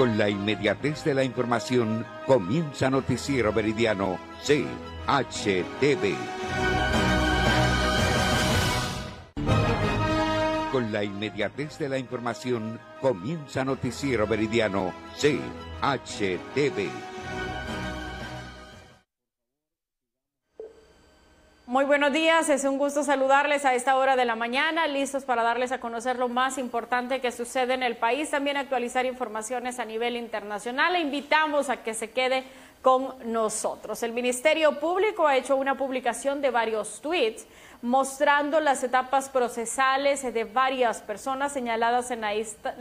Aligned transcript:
Con 0.00 0.16
la 0.16 0.30
inmediatez 0.30 1.04
de 1.04 1.12
la 1.12 1.24
información, 1.24 2.06
comienza 2.26 2.88
Noticiero 2.88 3.52
Veridiano 3.52 4.18
CHTV. 4.42 6.14
Con 10.72 10.90
la 10.90 11.04
inmediatez 11.04 11.78
de 11.78 11.90
la 11.90 11.98
información, 11.98 12.80
comienza 13.02 13.62
Noticiero 13.62 14.26
Veridiano 14.26 14.94
CHTV. 15.18 17.09
Muy 21.80 21.86
buenos 21.86 22.12
días, 22.12 22.50
es 22.50 22.64
un 22.64 22.76
gusto 22.76 23.02
saludarles 23.04 23.64
a 23.64 23.74
esta 23.74 23.96
hora 23.96 24.14
de 24.14 24.26
la 24.26 24.36
mañana, 24.36 24.86
listos 24.86 25.24
para 25.24 25.42
darles 25.42 25.72
a 25.72 25.80
conocer 25.80 26.18
lo 26.18 26.28
más 26.28 26.58
importante 26.58 27.22
que 27.22 27.32
sucede 27.32 27.72
en 27.72 27.82
el 27.82 27.96
país, 27.96 28.28
también 28.28 28.58
actualizar 28.58 29.06
informaciones 29.06 29.78
a 29.78 29.86
nivel 29.86 30.14
internacional. 30.16 30.92
Le 30.92 31.00
invitamos 31.00 31.70
a 31.70 31.82
que 31.82 31.94
se 31.94 32.10
quede 32.10 32.44
con 32.82 33.14
nosotros. 33.32 34.02
El 34.02 34.12
Ministerio 34.12 34.78
Público 34.78 35.26
ha 35.26 35.38
hecho 35.38 35.56
una 35.56 35.78
publicación 35.78 36.42
de 36.42 36.50
varios 36.50 37.00
tweets 37.00 37.46
mostrando 37.80 38.60
las 38.60 38.84
etapas 38.84 39.30
procesales 39.30 40.22
de 40.22 40.44
varias 40.44 41.00
personas 41.00 41.50
señaladas 41.54 42.10
en 42.10 42.20
la, 42.20 42.34
lista, 42.34 42.74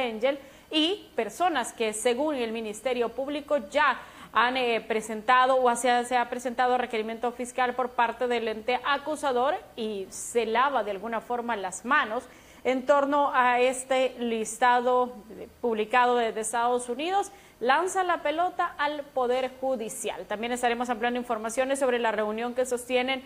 en 0.00 0.14
Angel 0.14 0.38
y 0.70 1.10
personas 1.16 1.72
que 1.72 1.92
según 1.92 2.36
el 2.36 2.52
Ministerio 2.52 3.08
Público 3.08 3.56
ya 3.68 3.98
han 4.32 4.56
eh, 4.56 4.80
presentado 4.80 5.62
o 5.62 5.76
se 5.76 6.16
ha 6.16 6.28
presentado 6.28 6.78
requerimiento 6.78 7.32
fiscal 7.32 7.74
por 7.74 7.90
parte 7.90 8.28
del 8.28 8.48
ente 8.48 8.78
acusador 8.84 9.54
y 9.76 10.06
se 10.10 10.46
lava 10.46 10.84
de 10.84 10.90
alguna 10.90 11.20
forma 11.20 11.56
las 11.56 11.84
manos 11.84 12.24
en 12.64 12.84
torno 12.86 13.30
a 13.34 13.60
este 13.60 14.14
listado 14.18 15.14
publicado 15.60 16.16
desde 16.16 16.40
Estados 16.40 16.88
Unidos, 16.88 17.30
lanza 17.60 18.02
la 18.02 18.22
pelota 18.22 18.74
al 18.78 19.02
Poder 19.02 19.52
Judicial. 19.60 20.26
También 20.26 20.52
estaremos 20.52 20.90
ampliando 20.90 21.18
informaciones 21.18 21.78
sobre 21.78 21.98
la 21.98 22.12
reunión 22.12 22.54
que 22.54 22.66
sostienen 22.66 23.22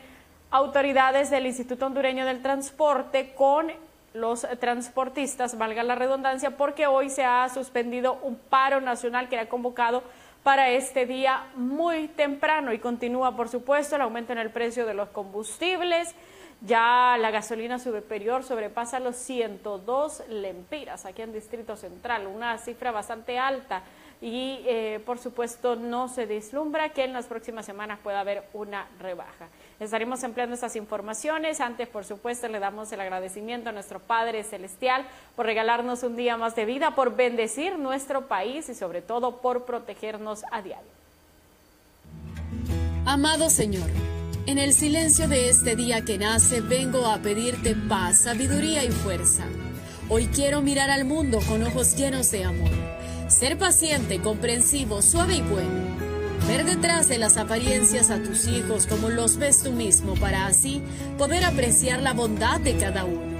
autoridades 0.50 1.30
del 1.30 1.46
Instituto 1.46 1.86
Hondureño 1.86 2.26
del 2.26 2.42
Transporte 2.42 3.34
con 3.34 3.72
los 4.14 4.46
transportistas, 4.60 5.56
valga 5.56 5.82
la 5.82 5.94
redundancia, 5.94 6.56
porque 6.56 6.86
hoy 6.86 7.08
se 7.08 7.24
ha 7.24 7.48
suspendido 7.48 8.18
un 8.22 8.36
paro 8.36 8.80
nacional 8.80 9.28
que 9.28 9.36
era 9.36 9.48
convocado 9.48 10.02
para 10.42 10.70
este 10.70 11.06
día 11.06 11.46
muy 11.54 12.08
temprano 12.08 12.72
y 12.72 12.78
continúa, 12.78 13.36
por 13.36 13.48
supuesto, 13.48 13.96
el 13.96 14.02
aumento 14.02 14.32
en 14.32 14.38
el 14.38 14.50
precio 14.50 14.86
de 14.86 14.94
los 14.94 15.08
combustibles. 15.10 16.14
Ya 16.62 17.16
la 17.18 17.30
gasolina 17.30 17.78
superior 17.78 18.44
sobrepasa 18.44 19.00
los 19.00 19.16
102 19.16 20.24
lempiras 20.28 21.06
aquí 21.06 21.22
en 21.22 21.32
Distrito 21.32 21.76
Central, 21.76 22.28
una 22.28 22.56
cifra 22.58 22.92
bastante 22.92 23.38
alta 23.38 23.82
y 24.20 24.62
eh, 24.66 25.00
por 25.04 25.18
supuesto 25.18 25.74
no 25.74 26.06
se 26.06 26.26
deslumbra 26.26 26.90
que 26.90 27.02
en 27.02 27.12
las 27.12 27.26
próximas 27.26 27.66
semanas 27.66 27.98
pueda 28.00 28.20
haber 28.20 28.44
una 28.52 28.86
rebaja. 29.00 29.48
Estaremos 29.80 30.22
empleando 30.22 30.54
estas 30.54 30.76
informaciones. 30.76 31.60
Antes, 31.60 31.88
por 31.88 32.04
supuesto, 32.04 32.48
le 32.48 32.60
damos 32.60 32.92
el 32.92 33.00
agradecimiento 33.00 33.70
a 33.70 33.72
nuestro 33.72 34.00
Padre 34.00 34.44
Celestial 34.44 35.04
por 35.34 35.46
regalarnos 35.46 36.02
un 36.02 36.16
día 36.16 36.36
más 36.36 36.54
de 36.54 36.64
vida, 36.64 36.94
por 36.94 37.16
bendecir 37.16 37.78
nuestro 37.78 38.28
país 38.28 38.68
y 38.68 38.74
sobre 38.74 39.02
todo 39.02 39.38
por 39.38 39.64
protegernos 39.64 40.44
a 40.50 40.62
diario. 40.62 40.90
Amado 43.04 43.50
Señor, 43.50 43.90
en 44.46 44.58
el 44.58 44.72
silencio 44.72 45.26
de 45.26 45.48
este 45.48 45.74
día 45.74 46.04
que 46.04 46.18
nace 46.18 46.60
vengo 46.60 47.06
a 47.06 47.18
pedirte 47.18 47.74
paz, 47.74 48.22
sabiduría 48.22 48.84
y 48.84 48.90
fuerza. 48.90 49.44
Hoy 50.08 50.26
quiero 50.26 50.62
mirar 50.62 50.90
al 50.90 51.04
mundo 51.04 51.40
con 51.48 51.62
ojos 51.64 51.96
llenos 51.96 52.30
de 52.30 52.44
amor, 52.44 52.70
ser 53.26 53.58
paciente, 53.58 54.20
comprensivo, 54.20 55.02
suave 55.02 55.36
y 55.36 55.42
bueno 55.42 56.01
Ver 56.48 56.64
detrás 56.64 57.08
de 57.08 57.18
las 57.18 57.36
apariencias 57.36 58.10
a 58.10 58.22
tus 58.22 58.46
hijos 58.46 58.86
como 58.86 59.08
los 59.08 59.36
ves 59.36 59.62
tú 59.62 59.72
mismo 59.72 60.14
para 60.14 60.46
así 60.46 60.82
poder 61.16 61.44
apreciar 61.44 62.02
la 62.02 62.12
bondad 62.12 62.60
de 62.60 62.76
cada 62.76 63.04
uno. 63.04 63.32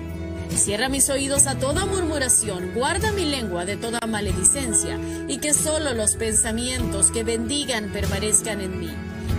Cierra 0.57 0.89
mis 0.89 1.09
oídos 1.11 1.47
a 1.47 1.57
toda 1.57 1.87
murmuración, 1.87 2.73
guarda 2.75 3.11
mi 3.13 3.25
lengua 3.25 3.65
de 3.65 3.77
toda 3.77 3.99
maledicencia 4.07 4.99
y 5.27 5.39
que 5.39 5.55
solo 5.55 5.95
los 5.95 6.17
pensamientos 6.17 7.11
que 7.11 7.25
bendigan 7.25 7.91
permanezcan 7.91 8.61
en 8.61 8.79
mí. 8.79 8.91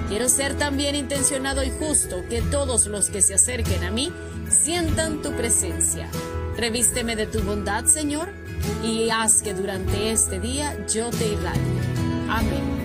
Quiero 0.10 0.28
ser 0.28 0.56
también 0.56 0.96
intencionado 0.96 1.64
y 1.64 1.72
justo, 1.72 2.24
que 2.30 2.42
todos 2.42 2.88
los 2.88 3.10
que 3.10 3.22
se 3.22 3.36
acerquen 3.36 3.84
a 3.84 3.92
mí 3.92 4.12
sientan 4.50 5.22
tu 5.22 5.32
presencia. 5.32 6.10
Revísteme 6.58 7.16
de 7.16 7.26
tu 7.26 7.42
bondad, 7.42 7.86
Señor, 7.86 8.30
y 8.84 9.10
haz 9.10 9.42
que 9.42 9.54
durante 9.54 10.12
este 10.12 10.40
día 10.40 10.78
yo 10.88 11.10
te 11.10 11.28
irradie. 11.28 11.62
Amén. 12.30 12.83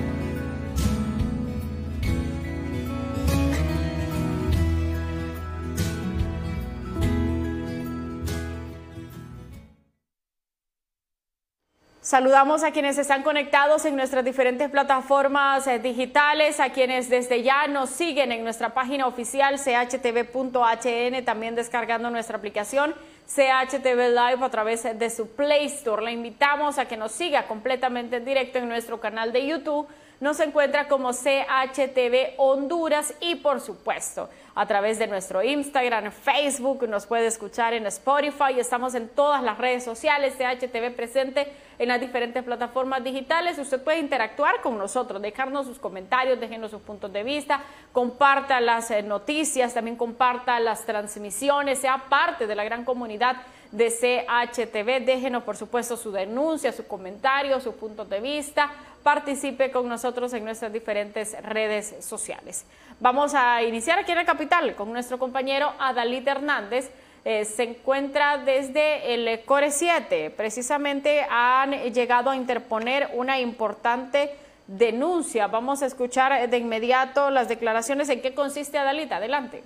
Saludamos 12.08 12.64
a 12.64 12.70
quienes 12.70 12.96
están 12.96 13.22
conectados 13.22 13.84
en 13.84 13.94
nuestras 13.94 14.24
diferentes 14.24 14.70
plataformas 14.70 15.66
eh, 15.66 15.78
digitales, 15.78 16.58
a 16.58 16.70
quienes 16.70 17.10
desde 17.10 17.42
ya 17.42 17.66
nos 17.66 17.90
siguen 17.90 18.32
en 18.32 18.44
nuestra 18.44 18.72
página 18.72 19.06
oficial 19.06 19.56
chtv.hn, 19.58 21.24
también 21.26 21.54
descargando 21.54 22.08
nuestra 22.08 22.38
aplicación 22.38 22.94
CHTV 23.26 24.08
Live 24.08 24.42
a 24.42 24.48
través 24.48 24.84
de 24.84 25.10
su 25.10 25.28
Play 25.32 25.66
Store. 25.66 26.02
Le 26.02 26.12
invitamos 26.12 26.78
a 26.78 26.86
que 26.86 26.96
nos 26.96 27.12
siga 27.12 27.46
completamente 27.46 28.16
en 28.16 28.24
directo 28.24 28.56
en 28.56 28.70
nuestro 28.70 28.98
canal 29.00 29.30
de 29.30 29.46
YouTube 29.46 29.86
nos 30.20 30.40
encuentra 30.40 30.88
como 30.88 31.12
CHTV 31.12 32.34
Honduras 32.38 33.14
y 33.20 33.36
por 33.36 33.60
supuesto 33.60 34.28
a 34.54 34.66
través 34.66 34.98
de 34.98 35.06
nuestro 35.06 35.40
Instagram, 35.40 36.10
Facebook, 36.10 36.88
nos 36.88 37.06
puede 37.06 37.28
escuchar 37.28 37.74
en 37.74 37.86
Spotify, 37.86 38.58
estamos 38.58 38.96
en 38.96 39.08
todas 39.08 39.40
las 39.40 39.56
redes 39.56 39.84
sociales, 39.84 40.34
CHTV 40.36 40.96
presente 40.96 41.46
en 41.78 41.86
las 41.86 42.00
diferentes 42.00 42.42
plataformas 42.42 43.04
digitales. 43.04 43.56
Usted 43.56 43.80
puede 43.80 44.00
interactuar 44.00 44.60
con 44.60 44.76
nosotros, 44.76 45.22
dejarnos 45.22 45.66
sus 45.66 45.78
comentarios, 45.78 46.40
déjenos 46.40 46.72
sus 46.72 46.80
puntos 46.80 47.12
de 47.12 47.22
vista, 47.22 47.62
comparta 47.92 48.60
las 48.60 48.90
eh, 48.90 49.02
noticias, 49.04 49.74
también 49.74 49.96
comparta 49.96 50.58
las 50.58 50.84
transmisiones, 50.84 51.78
sea 51.78 52.06
parte 52.08 52.48
de 52.48 52.56
la 52.56 52.64
gran 52.64 52.84
comunidad 52.84 53.36
de 53.70 53.90
CHTV. 53.90 55.04
Déjenos, 55.04 55.44
por 55.44 55.56
supuesto, 55.56 55.96
su 55.96 56.10
denuncia, 56.10 56.72
su 56.72 56.84
comentario, 56.88 57.60
su 57.60 57.76
punto 57.76 58.04
de 58.04 58.20
vista. 58.20 58.72
Participe 59.08 59.70
con 59.70 59.88
nosotros 59.88 60.34
en 60.34 60.44
nuestras 60.44 60.70
diferentes 60.70 61.34
redes 61.42 61.94
sociales. 62.00 62.66
Vamos 63.00 63.32
a 63.34 63.62
iniciar 63.62 63.98
aquí 63.98 64.12
en 64.12 64.18
la 64.18 64.26
capital 64.26 64.74
con 64.74 64.92
nuestro 64.92 65.18
compañero 65.18 65.72
Adalit 65.78 66.28
Hernández. 66.28 66.90
Eh, 67.24 67.46
se 67.46 67.62
encuentra 67.62 68.36
desde 68.36 69.14
el 69.14 69.46
Core 69.46 69.70
7. 69.70 70.28
Precisamente 70.36 71.26
han 71.30 71.70
llegado 71.90 72.28
a 72.28 72.36
interponer 72.36 73.08
una 73.14 73.40
importante 73.40 74.30
denuncia. 74.66 75.46
Vamos 75.46 75.80
a 75.80 75.86
escuchar 75.86 76.50
de 76.50 76.58
inmediato 76.58 77.30
las 77.30 77.48
declaraciones. 77.48 78.10
¿En 78.10 78.20
qué 78.20 78.34
consiste 78.34 78.76
Adalita? 78.76 79.16
Adelante. 79.16 79.62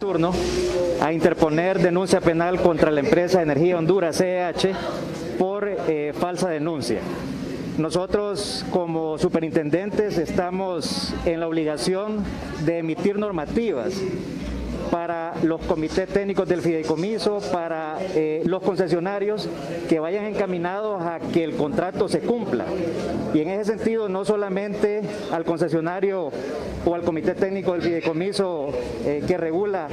turno 0.00 0.32
a 1.00 1.12
interponer 1.12 1.78
denuncia 1.78 2.20
penal 2.20 2.60
contra 2.60 2.90
la 2.90 2.98
empresa 2.98 3.40
Energía 3.40 3.78
Honduras 3.78 4.16
CEH 4.16 4.74
por 5.38 5.68
eh, 5.68 6.12
falsa 6.18 6.48
denuncia. 6.48 7.00
Nosotros 7.78 8.64
como 8.70 9.16
superintendentes 9.18 10.18
estamos 10.18 11.14
en 11.24 11.40
la 11.40 11.48
obligación 11.48 12.22
de 12.66 12.78
emitir 12.78 13.18
normativas 13.18 13.94
para 14.92 15.32
los 15.42 15.58
comités 15.62 16.06
técnicos 16.06 16.46
del 16.46 16.60
fideicomiso, 16.60 17.38
para 17.50 17.96
eh, 18.14 18.42
los 18.44 18.62
concesionarios 18.62 19.48
que 19.88 19.98
vayan 19.98 20.26
encaminados 20.26 21.00
a 21.00 21.18
que 21.18 21.44
el 21.44 21.56
contrato 21.56 22.10
se 22.10 22.20
cumpla. 22.20 22.66
Y 23.32 23.40
en 23.40 23.48
ese 23.48 23.78
sentido, 23.78 24.10
no 24.10 24.26
solamente 24.26 25.00
al 25.30 25.44
concesionario 25.44 26.30
o 26.84 26.94
al 26.94 27.00
comité 27.04 27.34
técnico 27.34 27.72
del 27.72 27.80
fideicomiso 27.80 28.68
eh, 29.06 29.24
que 29.26 29.38
regula 29.38 29.88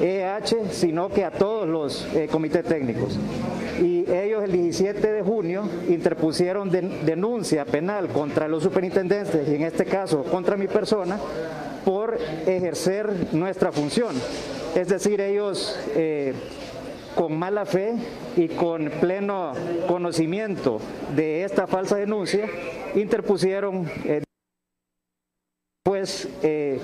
EH, 0.00 0.70
sino 0.70 1.10
que 1.10 1.26
a 1.26 1.30
todos 1.30 1.68
los 1.68 2.08
eh, 2.14 2.26
comités 2.32 2.64
técnicos. 2.64 3.18
Y 3.82 4.10
ellos 4.10 4.42
el 4.42 4.52
17 4.52 5.12
de 5.12 5.22
junio 5.22 5.64
interpusieron 5.90 6.70
denuncia 6.70 7.66
penal 7.66 8.08
contra 8.08 8.48
los 8.48 8.62
superintendentes 8.62 9.46
y 9.46 9.56
en 9.56 9.64
este 9.64 9.84
caso 9.84 10.22
contra 10.24 10.56
mi 10.56 10.68
persona 10.68 11.18
por 11.84 12.18
ejercer 12.46 13.10
nuestra 13.32 13.72
función. 13.72 14.14
Es 14.74 14.88
decir, 14.88 15.20
ellos 15.20 15.78
eh, 15.94 16.34
con 17.14 17.36
mala 17.36 17.66
fe 17.66 17.94
y 18.36 18.48
con 18.48 18.90
pleno 19.00 19.52
conocimiento 19.88 20.80
de 21.16 21.42
esta 21.42 21.66
falsa 21.66 21.96
denuncia, 21.96 22.48
interpusieron, 22.94 23.90
eh, 24.04 24.22
pues, 25.82 26.28
eh, 26.42 26.78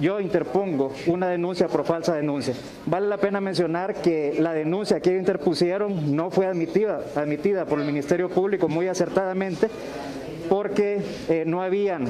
yo 0.00 0.20
interpongo 0.20 0.92
una 1.06 1.28
denuncia 1.28 1.68
por 1.68 1.84
falsa 1.84 2.14
denuncia. 2.14 2.54
Vale 2.86 3.08
la 3.08 3.16
pena 3.16 3.40
mencionar 3.40 3.94
que 3.94 4.36
la 4.38 4.52
denuncia 4.52 5.00
que 5.00 5.16
interpusieron 5.16 6.14
no 6.14 6.30
fue 6.30 6.46
admitida, 6.46 7.00
admitida 7.16 7.64
por 7.64 7.80
el 7.80 7.86
Ministerio 7.86 8.28
Público 8.28 8.68
muy 8.68 8.88
acertadamente 8.88 9.68
porque 10.48 11.00
eh, 11.28 11.44
no 11.46 11.62
habían 11.62 12.08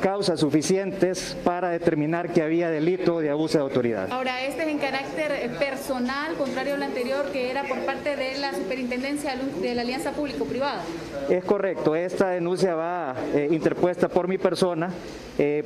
causas 0.00 0.40
suficientes 0.40 1.36
para 1.44 1.70
determinar 1.70 2.32
que 2.32 2.42
había 2.42 2.70
delito 2.70 3.20
de 3.20 3.30
abuso 3.30 3.58
de 3.58 3.64
autoridad. 3.64 4.08
Ahora, 4.10 4.44
este 4.44 4.62
es 4.62 4.68
en 4.68 4.78
carácter 4.78 5.32
eh, 5.32 5.50
personal, 5.58 6.34
contrario 6.34 6.74
al 6.74 6.82
anterior, 6.82 7.26
que 7.32 7.50
era 7.50 7.64
por 7.64 7.78
parte 7.80 8.16
de 8.16 8.38
la 8.38 8.54
Superintendencia 8.54 9.34
de 9.60 9.74
la 9.74 9.82
Alianza 9.82 10.12
Público-Privada. 10.12 10.82
Es 11.28 11.44
correcto, 11.44 11.94
esta 11.94 12.30
denuncia 12.30 12.74
va 12.74 13.14
eh, 13.34 13.48
interpuesta 13.50 14.08
por 14.08 14.28
mi 14.28 14.38
persona 14.38 14.90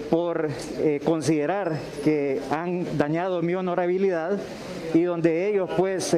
por 0.08 0.50
considerar 1.04 1.76
que 2.04 2.40
han 2.48 2.96
dañado 2.96 3.42
mi 3.42 3.56
honorabilidad 3.56 4.38
y 4.92 5.02
donde 5.02 5.48
ellos 5.48 5.68
pues 5.76 6.16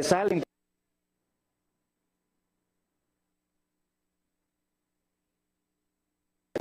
salen 0.00 0.42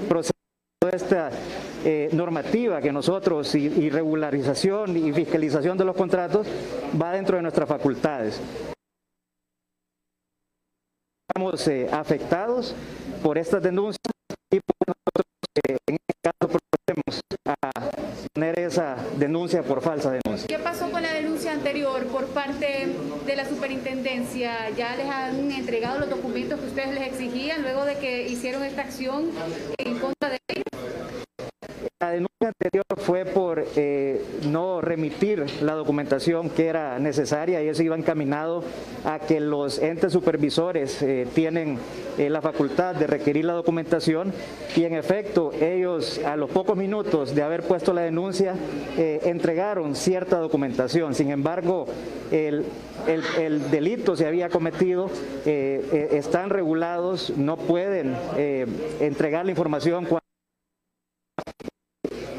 proceso 0.10 0.34
de 0.82 0.98
esta 0.98 1.30
eh, 1.86 2.10
normativa 2.12 2.82
que 2.82 2.92
nosotros 2.92 3.54
y, 3.56 3.90
regularización 3.90 4.98
y 4.98 5.14
fiscalización 5.14 5.78
de 5.78 5.86
los 5.86 5.96
contratos 5.96 6.48
va 7.00 7.14
dentro 7.14 7.38
de 7.38 7.44
nuestras 7.44 7.70
facultades. 7.70 8.42
Estamos 11.30 11.68
eh, 11.68 11.88
afectados 11.92 12.76
por 13.22 13.38
estas 13.38 13.62
denuncias 13.62 14.00
y 14.52 14.60
por 14.60 14.88
nosotros 14.88 15.26
eh, 15.68 15.78
en 15.88 15.96
este 15.96 16.14
caso 16.22 16.58
procedemos 16.58 17.22
a 17.46 17.90
poner 18.34 18.60
esa 18.60 18.96
denuncia 19.18 19.64
por 19.64 19.82
falsa 19.82 20.12
denuncia. 20.12 20.48
¿Qué 20.48 20.64
pasó 20.64 20.90
con 20.92 21.02
la 21.02 21.14
denuncia 21.14 21.52
anterior 21.52 22.06
por 22.08 22.26
parte 22.28 22.88
de 23.26 23.36
la 23.36 23.46
superintendencia? 23.46 24.70
¿Ya 24.78 24.96
les 24.96 25.08
han 25.08 25.52
entregado 25.52 26.00
los 26.00 26.10
documentos 26.10 26.60
que 26.60 26.68
ustedes 26.68 26.94
les 26.94 27.08
exigían 27.08 27.62
luego 27.62 27.86
de 27.86 27.98
que 27.98 28.28
hicieron 28.28 28.64
esta 28.64 28.82
acción? 28.82 29.32
La 32.02 32.12
denuncia 32.12 32.48
anterior 32.48 32.86
fue 32.96 33.26
por 33.26 33.62
eh, 33.76 34.24
no 34.48 34.80
remitir 34.80 35.46
la 35.62 35.74
documentación 35.74 36.50
que 36.50 36.68
era 36.68 36.98
necesaria 36.98 37.62
y 37.62 37.68
eso 37.68 37.84
iba 37.84 37.98
encaminado 37.98 38.64
a 39.04 39.20
que 39.20 39.42
los 39.42 39.80
entes 39.80 40.14
supervisores 40.14 41.02
eh, 41.02 41.28
tienen 41.36 41.78
eh, 42.18 42.30
la 42.30 42.42
facultad 42.42 42.96
de 42.96 43.06
requerir 43.06 43.44
la 43.44 43.52
documentación 43.52 44.32
y 44.78 44.86
en 44.86 44.94
efecto 44.94 45.52
ellos 45.60 46.22
a 46.24 46.38
los 46.38 46.50
pocos 46.50 46.78
minutos 46.78 47.36
de 47.36 47.44
haber 47.44 47.64
puesto 47.64 47.92
la 47.92 48.04
denuncia 48.04 48.56
entregaron 48.96 49.94
cierta 49.94 50.40
documentación. 50.40 51.14
Sin 51.14 51.32
embargo, 51.32 51.86
el, 52.32 52.64
el, 53.38 53.72
delito 53.72 54.16
se 54.16 54.26
había 54.26 54.48
cometido, 54.48 55.10
están 55.46 56.50
regulados, 56.50 57.34
no 57.36 57.58
pueden 57.58 58.16
entregar 59.02 59.44
la 59.44 59.52
información 59.52 60.06
cuando 60.06 60.30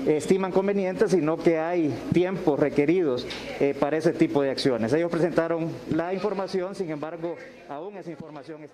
estiman 0.06 0.52
convenientes, 0.52 1.10
sino 1.10 1.36
que 1.36 1.58
hay 1.58 1.88
tiempos 2.12 2.58
requeridos 2.58 3.26
eh, 3.58 3.74
para 3.78 3.96
ese 3.96 4.12
tipo 4.12 4.42
de 4.42 4.50
acciones. 4.50 4.92
Ellos 4.92 5.10
presentaron 5.10 5.70
la 5.90 6.12
información, 6.14 6.74
sin 6.74 6.90
embargo, 6.90 7.36
aún 7.68 7.96
esa 7.96 8.10
información 8.10 8.64
es 8.64 8.70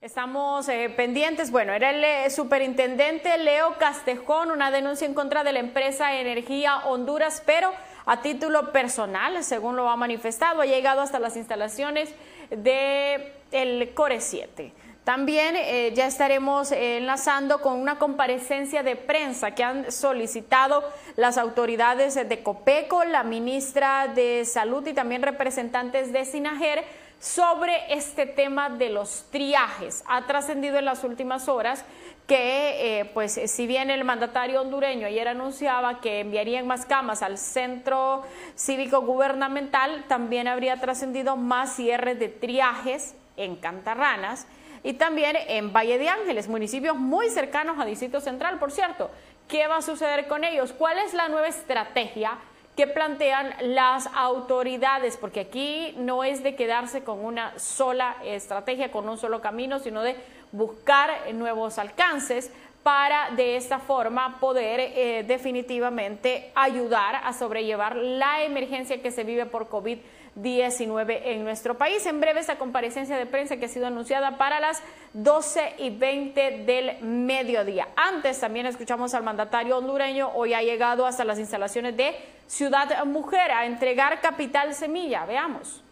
Estamos 0.00 0.68
eh, 0.68 0.92
pendientes. 0.96 1.52
Bueno, 1.52 1.72
era 1.72 1.90
el 1.90 2.02
eh, 2.02 2.30
superintendente 2.30 3.38
Leo 3.38 3.78
Castejón, 3.78 4.50
una 4.50 4.72
denuncia 4.72 5.06
en 5.06 5.14
contra 5.14 5.44
de 5.44 5.52
la 5.52 5.60
empresa 5.60 6.18
Energía 6.18 6.78
Honduras, 6.86 7.40
pero 7.46 7.70
a 8.04 8.20
título 8.20 8.72
personal, 8.72 9.44
según 9.44 9.76
lo 9.76 9.88
ha 9.88 9.96
manifestado, 9.96 10.60
ha 10.60 10.66
llegado 10.66 11.02
hasta 11.02 11.20
las 11.20 11.36
instalaciones 11.36 12.12
del 12.50 13.32
el 13.52 13.94
Core 13.94 14.20
7. 14.20 14.72
También 15.04 15.56
eh, 15.56 15.92
ya 15.96 16.06
estaremos 16.06 16.70
enlazando 16.70 17.60
con 17.60 17.80
una 17.80 17.98
comparecencia 17.98 18.84
de 18.84 18.94
prensa 18.94 19.52
que 19.52 19.64
han 19.64 19.90
solicitado 19.90 20.84
las 21.16 21.38
autoridades 21.38 22.14
de 22.14 22.42
Copeco, 22.44 23.02
la 23.02 23.24
ministra 23.24 24.06
de 24.06 24.44
Salud 24.44 24.86
y 24.86 24.92
también 24.92 25.22
representantes 25.22 26.12
de 26.12 26.24
Sinajer 26.24 26.84
sobre 27.18 27.92
este 27.92 28.26
tema 28.26 28.70
de 28.70 28.90
los 28.90 29.24
triajes. 29.32 30.04
Ha 30.06 30.26
trascendido 30.26 30.78
en 30.78 30.84
las 30.84 31.02
últimas 31.02 31.48
horas 31.48 31.84
que, 32.28 33.00
eh, 33.00 33.04
pues, 33.06 33.40
si 33.46 33.66
bien 33.66 33.90
el 33.90 34.04
mandatario 34.04 34.60
hondureño 34.60 35.08
ayer 35.08 35.26
anunciaba 35.26 36.00
que 36.00 36.20
enviarían 36.20 36.68
más 36.68 36.86
camas 36.86 37.22
al 37.22 37.38
centro 37.38 38.22
cívico 38.54 39.00
gubernamental, 39.00 40.04
también 40.06 40.46
habría 40.46 40.80
trascendido 40.80 41.36
más 41.36 41.74
cierres 41.74 42.20
de 42.20 42.28
triajes 42.28 43.16
en 43.36 43.56
Cantarranas 43.56 44.46
y 44.84 44.94
también 44.94 45.36
en 45.48 45.72
Valle 45.72 45.98
de 45.98 46.08
Ángeles, 46.08 46.48
municipios 46.48 46.96
muy 46.96 47.28
cercanos 47.30 47.78
a 47.78 47.84
Distrito 47.84 48.20
Central, 48.20 48.58
por 48.58 48.72
cierto. 48.72 49.10
¿Qué 49.48 49.66
va 49.66 49.76
a 49.76 49.82
suceder 49.82 50.28
con 50.28 50.44
ellos? 50.44 50.72
¿Cuál 50.72 50.98
es 50.98 51.14
la 51.14 51.28
nueva 51.28 51.46
estrategia 51.46 52.38
que 52.76 52.86
plantean 52.86 53.54
las 53.60 54.08
autoridades? 54.14 55.16
Porque 55.16 55.40
aquí 55.40 55.94
no 55.98 56.24
es 56.24 56.42
de 56.42 56.54
quedarse 56.54 57.04
con 57.04 57.24
una 57.24 57.58
sola 57.58 58.16
estrategia, 58.24 58.90
con 58.90 59.08
un 59.08 59.18
solo 59.18 59.40
camino, 59.40 59.78
sino 59.78 60.02
de 60.02 60.16
buscar 60.52 61.10
nuevos 61.34 61.78
alcances 61.78 62.50
para 62.82 63.30
de 63.30 63.56
esta 63.56 63.78
forma 63.78 64.40
poder 64.40 64.80
eh, 64.80 65.24
definitivamente 65.26 66.50
ayudar 66.54 67.20
a 67.22 67.32
sobrellevar 67.32 67.94
la 67.94 68.42
emergencia 68.42 69.00
que 69.00 69.12
se 69.12 69.22
vive 69.22 69.46
por 69.46 69.68
COVID-19 69.68 70.00
19 70.34 71.32
en 71.32 71.44
nuestro 71.44 71.76
país. 71.76 72.04
En 72.06 72.20
breve 72.20 72.40
esta 72.40 72.58
comparecencia 72.58 73.16
de 73.16 73.26
prensa 73.26 73.56
que 73.56 73.66
ha 73.66 73.68
sido 73.68 73.86
anunciada 73.86 74.38
para 74.38 74.60
las 74.60 74.82
12 75.12 75.74
y 75.78 75.90
20 75.90 76.64
del 76.64 77.02
mediodía. 77.02 77.88
Antes 77.96 78.40
también 78.40 78.66
escuchamos 78.66 79.14
al 79.14 79.22
mandatario 79.22 79.78
hondureño, 79.78 80.30
hoy 80.34 80.54
ha 80.54 80.62
llegado 80.62 81.06
hasta 81.06 81.24
las 81.24 81.38
instalaciones 81.38 81.96
de 81.96 82.14
Ciudad 82.46 83.04
Mujer 83.04 83.50
a 83.50 83.66
entregar 83.66 84.20
capital 84.20 84.74
semilla. 84.74 85.24
Veamos. 85.26 85.82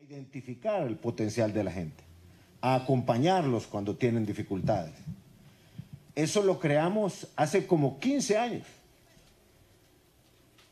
Identificar 0.00 0.82
el 0.82 0.96
potencial 0.96 1.52
de 1.52 1.64
la 1.64 1.72
gente, 1.72 2.04
a 2.60 2.76
acompañarlos 2.76 3.66
cuando 3.66 3.96
tienen 3.96 4.24
dificultades. 4.24 4.94
Eso 6.14 6.42
lo 6.42 6.58
creamos 6.58 7.28
hace 7.36 7.66
como 7.66 7.98
15 7.98 8.38
años 8.38 8.75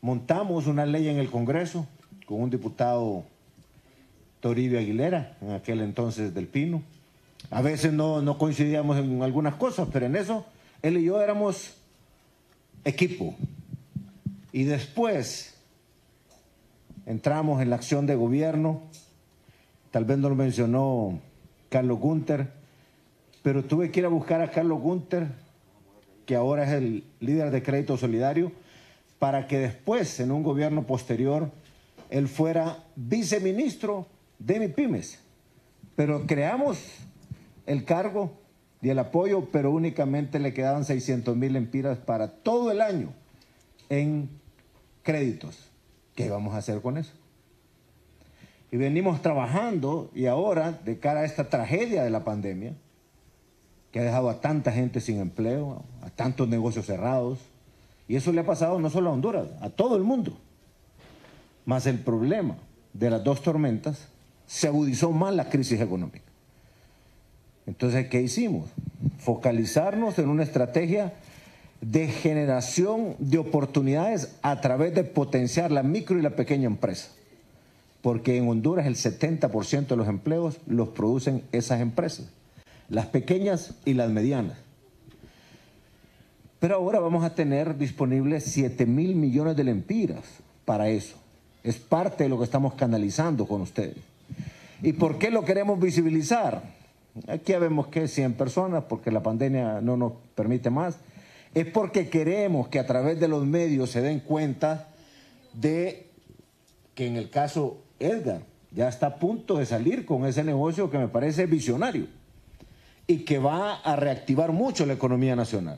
montamos 0.05 0.67
una 0.67 0.85
ley 0.85 1.07
en 1.07 1.17
el 1.17 1.31
Congreso 1.31 1.87
con 2.27 2.39
un 2.39 2.51
diputado 2.51 3.23
Toribio 4.39 4.77
Aguilera, 4.77 5.35
en 5.41 5.49
aquel 5.49 5.81
entonces 5.81 6.31
del 6.31 6.45
Pino. 6.45 6.83
A 7.49 7.63
veces 7.63 7.91
no, 7.91 8.37
coincidíamos 8.37 8.97
en 8.97 9.23
algunas 9.23 9.55
cosas, 9.55 9.87
pero 9.91 10.05
en 10.05 10.15
eso 10.15 10.45
él 10.83 10.97
y 10.97 11.05
yo 11.05 11.19
éramos 11.19 11.77
equipo. 12.83 13.33
Y 14.51 14.65
después 14.65 15.55
entramos 17.07 17.59
en 17.63 17.71
la 17.71 17.77
acción 17.77 18.05
de 18.05 18.13
gobierno, 18.13 18.83
tal 19.89 20.05
vez 20.05 20.19
no 20.19 20.29
lo 20.29 20.35
mencionó 20.35 21.19
Carlos 21.69 21.97
Gunter, 21.97 22.51
pero 23.41 23.63
tuve 23.63 23.89
que 23.89 24.01
ir 24.01 24.05
a 24.05 24.09
buscar 24.09 24.39
a 24.41 24.51
Carlos 24.51 24.79
Gunter, 24.81 25.29
que 26.27 26.35
ahora 26.35 26.63
es 26.65 26.73
el 26.73 27.05
líder 27.19 27.49
de 27.49 27.63
Crédito 27.63 27.97
Solidario, 27.97 28.51
para 29.25 29.47
que 29.47 29.57
después, 29.57 30.19
en 30.19 30.31
un 30.31 30.43
gobierno 30.43 30.85
posterior, 30.85 31.49
él 32.11 32.27
fuera 32.27 32.83
viceministro 32.95 34.05
de 34.37 34.59
MIPIMES. 34.59 35.17
Pero 35.95 36.27
creamos 36.27 36.77
el 37.65 37.85
cargo 37.85 38.33
y 38.83 38.89
el 38.89 38.99
apoyo, 38.99 39.49
pero 39.51 39.71
únicamente 39.71 40.37
le 40.37 40.53
quedaban 40.53 40.85
600 40.85 41.35
mil 41.35 41.55
empiras 41.55 41.97
para 41.97 42.33
todo 42.33 42.69
el 42.69 42.81
año 42.81 43.13
en 43.89 44.29
créditos. 45.01 45.71
¿Qué 46.13 46.29
vamos 46.29 46.53
a 46.53 46.57
hacer 46.57 46.79
con 46.81 46.99
eso? 46.99 47.13
Y 48.71 48.77
venimos 48.77 49.23
trabajando 49.23 50.11
y 50.13 50.27
ahora, 50.27 50.71
de 50.71 50.99
cara 50.99 51.21
a 51.21 51.25
esta 51.25 51.49
tragedia 51.49 52.03
de 52.03 52.11
la 52.11 52.23
pandemia, 52.23 52.75
que 53.91 54.01
ha 54.01 54.03
dejado 54.03 54.29
a 54.29 54.39
tanta 54.39 54.71
gente 54.71 55.01
sin 55.01 55.19
empleo, 55.19 55.83
a 56.03 56.11
tantos 56.11 56.47
negocios 56.47 56.85
cerrados, 56.85 57.39
y 58.07 58.15
eso 58.15 58.31
le 58.31 58.41
ha 58.41 58.45
pasado 58.45 58.79
no 58.79 58.89
solo 58.89 59.09
a 59.09 59.13
Honduras, 59.13 59.47
a 59.61 59.69
todo 59.69 59.95
el 59.95 60.03
mundo. 60.03 60.37
Más 61.65 61.87
el 61.87 61.99
problema 61.99 62.57
de 62.93 63.09
las 63.09 63.23
dos 63.23 63.41
tormentas 63.41 64.07
se 64.45 64.67
agudizó 64.67 65.11
más 65.11 65.33
la 65.33 65.49
crisis 65.49 65.81
económica. 65.81 66.25
Entonces, 67.65 68.07
¿qué 68.09 68.21
hicimos? 68.21 68.69
Focalizarnos 69.17 70.19
en 70.19 70.29
una 70.29 70.43
estrategia 70.43 71.13
de 71.81 72.07
generación 72.07 73.15
de 73.19 73.39
oportunidades 73.39 74.35
a 74.43 74.61
través 74.61 74.93
de 74.93 75.03
potenciar 75.03 75.71
la 75.71 75.83
micro 75.83 76.17
y 76.17 76.21
la 76.21 76.35
pequeña 76.35 76.67
empresa. 76.67 77.09
Porque 78.01 78.37
en 78.37 78.47
Honduras 78.47 78.85
el 78.85 78.95
70% 78.95 79.87
de 79.87 79.95
los 79.95 80.07
empleos 80.07 80.59
los 80.67 80.89
producen 80.89 81.43
esas 81.51 81.81
empresas, 81.81 82.27
las 82.87 83.07
pequeñas 83.07 83.73
y 83.83 83.95
las 83.95 84.11
medianas. 84.11 84.57
Pero 86.65 86.77
ahora 86.77 86.99
vamos 86.99 87.23
a 87.23 87.35
tener 87.35 87.77
disponibles 87.77 88.43
7 88.45 88.87
mil 88.87 89.15
millones 89.15 89.55
de 89.55 89.63
lempiras 89.63 90.23
para 90.65 90.89
eso. 90.89 91.15
Es 91.63 91.77
parte 91.77 92.23
de 92.23 92.29
lo 92.31 92.39
que 92.39 92.43
estamos 92.43 92.73
canalizando 92.73 93.45
con 93.45 93.61
ustedes. 93.61 93.97
¿Y 94.81 94.93
por 94.93 95.19
qué 95.19 95.29
lo 95.29 95.45
queremos 95.45 95.79
visibilizar? 95.79 96.63
Aquí 97.27 97.51
ya 97.51 97.59
vemos 97.59 97.89
que 97.89 98.07
100 98.07 98.33
personas, 98.33 98.85
porque 98.85 99.11
la 99.11 99.21
pandemia 99.21 99.79
no 99.79 99.95
nos 99.95 100.13
permite 100.33 100.71
más. 100.71 100.97
Es 101.53 101.67
porque 101.67 102.09
queremos 102.09 102.67
que 102.69 102.79
a 102.79 102.87
través 102.87 103.19
de 103.19 103.27
los 103.27 103.45
medios 103.45 103.91
se 103.91 104.01
den 104.01 104.19
cuenta 104.19 104.87
de 105.53 106.07
que 106.95 107.05
en 107.05 107.15
el 107.15 107.29
caso 107.29 107.77
Edgar 107.99 108.41
ya 108.71 108.89
está 108.89 109.05
a 109.05 109.15
punto 109.17 109.59
de 109.59 109.67
salir 109.67 110.03
con 110.03 110.25
ese 110.25 110.43
negocio 110.43 110.89
que 110.89 110.97
me 110.97 111.09
parece 111.09 111.45
visionario 111.45 112.07
y 113.05 113.19
que 113.19 113.37
va 113.37 113.75
a 113.75 113.95
reactivar 113.95 114.51
mucho 114.51 114.87
la 114.87 114.93
economía 114.93 115.35
nacional. 115.35 115.77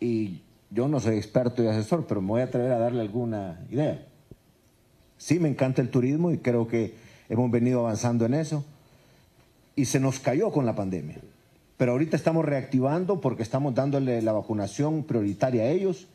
Y 0.00 0.42
yo 0.70 0.88
no 0.88 1.00
soy 1.00 1.16
experto 1.16 1.62
y 1.62 1.66
asesor, 1.66 2.06
pero 2.06 2.20
me 2.20 2.28
voy 2.28 2.40
a 2.40 2.44
atrever 2.44 2.72
a 2.72 2.78
darle 2.78 3.00
alguna 3.00 3.60
idea. 3.70 4.06
Sí, 5.16 5.40
me 5.40 5.48
encanta 5.48 5.82
el 5.82 5.90
turismo 5.90 6.30
y 6.30 6.38
creo 6.38 6.68
que 6.68 6.94
hemos 7.28 7.50
venido 7.50 7.80
avanzando 7.80 8.24
en 8.26 8.34
eso. 8.34 8.64
Y 9.74 9.86
se 9.86 10.00
nos 10.00 10.20
cayó 10.20 10.50
con 10.52 10.66
la 10.66 10.74
pandemia. 10.74 11.18
Pero 11.76 11.92
ahorita 11.92 12.16
estamos 12.16 12.44
reactivando 12.44 13.20
porque 13.20 13.42
estamos 13.42 13.74
dándole 13.74 14.20
la 14.22 14.32
vacunación 14.32 15.04
prioritaria 15.04 15.62
a 15.62 15.68
ellos. 15.68 16.08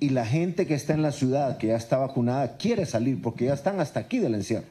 Y 0.00 0.10
la 0.10 0.26
gente 0.26 0.66
que 0.66 0.74
está 0.74 0.94
en 0.94 1.02
la 1.02 1.12
ciudad, 1.12 1.58
que 1.58 1.68
ya 1.68 1.76
está 1.76 1.98
vacunada, 1.98 2.56
quiere 2.56 2.86
salir 2.86 3.20
porque 3.22 3.46
ya 3.46 3.54
están 3.54 3.78
hasta 3.80 4.00
aquí 4.00 4.18
del 4.18 4.34
encierro. 4.34 4.66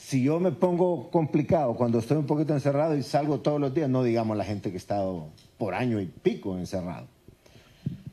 Si 0.00 0.22
yo 0.22 0.40
me 0.40 0.50
pongo 0.50 1.10
complicado 1.10 1.74
cuando 1.74 1.98
estoy 1.98 2.16
un 2.16 2.26
poquito 2.26 2.52
encerrado 2.52 2.96
y 2.96 3.02
salgo 3.02 3.40
todos 3.40 3.60
los 3.60 3.72
días, 3.72 3.88
no 3.88 4.02
digamos 4.02 4.36
la 4.36 4.44
gente 4.44 4.70
que 4.70 4.76
ha 4.76 4.78
estado 4.78 5.28
por 5.56 5.74
año 5.74 6.00
y 6.00 6.06
pico 6.06 6.58
encerrado. 6.58 7.06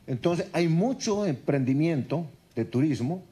Entonces 0.06 0.46
hay 0.52 0.68
mucho 0.68 1.26
emprendimiento 1.26 2.26
de 2.54 2.64
turismo 2.64 3.22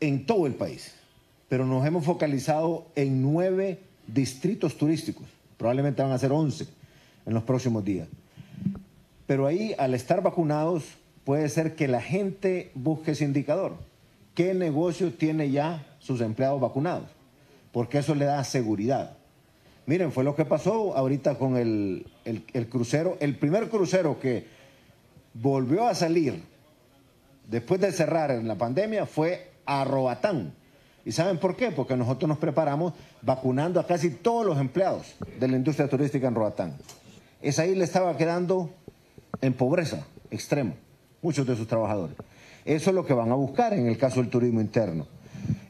en 0.00 0.24
todo 0.24 0.46
el 0.46 0.54
país, 0.54 0.94
pero 1.48 1.66
nos 1.66 1.84
hemos 1.84 2.04
focalizado 2.04 2.86
en 2.94 3.20
nueve 3.20 3.80
distritos 4.06 4.78
turísticos, 4.78 5.26
probablemente 5.58 6.02
van 6.02 6.12
a 6.12 6.18
ser 6.18 6.32
once 6.32 6.66
en 7.26 7.34
los 7.34 7.42
próximos 7.42 7.84
días. 7.84 8.08
Pero 9.26 9.46
ahí, 9.46 9.74
al 9.76 9.92
estar 9.92 10.22
vacunados, 10.22 10.84
puede 11.24 11.48
ser 11.48 11.74
que 11.74 11.88
la 11.88 12.00
gente 12.00 12.70
busque 12.74 13.10
ese 13.10 13.24
indicador. 13.24 13.76
¿Qué 14.34 14.54
negocio 14.54 15.12
tiene 15.12 15.50
ya 15.50 15.84
sus 16.04 16.20
empleados 16.20 16.60
vacunados? 16.60 17.08
Porque 17.72 17.98
eso 17.98 18.14
le 18.14 18.26
da 18.26 18.44
seguridad. 18.44 19.16
Miren, 19.86 20.12
fue 20.12 20.22
lo 20.22 20.34
que 20.34 20.44
pasó 20.44 20.96
ahorita 20.96 21.36
con 21.36 21.56
el, 21.56 22.06
el, 22.24 22.68
crucero. 22.68 23.16
El 23.20 23.36
primer 23.36 23.68
crucero 23.68 24.20
que 24.20 24.46
volvió 25.34 25.86
a 25.86 25.94
salir 25.94 26.42
después 27.48 27.80
de 27.80 27.90
cerrar 27.92 28.30
en 28.30 28.46
la 28.46 28.56
pandemia 28.56 29.06
fue 29.06 29.50
a 29.66 29.84
Roatán. 29.84 30.54
¿Y 31.04 31.12
saben 31.12 31.38
por 31.38 31.56
qué? 31.56 31.70
Porque 31.70 31.96
nosotros 31.96 32.28
nos 32.28 32.38
preparamos 32.38 32.94
vacunando 33.20 33.80
a 33.80 33.86
casi 33.86 34.10
todos 34.10 34.46
los 34.46 34.58
empleados 34.58 35.14
de 35.38 35.48
la 35.48 35.56
industria 35.56 35.88
turística 35.88 36.28
en 36.28 36.34
Roatán. 36.34 36.76
Esa 37.42 37.66
isla 37.66 37.84
estaba 37.84 38.16
quedando 38.16 38.70
en 39.42 39.52
pobreza 39.52 40.06
extrema, 40.30 40.72
muchos 41.20 41.46
de 41.46 41.56
sus 41.56 41.66
trabajadores. 41.66 42.16
Eso 42.64 42.90
es 42.90 42.96
lo 42.96 43.04
que 43.04 43.12
van 43.12 43.30
a 43.30 43.34
buscar 43.34 43.74
en 43.74 43.86
el 43.86 43.98
caso 43.98 44.20
del 44.20 44.30
turismo 44.30 44.62
interno. 44.62 45.06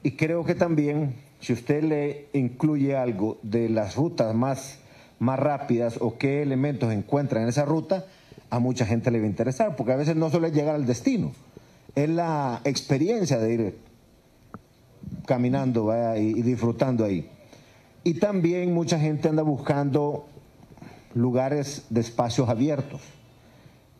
Y 0.02 0.12
creo 0.12 0.44
que 0.44 0.54
también 0.54 1.14
si 1.44 1.52
usted 1.52 1.82
le 1.82 2.28
incluye 2.32 2.96
algo 2.96 3.38
de 3.42 3.68
las 3.68 3.96
rutas 3.96 4.34
más, 4.34 4.78
más 5.18 5.38
rápidas 5.38 5.98
o 6.00 6.16
qué 6.16 6.40
elementos 6.40 6.90
encuentra 6.90 7.42
en 7.42 7.48
esa 7.48 7.66
ruta, 7.66 8.06
a 8.48 8.58
mucha 8.60 8.86
gente 8.86 9.10
le 9.10 9.18
va 9.18 9.26
a 9.26 9.28
interesar, 9.28 9.76
porque 9.76 9.92
a 9.92 9.96
veces 9.96 10.16
no 10.16 10.30
solo 10.30 10.46
es 10.46 10.54
llegar 10.54 10.74
al 10.74 10.86
destino, 10.86 11.32
es 11.94 12.08
la 12.08 12.62
experiencia 12.64 13.38
de 13.38 13.52
ir 13.52 13.78
caminando 15.26 15.92
y, 16.16 16.40
disfrutando 16.40 17.04
ahí. 17.04 17.28
Y 18.04 18.14
también 18.14 18.72
mucha 18.72 18.98
gente 18.98 19.28
anda 19.28 19.42
buscando 19.42 20.26
lugares 21.14 21.84
de 21.90 22.00
espacios 22.00 22.48
abiertos, 22.48 23.02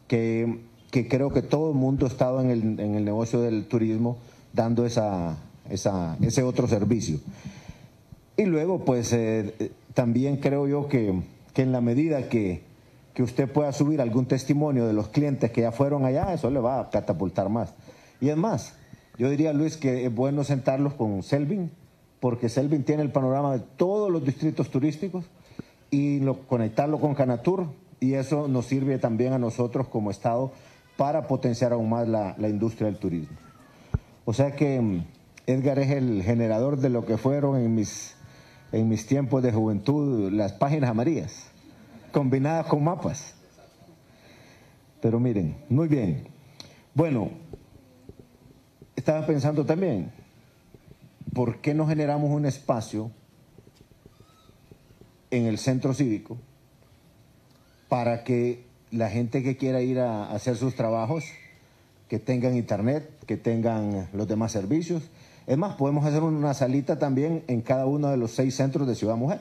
que, 0.08 0.60
creo 0.90 1.30
que 1.30 1.42
todo 1.42 1.72
el 1.72 1.76
mundo 1.76 2.06
ha 2.06 2.08
estado 2.08 2.40
en 2.40 2.50
el, 2.50 2.80
en 2.80 2.94
el 2.94 3.04
negocio 3.04 3.42
del 3.42 3.66
turismo 3.66 4.16
dando 4.54 4.86
esa, 4.86 5.36
ese 5.70 6.42
otro 6.42 6.68
servicio. 6.68 7.18
Y 8.36 8.44
luego, 8.46 8.84
pues 8.84 9.12
eh, 9.12 9.72
también 9.94 10.38
creo 10.38 10.66
yo 10.66 10.88
que, 10.88 11.22
en 11.54 11.72
la 11.72 11.80
medida 11.80 12.28
que, 12.28 12.62
que, 13.14 13.22
usted 13.22 13.48
pueda 13.48 13.72
subir 13.72 14.00
algún 14.00 14.26
testimonio 14.26 14.86
de 14.86 14.92
los 14.92 15.08
clientes 15.08 15.52
que 15.52 15.60
ya 15.60 15.70
fueron 15.70 16.04
allá, 16.04 16.34
eso 16.34 16.50
le 16.50 16.58
va 16.58 16.80
a 16.80 16.90
catapultar 16.90 17.48
más. 17.48 17.74
Y 18.20 18.30
es 18.30 18.36
más, 18.36 18.74
yo 19.18 19.30
diría, 19.30 19.52
Luis, 19.52 19.76
que 19.76 20.06
es 20.06 20.14
bueno 20.14 20.42
sentarlos 20.42 20.94
con 20.94 21.22
Selvin, 21.22 21.70
porque 22.18 22.48
Selvin 22.48 22.82
tiene 22.82 23.02
el 23.02 23.12
panorama 23.12 23.52
de 23.52 23.60
todos 23.76 24.10
los 24.10 24.24
distritos 24.24 24.68
turísticos 24.68 25.26
y 25.90 26.18
lo, 26.18 26.40
conectarlo 26.48 26.98
con 26.98 27.14
Canatur, 27.14 27.68
y 28.00 28.14
eso 28.14 28.48
nos 28.48 28.66
sirve 28.66 28.98
también 28.98 29.32
a 29.32 29.38
nosotros 29.38 29.86
como 29.86 30.10
Estado 30.10 30.50
para 30.96 31.28
potenciar 31.28 31.72
aún 31.72 31.88
más 31.88 32.08
la, 32.08 32.34
la 32.38 32.48
industria 32.48 32.86
del 32.86 32.98
turismo. 32.98 33.36
O 34.24 34.32
sea 34.32 34.56
que 34.56 34.80
mm, 34.80 35.04
Edgar 35.46 35.78
es 35.78 35.90
el 35.90 36.22
generador 36.22 36.78
de 36.78 36.88
lo 36.88 37.04
que 37.04 37.18
fueron 37.18 37.56
en 37.56 37.74
mis, 37.74 38.14
en 38.72 38.88
mis 38.88 39.06
tiempos 39.06 39.42
de 39.42 39.52
juventud 39.52 40.32
las 40.32 40.52
páginas 40.52 40.90
amarillas, 40.90 41.48
combinadas 42.12 42.66
con 42.66 42.82
mapas. 42.82 43.34
Pero 45.02 45.20
miren, 45.20 45.56
muy 45.68 45.86
bien. 45.86 46.28
Bueno, 46.94 47.30
estaba 48.96 49.26
pensando 49.26 49.66
también, 49.66 50.12
¿por 51.34 51.58
qué 51.60 51.74
no 51.74 51.86
generamos 51.86 52.30
un 52.30 52.46
espacio 52.46 53.10
en 55.30 55.44
el 55.44 55.58
centro 55.58 55.92
cívico 55.92 56.38
para 57.88 58.24
que 58.24 58.64
la 58.90 59.10
gente 59.10 59.42
que 59.42 59.56
quiera 59.58 59.82
ir 59.82 59.98
a 59.98 60.30
hacer 60.30 60.56
sus 60.56 60.74
trabajos, 60.74 61.24
que 62.08 62.18
tengan 62.18 62.56
internet, 62.56 63.10
que 63.26 63.36
tengan 63.36 64.08
los 64.12 64.26
demás 64.26 64.52
servicios, 64.52 65.10
es 65.46 65.58
más, 65.58 65.76
podemos 65.76 66.04
hacer 66.06 66.22
una 66.22 66.54
salita 66.54 66.98
también 66.98 67.44
en 67.48 67.60
cada 67.60 67.86
uno 67.86 68.08
de 68.08 68.16
los 68.16 68.30
seis 68.30 68.54
centros 68.54 68.86
de 68.86 68.94
Ciudad 68.94 69.16
Mujer. 69.16 69.40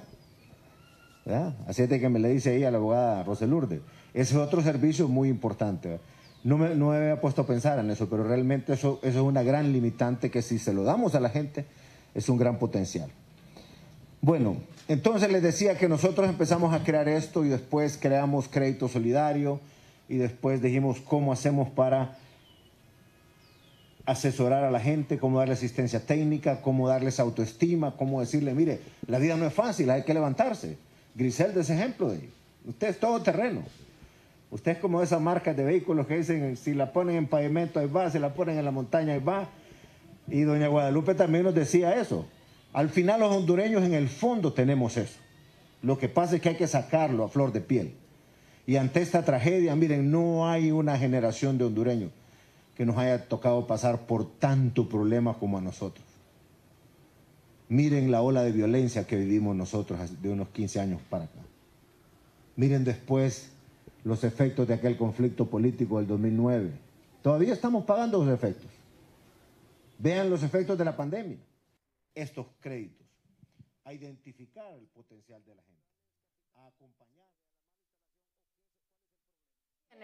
Así 1.67 1.83
es 1.83 1.89
que 1.89 2.10
me 2.10 2.19
le 2.19 2.29
dice 2.29 2.51
ahí 2.51 2.63
a 2.63 2.72
la 2.72 2.77
abogada 2.77 3.24
Roselurde. 3.24 3.81
Ese 4.13 4.36
es 4.36 4.39
otro 4.39 4.62
servicio 4.62 5.07
muy 5.07 5.29
importante. 5.29 6.00
No 6.43 6.57
me, 6.57 6.75
no 6.75 6.89
me, 6.89 6.98
había 6.98 7.22
puesto 7.22 7.43
a 7.43 7.48
pensar 7.48 7.79
en 7.79 7.89
eso, 7.89 8.10
pero 8.10 8.25
realmente 8.25 8.74
eso, 8.74 9.00
eso 9.01 9.19
es 9.19 9.25
una 9.25 9.43
gran 9.43 9.72
limitante 9.72 10.29
que 10.29 10.41
si 10.41 10.60
se 10.60 10.74
lo 10.74 10.83
damos 10.83 11.15
a 11.15 11.22
la 11.22 11.29
gente 11.29 11.65
es 12.13 12.27
un 12.27 12.38
gran 12.38 12.60
potencial. 12.60 13.10
Bueno, 14.22 14.57
entonces 14.88 15.31
les 15.31 15.41
decía 15.41 15.77
que 15.77 15.88
nosotros 15.88 16.27
empezamos 16.27 16.74
a 16.74 16.83
crear 16.83 17.07
esto 17.07 17.45
y 17.45 17.50
después 17.50 17.98
creamos 17.98 18.50
crédito 18.50 18.88
solidario 18.88 19.60
y 20.10 20.17
después 20.17 20.62
dijimos 20.62 21.00
cómo 21.00 21.31
hacemos 21.31 21.69
para 21.69 22.17
asesorar 24.05 24.63
a 24.63 24.72
la 24.72 24.79
gente, 24.79 25.17
cómo 25.17 25.39
darle 25.39 25.53
asistencia 25.53 26.05
técnica, 26.05 26.62
cómo 26.62 26.88
darles 26.88 27.19
autoestima, 27.19 27.95
cómo 27.95 28.19
decirle, 28.19 28.53
mire, 28.53 28.79
la 29.07 29.19
vida 29.19 29.38
no 29.38 29.45
es 29.45 29.53
fácil, 29.53 29.89
hay 29.89 30.03
que 30.03 30.13
levantarse. 30.13 30.77
Griselda 31.15 31.62
es 31.62 31.69
ejemplo 31.69 32.10
de 32.10 32.17
ello. 32.17 32.29
Usted 32.65 32.89
es 32.89 33.00
todo 33.00 33.22
terreno. 33.22 33.63
Usted 34.51 34.74
es 34.74 34.77
como 34.77 35.01
esas 35.01 35.22
marcas 35.22 35.55
de 35.55 35.63
vehículos 35.63 36.05
que 36.05 36.17
dicen, 36.17 36.57
si 36.57 36.74
la 36.74 36.91
ponen 36.91 37.15
en 37.15 37.27
pavimento, 37.27 37.79
ahí 37.79 37.88
va, 37.88 38.10
si 38.12 38.19
la 38.19 38.33
ponen 38.33 38.57
en 38.57 38.65
la 38.65 38.72
montaña, 38.72 39.13
ahí 39.13 39.19
va. 39.19 39.48
Y 40.27 40.41
doña 40.41 40.67
Guadalupe 40.67 41.15
también 41.15 41.45
nos 41.45 41.55
decía 41.55 42.00
eso. 42.00 42.25
Al 42.74 42.89
final 42.89 43.22
los 43.22 43.36
hondureños 43.36 43.83
en 43.83 43.93
el 43.93 44.10
fondo 44.10 44.53
tenemos 44.53 44.98
eso. 44.98 45.19
Lo 45.81 45.98
que 45.98 46.10
pasa 46.10 46.36
es 46.36 46.41
que 46.41 46.50
hay 46.50 46.55
que 46.55 46.67
sacarlo 46.67 47.24
a 47.24 47.29
flor 47.29 47.51
de 47.51 47.62
piel. 47.62 47.93
Y 48.65 48.77
ante 48.77 49.01
esta 49.01 49.24
tragedia, 49.24 49.75
miren, 49.75 50.12
no 50.12 50.48
hay 50.50 50.72
una 50.72 50.98
generación 50.98 51.57
de 51.57 51.65
hondureños 51.65 52.12
que 52.75 52.86
nos 52.86 52.98
haya 52.98 53.27
tocado 53.27 53.68
pasar 53.68 54.06
por 54.08 54.38
tanto 54.39 54.89
problema 54.89 55.38
como 55.38 55.58
a 55.58 55.62
nosotros. 55.62 56.06
Miren 57.70 58.12
la 58.12 58.22
ola 58.22 58.44
de 58.44 58.51
violencia 58.51 59.08
que 59.08 59.15
vivimos 59.15 59.56
nosotros 59.56 60.22
de 60.22 60.30
unos 60.30 60.50
15 60.50 60.80
años 60.80 61.01
para 61.10 61.25
acá. 61.25 61.39
Miren 62.56 62.84
después 62.84 63.51
los 64.03 64.24
efectos 64.24 64.68
de 64.68 64.75
aquel 64.75 64.98
conflicto 64.98 65.50
político 65.50 65.98
del 65.98 66.08
2009. 66.08 66.72
Todavía 67.22 67.53
estamos 67.53 67.86
pagando 67.86 68.24
los 68.24 68.34
efectos. 68.34 68.70
Vean 69.98 70.30
los 70.30 70.44
efectos 70.44 70.77
de 70.77 70.86
la 70.86 70.96
pandemia. 70.96 71.38
Estos 72.13 72.48
créditos. 72.60 73.08
A 73.86 73.94
identificar 73.94 74.74
el 74.74 74.88
potencial 74.88 75.44
de 75.46 75.56
la 75.56 75.63
gente. 75.63 75.88
A 76.56 76.68
acompañar. 76.68 77.27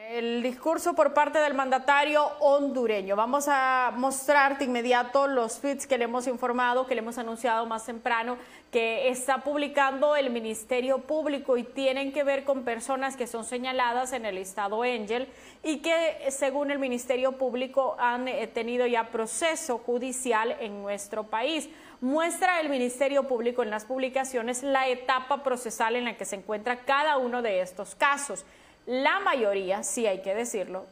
El 0.08 0.41
discurso 0.41 0.96
por 0.96 1.13
parte 1.13 1.39
del 1.39 1.53
mandatario 1.53 2.25
hondureño. 2.39 3.15
Vamos 3.18 3.48
a 3.50 3.91
mostrar 3.96 4.58
de 4.58 4.63
inmediato 4.65 5.27
los 5.27 5.60
tweets 5.60 5.86
que 5.86 5.98
le 5.98 6.06
hemos 6.06 6.25
informado, 6.25 6.88
que 6.88 6.96
le 6.96 7.01
hemos 7.01 7.18
anunciado 7.18 7.65
más 7.65 7.86
temprano, 7.86 8.38
que 8.72 9.10
está 9.10 9.39
publicando 9.39 10.15
el 10.15 10.29
Ministerio 10.29 11.00
Público 11.00 11.58
y 11.58 11.63
tienen 11.63 12.13
que 12.13 12.24
ver 12.24 12.46
con 12.46 12.63
personas 12.63 13.18
que 13.18 13.27
son 13.27 13.44
señaladas 13.44 14.13
en 14.13 14.25
el 14.25 14.38
estado 14.38 14.84
Angel 14.84 15.27
y 15.63 15.79
que 15.79 16.25
según 16.29 16.72
el 16.72 16.79
Ministerio 16.79 17.34
Público 17.34 17.98
han 18.00 18.27
eh, 18.29 18.48
tenido 18.48 18.88
ya 18.88 19.12
proceso 19.12 19.79
judicial 19.79 20.56
en 20.62 20.82
nuestro 20.82 21.25
país. 21.25 21.70
Muestra 22.00 22.62
el 22.62 22.70
Ministerio 22.70 23.27
Público 23.27 23.63
en 23.63 23.70
las 23.70 23.84
publicaciones 23.84 24.63
la 24.63 24.88
etapa 24.88 25.44
procesal 25.44 25.98
en 25.98 26.06
la 26.06 26.15
que 26.15 26.25
se 26.25 26.38
encuentra 26.38 26.86
cada 26.86 27.18
uno 27.18 27.41
de 27.41 27.60
estos 27.60 27.96
casos. 27.96 28.46
La 28.86 29.19
mayoría, 29.19 29.83
sí 29.83 30.07
hay 30.07 30.21
que 30.21 30.33
decirlo, 30.33 30.86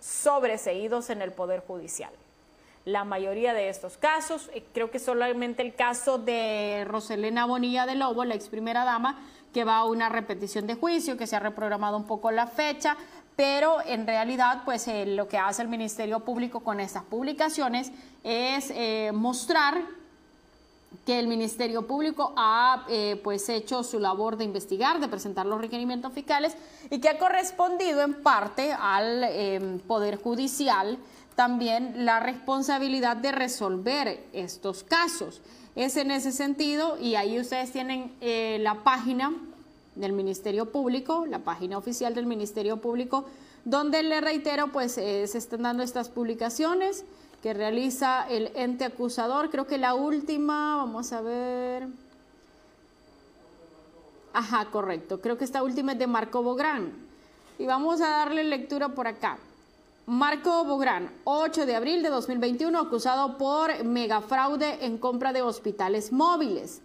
sobreseídos 0.00 1.10
en 1.10 1.22
el 1.22 1.32
Poder 1.32 1.60
Judicial 1.66 2.12
la 2.84 3.04
mayoría 3.04 3.52
de 3.52 3.68
estos 3.68 3.96
casos. 3.96 4.50
Eh, 4.54 4.64
creo 4.72 4.90
que 4.90 4.98
solamente 4.98 5.62
el 5.62 5.74
caso 5.74 6.18
de 6.18 6.84
Roselena 6.86 7.44
Bonilla 7.46 7.86
de 7.86 7.94
Lobo, 7.94 8.24
la 8.24 8.34
ex 8.34 8.48
primera 8.48 8.84
dama, 8.84 9.18
que 9.52 9.64
va 9.64 9.78
a 9.78 9.84
una 9.84 10.08
repetición 10.08 10.66
de 10.66 10.74
juicio, 10.74 11.16
que 11.16 11.26
se 11.26 11.36
ha 11.36 11.40
reprogramado 11.40 11.96
un 11.96 12.04
poco 12.04 12.30
la 12.30 12.46
fecha, 12.46 12.96
pero 13.36 13.78
en 13.84 14.06
realidad, 14.06 14.62
pues 14.64 14.86
eh, 14.86 15.06
lo 15.06 15.28
que 15.28 15.38
hace 15.38 15.62
el 15.62 15.68
Ministerio 15.68 16.20
Público 16.20 16.60
con 16.60 16.78
estas 16.78 17.02
publicaciones 17.04 17.90
es 18.22 18.70
eh, 18.70 19.10
mostrar 19.14 19.82
que 21.06 21.18
el 21.18 21.28
Ministerio 21.28 21.86
Público 21.86 22.32
ha 22.36 22.86
pues 23.22 23.48
hecho 23.48 23.82
su 23.82 24.00
labor 24.00 24.36
de 24.36 24.44
investigar, 24.44 25.00
de 25.00 25.08
presentar 25.08 25.46
los 25.46 25.60
requerimientos 25.60 26.12
fiscales 26.12 26.56
y 26.90 27.00
que 27.00 27.08
ha 27.08 27.18
correspondido 27.18 28.02
en 28.02 28.14
parte 28.22 28.72
al 28.72 29.80
Poder 29.86 30.20
Judicial 30.20 30.98
también 31.40 32.04
la 32.04 32.20
responsabilidad 32.20 33.16
de 33.16 33.32
resolver 33.32 34.22
estos 34.34 34.84
casos. 34.84 35.40
Es 35.74 35.96
en 35.96 36.10
ese 36.10 36.32
sentido, 36.32 36.98
y 36.98 37.14
ahí 37.14 37.40
ustedes 37.40 37.72
tienen 37.72 38.12
eh, 38.20 38.58
la 38.60 38.82
página 38.82 39.32
del 39.94 40.12
Ministerio 40.12 40.70
Público, 40.70 41.24
la 41.24 41.38
página 41.38 41.78
oficial 41.78 42.14
del 42.14 42.26
Ministerio 42.26 42.82
Público, 42.82 43.24
donde 43.64 44.02
le 44.02 44.20
reitero, 44.20 44.70
pues 44.70 44.98
eh, 44.98 45.26
se 45.26 45.38
están 45.38 45.62
dando 45.62 45.82
estas 45.82 46.10
publicaciones 46.10 47.04
que 47.42 47.54
realiza 47.54 48.28
el 48.28 48.52
ente 48.54 48.84
acusador. 48.84 49.50
Creo 49.50 49.66
que 49.66 49.78
la 49.78 49.94
última, 49.94 50.76
vamos 50.76 51.12
a 51.12 51.20
ver. 51.20 51.88
Ajá, 54.32 54.66
correcto. 54.70 55.20
Creo 55.20 55.38
que 55.38 55.44
esta 55.44 55.62
última 55.62 55.92
es 55.92 55.98
de 55.98 56.06
Marco 56.06 56.42
Bográn. 56.42 56.92
Y 57.58 57.66
vamos 57.66 58.00
a 58.00 58.08
darle 58.08 58.44
lectura 58.44 58.90
por 58.90 59.06
acá. 59.06 59.38
Marco 60.06 60.64
Bográn, 60.64 61.10
8 61.24 61.66
de 61.66 61.76
abril 61.76 62.02
de 62.02 62.08
2021, 62.08 62.78
acusado 62.78 63.38
por 63.38 63.84
megafraude 63.84 64.84
en 64.84 64.98
compra 64.98 65.32
de 65.32 65.42
hospitales 65.42 66.10
móviles. 66.10 66.80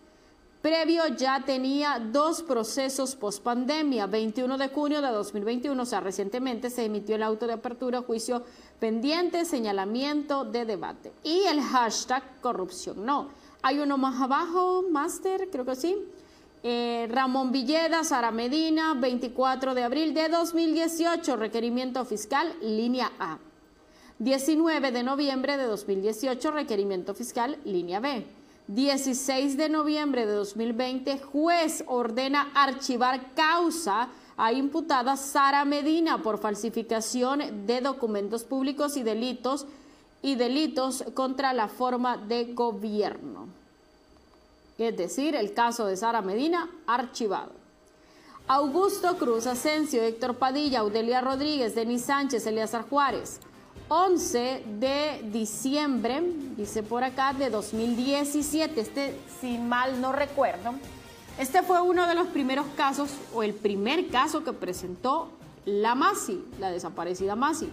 Previo 0.66 1.06
ya 1.16 1.44
tenía 1.46 2.00
dos 2.00 2.42
procesos 2.42 3.16
post 3.16 3.44
pandemia. 3.44 4.08
21 4.08 4.58
de 4.58 4.70
junio 4.70 5.00
de 5.00 5.10
2021, 5.10 5.80
o 5.80 5.86
sea, 5.86 6.00
recientemente 6.00 6.72
se 6.72 6.86
emitió 6.86 7.18
el 7.18 7.22
auto 7.22 7.46
de 7.46 7.54
apertura, 7.54 8.02
juicio 8.02 8.42
pendiente, 8.80 9.46
señalamiento 9.46 10.44
de 10.44 10.66
debate. 10.66 11.14
Y 11.24 11.42
el 11.42 11.62
hashtag 11.62 12.24
corrupción 12.42 13.06
no. 13.06 13.30
Hay 13.62 13.78
uno 13.78 14.00
más 14.00 14.20
abajo, 14.20 14.84
máster, 14.90 15.50
creo 15.52 15.66
que 15.66 15.76
sí. 15.76 15.96
Eh, 16.64 17.08
Ramón 17.12 17.52
Villeda, 17.52 18.04
Sara 18.04 18.32
Medina, 18.32 18.96
24 18.96 19.76
de 19.76 19.84
abril 19.84 20.16
de 20.16 20.30
2018, 20.30 21.36
requerimiento 21.36 22.04
fiscal, 22.06 22.56
línea 22.64 23.12
A. 23.20 23.38
19 24.18 24.92
de 24.92 25.04
noviembre 25.04 25.58
de 25.58 25.66
2018, 25.66 26.50
requerimiento 26.50 27.14
fiscal, 27.14 27.60
línea 27.66 28.00
B. 28.00 28.26
16 28.68 29.58
de 29.58 29.70
noviembre 29.70 30.26
de 30.26 30.34
2020, 30.34 31.20
juez 31.20 31.84
ordena 31.88 32.52
archivar 32.54 33.34
causa 33.34 34.10
a 34.38 34.52
imputada 34.52 35.18
Sara 35.18 35.66
Medina 35.66 36.22
por 36.22 36.40
falsificación 36.40 37.66
de 37.68 37.82
documentos 37.82 38.44
públicos 38.44 38.98
y 38.98 39.04
delitos 39.04 39.66
y 40.22 40.36
delitos 40.36 41.04
contra 41.14 41.54
la 41.54 41.68
forma 41.68 42.18
de 42.18 42.54
gobierno 42.54 43.48
es 44.78 44.98
decir, 44.98 45.36
el 45.36 45.54
caso 45.54 45.86
de 45.86 45.96
Sara 45.96 46.22
Medina, 46.22 46.70
archivado. 46.86 47.52
Augusto 48.48 49.18
Cruz 49.18 49.48
Asensio, 49.48 50.04
Héctor 50.04 50.36
Padilla, 50.36 50.82
Audelia 50.82 51.22
Rodríguez, 51.22 51.74
Denis 51.76 52.04
Sánchez, 52.04 52.46
Eleazar 52.46 52.88
Juárez. 52.88 53.40
11 53.88 54.64
de 54.80 55.22
diciembre, 55.32 56.22
dice 56.58 56.84
por 56.84 57.04
acá, 57.04 57.34
de 57.34 57.50
2017. 57.50 58.82
Este, 58.82 59.16
si 59.40 59.58
mal 59.58 60.02
no 60.02 60.12
recuerdo, 60.12 60.74
este 61.38 61.62
fue 61.62 61.82
uno 61.82 62.08
de 62.08 62.16
los 62.16 62.28
primeros 62.28 62.66
casos, 62.76 63.12
o 63.34 63.44
el 63.44 63.54
primer 63.54 64.10
caso 64.10 64.44
que 64.44 64.54
presentó 64.54 65.30
la 65.66 65.94
MASI, 65.94 66.44
la 66.60 66.72
desaparecida 66.72 67.36
MASI, 67.36 67.70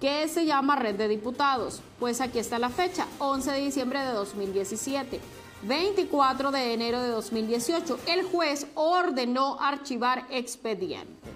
que 0.00 0.28
se 0.28 0.46
llama 0.46 0.76
Red 0.76 0.94
de 0.94 1.08
Diputados. 1.08 1.80
Pues 1.98 2.20
aquí 2.20 2.38
está 2.38 2.58
la 2.58 2.70
fecha, 2.70 3.06
11 3.18 3.52
de 3.52 3.58
diciembre 3.58 4.00
de 4.00 4.12
2017. 4.12 5.20
24 5.62 6.50
de 6.50 6.74
enero 6.74 7.00
de 7.00 7.08
2018, 7.08 7.98
el 8.06 8.24
juez 8.24 8.66
ordenó 8.74 9.58
archivar 9.60 10.26
expediente. 10.30 11.35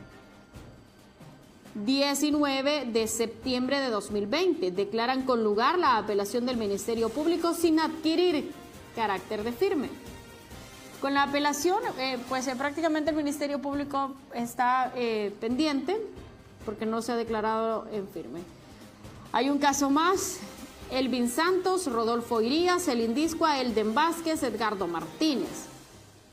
19 1.74 2.86
de 2.86 3.06
septiembre 3.06 3.80
de 3.80 3.90
2020, 3.90 4.72
declaran 4.72 5.22
con 5.22 5.44
lugar 5.44 5.78
la 5.78 5.98
apelación 5.98 6.46
del 6.46 6.56
Ministerio 6.56 7.08
Público 7.08 7.54
sin 7.54 7.78
adquirir 7.78 8.52
carácter 8.96 9.44
de 9.44 9.52
firme. 9.52 9.88
Con 11.00 11.14
la 11.14 11.22
apelación, 11.22 11.78
eh, 11.98 12.18
pues 12.28 12.46
eh, 12.48 12.56
prácticamente 12.56 13.10
el 13.10 13.16
Ministerio 13.16 13.60
Público 13.60 14.12
está 14.34 14.92
eh, 14.96 15.34
pendiente 15.40 15.96
porque 16.66 16.84
no 16.84 17.00
se 17.00 17.12
ha 17.12 17.16
declarado 17.16 17.86
en 17.92 18.06
firme. 18.08 18.40
Hay 19.32 19.48
un 19.48 19.58
caso 19.58 19.88
más, 19.90 20.40
Elvin 20.90 21.30
Santos, 21.30 21.86
Rodolfo 21.86 22.40
Irías, 22.40 22.88
El 22.88 23.00
Indiscua, 23.00 23.60
Elden 23.60 23.94
Vázquez, 23.94 24.42
Edgardo 24.42 24.86
Martínez. 24.88 25.69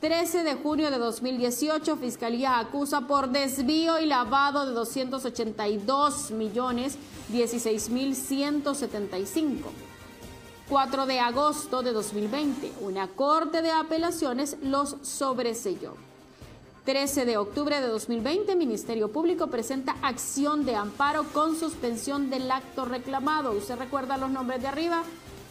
13 0.00 0.44
de 0.44 0.54
junio 0.54 0.92
de 0.92 0.98
2018, 0.98 1.96
Fiscalía 1.96 2.60
acusa 2.60 3.00
por 3.08 3.30
desvío 3.30 3.98
y 3.98 4.06
lavado 4.06 4.64
de 4.64 4.72
282 4.72 6.30
millones 6.30 6.96
16 7.30 7.90
mil 7.90 8.14
175. 8.14 9.70
4 10.68 11.06
de 11.06 11.18
agosto 11.18 11.82
de 11.82 11.92
2020, 11.92 12.74
una 12.82 13.08
corte 13.08 13.60
de 13.60 13.72
apelaciones 13.72 14.56
los 14.62 14.94
sobreselló. 15.02 15.94
13 16.84 17.24
de 17.24 17.36
octubre 17.36 17.80
de 17.80 17.88
2020, 17.88 18.54
Ministerio 18.54 19.10
Público 19.10 19.48
presenta 19.48 19.96
acción 20.02 20.64
de 20.64 20.76
amparo 20.76 21.24
con 21.32 21.56
suspensión 21.56 22.30
del 22.30 22.48
acto 22.52 22.84
reclamado. 22.84 23.50
¿Usted 23.50 23.76
recuerda 23.76 24.16
los 24.16 24.30
nombres 24.30 24.62
de 24.62 24.68
arriba? 24.68 25.02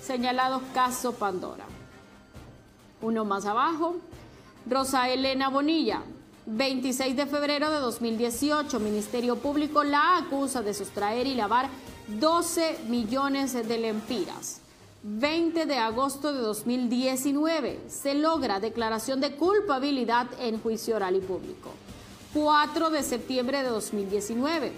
Señalados 0.02 0.62
caso 0.74 1.12
Pandora. 1.12 1.66
Uno 3.02 3.26
más 3.26 3.46
abajo, 3.46 3.98
Rosa 4.70 5.10
Elena 5.10 5.50
Bonilla. 5.50 6.04
26 6.46 7.16
de 7.16 7.26
febrero 7.26 7.70
de 7.70 7.78
2018, 7.78 8.80
Ministerio 8.80 9.38
Público 9.38 9.84
la 9.84 10.18
acusa 10.18 10.62
de 10.62 10.74
sustraer 10.74 11.28
y 11.28 11.36
lavar 11.36 11.70
12 12.08 12.80
millones 12.88 13.54
de 13.54 13.78
lempiras. 13.78 14.62
20 15.04 15.66
de 15.66 15.78
agosto 15.78 16.34
de 16.34 16.40
2019 16.40 17.82
se 17.88 18.14
logra 18.14 18.60
declaración 18.60 19.22
de 19.22 19.36
culpabilidad 19.36 20.28
en 20.40 20.62
juicio 20.62 20.96
oral 20.96 21.16
y 21.16 21.22
público. 21.22 21.72
4 22.34 22.90
de 22.90 23.04
septiembre 23.04 23.64
de 23.64 23.70
2019, 23.70 24.72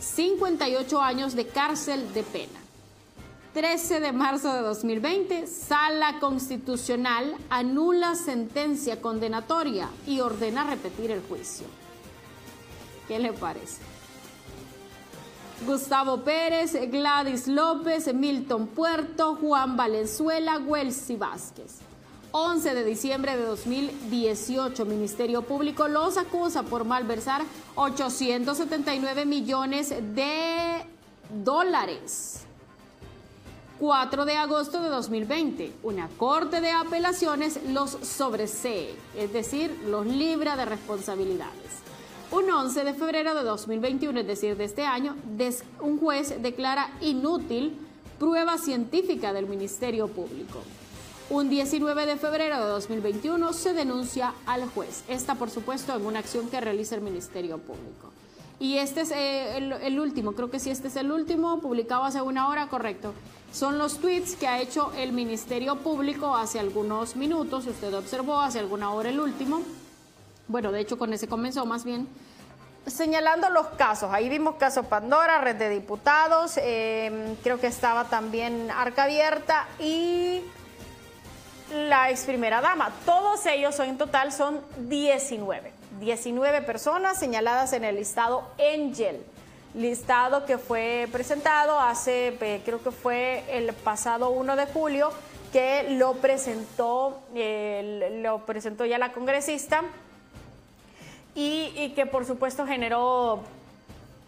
58 0.00 1.00
años 1.00 1.34
de 1.34 1.46
cárcel 1.46 2.12
de 2.12 2.22
pena. 2.22 2.67
13 3.54 4.00
de 4.00 4.12
marzo 4.12 4.52
de 4.52 4.60
2020, 4.60 5.46
Sala 5.46 6.18
Constitucional 6.20 7.34
anula 7.48 8.14
sentencia 8.14 9.00
condenatoria 9.00 9.88
y 10.06 10.20
ordena 10.20 10.64
repetir 10.68 11.10
el 11.10 11.22
juicio. 11.22 11.66
¿Qué 13.06 13.18
le 13.18 13.32
parece? 13.32 13.80
Gustavo 15.66 16.18
Pérez, 16.18 16.74
Gladys 16.90 17.48
López, 17.48 18.12
Milton 18.14 18.68
Puerto, 18.68 19.36
Juan 19.36 19.76
Valenzuela, 19.76 20.58
Welsi 20.58 21.16
Vázquez. 21.16 21.78
11 22.30 22.74
de 22.74 22.84
diciembre 22.84 23.36
de 23.36 23.42
2018, 23.44 24.84
Ministerio 24.84 25.42
Público 25.42 25.88
los 25.88 26.18
acusa 26.18 26.62
por 26.62 26.84
malversar 26.84 27.42
879 27.74 29.24
millones 29.24 29.88
de 29.88 30.84
dólares. 31.42 32.37
4 33.78 34.24
de 34.24 34.36
agosto 34.36 34.82
de 34.82 34.88
2020, 34.88 35.72
una 35.84 36.08
corte 36.16 36.60
de 36.60 36.72
apelaciones 36.72 37.60
los 37.68 37.90
sobresee, 37.90 38.92
es 39.16 39.32
decir, 39.32 39.70
los 39.86 40.04
libra 40.04 40.56
de 40.56 40.64
responsabilidades. 40.64 41.78
Un 42.32 42.50
11 42.50 42.82
de 42.82 42.94
febrero 42.94 43.34
de 43.36 43.44
2021, 43.44 44.20
es 44.20 44.26
decir, 44.26 44.56
de 44.56 44.64
este 44.64 44.84
año, 44.84 45.16
un 45.80 45.98
juez 45.98 46.42
declara 46.42 46.90
inútil 47.00 47.78
prueba 48.18 48.58
científica 48.58 49.32
del 49.32 49.46
Ministerio 49.46 50.08
Público. 50.08 50.60
un 51.30 51.50
19 51.50 52.06
de 52.06 52.16
febrero 52.16 52.56
de 52.56 52.70
2021 52.70 53.52
se 53.52 53.74
denuncia 53.74 54.32
al 54.46 54.66
juez. 54.70 55.04
Esta, 55.08 55.34
por 55.34 55.50
supuesto, 55.50 55.94
en 55.94 56.06
una 56.06 56.20
acción 56.20 56.48
que 56.48 56.58
realiza 56.58 56.94
el 56.94 57.02
Ministerio 57.02 57.58
Público. 57.58 58.10
Y 58.60 58.78
este 58.78 59.02
es 59.02 59.12
eh, 59.12 59.56
el, 59.56 60.00
último, 60.00 60.32
creo 60.32 60.50
que 60.50 60.58
sí, 60.58 60.70
este 60.70 60.88
es 60.88 60.96
el 60.96 61.12
último, 61.12 61.60
publicado 61.60 62.04
hace 62.04 62.20
una 62.20 62.48
hora, 62.48 62.68
correcto. 62.68 63.14
Son 63.52 63.78
los 63.78 63.98
tweets 63.98 64.34
que 64.34 64.48
ha 64.48 64.60
hecho 64.60 64.92
el 64.96 65.12
Ministerio 65.12 65.76
Público 65.76 66.36
hace 66.36 66.58
algunos 66.58 67.14
minutos, 67.14 67.66
usted 67.66 67.94
observó, 67.94 68.40
hace 68.40 68.58
alguna 68.58 68.92
hora 68.92 69.10
el 69.10 69.20
último. 69.20 69.62
Bueno, 70.48 70.72
de 70.72 70.80
hecho 70.80 70.98
con 70.98 71.12
ese 71.12 71.28
comenzó 71.28 71.66
más 71.66 71.84
bien 71.84 72.08
señalando 72.86 73.48
los 73.50 73.68
casos. 73.68 74.10
Ahí 74.12 74.28
vimos 74.28 74.56
caso 74.56 74.84
Pandora, 74.84 75.40
Red 75.40 75.56
de 75.56 75.68
Diputados, 75.68 76.58
eh, 76.60 77.36
creo 77.42 77.60
que 77.60 77.66
estaba 77.68 78.04
también 78.04 78.70
Arca 78.70 79.04
Abierta 79.04 79.68
y 79.78 80.40
la 81.72 82.10
ex 82.10 82.24
primera 82.24 82.60
dama. 82.60 82.90
Todos 83.04 83.44
ellos 83.46 83.78
en 83.80 83.98
total 83.98 84.32
son 84.32 84.60
19. 84.88 85.77
19 85.98 86.62
personas 86.62 87.18
señaladas 87.18 87.72
en 87.72 87.84
el 87.84 87.96
listado 87.96 88.48
Angel, 88.58 89.24
listado 89.74 90.46
que 90.46 90.58
fue 90.58 91.08
presentado 91.12 91.78
hace, 91.78 92.36
eh, 92.40 92.62
creo 92.64 92.82
que 92.82 92.90
fue 92.90 93.44
el 93.50 93.72
pasado 93.72 94.30
1 94.30 94.56
de 94.56 94.66
julio, 94.66 95.10
que 95.52 95.86
lo 95.90 96.14
presentó, 96.14 97.20
lo 97.34 98.38
presentó 98.46 98.84
ya 98.84 98.98
la 98.98 99.12
congresista 99.12 99.82
y, 101.34 101.72
y 101.74 101.92
que 101.94 102.06
por 102.06 102.26
supuesto 102.26 102.66
generó 102.66 103.40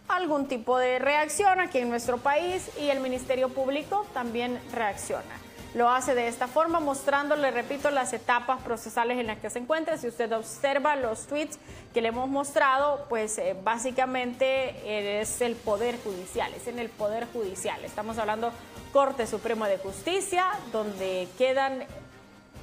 algún 0.08 0.48
tipo 0.48 0.78
de 0.78 0.98
reacción 0.98 1.60
aquí 1.60 1.78
en 1.78 1.90
nuestro 1.90 2.18
país 2.18 2.70
y 2.80 2.88
el 2.88 3.00
Ministerio 3.00 3.48
Público 3.48 4.06
también 4.12 4.58
reacciona. 4.72 5.49
Lo 5.72 5.88
hace 5.88 6.16
de 6.16 6.26
esta 6.26 6.48
forma, 6.48 6.80
mostrándole, 6.80 7.52
repito, 7.52 7.90
las 7.90 8.12
etapas 8.12 8.60
procesales 8.62 9.18
en 9.18 9.28
las 9.28 9.38
que 9.38 9.50
se 9.50 9.60
encuentra. 9.60 9.96
Si 9.98 10.08
usted 10.08 10.32
observa 10.32 10.96
los 10.96 11.28
tweets 11.28 11.60
que 11.94 12.02
le 12.02 12.08
hemos 12.08 12.28
mostrado, 12.28 13.06
pues 13.08 13.38
eh, 13.38 13.56
básicamente 13.62 15.20
es 15.20 15.40
el 15.40 15.54
Poder 15.54 15.96
Judicial, 16.02 16.52
es 16.54 16.66
en 16.66 16.80
el 16.80 16.88
Poder 16.88 17.28
Judicial. 17.32 17.84
Estamos 17.84 18.18
hablando 18.18 18.50
Corte 18.92 19.28
Suprema 19.28 19.68
de 19.68 19.78
Justicia, 19.78 20.46
donde 20.72 21.28
quedan 21.38 21.84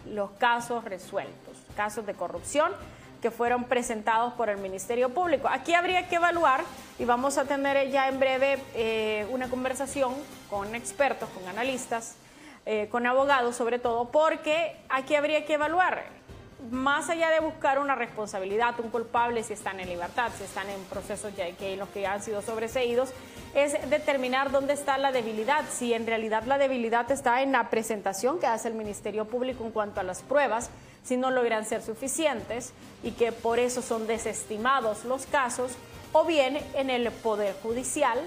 los 0.06 0.32
casos 0.32 0.84
resueltos, 0.84 1.58
casos 1.78 2.06
de 2.06 2.14
corrupción 2.14 2.74
que 3.22 3.32
fueron 3.32 3.64
presentados 3.64 4.34
por 4.34 4.50
el 4.50 4.58
Ministerio 4.58 5.10
Público. 5.10 5.48
Aquí 5.48 5.74
habría 5.74 6.10
que 6.10 6.18
evaluar 6.18 6.62
y 7.00 7.06
vamos 7.06 7.38
a 7.38 7.46
tener 7.46 7.90
ya 7.90 8.10
en 8.10 8.20
breve 8.20 8.60
eh, 8.76 9.26
una 9.32 9.50
conversación 9.50 10.14
con 10.50 10.76
expertos, 10.76 11.30
con 11.30 11.48
analistas 11.48 12.16
eh, 12.70 12.90
con 12.92 13.08
abogados 13.08 13.56
sobre 13.56 13.80
todo, 13.80 14.10
porque 14.10 14.76
aquí 14.90 15.16
habría 15.16 15.46
que 15.46 15.54
evaluar, 15.54 16.04
más 16.70 17.10
allá 17.10 17.30
de 17.30 17.40
buscar 17.40 17.80
una 17.80 17.96
responsabilidad, 17.96 18.78
un 18.82 18.90
culpable 18.90 19.42
si 19.42 19.54
están 19.54 19.80
en 19.80 19.88
libertad, 19.88 20.34
si 20.38 20.44
están 20.44 20.70
en 20.70 20.84
procesos 20.84 21.34
ya 21.34 21.50
que 21.54 21.78
los 21.78 21.88
que 21.88 22.06
han 22.06 22.22
sido 22.22 22.42
sobreseídos, 22.42 23.14
es 23.56 23.90
determinar 23.90 24.52
dónde 24.52 24.74
está 24.74 24.98
la 24.98 25.14
debilidad, 25.14 25.64
si 25.72 25.94
en 25.94 26.06
realidad 26.06 26.44
la 26.44 26.58
debilidad 26.58 27.10
está 27.10 27.42
en 27.42 27.54
la 27.54 27.70
presentación 27.70 28.38
que 28.38 28.48
hace 28.48 28.68
el 28.68 28.74
Ministerio 28.74 29.24
Público 29.24 29.64
en 29.64 29.72
cuanto 29.72 30.02
a 30.02 30.04
las 30.04 30.22
pruebas, 30.22 30.70
si 31.06 31.16
no 31.16 31.32
logran 31.32 31.64
ser 31.64 31.82
suficientes 31.82 32.74
y 33.02 33.12
que 33.12 33.32
por 33.32 33.60
eso 33.60 33.82
son 33.82 34.08
desestimados 34.08 35.06
los 35.06 35.26
casos, 35.26 35.72
o 36.12 36.26
bien 36.26 36.60
en 36.74 36.90
el 36.90 37.12
Poder 37.12 37.56
Judicial, 37.64 38.20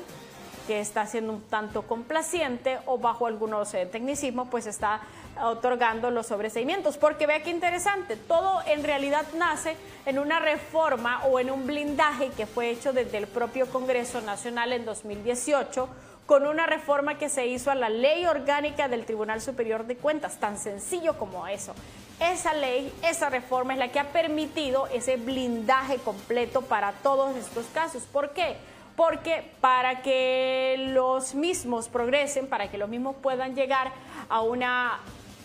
que 0.67 0.81
está 0.81 1.07
siendo 1.07 1.33
un 1.33 1.43
tanto 1.43 1.83
complaciente 1.83 2.79
o 2.87 2.99
bajo 2.99 3.27
algunos 3.27 3.73
eh, 3.75 3.87
tecnicismos, 3.87 4.49
pues 4.51 4.67
está 4.67 5.01
otorgando 5.43 6.11
los 6.11 6.27
sobreseimientos. 6.27 6.97
Porque 6.97 7.27
vea 7.27 7.43
qué 7.43 7.51
interesante, 7.51 8.17
todo 8.17 8.61
en 8.67 8.85
realidad 8.85 9.27
nace 9.37 9.77
en 10.07 10.19
una 10.19 10.39
reforma 10.41 11.25
o 11.27 11.39
en 11.41 11.51
un 11.51 11.67
blindaje 11.67 12.31
que 12.31 12.47
fue 12.47 12.71
hecho 12.71 12.93
desde 12.93 13.19
el 13.19 13.27
propio 13.27 13.67
Congreso 13.67 14.21
Nacional 14.21 14.73
en 14.73 14.85
2018 14.85 15.89
con 16.31 16.47
una 16.47 16.65
reforma 16.65 17.19
que 17.19 17.29
se 17.29 17.49
hizo 17.49 17.73
a 17.73 17.75
la 17.75 17.89
ley 17.89 18.25
orgánica 18.25 18.87
del 18.87 19.05
Tribunal 19.05 19.41
Superior 19.41 19.85
de 19.85 19.97
Cuentas, 19.97 20.39
tan 20.39 20.59
sencillo 20.59 21.19
como 21.19 21.49
eso. 21.49 21.75
Esa 22.21 22.55
ley, 22.55 22.93
esa 23.03 23.31
reforma 23.31 23.73
es 23.73 23.81
la 23.81 23.89
que 23.91 23.99
ha 23.99 24.13
permitido 24.13 24.87
ese 24.89 25.17
blindaje 25.17 25.97
completo 25.97 26.63
para 26.63 26.93
todos 26.93 27.35
estos 27.35 27.67
casos. 27.75 28.05
¿Por 28.05 28.31
qué? 28.31 28.57
Porque 29.01 29.43
para 29.63 30.03
que 30.03 30.75
los 30.91 31.35
mismos 31.35 31.89
progresen, 31.89 32.47
para 32.49 32.71
que 32.71 32.77
los 32.77 32.91
mismos 32.91 33.17
puedan 33.23 33.55
llegar 33.55 33.93
a 34.29 34.43
una 34.43 35.01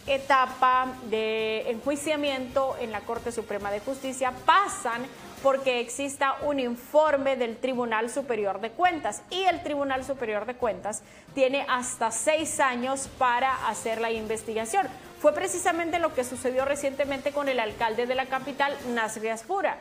etapa 0.08 0.88
de 1.10 1.72
enjuiciamiento 1.72 2.76
en 2.82 2.92
la 2.92 3.00
Corte 3.00 3.32
Suprema 3.32 3.72
de 3.72 3.80
Justicia, 3.80 4.34
pasan 4.46 5.04
porque 5.42 5.80
exista 5.80 6.36
un 6.42 6.60
informe 6.60 7.38
del 7.38 7.56
Tribunal 7.56 8.10
Superior 8.10 8.60
de 8.60 8.72
Cuentas 8.72 9.22
y 9.30 9.44
el 9.44 9.64
Tribunal 9.64 10.04
Superior 10.04 10.46
de 10.46 10.56
Cuentas 10.56 11.02
tiene 11.34 11.66
hasta 11.70 12.12
seis 12.12 12.60
años 12.60 13.08
para 13.18 13.70
hacer 13.70 14.02
la 14.02 14.12
investigación. 14.12 14.86
Fue 15.22 15.32
precisamente 15.32 16.00
lo 16.00 16.14
que 16.14 16.26
sucedió 16.26 16.66
recientemente 16.66 17.32
con 17.32 17.48
el 17.48 17.62
alcalde 17.62 18.06
de 18.06 18.16
la 18.16 18.26
capital, 18.26 18.76
Nasri 18.94 19.30
Aspura 19.30 19.78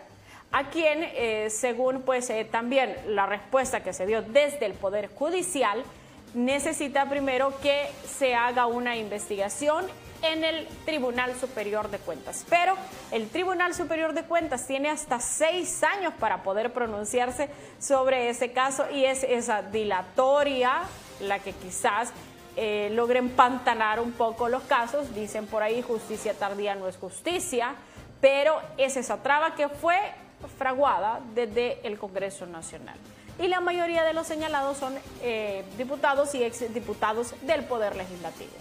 a 0.54 0.70
quien, 0.70 1.02
eh, 1.02 1.48
según 1.50 2.02
pues 2.02 2.30
eh, 2.30 2.46
también 2.48 2.96
la 3.08 3.26
respuesta 3.26 3.82
que 3.82 3.92
se 3.92 4.06
dio 4.06 4.22
desde 4.22 4.66
el 4.66 4.74
Poder 4.74 5.08
Judicial, 5.08 5.82
necesita 6.32 7.08
primero 7.08 7.58
que 7.60 7.88
se 8.06 8.36
haga 8.36 8.66
una 8.66 8.96
investigación 8.96 9.84
en 10.22 10.44
el 10.44 10.68
Tribunal 10.84 11.34
Superior 11.34 11.90
de 11.90 11.98
Cuentas. 11.98 12.46
Pero 12.48 12.76
el 13.10 13.28
Tribunal 13.30 13.74
Superior 13.74 14.12
de 14.12 14.22
Cuentas 14.22 14.64
tiene 14.68 14.90
hasta 14.90 15.18
seis 15.18 15.82
años 15.82 16.14
para 16.20 16.44
poder 16.44 16.72
pronunciarse 16.72 17.48
sobre 17.80 18.28
ese 18.28 18.52
caso 18.52 18.88
y 18.92 19.06
es 19.06 19.24
esa 19.24 19.62
dilatoria 19.62 20.82
la 21.18 21.40
que 21.40 21.50
quizás 21.50 22.12
eh, 22.54 22.90
logre 22.92 23.18
empantanar 23.18 23.98
un 23.98 24.12
poco 24.12 24.48
los 24.48 24.62
casos. 24.62 25.16
Dicen 25.16 25.48
por 25.48 25.64
ahí 25.64 25.82
justicia 25.82 26.32
tardía 26.32 26.76
no 26.76 26.86
es 26.86 26.96
justicia, 26.96 27.74
pero 28.20 28.60
es 28.78 28.96
esa 28.96 29.20
traba 29.20 29.56
que 29.56 29.68
fue 29.68 29.98
fraguada 30.58 31.20
desde 31.34 31.86
el 31.86 31.98
Congreso 31.98 32.46
Nacional. 32.46 32.96
Y 33.38 33.48
la 33.48 33.60
mayoría 33.60 34.04
de 34.04 34.12
los 34.12 34.26
señalados 34.26 34.76
son 34.76 34.94
eh, 35.22 35.64
diputados 35.76 36.34
y 36.34 36.44
exdiputados 36.44 37.34
del 37.42 37.64
Poder 37.64 37.96
Legislativo. 37.96 38.52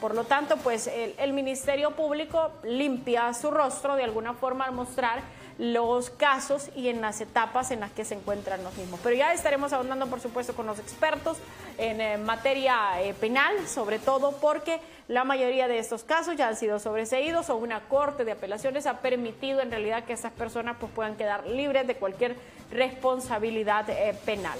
Por 0.00 0.14
lo 0.14 0.24
tanto, 0.24 0.56
pues 0.58 0.90
el, 1.18 1.32
Ministerio 1.32 1.92
Público 1.92 2.50
limpia 2.62 3.32
su 3.32 3.50
rostro 3.50 3.96
de 3.96 4.04
alguna 4.04 4.34
forma 4.34 4.64
al 4.64 4.72
mostrar 4.72 5.22
los 5.58 6.10
casos 6.10 6.70
y 6.74 6.88
en 6.88 7.00
las 7.00 7.20
etapas 7.20 7.70
en 7.70 7.80
las 7.80 7.92
que 7.92 8.04
se 8.04 8.14
encuentran 8.14 8.62
los 8.64 8.76
mismos. 8.76 9.00
Pero 9.02 9.14
ya 9.14 9.32
estaremos 9.32 9.72
ahondando, 9.72 10.06
por 10.08 10.20
supuesto, 10.20 10.54
con 10.54 10.66
los 10.66 10.78
expertos 10.78 11.38
en 11.78 12.00
eh, 12.00 12.18
materia 12.18 13.00
eh, 13.00 13.14
penal, 13.14 13.68
sobre 13.68 13.98
todo 13.98 14.32
porque 14.32 14.80
la 15.06 15.24
mayoría 15.24 15.68
de 15.68 15.78
estos 15.78 16.02
casos 16.02 16.36
ya 16.36 16.48
han 16.48 16.56
sido 16.56 16.78
sobreseídos 16.78 17.50
o 17.50 17.56
una 17.56 17.80
corte 17.88 18.24
de 18.24 18.32
apelaciones 18.32 18.86
ha 18.86 19.00
permitido 19.00 19.60
en 19.60 19.70
realidad 19.70 20.04
que 20.04 20.14
esas 20.14 20.32
personas 20.32 20.76
pues, 20.80 20.90
puedan 20.92 21.16
quedar 21.16 21.46
libres 21.46 21.86
de 21.86 21.96
cualquier 21.96 22.36
responsabilidad 22.70 23.88
eh, 23.90 24.16
penal. 24.24 24.58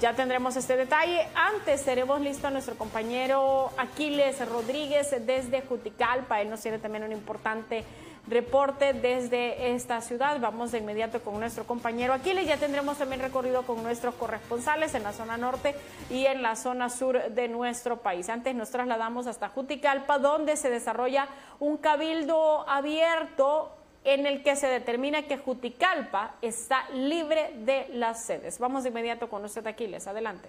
Ya 0.00 0.12
tendremos 0.12 0.56
este 0.56 0.76
detalle. 0.76 1.26
Antes 1.34 1.82
tenemos 1.82 2.20
listo 2.20 2.46
a 2.46 2.50
nuestro 2.50 2.76
compañero 2.76 3.70
Aquiles 3.78 4.46
Rodríguez 4.46 5.16
desde 5.24 5.62
Juticalpa. 5.62 6.42
Él 6.42 6.50
nos 6.50 6.60
tiene 6.60 6.78
también 6.78 7.04
un 7.04 7.12
importante 7.12 7.82
reporte 8.28 8.92
desde 8.92 9.74
esta 9.74 10.00
ciudad. 10.00 10.40
Vamos 10.40 10.72
de 10.72 10.78
inmediato 10.78 11.20
con 11.20 11.38
nuestro 11.38 11.64
compañero 11.64 12.12
Aquiles. 12.12 12.46
Ya 12.46 12.56
tendremos 12.56 12.98
también 12.98 13.20
recorrido 13.20 13.62
con 13.62 13.82
nuestros 13.82 14.14
corresponsales 14.14 14.94
en 14.94 15.02
la 15.02 15.12
zona 15.12 15.36
norte 15.36 15.74
y 16.10 16.26
en 16.26 16.42
la 16.42 16.56
zona 16.56 16.90
sur 16.90 17.30
de 17.30 17.48
nuestro 17.48 17.98
país. 17.98 18.28
Antes 18.28 18.54
nos 18.54 18.70
trasladamos 18.70 19.26
hasta 19.26 19.48
Juticalpa, 19.48 20.18
donde 20.18 20.56
se 20.56 20.70
desarrolla 20.70 21.28
un 21.60 21.76
cabildo 21.76 22.68
abierto 22.68 23.72
en 24.04 24.26
el 24.26 24.42
que 24.42 24.54
se 24.54 24.68
determina 24.68 25.22
que 25.22 25.36
Juticalpa 25.36 26.36
está 26.40 26.88
libre 26.90 27.52
de 27.64 27.88
las 27.92 28.24
sedes. 28.24 28.58
Vamos 28.58 28.84
de 28.84 28.90
inmediato 28.90 29.28
con 29.28 29.44
usted, 29.44 29.66
Aquiles. 29.66 30.06
Adelante. 30.06 30.48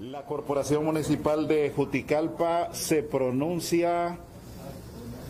La 0.00 0.22
Corporación 0.22 0.84
Municipal 0.84 1.48
de 1.48 1.72
Juticalpa 1.74 2.72
se 2.72 3.02
pronuncia 3.02 4.16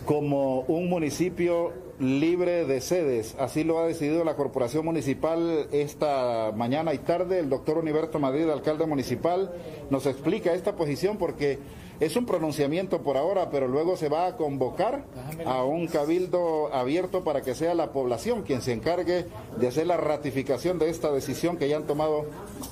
como 0.08 0.60
un 0.60 0.88
municipio 0.88 1.70
libre 2.00 2.64
de 2.64 2.80
sedes. 2.80 3.36
Así 3.38 3.62
lo 3.62 3.78
ha 3.78 3.86
decidido 3.86 4.24
la 4.24 4.36
Corporación 4.36 4.86
Municipal 4.86 5.68
esta 5.70 6.50
mañana 6.56 6.94
y 6.94 6.98
tarde. 6.98 7.40
El 7.40 7.50
doctor 7.50 7.76
Uniberto 7.76 8.18
Madrid, 8.18 8.48
alcalde 8.48 8.86
municipal, 8.86 9.52
nos 9.90 10.06
explica 10.06 10.54
esta 10.54 10.76
posición 10.76 11.18
porque 11.18 11.58
es 12.00 12.16
un 12.16 12.24
pronunciamiento 12.24 13.02
por 13.02 13.18
ahora, 13.18 13.50
pero 13.50 13.68
luego 13.68 13.98
se 13.98 14.08
va 14.08 14.28
a 14.28 14.36
convocar 14.36 15.04
a 15.44 15.64
un 15.64 15.86
cabildo 15.88 16.72
abierto 16.72 17.22
para 17.22 17.42
que 17.42 17.54
sea 17.54 17.74
la 17.74 17.92
población 17.92 18.44
quien 18.44 18.62
se 18.62 18.72
encargue 18.72 19.26
de 19.58 19.68
hacer 19.68 19.86
la 19.86 19.98
ratificación 19.98 20.78
de 20.78 20.88
esta 20.88 21.12
decisión 21.12 21.58
que 21.58 21.68
ya 21.68 21.76
han 21.76 21.86
tomado 21.86 22.24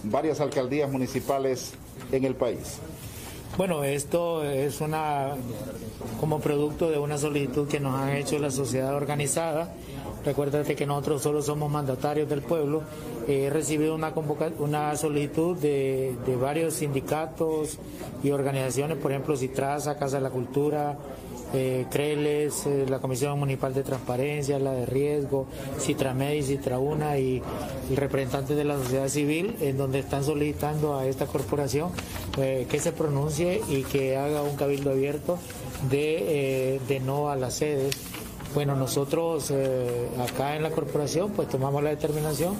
varias 0.05 0.41
alcaldías 0.41 0.91
municipales 0.91 1.75
en 2.13 2.25
el 2.25 2.35
país. 2.35 2.81
Bueno, 3.57 3.85
esto 3.85 4.45
es 4.45 4.83
una 4.83 5.35
como 6.21 6.41
producto 6.41 6.91
de 6.91 6.99
una 6.99 7.17
solicitud 7.17 7.67
que 7.67 7.81
nos 7.81 7.95
han 7.95 8.11
hecho 8.17 8.39
la 8.39 8.51
sociedad 8.51 8.95
organizada. 8.95 9.73
Recuérdate 10.27 10.77
que 10.77 10.87
nosotros 10.87 11.23
solo 11.23 11.41
somos 11.41 11.71
mandatarios 11.71 12.29
del 12.29 12.43
pueblo. 12.43 12.83
He 13.27 13.49
recibido 13.49 13.95
una, 13.95 14.13
una 14.59 14.95
solicitud 14.97 15.57
de, 15.57 16.17
de 16.27 16.37
varios 16.37 16.75
sindicatos 16.75 17.79
y 18.23 18.31
organizaciones, 18.31 18.99
por 18.99 19.13
ejemplo, 19.13 19.37
Citraza, 19.37 19.97
Casa 19.97 20.17
de 20.17 20.23
la 20.23 20.31
Cultura, 20.31 20.99
eh, 21.55 21.87
CRELES, 21.91 22.67
eh, 22.67 22.87
la 22.89 22.99
Comisión 22.99 23.39
Municipal 23.39 23.73
de 23.73 23.83
Transparencia, 23.83 24.59
la 24.59 24.73
de 24.73 24.87
Riesgo, 24.87 25.47
Citramed 25.79 26.35
y 26.35 26.43
Citrauna 26.43 27.19
y 27.19 27.43
el 27.91 27.97
representante 27.97 28.55
de 28.55 28.65
la 28.65 28.77
sociedad 28.77 29.09
civil, 29.09 29.57
en 29.61 29.77
donde 29.77 30.01
están 30.01 30.25
solicitando 30.25 30.99
a 30.99 31.07
esta 31.07 31.27
corporación 31.27 31.91
eh, 32.39 32.67
que 32.69 32.81
se 32.81 32.93
pronuncie 32.93 33.63
y 33.69 33.83
que 33.83 34.17
haga 34.17 34.43
un 34.43 34.57
cabildo 34.57 34.91
abierto 34.91 35.39
de, 35.91 36.81
de 36.89 37.01
no 37.01 37.29
a 37.31 37.37
las 37.37 37.55
sedes. 37.55 37.97
Bueno, 38.55 38.75
nosotros 38.75 39.53
acá 40.19 40.57
en 40.57 40.63
la 40.63 40.71
corporación 40.71 41.33
pues 41.33 41.49
tomamos 41.49 41.83
la 41.83 41.91
determinación 41.91 42.55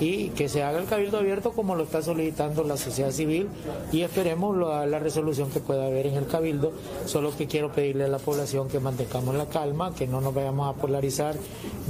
y 0.00 0.30
que 0.30 0.48
se 0.48 0.62
haga 0.62 0.80
el 0.80 0.86
cabildo 0.86 1.18
abierto 1.18 1.52
como 1.52 1.76
lo 1.76 1.84
está 1.84 2.00
solicitando 2.00 2.64
la 2.64 2.78
sociedad 2.78 3.10
civil 3.10 3.48
y 3.92 4.00
esperemos 4.00 4.56
la, 4.56 4.98
resolución 4.98 5.50
que 5.50 5.60
pueda 5.60 5.86
haber 5.86 6.06
en 6.06 6.14
el 6.14 6.26
cabildo. 6.26 6.72
Solo 7.04 7.36
que 7.36 7.46
quiero 7.46 7.70
pedirle 7.70 8.04
a 8.04 8.08
la 8.08 8.18
población 8.18 8.68
que 8.68 8.80
mantengamos 8.80 9.34
la 9.34 9.46
calma, 9.46 9.94
que 9.94 10.06
no 10.06 10.20
nos 10.20 10.34
vayamos 10.34 10.74
a 10.74 10.80
polarizar 10.80 11.36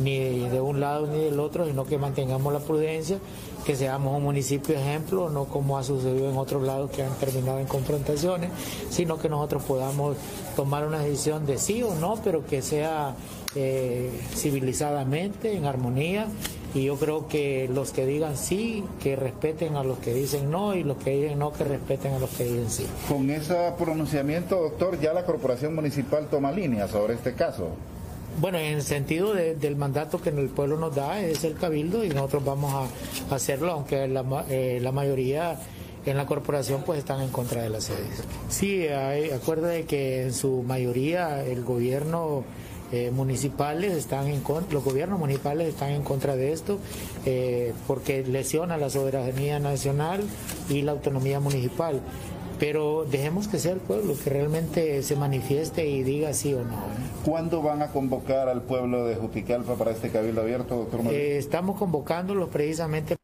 ni 0.02 0.18
de 0.48 0.60
un 0.60 0.80
lado 0.80 1.06
ni 1.06 1.18
del 1.18 1.38
otro, 1.38 1.66
sino 1.66 1.86
que 1.86 1.98
mantengamos 1.98 2.52
la 2.52 2.58
prudencia, 2.58 3.18
que 3.64 3.76
seamos 3.76 4.16
un 4.16 4.24
municipio 4.24 4.74
ejemplo, 4.74 5.30
no 5.30 5.44
como 5.44 5.78
ha 5.78 5.84
sucedido 5.84 6.30
en 6.30 6.36
otros 6.36 6.62
lados 6.62 6.90
que 6.90 7.04
han 7.04 7.14
terminado 7.14 7.60
en 7.60 7.66
confrontaciones, 7.66 8.50
sino 8.90 9.18
que 9.18 9.28
nosotros 9.28 9.62
podamos 9.62 10.16
tomar 10.56 10.86
una 10.86 10.98
decisión 10.98 11.46
de 11.46 11.58
sí 11.58 11.82
o 11.82 11.94
no, 11.94 12.16
pero 12.24 12.44
que 12.44 12.60
sea 12.60 13.14
eh, 13.54 14.10
civilizadamente, 14.34 15.56
en 15.56 15.66
armonía 15.66 16.26
y 16.74 16.84
yo 16.84 16.96
creo 16.96 17.26
que 17.28 17.68
los 17.72 17.92
que 17.92 18.06
digan 18.06 18.36
sí, 18.36 18.84
que 19.02 19.16
respeten 19.16 19.76
a 19.76 19.84
los 19.84 19.98
que 19.98 20.14
dicen 20.14 20.50
no 20.50 20.74
y 20.74 20.84
los 20.84 20.96
que 20.98 21.10
dicen 21.10 21.38
no, 21.38 21.52
que 21.52 21.64
respeten 21.64 22.14
a 22.14 22.18
los 22.18 22.30
que 22.30 22.44
dicen 22.44 22.70
sí. 22.70 22.86
Con 23.08 23.30
ese 23.30 23.72
pronunciamiento, 23.78 24.56
doctor, 24.56 25.00
ya 25.00 25.12
la 25.12 25.24
Corporación 25.24 25.74
Municipal 25.74 26.28
toma 26.30 26.52
línea 26.52 26.88
sobre 26.88 27.14
este 27.14 27.34
caso. 27.34 27.68
Bueno, 28.40 28.58
en 28.58 28.74
el 28.74 28.82
sentido 28.82 29.34
del 29.34 29.76
mandato 29.76 30.20
que 30.22 30.30
el 30.30 30.48
pueblo 30.48 30.78
nos 30.78 30.94
da 30.94 31.20
es 31.20 31.44
el 31.44 31.56
cabildo 31.56 32.04
y 32.04 32.08
nosotros 32.10 32.44
vamos 32.44 32.88
a, 33.30 33.34
hacerlo, 33.34 33.72
aunque 33.72 34.06
la, 34.06 34.24
eh, 34.48 34.78
la 34.80 34.92
mayoría 34.92 35.58
en 36.06 36.16
la 36.16 36.26
corporación 36.26 36.82
pues 36.84 36.98
están 36.98 37.20
en 37.20 37.30
contra 37.30 37.62
de 37.62 37.70
las 37.70 37.84
sedes. 37.84 38.22
Sí, 38.48 38.86
hay, 38.86 39.28
de 39.28 39.84
que 39.84 40.22
en 40.22 40.32
su 40.32 40.62
mayoría 40.62 41.44
el 41.44 41.62
gobierno 41.62 42.44
eh, 42.92 43.10
municipales 43.10 43.92
están 43.92 44.26
en 44.28 44.40
contra, 44.40 44.72
los 44.72 44.84
gobiernos 44.84 45.18
municipales 45.18 45.68
están 45.68 45.90
en 45.90 46.02
contra 46.02 46.36
de 46.36 46.52
esto 46.52 46.78
eh, 47.24 47.72
porque 47.86 48.24
lesiona 48.24 48.76
la 48.76 48.90
soberanía 48.90 49.58
nacional 49.58 50.22
y 50.68 50.82
la 50.82 50.92
autonomía 50.92 51.40
municipal. 51.40 52.00
Pero 52.58 53.06
dejemos 53.10 53.48
que 53.48 53.58
sea 53.58 53.72
el 53.72 53.80
pueblo 53.80 54.14
que 54.22 54.28
realmente 54.28 55.02
se 55.02 55.16
manifieste 55.16 55.88
y 55.88 56.02
diga 56.02 56.34
sí 56.34 56.52
o 56.52 56.62
no. 56.62 56.74
¿eh? 56.74 57.24
¿Cuándo 57.24 57.62
van 57.62 57.80
a 57.80 57.88
convocar 57.88 58.50
al 58.50 58.62
pueblo 58.62 59.06
de 59.06 59.14
Juticalpa 59.16 59.76
para 59.76 59.92
este 59.92 60.10
cabildo 60.10 60.42
abierto, 60.42 60.76
doctor? 60.76 61.00
estamos 61.10 61.78
convocándolos 61.78 62.50
precisamente 62.50 63.19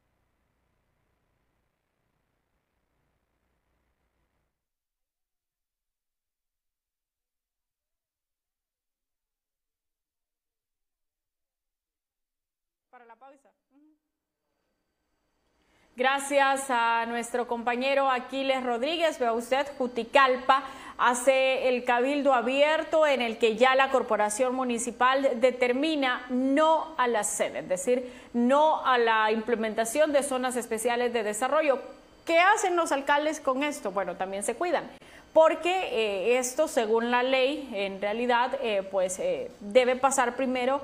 Gracias 15.96 16.66
a 16.68 17.06
nuestro 17.06 17.48
compañero 17.48 18.10
Aquiles 18.10 18.62
Rodríguez, 18.62 19.18
vea 19.18 19.32
usted, 19.32 19.66
Juticalpa 19.78 20.62
hace 20.98 21.68
el 21.68 21.84
cabildo 21.84 22.34
abierto 22.34 23.06
en 23.06 23.22
el 23.22 23.38
que 23.38 23.56
ya 23.56 23.74
la 23.74 23.90
corporación 23.90 24.54
municipal 24.54 25.40
determina 25.40 26.26
no 26.28 26.94
a 26.98 27.08
la 27.08 27.24
sede, 27.24 27.60
es 27.60 27.68
decir, 27.70 28.12
no 28.34 28.84
a 28.84 28.98
la 28.98 29.32
implementación 29.32 30.12
de 30.12 30.22
zonas 30.22 30.56
especiales 30.56 31.14
de 31.14 31.22
desarrollo. 31.22 31.80
¿Qué 32.26 32.40
hacen 32.40 32.76
los 32.76 32.92
alcaldes 32.92 33.40
con 33.40 33.62
esto? 33.62 33.90
Bueno, 33.90 34.16
también 34.16 34.42
se 34.42 34.54
cuidan, 34.54 34.90
porque 35.32 35.88
eh, 35.92 36.38
esto, 36.38 36.68
según 36.68 37.10
la 37.10 37.22
ley, 37.22 37.70
en 37.72 38.02
realidad, 38.02 38.58
eh, 38.60 38.86
pues 38.90 39.18
eh, 39.18 39.50
debe 39.60 39.96
pasar 39.96 40.36
primero 40.36 40.82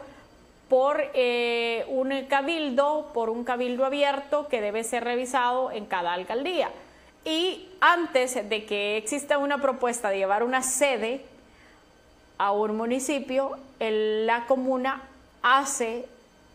por 0.73 1.05
eh, 1.13 1.85
un 1.89 2.11
cabildo, 2.31 3.11
por 3.13 3.29
un 3.29 3.45
cabildo 3.45 3.85
abierto 3.85 4.49
que 4.49 4.63
debe 4.63 4.85
ser 4.85 5.05
revisado 5.05 5.71
en 5.71 5.85
cada 5.85 6.15
alcaldía. 6.15 6.71
Y 7.27 7.69
antes 7.83 8.49
de 8.49 8.65
que 8.65 8.97
exista 8.97 9.37
una 9.37 9.59
propuesta 9.59 10.09
de 10.09 10.17
llevar 10.17 10.43
una 10.43 10.63
sede 10.63 11.27
a 12.39 12.53
un 12.53 12.75
municipio, 12.75 13.59
la 13.81 14.47
comuna 14.47 15.03
hace 15.43 16.07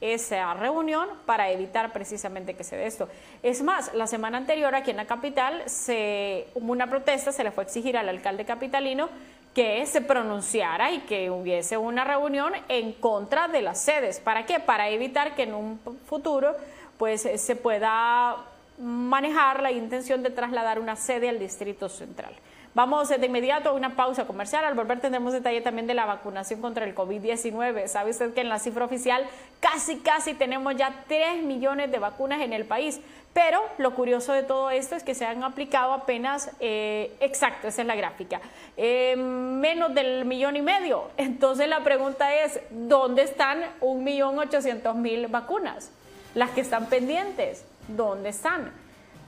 esa 0.01 0.51
reunión 0.55 1.07
para 1.27 1.51
evitar 1.51 1.93
precisamente 1.93 2.55
que 2.55 2.63
se 2.63 2.75
dé 2.75 2.87
esto. 2.87 3.07
Es 3.43 3.61
más, 3.61 3.93
la 3.93 4.07
semana 4.07 4.39
anterior 4.39 4.73
aquí 4.73 4.89
en 4.89 4.97
la 4.97 5.05
capital 5.05 5.61
se, 5.67 6.47
hubo 6.55 6.71
una 6.71 6.89
protesta, 6.89 7.31
se 7.31 7.43
le 7.43 7.51
fue 7.51 7.65
a 7.65 7.67
exigir 7.67 7.95
al 7.95 8.09
alcalde 8.09 8.45
capitalino 8.45 9.09
que 9.57 9.87
se 9.87 10.01
pronunciara 10.01 10.91
y 10.91 10.99
que 10.99 11.31
hubiese 11.31 11.77
una 11.77 12.03
reunión 12.03 12.53
en 12.69 12.93
contra 12.93 13.47
de 13.47 13.63
las 13.63 13.81
sedes. 13.81 14.19
¿Para 14.19 14.45
qué? 14.45 14.59
Para 14.59 14.89
evitar 14.89 15.33
que 15.33 15.41
en 15.41 15.55
un 15.55 15.79
futuro 16.05 16.55
pues 16.99 17.27
se 17.37 17.55
pueda 17.55 18.35
manejar 18.77 19.63
la 19.63 19.71
intención 19.71 20.21
de 20.21 20.29
trasladar 20.29 20.79
una 20.79 20.95
sede 20.95 21.27
al 21.27 21.39
Distrito 21.39 21.89
Central. 21.89 22.35
Vamos 22.77 23.09
de 23.09 23.25
inmediato 23.25 23.69
a 23.69 23.71
una 23.71 23.95
pausa 23.95 24.27
comercial. 24.27 24.63
Al 24.63 24.75
volver 24.75 24.99
tendremos 24.99 25.33
detalle 25.33 25.61
también 25.61 25.87
de 25.87 25.95
la 25.95 26.05
vacunación 26.05 26.61
contra 26.61 26.85
el 26.85 26.93
COVID-19. 26.93 27.87
¿Sabe 27.87 28.11
usted 28.11 28.35
que 28.35 28.41
en 28.41 28.49
la 28.49 28.59
cifra 28.59 28.85
oficial 28.85 29.25
casi, 29.59 29.97
casi 29.97 30.35
tenemos 30.35 30.75
ya 30.75 31.03
3 31.07 31.41
millones 31.41 31.89
de 31.89 31.97
vacunas 31.97 32.39
en 32.39 32.53
el 32.53 32.65
país? 32.65 33.01
Pero 33.33 33.59
lo 33.79 33.95
curioso 33.95 34.31
de 34.31 34.43
todo 34.43 34.69
esto 34.69 34.95
es 34.95 35.01
que 35.01 35.15
se 35.15 35.25
han 35.25 35.43
aplicado 35.43 35.91
apenas, 35.91 36.51
eh, 36.59 37.17
exacto, 37.19 37.67
esa 37.67 37.81
es 37.81 37.87
la 37.87 37.95
gráfica, 37.95 38.41
eh, 38.77 39.15
menos 39.15 39.95
del 39.95 40.25
millón 40.25 40.55
y 40.55 40.61
medio. 40.61 41.09
Entonces 41.17 41.67
la 41.67 41.79
pregunta 41.83 42.31
es, 42.43 42.59
¿dónde 42.69 43.23
están 43.23 43.63
un 43.81 44.03
millón 44.03 44.37
ochocientos 44.37 44.95
mil 44.95 45.25
vacunas? 45.29 45.89
Las 46.35 46.51
que 46.51 46.61
están 46.61 46.85
pendientes, 46.85 47.65
¿dónde 47.87 48.29
están? 48.29 48.71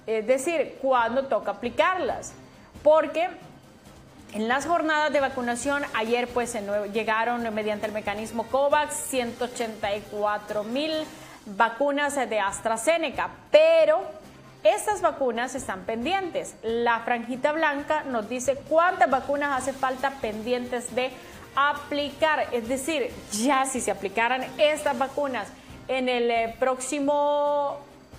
Es 0.06 0.28
decir, 0.28 0.78
¿cuándo 0.84 1.26
toca 1.26 1.50
aplicarlas? 1.50 2.36
Porque 2.84 3.30
en 4.34 4.48
las 4.48 4.66
jornadas 4.66 5.12
de 5.12 5.22
vacunación, 5.22 5.84
ayer 5.96 6.28
pues 6.28 6.56
llegaron 6.94 7.54
mediante 7.54 7.88
el 7.88 7.92
mecanismo 7.92 8.44
COVAX 8.44 8.94
184 8.94 10.64
mil 10.64 10.94
vacunas 11.46 12.16
de 12.16 12.40
AstraZeneca, 12.40 13.30
pero 13.50 14.02
estas 14.64 15.02
vacunas 15.02 15.56
están 15.56 15.82
pendientes. 15.82 16.56
La 16.62 17.00
franjita 17.00 17.54
blanca 17.54 18.04
nos 18.04 18.30
dice 18.30 18.56
cuántas 18.68 19.10
vacunas 19.10 19.62
hace 19.62 19.74
falta 19.74 20.12
pendientes 20.22 20.94
de 20.94 21.12
aplicar. 21.56 22.48
Es 22.52 22.68
decir, 22.68 23.12
ya 23.32 23.66
si 23.66 23.82
se 23.82 23.90
aplicaran 23.90 24.46
estas 24.58 24.98
vacunas 24.98 25.48
en 25.88 26.08
el 26.08 26.30
eh, 26.30 26.56
próximo 26.60 27.78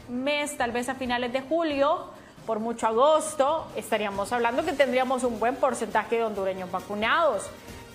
mes, 0.09 0.57
tal 0.57 0.73
vez 0.73 0.89
a 0.89 0.95
finales 0.95 1.33
de 1.33 1.41
julio, 1.43 2.11
por 2.51 2.59
mucho 2.59 2.89
agosto, 2.89 3.69
estaríamos 3.77 4.33
hablando 4.33 4.65
que 4.65 4.73
tendríamos 4.73 5.23
un 5.23 5.39
buen 5.39 5.55
porcentaje 5.55 6.17
de 6.17 6.25
hondureños 6.25 6.69
vacunados. 6.69 7.45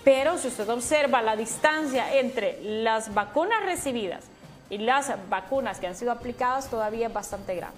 Pero 0.05 0.37
si 0.37 0.47
usted 0.47 0.69
observa 0.69 1.21
la 1.21 1.35
distancia 1.35 2.17
entre 2.17 2.61
las 2.63 3.13
vacunas 3.13 3.61
recibidas 3.65 4.23
y 4.69 4.77
las 4.77 5.11
vacunas 5.27 5.81
que 5.81 5.87
han 5.87 5.95
sido 5.97 6.13
aplicadas 6.13 6.69
todavía 6.69 7.07
es 7.07 7.13
bastante 7.13 7.53
grande. 7.53 7.77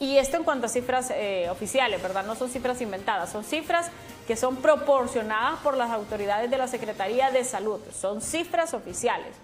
Y 0.00 0.16
esto 0.16 0.38
en 0.38 0.44
cuanto 0.44 0.64
a 0.64 0.70
cifras 0.70 1.12
eh, 1.14 1.50
oficiales, 1.50 2.00
¿verdad? 2.02 2.24
No 2.24 2.36
son 2.36 2.48
cifras 2.48 2.80
inventadas, 2.80 3.30
son 3.30 3.44
cifras 3.44 3.90
que 4.26 4.34
son 4.34 4.56
proporcionadas 4.56 5.60
por 5.60 5.76
las 5.76 5.90
autoridades 5.90 6.50
de 6.50 6.56
la 6.56 6.68
Secretaría 6.68 7.32
de 7.32 7.44
Salud, 7.44 7.80
son 7.92 8.22
cifras 8.22 8.72
oficiales. 8.72 9.34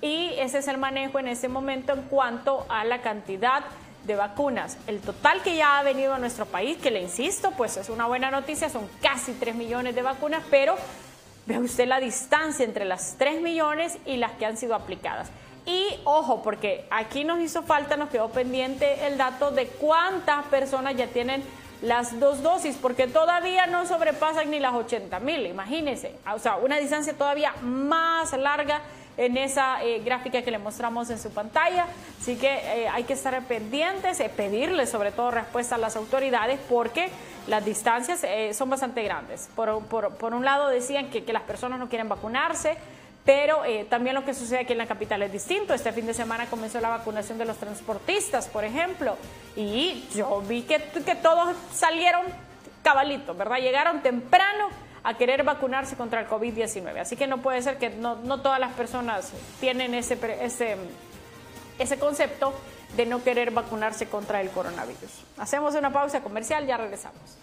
Y 0.00 0.30
ese 0.38 0.60
es 0.60 0.68
el 0.68 0.78
manejo 0.78 1.18
en 1.18 1.28
este 1.28 1.48
momento 1.48 1.92
en 1.92 2.00
cuanto 2.04 2.64
a 2.70 2.86
la 2.86 3.02
cantidad 3.02 3.62
vacunas. 4.06 4.76
El 4.86 5.00
total 5.00 5.42
que 5.42 5.56
ya 5.56 5.78
ha 5.78 5.82
venido 5.82 6.14
a 6.14 6.18
nuestro 6.18 6.46
país, 6.46 6.78
que 6.78 6.90
le 6.90 7.00
insisto, 7.00 7.52
pues 7.52 7.76
es 7.76 7.88
una 7.88 8.06
buena 8.06 8.30
noticia, 8.30 8.68
son 8.68 8.88
casi 9.00 9.32
3 9.32 9.54
millones 9.54 9.94
de 9.94 10.02
vacunas, 10.02 10.42
pero 10.50 10.76
vea 11.46 11.60
usted 11.60 11.86
la 11.86 12.00
distancia 12.00 12.64
entre 12.64 12.84
las 12.84 13.16
3 13.18 13.40
millones 13.42 13.98
y 14.06 14.16
las 14.16 14.32
que 14.32 14.46
han 14.46 14.56
sido 14.56 14.74
aplicadas. 14.74 15.30
Y 15.66 16.00
ojo, 16.04 16.42
porque 16.42 16.86
aquí 16.90 17.24
nos 17.24 17.40
hizo 17.40 17.62
falta, 17.62 17.96
nos 17.96 18.08
quedó 18.08 18.30
pendiente 18.30 19.06
el 19.06 19.18
dato 19.18 19.50
de 19.50 19.66
cuántas 19.66 20.44
personas 20.46 20.96
ya 20.96 21.06
tienen 21.06 21.42
las 21.82 22.18
dos 22.20 22.42
dosis, 22.42 22.76
porque 22.76 23.06
todavía 23.06 23.66
no 23.66 23.86
sobrepasan 23.86 24.50
ni 24.50 24.58
las 24.58 24.74
80 24.74 25.18
mil, 25.20 25.46
imagínense. 25.46 26.14
O 26.34 26.38
sea, 26.38 26.56
una 26.56 26.76
distancia 26.76 27.14
todavía 27.14 27.54
más 27.62 28.32
larga 28.32 28.82
en 29.20 29.36
esa 29.36 29.84
eh, 29.84 30.00
gráfica 30.00 30.40
que 30.40 30.50
le 30.50 30.58
mostramos 30.58 31.10
en 31.10 31.18
su 31.18 31.30
pantalla. 31.30 31.84
Así 32.18 32.36
que 32.36 32.48
eh, 32.48 32.88
hay 32.88 33.04
que 33.04 33.12
estar 33.12 33.38
pendientes, 33.44 34.18
eh, 34.18 34.30
pedirle 34.34 34.86
sobre 34.86 35.12
todo 35.12 35.30
respuesta 35.30 35.74
a 35.74 35.78
las 35.78 35.94
autoridades 35.94 36.58
porque 36.70 37.10
las 37.46 37.62
distancias 37.62 38.24
son 38.56 38.70
bastante 38.70 39.02
grandes. 39.02 39.50
Por, 39.54 40.32
un 40.34 40.44
lado 40.44 40.68
decían 40.68 41.10
que, 41.10 41.24
que, 41.24 41.32
las 41.34 41.42
personas 41.42 41.78
no 41.78 41.88
quieren 41.88 42.08
vacunarse, 42.08 42.76
pero 43.24 43.62
también 43.88 44.14
lo 44.14 44.24
que 44.24 44.34
sucede 44.34 44.60
aquí 44.60 44.72
en 44.72 44.78
la 44.78 44.86
capital 44.86 45.22
es 45.22 45.32
distinto. 45.32 45.74
Este 45.74 45.90
fin 45.92 46.06
de 46.06 46.14
semana 46.14 46.46
comenzó 46.46 46.80
la 46.80 46.90
vacunación 46.90 47.38
de 47.38 47.46
los 47.46 47.56
transportistas, 47.56 48.46
por 48.46 48.64
ejemplo, 48.64 49.16
y 49.56 50.06
yo 50.14 50.42
vi 50.42 50.62
que, 50.62 50.80
que 51.04 51.14
todos 51.16 51.56
salieron 51.72 52.22
cabalitos, 52.82 53.36
¿verdad? 53.36 53.58
Llegaron 53.58 54.00
temprano 54.00 54.68
a 55.02 55.14
querer 55.14 55.42
vacunarse 55.44 55.96
contra 55.96 56.20
el 56.20 56.28
COVID-19. 56.28 57.00
Así 57.00 57.16
que 57.16 57.26
no 57.26 57.38
puede 57.38 57.62
ser 57.62 57.78
que 57.78 57.90
no, 57.90 58.16
todas 58.40 58.60
las 58.60 58.72
personas 58.72 59.32
tienen 59.60 59.94
ese, 59.94 60.18
ese, 60.42 60.76
ese 61.78 61.98
concepto 61.98 62.52
de 62.96 63.06
no 63.06 63.22
querer 63.22 63.50
vacunarse 63.50 64.06
contra 64.06 64.40
el 64.40 64.50
coronavirus. 64.50 65.24
Hacemos 65.38 65.74
una 65.74 65.92
pausa 65.92 66.20
comercial, 66.20 66.66
ya 66.66 66.76
regresamos. 66.76 67.38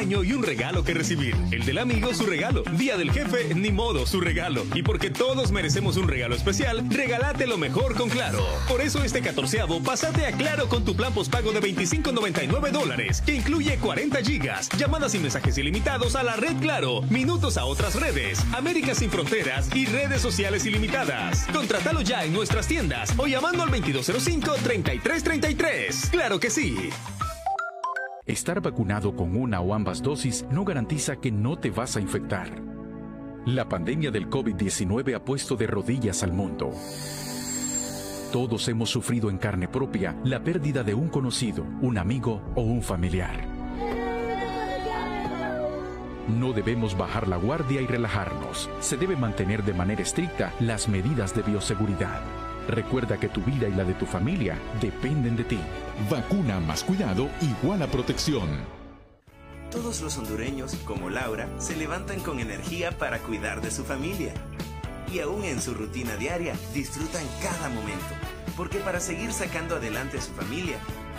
Año 0.00 0.24
y 0.24 0.32
un 0.32 0.42
regalo 0.42 0.82
que 0.82 0.94
recibir. 0.94 1.36
El 1.50 1.66
del 1.66 1.76
amigo, 1.76 2.14
su 2.14 2.24
regalo. 2.24 2.62
Día 2.78 2.96
del 2.96 3.12
jefe, 3.12 3.54
ni 3.54 3.70
modo, 3.70 4.06
su 4.06 4.18
regalo. 4.18 4.64
Y 4.74 4.82
porque 4.82 5.10
todos 5.10 5.52
merecemos 5.52 5.98
un 5.98 6.08
regalo 6.08 6.34
especial, 6.34 6.86
regálate 6.88 7.46
lo 7.46 7.58
mejor 7.58 7.94
con 7.94 8.08
Claro. 8.08 8.42
Por 8.66 8.80
eso 8.80 9.04
este 9.04 9.20
catorceavo, 9.20 9.82
pásate 9.82 10.24
a 10.24 10.32
Claro 10.32 10.70
con 10.70 10.86
tu 10.86 10.96
plan 10.96 11.12
postpago 11.12 11.52
de 11.52 11.60
25.99 11.60 12.70
dólares, 12.70 13.20
que 13.20 13.34
incluye 13.34 13.76
40 13.76 14.22
gigas, 14.22 14.70
llamadas 14.78 15.14
y 15.14 15.18
mensajes 15.18 15.58
ilimitados 15.58 16.16
a 16.16 16.22
la 16.22 16.36
red 16.36 16.56
Claro, 16.60 17.02
minutos 17.10 17.58
a 17.58 17.66
otras 17.66 17.94
redes, 17.94 18.42
América 18.54 18.94
sin 18.94 19.10
fronteras 19.10 19.68
y 19.74 19.84
redes 19.84 20.22
sociales 20.22 20.64
ilimitadas. 20.64 21.46
Contratalo 21.52 22.00
ya 22.00 22.24
en 22.24 22.32
nuestras 22.32 22.66
tiendas 22.66 23.12
o 23.18 23.26
llamando 23.26 23.64
al 23.64 23.70
2205-3333. 23.70 26.08
¡Claro 26.10 26.40
que 26.40 26.48
sí! 26.48 26.88
Estar 28.26 28.60
vacunado 28.60 29.16
con 29.16 29.34
una 29.34 29.60
o 29.60 29.74
ambas 29.74 30.02
dosis 30.02 30.44
no 30.50 30.64
garantiza 30.64 31.16
que 31.16 31.32
no 31.32 31.58
te 31.58 31.70
vas 31.70 31.96
a 31.96 32.00
infectar. 32.00 32.62
La 33.46 33.66
pandemia 33.66 34.10
del 34.10 34.28
COVID-19 34.28 35.14
ha 35.16 35.24
puesto 35.24 35.56
de 35.56 35.66
rodillas 35.66 36.22
al 36.22 36.32
mundo. 36.32 36.70
Todos 38.30 38.68
hemos 38.68 38.90
sufrido 38.90 39.30
en 39.30 39.38
carne 39.38 39.68
propia 39.68 40.16
la 40.22 40.44
pérdida 40.44 40.84
de 40.84 40.94
un 40.94 41.08
conocido, 41.08 41.64
un 41.80 41.96
amigo 41.96 42.42
o 42.54 42.60
un 42.60 42.82
familiar. 42.82 43.48
No 46.28 46.52
debemos 46.52 46.96
bajar 46.96 47.26
la 47.26 47.38
guardia 47.38 47.80
y 47.80 47.86
relajarnos. 47.86 48.68
Se 48.80 48.98
debe 48.98 49.16
mantener 49.16 49.64
de 49.64 49.72
manera 49.72 50.02
estricta 50.02 50.52
las 50.60 50.88
medidas 50.88 51.34
de 51.34 51.42
bioseguridad. 51.42 52.39
Recuerda 52.70 53.18
que 53.18 53.28
tu 53.28 53.40
vida 53.42 53.66
y 53.66 53.72
la 53.72 53.82
de 53.82 53.94
tu 53.94 54.06
familia 54.06 54.56
dependen 54.80 55.34
de 55.34 55.42
ti. 55.42 55.58
Vacuna 56.08 56.60
más 56.60 56.84
cuidado 56.84 57.28
igual 57.40 57.82
a 57.82 57.88
protección. 57.88 58.48
Todos 59.72 60.00
los 60.00 60.16
hondureños, 60.18 60.76
como 60.84 61.10
Laura, 61.10 61.48
se 61.58 61.74
levantan 61.74 62.20
con 62.20 62.38
energía 62.38 62.96
para 62.96 63.18
cuidar 63.18 63.60
de 63.60 63.72
su 63.72 63.82
familia. 63.84 64.32
Y 65.12 65.18
aún 65.18 65.42
en 65.42 65.60
su 65.60 65.74
rutina 65.74 66.14
diaria, 66.14 66.54
disfrutan 66.72 67.24
cada 67.42 67.70
momento. 67.70 68.14
Porque 68.56 68.78
para 68.78 69.00
seguir 69.00 69.32
sacando 69.32 69.74
adelante 69.74 70.18
a 70.18 70.22
su 70.22 70.30
familia, 70.30 70.76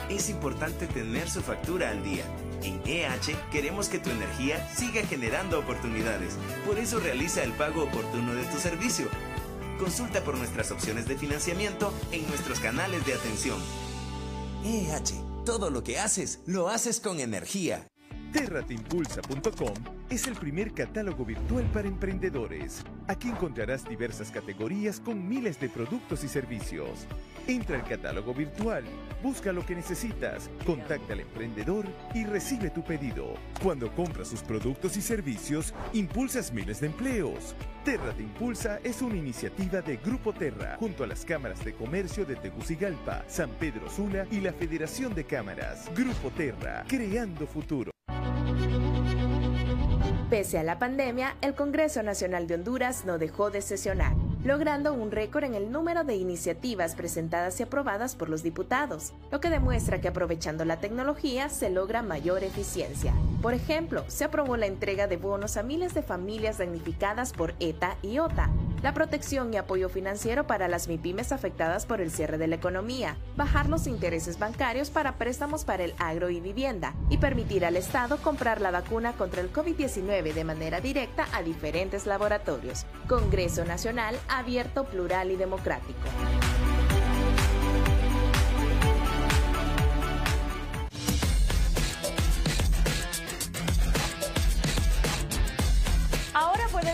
es 0.09 0.29
importante 0.29 0.87
tener 0.87 1.29
su 1.29 1.41
factura 1.41 1.89
al 1.89 2.01
día. 2.01 2.23
En 2.63 2.79
EH 2.85 3.35
queremos 3.51 3.89
que 3.89 3.99
tu 3.99 4.09
energía 4.09 4.65
siga 4.73 5.01
generando 5.01 5.59
oportunidades. 5.59 6.37
Por 6.65 6.79
eso 6.79 7.01
realiza 7.01 7.43
el 7.43 7.51
pago 7.51 7.83
oportuno 7.83 8.35
de 8.35 8.45
tu 8.45 8.57
servicio 8.57 9.09
Consulta 9.81 10.23
por 10.23 10.37
nuestras 10.37 10.69
opciones 10.69 11.07
de 11.07 11.17
financiamiento 11.17 11.91
en 12.11 12.27
nuestros 12.27 12.59
canales 12.59 13.03
de 13.07 13.15
atención. 13.15 13.57
EH, 14.63 15.23
todo 15.43 15.71
lo 15.71 15.83
que 15.83 15.97
haces, 15.97 16.41
lo 16.45 16.69
haces 16.69 16.99
con 16.99 17.19
energía. 17.19 17.90
Terrateimpulsa.com 18.31 19.73
es 20.09 20.27
el 20.27 20.35
primer 20.35 20.73
catálogo 20.73 21.25
virtual 21.25 21.65
para 21.73 21.87
emprendedores. 21.87 22.83
Aquí 23.07 23.29
encontrarás 23.29 23.87
diversas 23.87 24.31
categorías 24.31 24.99
con 24.99 25.27
miles 25.27 25.59
de 25.59 25.69
productos 25.69 26.23
y 26.23 26.27
servicios. 26.27 27.07
Entra 27.47 27.77
al 27.77 27.83
catálogo 27.83 28.33
virtual, 28.33 28.83
busca 29.21 29.51
lo 29.51 29.65
que 29.65 29.75
necesitas, 29.75 30.49
contacta 30.65 31.13
al 31.13 31.21
emprendedor 31.21 31.85
y 32.13 32.23
recibe 32.23 32.69
tu 32.69 32.83
pedido. 32.83 33.35
Cuando 33.61 33.93
compras 33.93 34.29
sus 34.29 34.41
productos 34.41 34.95
y 34.95 35.01
servicios, 35.01 35.73
impulsas 35.93 36.53
miles 36.53 36.79
de 36.79 36.87
empleos. 36.87 37.55
Terra 37.83 38.13
te 38.13 38.21
Impulsa 38.21 38.79
es 38.83 39.01
una 39.01 39.17
iniciativa 39.17 39.81
de 39.81 39.97
Grupo 39.97 40.33
Terra, 40.33 40.77
junto 40.79 41.03
a 41.03 41.07
las 41.07 41.25
cámaras 41.25 41.65
de 41.65 41.73
comercio 41.73 42.25
de 42.25 42.35
Tegucigalpa, 42.35 43.25
San 43.27 43.49
Pedro 43.51 43.89
Sula 43.89 44.25
y 44.31 44.39
la 44.39 44.53
Federación 44.53 45.15
de 45.15 45.25
Cámaras. 45.25 45.89
Grupo 45.95 46.29
Terra, 46.31 46.85
creando 46.87 47.47
futuro. 47.47 47.91
Pese 50.29 50.57
a 50.57 50.63
la 50.63 50.79
pandemia, 50.79 51.35
el 51.41 51.55
Congreso 51.55 52.03
Nacional 52.03 52.47
de 52.47 52.55
Honduras 52.55 53.03
no 53.05 53.17
dejó 53.17 53.51
de 53.51 53.61
sesionar, 53.61 54.13
logrando 54.43 54.93
un 54.93 55.11
récord 55.11 55.43
en 55.43 55.53
el 55.53 55.71
número 55.71 56.03
de 56.03 56.15
iniciativas 56.15 56.95
presentadas 56.95 57.59
y 57.59 57.63
aprobadas 57.63 58.15
por 58.15 58.29
los 58.29 58.43
diputados, 58.43 59.13
lo 59.31 59.39
que 59.39 59.49
demuestra 59.49 60.01
que 60.01 60.07
aprovechando 60.07 60.65
la 60.65 60.79
tecnología 60.79 61.49
se 61.49 61.69
logra 61.69 62.01
mayor 62.01 62.43
eficiencia. 62.43 63.13
Por 63.41 63.53
ejemplo, 63.53 64.03
se 64.07 64.23
aprobó 64.23 64.57
la 64.57 64.67
entrega 64.67 65.07
de 65.07 65.17
bonos 65.17 65.57
a 65.57 65.63
miles 65.63 65.93
de 65.93 66.03
familias 66.03 66.57
damnificadas 66.57 67.33
por 67.33 67.53
ETA 67.59 67.97
y 68.01 68.19
OTA, 68.19 68.49
la 68.81 68.93
protección 68.93 69.53
y 69.53 69.57
apoyo 69.57 69.89
financiero 69.89 70.47
para 70.47 70.67
las 70.67 70.87
MIPIMES 70.87 71.31
afectadas 71.31 71.85
por 71.85 72.01
el 72.01 72.09
cierre 72.09 72.37
de 72.37 72.47
la 72.47 72.55
economía, 72.55 73.15
bajar 73.37 73.69
los 73.69 73.85
intereses 73.85 74.39
bancarios 74.39 74.89
para 74.89 75.17
préstamos 75.17 75.65
para 75.65 75.83
el 75.83 75.93
agro 75.99 76.29
y 76.29 76.39
vivienda 76.39 76.95
y 77.09 77.17
permitir 77.17 77.63
al 77.63 77.77
Estado 77.77 78.17
comprar 78.17 78.59
la 78.59 78.71
vacuna 78.71 79.13
contra 79.13 79.41
el 79.41 79.53
COVID-19 79.53 80.33
de 80.33 80.43
manera 80.43 80.81
directa 80.81 81.27
a 81.33 81.43
diferentes 81.43 82.07
laboratorios. 82.07 82.85
Congreso 83.07 83.65
Nacional 83.65 84.15
abierto, 84.31 84.85
plural 84.85 85.31
y 85.31 85.35
democrático. 85.35 86.07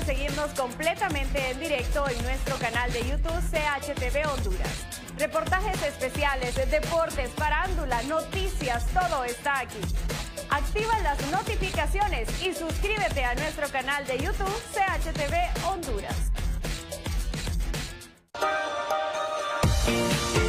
seguirnos 0.07 0.51
completamente 0.51 1.51
en 1.51 1.59
directo 1.59 2.07
en 2.07 2.23
nuestro 2.23 2.55
canal 2.59 2.89
de 2.93 2.99
YouTube 3.09 3.41
CHTV 3.51 4.25
Honduras. 4.25 4.85
Reportajes 5.17 5.81
especiales, 5.83 6.55
deportes, 6.71 7.29
farándula, 7.31 8.01
noticias, 8.03 8.85
todo 8.93 9.25
está 9.25 9.59
aquí. 9.59 9.81
Activa 10.49 10.97
las 10.99 11.19
notificaciones 11.29 12.29
y 12.41 12.53
suscríbete 12.53 13.25
a 13.25 13.35
nuestro 13.35 13.67
canal 13.67 14.07
de 14.07 14.17
YouTube 14.17 14.61
CHTV 14.71 15.67
Honduras. 15.67 16.31
Thank 18.39 20.37
you. 20.37 20.46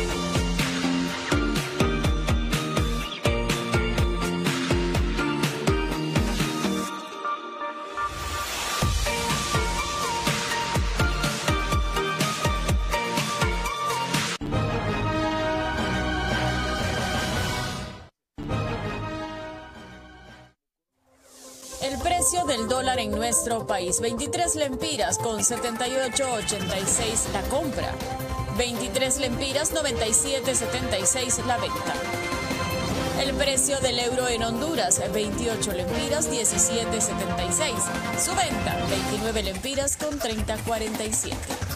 Precio 22.28 22.44
del 22.44 22.68
dólar 22.68 22.98
en 22.98 23.10
nuestro 23.10 23.66
país. 23.66 24.00
23 24.00 24.56
lempiras 24.56 25.16
con 25.16 25.38
78.86 25.38 27.32
la 27.32 27.40
compra. 27.48 27.90
23 28.58 29.20
lempiras 29.20 29.72
97.76 29.72 31.46
la 31.46 31.56
venta. 31.56 31.94
El 33.22 33.32
precio 33.34 33.80
del 33.80 33.98
euro 33.98 34.28
en 34.28 34.42
Honduras, 34.42 35.00
28 35.10 35.72
lempiras 35.72 36.30
17.76. 36.30 38.20
Su 38.22 38.34
venta, 38.34 38.76
29 38.90 39.44
lempiras 39.44 39.96
con 39.96 40.20
30.47. 40.20 41.67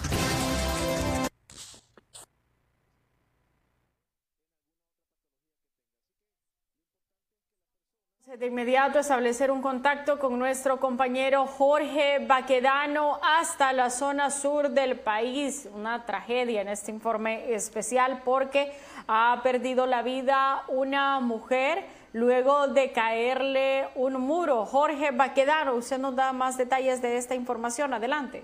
De 8.43 8.49
inmediato 8.49 8.99
establecer 8.99 9.53
un 9.53 9.63
contacto 9.63 10.19
con 10.19 10.37
nuestro 10.37 10.81
compañero 10.81 11.47
Jorge 11.47 12.19
Baquedano 12.27 13.21
hasta 13.23 13.73
la 13.73 13.89
zona 13.89 14.31
sur 14.31 14.71
del 14.71 14.99
país. 14.99 15.69
Una 15.73 16.05
tragedia 16.05 16.61
en 16.61 16.67
este 16.67 16.91
informe 16.91 17.55
especial 17.55 18.23
porque 18.25 18.73
ha 19.07 19.39
perdido 19.45 19.87
la 19.87 20.03
vida 20.03 20.65
una 20.67 21.21
mujer 21.21 21.85
luego 22.13 22.67
de 22.67 22.91
caerle 22.91 23.87
un 23.95 24.15
muro. 24.15 24.67
Jorge 24.67 25.13
Baquedano, 25.13 25.75
usted 25.75 25.99
nos 25.99 26.17
da 26.17 26.33
más 26.33 26.59
detalles 26.59 27.01
de 27.01 27.19
esta 27.19 27.37
información. 27.37 27.95
Adelante. 27.95 28.43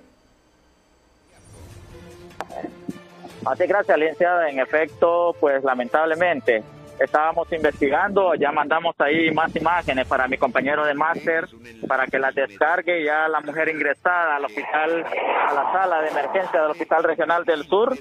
Así, 3.45 3.67
gracias, 3.67 3.99
licenciada. 3.99 4.49
En 4.49 4.61
efecto, 4.61 5.35
pues 5.41 5.65
lamentablemente 5.65 6.63
estábamos 6.99 7.51
investigando, 7.53 8.35
ya 8.35 8.53
mandamos 8.53 8.95
ahí 8.99 9.31
más 9.31 9.55
imágenes 9.55 10.07
para 10.07 10.29
mi 10.29 10.37
compañero 10.37 10.85
de 10.85 10.95
máster 10.95 11.47
para 11.87 12.07
que 12.07 12.19
las 12.19 12.35
descargue 12.35 13.05
ya 13.05 13.29
la 13.29 13.41
mujer 13.41 13.69
ingresada 13.69 14.37
al 14.37 14.45
hospital, 14.45 15.05
a 15.49 15.53
la 15.53 15.73
sala 15.73 16.03
de 16.03 16.09
emergencia 16.09 16.61
del 16.61 16.71
Hospital 16.71 17.05
Regional 17.05 17.45
del 17.45 17.65
Sur, 17.65 17.97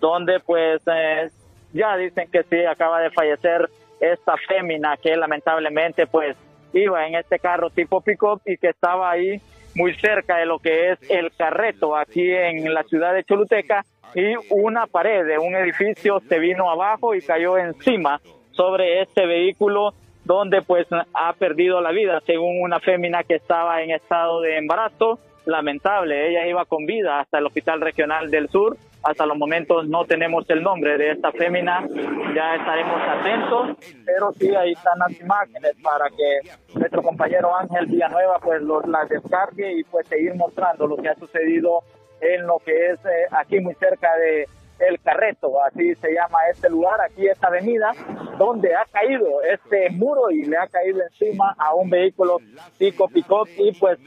donde 0.00 0.40
pues 0.40 0.82
eh, 0.86 1.30
ya 1.72 1.96
dicen 1.96 2.28
que 2.30 2.42
sí, 2.44 2.64
acaba 2.64 3.00
de 3.00 3.10
fallecer 3.10 3.68
esta 4.00 4.34
fémina 4.48 4.96
que 4.96 5.16
lamentablemente 5.16 6.06
pues 6.06 6.36
iba 6.72 7.06
en 7.06 7.14
este 7.14 7.38
carro 7.38 7.70
tipo 7.70 8.00
pick-up 8.00 8.40
y 8.44 8.56
que 8.56 8.70
estaba 8.70 9.10
ahí 9.10 9.40
muy 9.74 9.94
cerca 9.94 10.36
de 10.36 10.46
lo 10.46 10.58
que 10.58 10.92
es 10.92 11.10
el 11.10 11.32
carreto 11.32 11.96
aquí 11.96 12.30
en 12.30 12.72
la 12.72 12.82
ciudad 12.84 13.14
de 13.14 13.24
Choluteca 13.24 13.84
y 14.14 14.34
una 14.50 14.86
pared 14.86 15.26
de 15.26 15.38
un 15.38 15.54
edificio 15.54 16.20
se 16.28 16.38
vino 16.38 16.70
abajo 16.70 17.14
y 17.14 17.22
cayó 17.22 17.56
encima 17.56 18.20
sobre 18.52 19.00
este 19.00 19.26
vehículo 19.26 19.94
donde 20.24 20.62
pues 20.62 20.86
ha 21.14 21.32
perdido 21.32 21.80
la 21.80 21.90
vida 21.90 22.20
según 22.26 22.62
una 22.62 22.78
fémina 22.80 23.24
que 23.24 23.36
estaba 23.36 23.82
en 23.82 23.90
estado 23.90 24.40
de 24.40 24.58
embarazo. 24.58 25.18
Lamentable 25.44 26.28
ella 26.28 26.46
iba 26.46 26.64
con 26.66 26.86
vida 26.86 27.18
hasta 27.20 27.38
el 27.38 27.46
hospital 27.46 27.80
regional 27.80 28.30
del 28.30 28.48
sur 28.48 28.76
hasta 29.02 29.26
los 29.26 29.36
momentos 29.36 29.88
no 29.88 30.04
tenemos 30.04 30.48
el 30.48 30.62
nombre 30.62 30.96
de 30.96 31.12
esta 31.12 31.32
fémina. 31.32 31.86
Ya 32.34 32.56
estaremos 32.56 33.00
atentos 33.08 33.76
pero 34.04 34.32
sí 34.32 34.54
ahí 34.54 34.72
están 34.72 34.98
las 34.98 35.18
imágenes 35.20 35.72
para 35.82 36.08
que 36.10 36.78
nuestro 36.78 37.02
compañero 37.02 37.54
Ángel 37.56 37.86
Villanueva 37.86 38.38
pues 38.42 38.62
los 38.62 38.86
las 38.86 39.08
descargue 39.08 39.80
y 39.80 39.84
pues 39.84 40.06
seguir 40.06 40.34
mostrando 40.34 40.86
lo 40.86 40.96
que 40.96 41.08
ha 41.08 41.14
sucedido 41.14 41.82
en 42.20 42.46
lo 42.46 42.58
que 42.58 42.90
es 42.90 43.04
eh, 43.04 43.26
aquí 43.30 43.60
muy 43.60 43.74
cerca 43.74 44.16
de 44.16 44.46
El 44.88 45.00
Carreto, 45.00 45.62
así 45.64 45.94
se 45.94 46.12
llama 46.12 46.38
este 46.50 46.68
lugar, 46.68 47.00
aquí 47.00 47.26
esta 47.26 47.46
avenida, 47.46 47.92
donde 48.36 48.74
ha 48.74 48.84
caído 48.86 49.42
este 49.42 49.90
muro 49.90 50.30
y 50.30 50.44
le 50.44 50.56
ha 50.56 50.66
caído 50.66 51.00
encima 51.02 51.54
a 51.56 51.74
un 51.74 51.88
vehículo 51.88 52.38
pico 52.78 53.08
pico 53.08 53.44
y 53.56 53.72
pues 53.78 53.98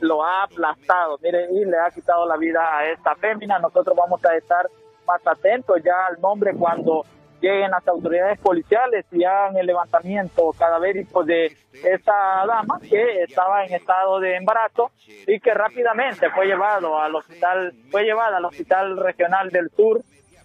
lo 0.00 0.24
ha 0.24 0.44
aplastado, 0.44 1.18
mire, 1.22 1.48
y 1.50 1.64
le 1.64 1.76
ha 1.76 1.90
quitado 1.90 2.26
la 2.26 2.36
vida 2.36 2.60
a 2.76 2.88
esta 2.90 3.14
fémina. 3.16 3.58
Nosotros 3.58 3.96
vamos 3.96 4.24
a 4.24 4.36
estar 4.36 4.66
más 5.06 5.26
atentos 5.26 5.82
ya 5.84 6.06
al 6.06 6.20
nombre 6.20 6.54
cuando 6.54 7.04
lleguen 7.40 7.72
las 7.72 7.86
autoridades 7.88 8.38
policiales 8.38 9.04
y 9.10 9.24
hagan 9.24 9.56
el 9.56 9.66
levantamiento 9.66 10.52
cadavérico 10.56 11.24
de 11.24 11.46
esta 11.72 12.46
dama 12.46 12.78
que 12.88 13.24
estaba 13.24 13.64
en 13.64 13.74
estado 13.74 14.20
de 14.20 14.36
embarazo 14.36 14.92
y 15.26 15.40
que 15.40 15.52
rápidamente 15.52 16.30
fue 16.30 16.46
llevado 16.46 16.98
al 17.00 17.14
hospital, 17.16 17.72
fue 17.90 18.04
llevada 18.04 18.36
al 18.36 18.44
hospital 18.44 18.96
regional 18.96 19.50
del 19.50 19.70
sur 19.70 20.00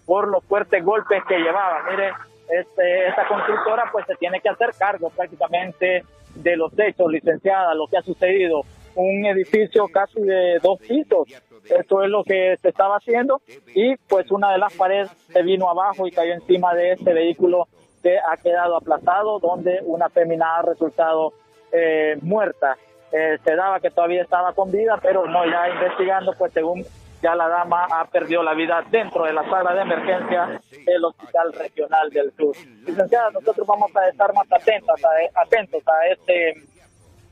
por 0.08 0.26
los 0.26 0.42
fuertes 0.44 0.82
golpes 0.82 1.22
que 1.28 1.36
llevaba. 1.36 1.82
Mire, 1.90 2.12
este, 2.48 3.08
esta 3.08 3.28
constructora 3.28 3.84
pues 3.92 4.06
se 4.06 4.14
tiene 4.14 4.40
que 4.40 4.48
hacer 4.48 4.70
cargo 4.78 5.10
prácticamente 5.10 6.02
de 6.34 6.56
los 6.56 6.72
hechos, 6.78 7.12
licenciada, 7.12 7.74
lo 7.74 7.86
que 7.88 7.98
ha 7.98 8.02
sucedido. 8.02 8.62
Un 8.94 9.26
edificio 9.26 9.86
casi 9.88 10.22
de 10.22 10.58
dos 10.62 10.80
pisos 10.80 11.28
esto 11.68 12.02
es 12.02 12.08
lo 12.08 12.24
que 12.24 12.56
se 12.62 12.68
estaba 12.70 12.96
haciendo 12.96 13.42
y 13.74 13.96
pues 14.08 14.30
una 14.30 14.52
de 14.52 14.58
las 14.58 14.74
paredes 14.74 15.10
se 15.10 15.42
vino 15.42 15.68
abajo 15.68 16.06
y 16.06 16.10
cayó 16.10 16.32
encima 16.32 16.74
de 16.74 16.92
este 16.92 17.12
vehículo 17.12 17.68
que 18.02 18.16
ha 18.18 18.36
quedado 18.38 18.76
aplastado 18.76 19.38
donde 19.38 19.80
una 19.84 20.08
fémina 20.08 20.56
ha 20.56 20.62
resultado 20.62 21.34
eh, 21.72 22.16
muerta. 22.22 22.78
Eh, 23.12 23.36
se 23.44 23.54
daba 23.54 23.80
que 23.80 23.90
todavía 23.90 24.22
estaba 24.22 24.52
con 24.52 24.70
vida, 24.70 24.98
pero 25.02 25.26
no, 25.26 25.44
ya 25.44 25.68
investigando, 25.68 26.32
pues 26.38 26.52
según 26.52 26.84
ya 27.22 27.34
la 27.34 27.48
dama 27.48 27.86
ha 27.90 28.04
perdido 28.04 28.42
la 28.42 28.54
vida 28.54 28.82
dentro 28.90 29.24
de 29.24 29.32
la 29.32 29.42
sala 29.48 29.74
de 29.74 29.82
emergencia 29.82 30.60
del 30.84 31.04
Hospital 31.04 31.52
Regional 31.52 32.10
del 32.10 32.32
Sur. 32.32 32.56
Licenciada, 32.86 33.30
nosotros 33.30 33.66
vamos 33.66 33.94
a 33.96 34.08
estar 34.08 34.32
más 34.34 34.46
atentos 34.52 35.00
a, 35.04 35.40
atentos 35.42 35.82
a 35.88 36.06
este 36.12 36.54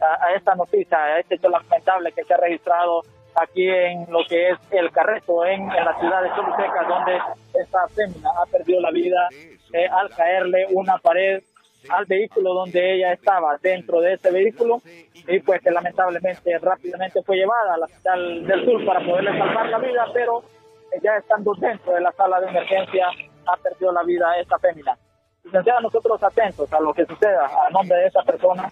a, 0.01 0.34
esta 0.34 0.55
noticia, 0.55 0.99
a 0.99 1.20
este 1.20 1.37
hecho 1.37 1.49
lamentable 1.49 2.12
que 2.12 2.24
se 2.24 2.34
ha 2.34 2.37
registrado 2.37 3.03
aquí 3.34 3.68
en 3.68 4.07
lo 4.11 4.24
que 4.28 4.51
es 4.51 4.59
el 4.70 4.91
Carreto, 4.91 5.45
en, 5.45 5.66
la 5.68 5.99
ciudad 5.99 6.22
de 6.22 6.30
Choluteca, 6.34 6.84
donde 6.89 7.18
esta 7.55 7.87
fémina 7.89 8.30
ha 8.43 8.47
perdido 8.47 8.80
la 8.80 8.91
vida 8.91 9.28
eh, 9.72 9.87
al 9.87 10.11
caerle 10.11 10.66
una 10.70 10.99
pared 10.99 11.43
al 11.89 12.07
vehículo 12.07 12.55
donde 12.55 12.95
ella 12.95 13.12
estaba, 13.12 13.59
dentro 13.62 14.01
de 14.01 14.14
ese 14.14 14.30
vehículo, 14.30 14.80
y 15.14 15.41
pues 15.41 15.61
que 15.61 15.70
lamentablemente 15.70 16.59
rápidamente 16.59 17.22
fue 17.22 17.37
llevada 17.37 17.74
a 17.74 17.78
la 17.78 17.87
hospital 17.87 18.47
del 18.47 18.64
sur 18.64 18.84
para 18.84 19.05
poderle 19.05 19.37
salvar 19.39 19.68
la 19.68 19.78
vida, 19.78 20.07
pero 20.12 20.43
ya 21.03 21.16
estando 21.16 21.53
dentro 21.55 21.93
de 21.93 22.01
la 22.01 22.12
sala 22.12 22.41
de 22.41 22.49
emergencia 22.49 23.09
ha 23.47 23.57
perdido 23.57 23.93
la 23.93 24.03
vida 24.03 24.39
esta 24.41 24.59
fémina. 24.59 24.97
Licenciada, 25.45 25.80
nosotros 25.80 26.20
atentos 26.22 26.72
a 26.72 26.80
lo 26.80 26.93
que 26.93 27.07
suceda 27.07 27.47
a 27.47 27.70
nombre 27.70 27.97
de 27.97 28.07
esa 28.07 28.22
persona. 28.22 28.68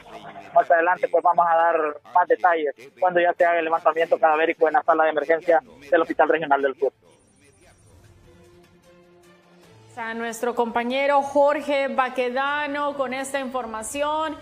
Más 0.52 0.70
adelante 0.70 1.08
pues 1.08 1.22
vamos 1.22 1.46
a 1.48 1.56
dar 1.56 1.76
más 2.12 2.28
detalles 2.28 2.74
cuando 2.98 3.20
ya 3.20 3.32
se 3.32 3.44
haga 3.44 3.58
el 3.58 3.64
levantamiento 3.64 4.18
cadavérico 4.18 4.66
en 4.66 4.74
la 4.74 4.82
sala 4.82 5.04
de 5.04 5.10
emergencia 5.10 5.60
del 5.90 6.02
Hospital 6.02 6.28
Regional 6.28 6.62
del 6.62 6.74
Sur. 6.74 6.92
A 9.96 10.12
nuestro 10.12 10.56
compañero 10.56 11.22
Jorge 11.22 11.86
Baquedano 11.86 12.96
con 12.96 13.14
esta 13.14 13.38
información. 13.38 14.36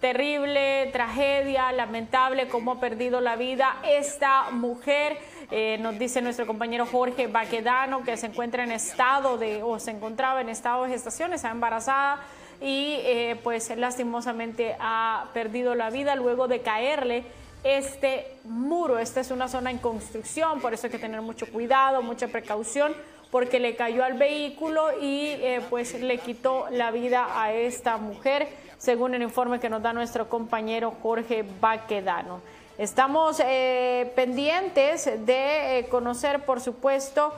Terrible, 0.00 0.88
tragedia, 0.92 1.72
lamentable 1.72 2.46
cómo 2.46 2.72
ha 2.72 2.80
perdido 2.80 3.20
la 3.20 3.34
vida 3.34 3.74
esta 3.82 4.50
mujer. 4.52 5.18
Eh, 5.50 5.78
nos 5.80 5.98
dice 5.98 6.22
nuestro 6.22 6.46
compañero 6.46 6.86
Jorge 6.86 7.26
Baquedano 7.26 8.04
que 8.04 8.16
se 8.16 8.26
encuentra 8.26 8.62
en 8.62 8.70
estado 8.70 9.36
de, 9.36 9.64
o 9.64 9.80
se 9.80 9.90
encontraba 9.90 10.40
en 10.40 10.48
estado 10.48 10.84
de 10.84 10.90
gestación, 10.90 11.32
está 11.32 11.50
embarazada 11.50 12.20
y 12.60 12.98
eh, 13.00 13.40
pues 13.42 13.76
lastimosamente 13.76 14.76
ha 14.78 15.24
perdido 15.34 15.74
la 15.74 15.90
vida 15.90 16.14
luego 16.14 16.46
de 16.46 16.60
caerle 16.60 17.24
este 17.64 18.36
muro. 18.44 19.00
Esta 19.00 19.20
es 19.20 19.32
una 19.32 19.48
zona 19.48 19.72
en 19.72 19.78
construcción, 19.78 20.60
por 20.60 20.72
eso 20.72 20.86
hay 20.86 20.92
que 20.92 20.98
tener 21.00 21.20
mucho 21.20 21.50
cuidado, 21.50 22.00
mucha 22.00 22.28
precaución, 22.28 22.94
porque 23.34 23.58
le 23.58 23.74
cayó 23.74 24.04
al 24.04 24.12
vehículo 24.12 24.96
y 25.00 25.26
eh, 25.26 25.60
pues 25.68 26.00
le 26.00 26.18
quitó 26.18 26.66
la 26.70 26.92
vida 26.92 27.26
a 27.42 27.52
esta 27.52 27.96
mujer, 27.96 28.46
según 28.78 29.12
el 29.12 29.22
informe 29.22 29.58
que 29.58 29.68
nos 29.68 29.82
da 29.82 29.92
nuestro 29.92 30.28
compañero 30.28 30.94
Jorge 31.02 31.44
Baquedano. 31.60 32.42
Estamos 32.78 33.42
eh, 33.44 34.12
pendientes 34.14 35.06
de 35.26 35.80
eh, 35.80 35.88
conocer, 35.88 36.44
por 36.44 36.60
supuesto, 36.60 37.34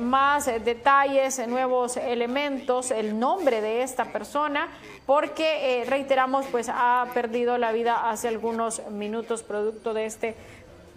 más 0.00 0.46
detalles, 0.46 1.46
nuevos 1.46 1.96
elementos, 1.96 2.90
el 2.90 3.16
nombre 3.16 3.60
de 3.60 3.84
esta 3.84 4.06
persona, 4.06 4.66
porque, 5.06 5.84
reiteramos, 5.88 6.44
pues 6.46 6.68
ha 6.68 7.06
perdido 7.14 7.56
la 7.56 7.70
vida 7.70 8.10
hace 8.10 8.26
algunos 8.26 8.84
minutos 8.88 9.44
producto 9.44 9.94
de 9.94 10.06
este 10.06 10.34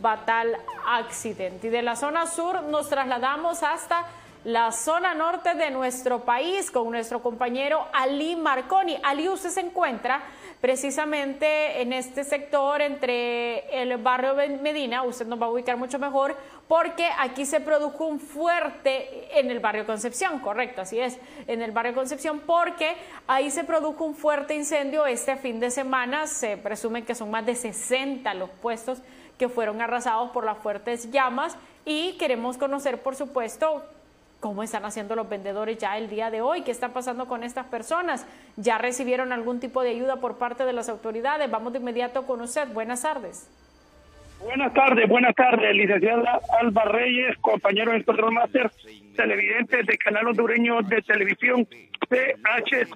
fatal 0.02 0.58
accidente. 0.88 1.68
Y 1.68 1.70
de 1.70 1.84
la 1.84 1.96
zona 1.96 2.26
sur 2.26 2.64
nos 2.64 2.90
trasladamos 2.90 3.62
hasta 3.62 4.08
la 4.46 4.72
zona 4.72 5.14
norte 5.14 5.54
de 5.56 5.70
nuestro 5.70 6.22
país 6.24 6.72
con 6.72 6.90
nuestro 6.92 7.22
compañero 7.22 7.86
Ali 7.92 8.36
Marconi. 8.36 8.98
Ali, 9.04 9.28
usted 9.28 9.50
se 9.50 9.60
encuentra 9.60 10.22
precisamente 10.62 11.82
en 11.82 11.94
este 11.94 12.24
sector 12.24 12.82
entre 12.82 13.82
el 13.82 13.98
barrio 13.98 14.36
Medina, 14.62 15.04
usted 15.04 15.26
nos 15.26 15.42
va 15.42 15.46
a 15.46 15.50
ubicar 15.50 15.78
mucho 15.78 16.00
mejor, 16.00 16.36
porque 16.68 17.08
aquí 17.18 17.46
se 17.46 17.62
produjo 17.62 18.06
un 18.06 18.20
fuerte 18.20 19.40
en 19.40 19.52
el 19.52 19.60
barrio 19.60 19.86
Concepción, 19.86 20.40
correcto, 20.40 20.82
así 20.82 21.00
es, 21.00 21.18
en 21.48 21.62
el 21.62 21.72
barrio 21.72 21.94
Concepción, 21.94 22.42
porque 22.42 22.96
ahí 23.28 23.52
se 23.52 23.64
produjo 23.64 24.04
un 24.04 24.16
fuerte 24.16 24.54
incendio 24.54 25.06
este 25.06 25.38
fin 25.38 25.60
de 25.60 25.72
semana, 25.72 26.28
se 26.28 26.58
presume 26.58 27.06
que 27.06 27.16
son 27.16 27.32
más 27.32 27.46
de 27.46 27.56
60 27.56 28.34
los 28.34 28.50
puestos 28.50 29.02
que 29.38 29.48
fueron 29.48 29.82
arrasados 29.82 30.32
por 30.32 30.44
las 30.44 30.58
fuertes 30.58 31.10
llamas 31.12 31.58
y 31.86 32.18
queremos 32.18 32.58
conocer, 32.58 33.02
por 33.02 33.16
supuesto, 33.16 33.86
¿Cómo 34.40 34.64
están 34.64 34.86
haciendo 34.86 35.16
los 35.16 35.28
vendedores 35.28 35.78
ya 35.78 35.98
el 35.98 36.10
día 36.10 36.32
de 36.32 36.42
hoy? 36.42 36.62
¿Qué 36.62 36.72
está 36.72 36.90
pasando 36.90 37.28
con 37.28 37.44
estas 37.44 37.66
personas? 37.66 38.26
¿Ya 38.56 38.78
recibieron 38.78 39.34
algún 39.34 39.60
tipo 39.60 39.84
de 39.84 39.90
ayuda 39.90 40.16
por 40.22 40.38
parte 40.38 40.64
de 40.64 40.72
las 40.72 40.88
autoridades? 40.88 41.52
Vamos 41.52 41.74
de 41.74 41.80
inmediato 41.80 42.26
con 42.26 42.40
usted. 42.40 42.70
Buenas 42.70 43.02
tardes. 43.02 43.50
Buenas 44.42 44.74
tardes, 44.74 45.10
buenas 45.10 45.36
tardes, 45.36 45.76
licenciada 45.76 46.40
Alba 46.62 46.86
Reyes, 46.86 47.38
compañero 47.42 47.92
del 47.92 48.06
Control 48.06 48.32
Master, 48.32 48.72
televidente 49.14 49.84
del 49.84 49.98
canal 49.98 50.28
hondureño 50.28 50.82
de 50.84 51.02
televisión 51.02 51.68
CH. 52.08 52.88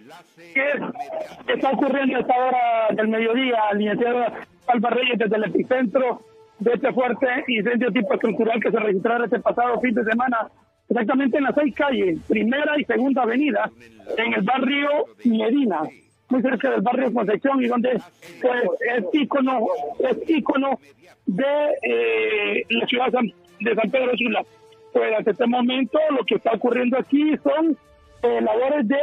¿Qué 0.53 1.53
está 1.53 1.71
ocurriendo 1.71 2.15
a 2.15 2.19
esta 2.21 2.93
del 2.95 3.09
mediodía, 3.09 3.59
licenciada 3.73 4.45
Alba 4.67 4.89
Reyes, 4.91 5.19
desde 5.19 5.35
el 5.35 5.43
epicentro 5.43 6.21
de 6.59 6.71
este 6.75 6.93
fuerte 6.93 7.27
incendio 7.49 7.91
tipo 7.91 8.13
estructural 8.13 8.61
que 8.61 8.71
se 8.71 8.79
registró 8.79 9.21
este 9.21 9.39
pasado 9.41 9.81
fin 9.81 9.93
de 9.93 10.05
semana 10.05 10.49
exactamente 10.89 11.37
en 11.37 11.43
las 11.43 11.55
seis 11.55 11.73
calles, 11.75 12.19
primera 12.27 12.79
y 12.79 12.83
segunda 12.85 13.23
avenida, 13.23 13.69
en 14.17 14.33
el 14.33 14.41
barrio 14.41 15.05
Medina, 15.23 15.81
muy 16.29 16.41
cerca 16.41 16.71
del 16.71 16.81
barrio 16.81 17.13
Concepción 17.13 17.63
y 17.63 17.67
donde 17.67 18.01
pues, 18.41 18.63
es 18.95 19.05
ícono, 19.13 19.67
es 19.99 20.29
ícono 20.29 20.79
de 21.25 21.43
eh, 21.81 22.65
la 22.69 22.87
ciudad 22.87 23.11
de 23.59 23.75
San 23.75 23.91
Pedro 23.91 24.17
Sula. 24.17 24.43
Pues 24.91 25.13
hasta 25.17 25.31
este 25.31 25.47
momento 25.47 25.99
lo 26.11 26.23
que 26.23 26.35
está 26.35 26.51
ocurriendo 26.53 26.97
aquí 26.97 27.35
son 27.43 27.77
eh, 28.21 28.41
labores 28.41 28.87
de 28.87 28.99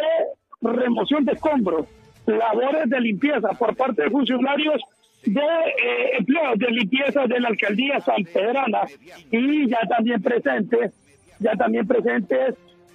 remoción 0.62 1.24
de 1.24 1.32
escombros, 1.32 1.86
labores 2.26 2.88
de 2.88 3.00
limpieza 3.00 3.48
por 3.58 3.74
parte 3.76 4.02
de 4.02 4.10
funcionarios 4.10 4.80
de 5.24 5.40
eh, 5.40 6.16
empleados 6.18 6.58
de 6.58 6.70
limpieza 6.70 7.26
de 7.26 7.40
la 7.40 7.48
alcaldía 7.48 8.00
San 8.00 8.24
Pedrana 8.24 8.82
y 9.30 9.68
ya 9.68 9.80
también 9.88 10.22
presentes 10.22 10.92
ya 11.40 11.52
también 11.56 11.86
presentes 11.86 12.54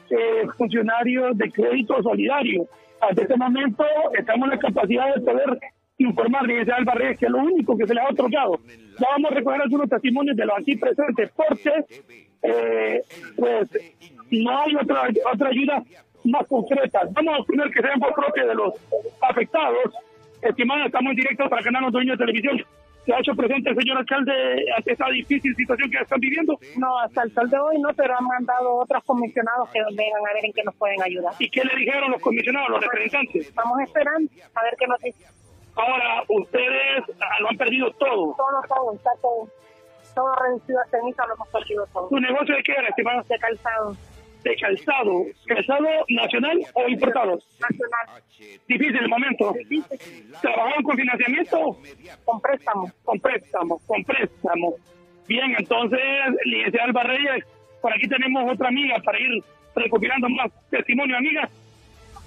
eh, 0.09 0.47
funcionarios 0.57 1.37
de 1.37 1.51
crédito 1.51 2.01
solidario. 2.01 2.67
Hasta 3.01 3.21
este 3.21 3.35
momento 3.35 3.83
estamos 4.17 4.45
en 4.45 4.51
la 4.51 4.59
capacidad 4.59 5.13
de 5.13 5.21
poder 5.21 5.59
informar, 5.97 6.43
Alba 6.75 6.93
Reyes, 6.93 7.19
que 7.19 7.25
es 7.25 7.31
lo 7.31 7.39
único 7.39 7.77
que 7.77 7.87
se 7.87 7.93
le 7.93 8.01
ha 8.01 8.09
otorgado. 8.09 8.59
Ya 8.99 9.07
vamos 9.11 9.31
a 9.31 9.35
recoger 9.35 9.61
algunos 9.61 9.89
testimonios 9.89 10.37
de 10.37 10.45
los 10.45 10.57
aquí 10.57 10.75
presentes, 10.77 11.31
porque 11.35 11.85
eh, 12.43 13.01
pues 13.35 13.69
no 14.31 14.59
hay 14.59 14.75
otra, 14.75 15.09
otra 15.33 15.49
ayuda 15.49 15.83
más 16.23 16.47
concreta. 16.47 17.01
Vamos 17.11 17.39
a 17.39 17.43
poner 17.43 17.69
que 17.71 17.81
sea 17.81 17.95
por 17.99 18.13
propio 18.13 18.47
de 18.47 18.55
los 18.55 18.73
afectados. 19.21 19.93
Estimada, 20.41 20.85
estamos 20.85 21.11
en 21.11 21.15
directo 21.17 21.49
para 21.49 21.63
Canal 21.63 21.91
Dueño 21.91 22.11
de 22.11 22.17
Televisión 22.17 22.61
se 23.05 23.13
ha 23.13 23.19
hecho 23.19 23.35
presente 23.35 23.69
el 23.69 23.75
señor 23.75 23.97
alcalde 23.97 24.33
ante 24.75 24.91
esta 24.91 25.09
difícil 25.09 25.55
situación 25.55 25.89
que 25.91 25.97
están 25.97 26.19
viviendo? 26.19 26.57
No, 26.77 26.99
hasta 26.99 27.23
el 27.23 27.33
sol 27.33 27.49
de 27.49 27.59
hoy 27.59 27.79
no, 27.79 27.89
pero 27.93 28.17
han 28.17 28.25
mandado 28.25 28.75
otros 28.77 29.03
comisionados 29.03 29.69
que 29.69 29.79
vengan 29.95 30.21
a 30.29 30.33
ver 30.33 30.45
en 30.45 30.53
qué 30.53 30.63
nos 30.63 30.75
pueden 30.75 31.01
ayudar. 31.01 31.33
¿Y 31.39 31.49
qué 31.49 31.63
le 31.63 31.75
dijeron 31.75 32.11
los 32.11 32.21
comisionados, 32.21 32.69
los 32.69 32.81
representantes? 32.81 33.47
Estamos 33.47 33.79
esperando 33.81 34.31
a 34.53 34.63
ver 34.63 34.75
qué 34.79 34.87
nos 34.87 34.99
dicen. 35.01 35.27
Ahora, 35.75 36.23
ustedes 36.29 37.03
ah, 37.19 37.39
lo 37.41 37.49
han 37.49 37.57
perdido 37.57 37.91
todo. 37.91 38.35
Todo, 38.35 38.61
todo, 38.67 38.95
está 38.95 39.11
todo. 39.21 39.49
Todo 40.15 40.35
reducido 40.35 40.79
a 40.79 40.85
ceniza, 40.85 41.27
lo 41.27 41.35
hemos 41.35 41.47
perdido 41.49 41.85
todo. 41.91 42.07
¿Tu 42.07 42.19
negocio 42.19 42.55
de 42.55 42.63
qué 42.63 42.71
era, 42.71 42.87
estimado? 42.87 43.21
De 43.23 43.37
calzado 43.37 43.95
de 44.45 44.55
calzado, 44.57 45.25
calzado 45.47 45.87
nacional 46.07 46.59
o 46.75 46.87
importado? 46.87 47.39
Nacional. 47.59 48.23
Difícil 48.67 48.95
el 48.95 49.09
momento. 49.09 49.55
¿Trabajaron 50.39 50.83
con 50.83 50.95
financiamiento? 50.95 51.79
Con 52.23 52.39
préstamo. 52.39 52.91
Con 53.03 53.19
préstamo, 53.19 53.81
con 53.87 54.03
préstamo. 54.03 54.75
Bien, 55.27 55.55
entonces, 55.57 55.99
licenciada 56.45 56.85
Alba 56.85 57.03
Reyes, 57.03 57.43
por 57.81 57.91
aquí 57.91 58.07
tenemos 58.07 58.53
otra 58.53 58.67
amiga 58.67 59.01
para 59.03 59.19
ir 59.19 59.43
recopilando 59.75 60.29
más 60.29 60.51
testimonio, 60.69 61.17
amiga. 61.17 61.49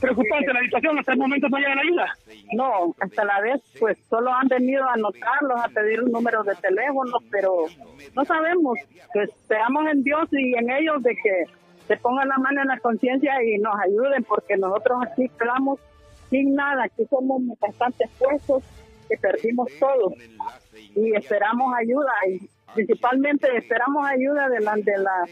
Preocupante 0.00 0.52
la 0.52 0.60
situación, 0.60 0.98
hasta 0.98 1.12
el 1.12 1.18
momento 1.18 1.48
no 1.48 1.58
llega 1.58 1.74
la 1.76 1.80
ayuda. 1.82 2.16
No, 2.52 2.94
hasta 3.00 3.24
la 3.24 3.40
vez, 3.40 3.60
pues 3.78 3.96
solo 4.08 4.32
han 4.32 4.48
venido 4.48 4.84
a 4.84 4.94
anotarlos, 4.94 5.60
a 5.60 5.68
pedir 5.68 6.02
un 6.02 6.10
número 6.10 6.42
de 6.42 6.54
teléfono, 6.56 7.18
pero 7.30 7.66
no 8.14 8.24
sabemos. 8.24 8.78
Pues 9.12 9.30
esperamos 9.30 9.86
en 9.86 10.02
Dios 10.02 10.28
y 10.32 10.54
en 10.56 10.70
ellos 10.70 11.02
de 11.02 11.14
que 11.14 11.44
se 11.88 11.96
pongan 11.96 12.28
la 12.28 12.38
mano 12.38 12.62
en 12.62 12.68
la 12.68 12.78
conciencia 12.78 13.42
y 13.42 13.58
nos 13.58 13.74
ayuden, 13.80 14.22
porque 14.24 14.56
nosotros 14.56 14.98
aquí 15.02 15.24
estamos 15.24 15.80
sin 16.30 16.54
nada, 16.54 16.84
aquí 16.84 17.04
somos 17.08 17.42
bastante 17.58 18.04
expuestos, 18.04 18.62
que 19.08 19.16
perdimos 19.16 19.68
todo 19.80 20.12
y 20.94 21.16
esperamos 21.16 21.74
ayuda 21.74 22.12
y 22.28 22.46
principalmente 22.74 23.48
esperamos 23.56 24.06
ayuda 24.06 24.48
de 24.50 24.60
la, 24.60 24.74
de 24.76 24.98
la 24.98 25.24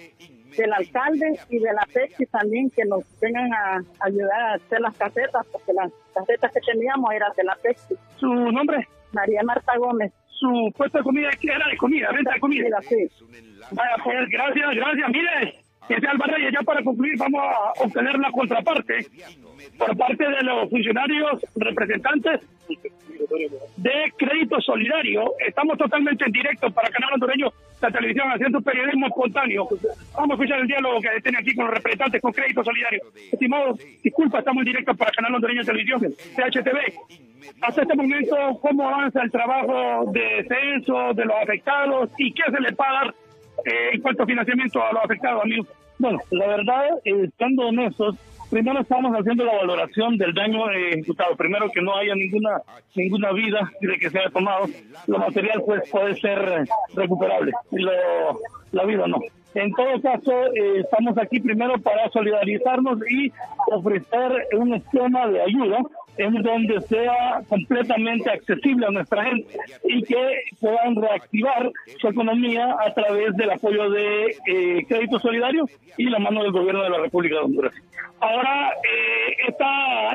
del 0.56 0.72
alcalde 0.72 1.38
y 1.50 1.58
de 1.58 1.72
la 1.72 1.86
PEXI 1.92 2.26
también 2.26 2.70
que 2.70 2.84
nos 2.86 3.04
vengan 3.20 3.52
a 3.52 3.82
ayudar 4.00 4.40
a 4.40 4.54
hacer 4.54 4.80
las 4.80 4.96
casetas 4.96 5.46
porque 5.52 5.74
las 5.74 5.92
casetas 6.14 6.50
que 6.52 6.60
teníamos 6.60 7.12
eran 7.12 7.30
de 7.36 7.44
la 7.44 7.56
PEXI. 7.56 7.94
¿Su 8.16 8.26
nombre? 8.26 8.88
María 9.12 9.42
Marta 9.42 9.76
Gómez. 9.76 10.12
¿Su 10.28 10.72
puesto 10.76 10.98
de 10.98 11.04
comida 11.04 11.28
era 11.42 11.68
de 11.68 11.76
comida, 11.76 12.10
venta 12.12 12.32
de 12.32 12.40
comida? 12.40 12.80
Sí. 12.82 13.08
Vaya, 13.72 13.96
pues 14.02 14.28
gracias, 14.30 14.74
gracias. 14.74 15.08
Mire, 15.10 15.65
ese 15.88 16.06
Alvarez, 16.06 16.52
ya 16.52 16.62
para 16.62 16.82
concluir, 16.82 17.16
vamos 17.18 17.42
a 17.42 17.84
obtener 17.84 18.18
la 18.18 18.30
contraparte 18.30 19.06
por 19.78 19.96
parte 19.96 20.24
de 20.28 20.42
los 20.42 20.70
funcionarios 20.70 21.40
representantes 21.56 22.40
de 23.76 24.12
Crédito 24.16 24.60
Solidario. 24.60 25.34
Estamos 25.46 25.78
totalmente 25.78 26.24
en 26.24 26.32
directo 26.32 26.70
para 26.70 26.90
Canal 26.90 27.14
Hondureño, 27.14 27.52
la 27.80 27.90
televisión, 27.90 28.30
haciendo 28.30 28.60
periodismo 28.60 29.06
espontáneo. 29.06 29.68
Vamos 30.14 30.30
a 30.30 30.34
escuchar 30.34 30.60
el 30.60 30.66
diálogo 30.66 31.00
que 31.00 31.20
tiene 31.22 31.38
aquí 31.38 31.54
con 31.54 31.66
los 31.66 31.74
representantes 31.74 32.20
con 32.20 32.32
Crédito 32.32 32.64
Solidario. 32.64 33.00
Estimado, 33.32 33.76
disculpa, 34.02 34.38
estamos 34.38 34.62
en 34.62 34.66
directo 34.66 34.94
para 34.94 35.10
Canal 35.12 35.34
Hondureño 35.34 35.64
Televisión, 35.64 36.00
CHTV. 36.00 36.78
Hasta 37.60 37.82
este 37.82 37.94
momento, 37.94 38.36
¿cómo 38.60 38.88
avanza 38.88 39.22
el 39.22 39.30
trabajo 39.30 40.10
de 40.10 40.46
censo, 40.48 41.14
de 41.14 41.24
los 41.24 41.36
afectados 41.42 42.10
y 42.18 42.32
qué 42.32 42.42
se 42.50 42.60
le 42.60 42.70
va 42.72 42.88
a 42.88 43.04
dar 43.04 43.14
eh, 43.64 43.90
en 43.92 44.00
cuanto 44.00 44.24
a 44.24 44.26
financiamiento 44.26 44.82
a 44.82 44.92
los 44.92 45.04
afectados, 45.04 45.42
amigos? 45.44 45.68
Bueno, 45.98 46.18
la 46.30 46.46
verdad, 46.46 46.98
eh, 47.04 47.24
estando 47.24 47.68
honestos, 47.68 48.16
primero 48.50 48.80
estamos 48.80 49.12
haciendo 49.14 49.44
la 49.44 49.56
valoración 49.56 50.18
del 50.18 50.34
daño 50.34 50.70
eh, 50.70 50.90
ejecutado. 50.90 51.36
Primero 51.36 51.70
que 51.70 51.80
no 51.80 51.96
haya 51.96 52.14
ninguna 52.14 52.62
ninguna 52.94 53.32
vida 53.32 53.70
de 53.80 53.98
que 53.98 54.10
se 54.10 54.18
haya 54.18 54.30
tomado. 54.30 54.66
Lo 55.06 55.18
material 55.18 55.62
pues 55.64 55.88
puede 55.90 56.16
ser 56.16 56.66
recuperable, 56.94 57.52
lo, 57.70 57.92
la 58.72 58.84
vida 58.84 59.06
no. 59.06 59.18
En 59.54 59.72
todo 59.72 60.00
caso, 60.02 60.32
eh, 60.54 60.80
estamos 60.80 61.16
aquí 61.16 61.40
primero 61.40 61.78
para 61.78 62.10
solidarizarnos 62.10 62.98
y 63.10 63.32
ofrecer 63.72 64.48
un 64.52 64.74
esquema 64.74 65.28
de 65.28 65.40
ayuda 65.40 65.78
en 66.18 66.42
donde 66.42 66.80
sea 66.82 67.42
completamente 67.48 68.30
accesible 68.30 68.86
a 68.86 68.90
nuestra 68.90 69.24
gente 69.24 69.58
y 69.84 70.02
que 70.02 70.40
puedan 70.60 70.96
reactivar 70.96 71.70
su 72.00 72.08
economía 72.08 72.76
a 72.84 72.92
través 72.94 73.36
del 73.36 73.50
apoyo 73.50 73.90
de 73.90 74.36
eh, 74.46 74.86
crédito 74.88 75.18
solidario 75.18 75.66
y 75.96 76.04
la 76.04 76.18
mano 76.18 76.42
del 76.42 76.52
gobierno 76.52 76.82
de 76.82 76.90
la 76.90 76.98
República 76.98 77.36
de 77.36 77.42
Honduras. 77.42 77.74
Ahora, 78.20 78.70
eh, 78.70 79.36
esta 79.48 80.12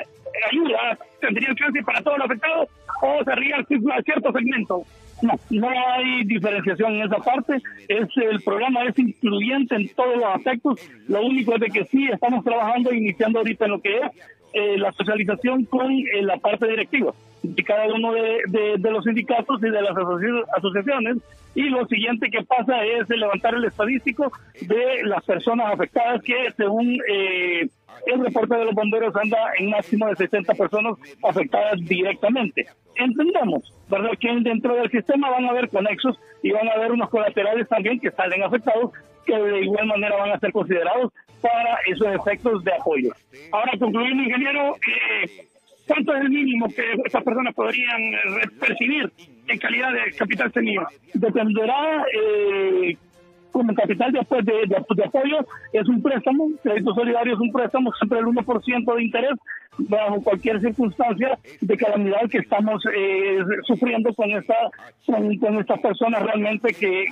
ayuda 0.51 0.97
tendría 1.19 1.49
alcance 1.49 1.83
para 1.83 2.01
todos 2.01 2.17
los 2.17 2.25
afectados 2.25 2.69
o 3.01 3.23
sería 3.23 3.57
a 3.57 4.01
cierto 4.03 4.31
segmento. 4.31 4.83
No, 5.21 5.33
no 5.51 5.69
hay 5.69 6.23
diferenciación 6.23 6.95
en 6.95 7.03
esa 7.03 7.17
parte. 7.17 7.61
Es 7.87 8.07
el 8.17 8.41
programa 8.41 8.85
es 8.85 8.97
incluyente 8.97 9.75
en 9.75 9.87
todos 9.89 10.15
los 10.15 10.25
aspectos. 10.25 10.89
Lo 11.07 11.21
único 11.21 11.53
es 11.55 11.61
de 11.61 11.67
que 11.67 11.85
sí 11.85 12.07
estamos 12.11 12.43
trabajando, 12.43 12.91
iniciando 12.91 13.39
ahorita 13.39 13.65
en 13.65 13.71
lo 13.71 13.81
que 13.81 13.97
es 13.97 14.11
eh, 14.53 14.77
la 14.77 14.91
socialización 14.93 15.65
con 15.65 15.91
eh, 15.91 16.21
la 16.21 16.37
parte 16.37 16.67
directiva 16.67 17.13
de 17.43 17.63
cada 17.63 17.87
uno 17.87 18.13
de, 18.13 18.77
los 18.77 19.03
sindicatos 19.03 19.59
y 19.63 19.69
de 19.69 19.81
las 19.81 19.95
asociaciones. 20.55 21.17
Y 21.55 21.63
lo 21.63 21.85
siguiente 21.87 22.29
que 22.29 22.43
pasa 22.43 22.83
es 22.85 23.09
levantar 23.09 23.55
el 23.55 23.65
estadístico 23.65 24.31
de 24.61 25.03
las 25.03 25.23
personas 25.25 25.73
afectadas 25.73 26.21
que 26.21 26.51
según 26.55 26.97
eh, 27.11 27.67
el 28.07 28.19
reporte 28.23 28.55
de 28.55 28.65
los 28.65 28.73
bomberos 28.73 29.15
anda 29.15 29.37
en 29.57 29.69
máximo 29.69 30.07
de 30.07 30.15
60 30.15 30.53
personas 30.53 30.95
afectadas 31.23 31.79
directamente. 31.81 32.67
Entendamos, 32.95 33.73
¿verdad? 33.89 34.11
Que 34.19 34.29
dentro 34.41 34.75
del 34.75 34.89
sistema 34.89 35.29
van 35.29 35.45
a 35.45 35.49
haber 35.49 35.69
conexos 35.69 36.17
y 36.41 36.51
van 36.51 36.67
a 36.67 36.73
haber 36.73 36.91
unos 36.91 37.09
colaterales 37.09 37.67
también 37.67 37.99
que 37.99 38.11
salen 38.11 38.43
afectados 38.43 38.91
que 39.25 39.37
de 39.37 39.61
igual 39.61 39.85
manera 39.87 40.15
van 40.17 40.31
a 40.31 40.39
ser 40.39 40.51
considerados 40.51 41.11
para 41.41 41.77
esos 41.87 42.07
efectos 42.07 42.63
de 42.63 42.73
apoyo. 42.73 43.11
Ahora, 43.51 43.71
concluyendo, 43.79 44.23
ingeniero, 44.23 44.75
eh, 44.75 45.47
¿cuánto 45.87 46.15
es 46.15 46.21
el 46.21 46.29
mínimo 46.29 46.67
que 46.67 46.83
estas 47.05 47.23
personas 47.23 47.53
podrían 47.53 48.01
eh, 48.01 48.17
percibir 48.59 49.11
en 49.47 49.57
calidad 49.57 49.91
de 49.93 50.11
capital 50.17 50.51
semilla? 50.53 50.87
Dependerá 51.13 52.05
eh, 52.13 52.97
como 53.51 53.73
capital 53.75 54.11
después 54.11 54.45
de, 54.45 54.65
de, 54.65 54.75
apoyo 55.03 55.45
es 55.73 55.87
un 55.87 56.01
préstamo, 56.01 56.49
crédito 56.63 56.93
solidario 56.93 57.33
es 57.33 57.39
un 57.39 57.51
préstamo, 57.51 57.91
siempre 57.93 58.19
el 58.19 58.25
1% 58.25 58.95
de 58.95 59.03
interés 59.03 59.37
bajo 59.77 60.21
cualquier 60.21 60.59
circunstancia 60.61 61.37
de 61.59 61.77
calamidad 61.77 62.29
que 62.29 62.39
estamos 62.39 62.83
eh, 62.93 63.39
sufriendo 63.65 64.13
con 64.13 64.29
esta 64.31 64.55
con, 65.05 65.59
estas 65.59 65.79
personas 65.79 66.23
realmente 66.23 66.73
que, 66.73 67.05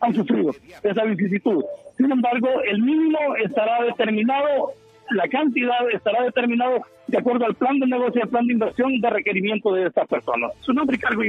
han 0.00 0.14
sufrido 0.14 0.52
esa 0.82 1.04
vicisitud. 1.04 1.64
Sin 1.96 2.10
embargo, 2.10 2.48
el 2.62 2.82
mínimo 2.82 3.18
estará 3.36 3.82
determinado 3.84 4.74
la 5.10 5.28
cantidad 5.28 5.90
estará 5.92 6.22
determinado 6.24 6.82
de 7.06 7.18
acuerdo 7.18 7.44
al 7.44 7.54
plan 7.54 7.78
de 7.78 7.86
negocio 7.86 8.18
y 8.18 8.22
al 8.22 8.28
plan 8.28 8.46
de 8.46 8.54
inversión 8.54 9.00
de 9.00 9.10
requerimiento 9.10 9.72
de 9.72 9.86
estas 9.86 10.08
personas. 10.08 10.52
Su 10.60 10.72
nombre 10.72 10.96
y 10.96 10.98
cargo. 10.98 11.22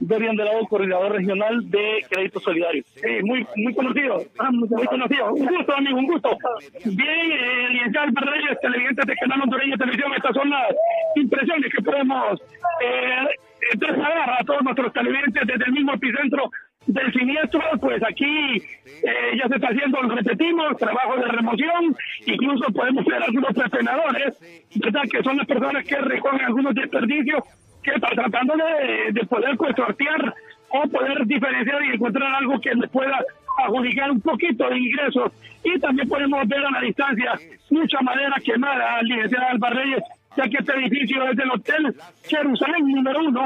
Dorian 0.00 0.36
de 0.36 0.44
lado, 0.44 0.66
coordinador 0.68 1.12
regional 1.12 1.70
de 1.70 2.04
Crédito 2.10 2.40
Solidario. 2.40 2.84
muy, 3.22 3.46
muy 3.56 3.74
conocido, 3.74 4.22
ah, 4.38 4.50
muy 4.50 4.68
conocido. 4.86 5.32
Un 5.32 5.46
gusto, 5.46 5.74
amigo, 5.74 5.98
un 5.98 6.06
gusto. 6.06 6.38
Bien, 6.84 7.32
eh, 7.32 7.68
licenciado 7.70 8.12
Reyes, 8.14 8.60
televidentes 8.60 9.06
de 9.06 9.14
Canal 9.16 9.42
Hondureño 9.42 9.78
Televisión, 9.78 10.12
estas 10.14 10.34
son 10.34 10.50
las 10.50 10.74
impresiones 11.16 11.72
que 11.72 11.82
podemos 11.82 12.40
eh, 12.84 13.76
trasladar 13.78 14.30
a 14.38 14.44
todos 14.44 14.62
nuestros 14.62 14.92
televidentes 14.92 15.46
desde 15.46 15.64
el 15.64 15.72
mismo 15.72 15.94
epicentro 15.94 16.50
del 16.86 17.12
siniestro, 17.12 17.62
pues 17.80 18.02
aquí 18.02 18.56
eh, 18.56 19.36
ya 19.36 19.48
se 19.48 19.54
está 19.54 19.68
haciendo, 19.68 20.00
repetimos, 20.02 20.76
trabajo 20.76 21.16
de 21.16 21.28
remoción, 21.28 21.96
incluso 22.26 22.72
podemos 22.72 23.04
ver 23.04 23.22
algunos 23.22 23.56
entrenadores, 23.56 24.68
¿verdad? 24.76 25.02
Que 25.10 25.22
son 25.22 25.36
las 25.36 25.46
personas 25.46 25.84
que 25.84 25.96
recogen 25.96 26.40
algunos 26.40 26.74
desperdicios, 26.74 27.42
que 27.82 27.92
están 27.92 28.14
tratando 28.14 28.54
de, 28.56 29.12
de 29.12 29.26
poder 29.26 29.56
pues 29.56 29.74
sortear 29.76 30.34
o 30.70 30.88
poder 30.88 31.26
diferenciar 31.26 31.84
y 31.84 31.94
encontrar 31.94 32.34
algo 32.34 32.60
que 32.60 32.74
les 32.74 32.90
pueda 32.90 33.18
adjudicar 33.58 34.10
un 34.10 34.20
poquito 34.20 34.68
de 34.68 34.78
ingresos. 34.78 35.32
Y 35.64 35.78
también 35.78 36.08
podemos 36.08 36.46
ver 36.48 36.64
a 36.64 36.70
la 36.70 36.80
distancia 36.80 37.32
mucha 37.70 38.00
madera 38.00 38.36
quemada, 38.44 39.02
licenciada 39.02 39.50
Alba 39.50 39.70
Reyes, 39.70 40.02
ya 40.36 40.44
que 40.44 40.56
este 40.58 40.72
edificio 40.72 41.28
es 41.28 41.36
del 41.36 41.50
Hotel 41.50 41.94
Jerusalén 42.24 42.86
número 42.86 43.20
uno, 43.20 43.44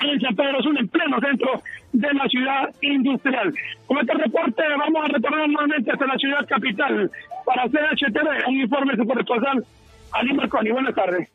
en 0.00 0.20
San 0.20 0.36
Pedro 0.36 0.62
Sur, 0.62 0.78
en 0.78 0.88
pleno 0.88 1.18
centro 1.20 1.62
de 2.00 2.12
la 2.14 2.28
ciudad 2.28 2.74
industrial. 2.82 3.54
Con 3.86 3.98
este 3.98 4.14
reporte 4.14 4.62
vamos 4.78 5.04
a 5.04 5.08
retornar 5.08 5.48
nuevamente 5.48 5.90
hasta 5.90 6.06
la 6.06 6.16
ciudad 6.16 6.46
capital 6.46 7.10
para 7.44 7.68
CHTV, 7.68 8.48
un 8.48 8.60
informe 8.60 8.96
su 8.96 9.06
corresponsal 9.06 9.64
Ali 10.12 10.32
Marconi. 10.34 10.70
Buenas 10.70 10.94
tardes. 10.94 11.28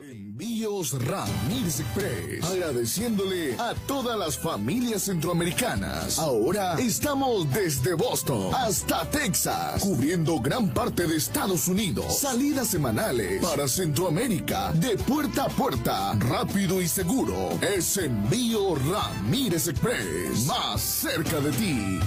Envíos 0.00 0.92
Ramírez 0.92 1.80
Express. 1.80 2.44
Agradeciéndole 2.44 3.54
a 3.54 3.74
todas 3.88 4.16
las 4.16 4.38
familias 4.38 5.02
centroamericanas. 5.02 6.18
Ahora 6.18 6.76
estamos 6.78 7.50
desde 7.52 7.94
Boston 7.94 8.54
hasta 8.54 9.08
Texas, 9.10 9.82
cubriendo 9.82 10.38
gran 10.38 10.72
parte 10.72 11.08
de 11.08 11.16
Estados 11.16 11.66
Unidos. 11.66 12.18
Salidas 12.18 12.68
semanales 12.68 13.42
para 13.42 13.66
Centroamérica 13.66 14.72
de 14.74 14.96
puerta 14.96 15.44
a 15.44 15.48
puerta, 15.48 16.14
rápido 16.20 16.80
y 16.80 16.86
seguro. 16.86 17.50
Es 17.60 17.96
Envío 17.96 18.76
Ramírez 18.76 19.66
Express. 19.66 20.46
Más 20.46 20.80
cerca 20.80 21.40
de 21.40 21.50
ti. 21.50 22.00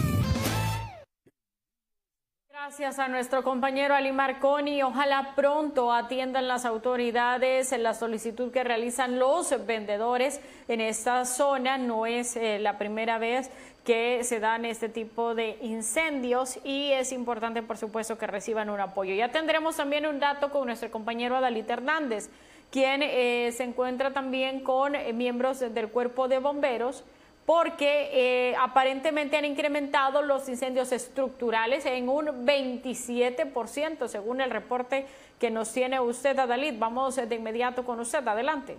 Gracias 2.68 3.00
a 3.00 3.08
nuestro 3.08 3.46
compañero 3.46 3.96
Ali 3.96 4.12
Marconi. 4.12 4.84
Ojalá 4.84 5.36
pronto 5.38 5.94
atiendan 5.94 6.50
las 6.50 6.66
autoridades 6.66 7.72
en 7.72 7.82
la 7.82 7.94
solicitud 7.94 8.52
que 8.52 8.66
realizan 8.66 9.20
los 9.20 9.66
vendedores 9.66 10.42
en 10.68 10.82
esta 10.82 11.24
zona. 11.24 11.78
No 11.78 12.06
es 12.06 12.36
eh, 12.36 12.60
la 12.60 12.78
primera 12.78 13.20
vez 13.20 13.50
que 13.86 14.22
se 14.26 14.42
dan 14.42 14.66
este 14.66 14.90
tipo 14.90 15.34
de 15.34 15.58
incendios 15.62 16.60
y 16.66 16.92
es 16.92 17.14
importante, 17.14 17.64
por 17.64 17.78
supuesto, 17.78 18.18
que 18.18 18.28
reciban 18.28 18.70
un 18.70 18.82
apoyo. 18.82 19.16
Ya 19.16 19.32
tendremos 19.32 19.78
también 19.78 20.06
un 20.06 20.20
dato 20.20 20.50
con 20.50 20.66
nuestro 20.66 20.92
compañero 20.92 21.38
Adalita 21.38 21.72
Hernández, 21.72 22.30
quien 22.70 23.02
eh, 23.02 23.50
se 23.56 23.64
encuentra 23.64 24.12
también 24.12 24.60
con 24.60 24.94
eh, 24.94 25.14
miembros 25.14 25.62
del 25.62 25.88
cuerpo 25.88 26.28
de 26.28 26.40
bomberos 26.40 27.06
porque 27.48 28.10
eh, 28.12 28.56
aparentemente 28.60 29.38
han 29.38 29.46
incrementado 29.46 30.22
los 30.22 30.50
incendios 30.50 30.92
estructurales 30.92 31.86
en 31.86 32.10
un 32.10 32.46
27%, 32.46 34.10
según 34.10 34.42
el 34.42 34.52
reporte 34.52 35.06
que 35.40 35.50
nos 35.50 35.72
tiene 35.72 36.02
usted, 36.02 36.38
Adalid. 36.38 36.78
Vamos 36.78 37.16
de 37.16 37.34
inmediato 37.34 37.86
con 37.86 38.02
usted. 38.02 38.28
Adelante. 38.28 38.76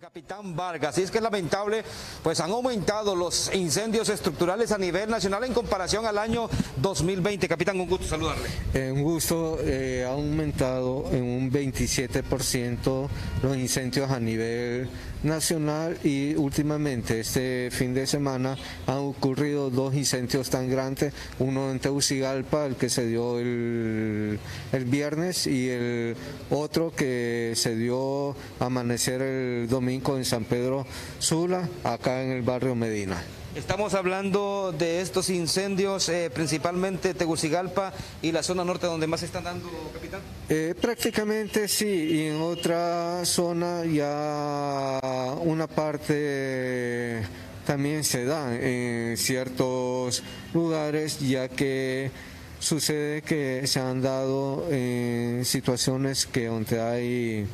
Capitán 0.00 0.56
Vargas. 0.56 0.96
Y 0.96 1.02
es 1.02 1.10
que 1.10 1.18
es 1.18 1.22
lamentable, 1.22 1.84
pues 2.22 2.40
han 2.40 2.50
aumentado 2.50 3.14
los 3.14 3.54
incendios 3.54 4.08
estructurales 4.08 4.72
a 4.72 4.78
nivel 4.78 5.10
nacional 5.10 5.44
en 5.44 5.52
comparación 5.52 6.06
al 6.06 6.16
año 6.16 6.48
2020. 6.78 7.46
Capitán, 7.46 7.78
un 7.78 7.86
gusto 7.86 8.06
saludarle. 8.06 8.48
Eh, 8.72 8.90
un 8.90 9.02
gusto, 9.02 9.58
eh, 9.60 10.06
ha 10.08 10.12
aumentado 10.12 11.04
en 11.12 11.22
un 11.22 11.52
27% 11.52 13.08
los 13.42 13.56
incendios 13.58 14.10
a 14.10 14.18
nivel 14.18 14.88
nacional 15.22 15.98
y 16.04 16.34
últimamente 16.34 17.20
este 17.20 17.70
fin 17.70 17.94
de 17.94 18.06
semana 18.06 18.56
han 18.86 18.98
ocurrido 18.98 19.70
dos 19.70 19.94
incendios 19.94 20.50
tan 20.50 20.68
grandes, 20.70 21.12
uno 21.38 21.70
en 21.70 21.78
Tegucigalpa, 21.78 22.66
el 22.66 22.76
que 22.76 22.88
se 22.88 23.06
dio 23.06 23.38
el, 23.38 24.38
el 24.72 24.84
viernes 24.84 25.46
y 25.46 25.68
el 25.68 26.16
otro 26.50 26.92
que 26.94 27.52
se 27.56 27.76
dio 27.76 28.34
amanecer 28.58 29.22
el 29.22 29.68
domingo 29.68 30.16
en 30.16 30.24
San 30.24 30.44
Pedro 30.44 30.86
Sula, 31.18 31.68
acá 31.84 32.22
en 32.22 32.30
el 32.30 32.42
barrio 32.42 32.74
Medina. 32.74 33.22
Estamos 33.54 33.94
hablando 33.94 34.72
de 34.76 35.00
estos 35.00 35.28
incendios, 35.28 36.08
eh, 36.08 36.30
principalmente 36.32 37.14
Tegucigalpa 37.14 37.92
y 38.22 38.30
la 38.30 38.44
zona 38.44 38.64
norte 38.64 38.86
donde 38.86 39.08
más 39.08 39.20
se 39.20 39.26
están 39.26 39.42
dando, 39.42 39.68
capitán. 39.92 40.20
Eh, 40.48 40.74
prácticamente 40.80 41.66
sí, 41.66 41.86
y 41.86 42.26
en 42.28 42.40
otra 42.40 43.24
zona 43.24 43.84
ya 43.84 45.00
una 45.42 45.66
parte 45.66 47.22
también 47.66 48.04
se 48.04 48.24
da 48.24 48.54
en 48.54 49.16
ciertos 49.16 50.22
lugares, 50.54 51.18
ya 51.18 51.48
que 51.48 52.12
Sucede 52.60 53.22
que 53.22 53.66
se 53.66 53.80
han 53.80 54.02
dado 54.02 54.68
en 54.70 55.46
situaciones 55.46 56.26
que 56.26 56.48
donde 56.48 56.78
hay 56.78 57.46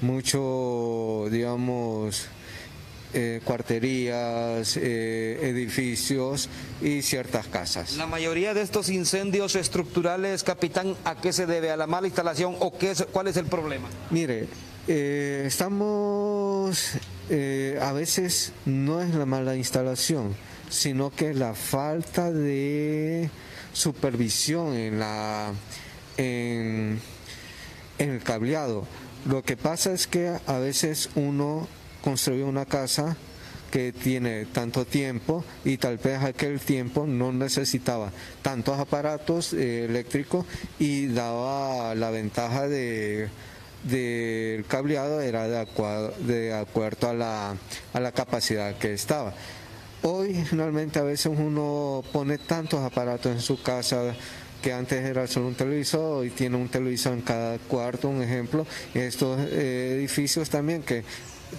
mucho, 0.00 1.26
digamos, 1.30 2.28
eh, 3.18 3.40
cuarterías, 3.42 4.76
eh, 4.76 5.38
edificios 5.40 6.50
y 6.82 7.00
ciertas 7.00 7.46
casas. 7.46 7.96
La 7.96 8.06
mayoría 8.06 8.52
de 8.52 8.60
estos 8.60 8.90
incendios 8.90 9.56
estructurales, 9.56 10.44
capitán, 10.44 10.94
¿a 11.02 11.16
qué 11.16 11.32
se 11.32 11.46
debe? 11.46 11.70
¿A 11.70 11.78
la 11.78 11.86
mala 11.86 12.08
instalación 12.08 12.56
o 12.60 12.76
qué 12.76 12.92
cuál 13.12 13.28
es 13.28 13.38
el 13.38 13.46
problema? 13.46 13.88
Mire, 14.10 14.48
eh, 14.86 15.44
estamos, 15.46 16.90
a 17.80 17.92
veces 17.94 18.52
no 18.66 19.00
es 19.00 19.14
la 19.14 19.24
mala 19.24 19.56
instalación, 19.56 20.36
sino 20.68 21.08
que 21.08 21.32
la 21.32 21.54
falta 21.54 22.30
de 22.30 23.30
supervisión 23.72 24.74
en, 24.74 24.98
la, 24.98 25.52
en, 26.18 27.00
el 27.96 28.22
cableado. 28.22 28.86
Lo 29.24 29.42
que 29.42 29.56
pasa 29.56 29.94
es 29.94 30.06
que 30.06 30.36
a 30.46 30.58
veces 30.58 31.08
uno 31.14 31.66
construye 32.06 32.44
una 32.44 32.66
casa 32.66 33.16
que 33.72 33.92
tiene 33.92 34.46
tanto 34.46 34.84
tiempo 34.84 35.44
y 35.64 35.76
tal 35.76 35.98
vez 35.98 36.22
aquel 36.22 36.60
tiempo 36.60 37.04
no 37.04 37.32
necesitaba 37.32 38.12
tantos 38.42 38.78
aparatos 38.78 39.52
eh, 39.52 39.86
eléctricos 39.86 40.46
y 40.78 41.08
daba 41.08 41.96
la 41.96 42.10
ventaja 42.10 42.68
de 42.68 43.28
del 43.82 44.64
cableado 44.66 45.20
era 45.20 45.48
de, 45.48 45.66
de 46.32 46.54
acuerdo 46.54 47.08
a 47.08 47.12
la, 47.12 47.56
a 47.92 48.00
la 48.00 48.12
capacidad 48.12 48.78
que 48.78 48.92
estaba. 48.92 49.34
Hoy 50.02 50.44
finalmente 50.44 51.00
a 51.00 51.02
veces 51.02 51.32
uno 51.36 52.04
pone 52.12 52.38
tantos 52.38 52.84
aparatos 52.84 53.32
en 53.32 53.40
su 53.40 53.60
casa 53.60 54.14
que 54.62 54.72
antes 54.72 55.04
era 55.04 55.26
solo 55.26 55.48
un 55.48 55.54
televisor, 55.54 56.18
hoy 56.18 56.30
tiene 56.30 56.56
un 56.56 56.68
televisor 56.68 57.14
en 57.14 57.22
cada 57.22 57.58
cuarto, 57.58 58.08
un 58.08 58.22
ejemplo. 58.22 58.64
Estos 58.94 59.40
eh, 59.50 59.94
edificios 59.96 60.50
también 60.50 60.82
que 60.82 61.04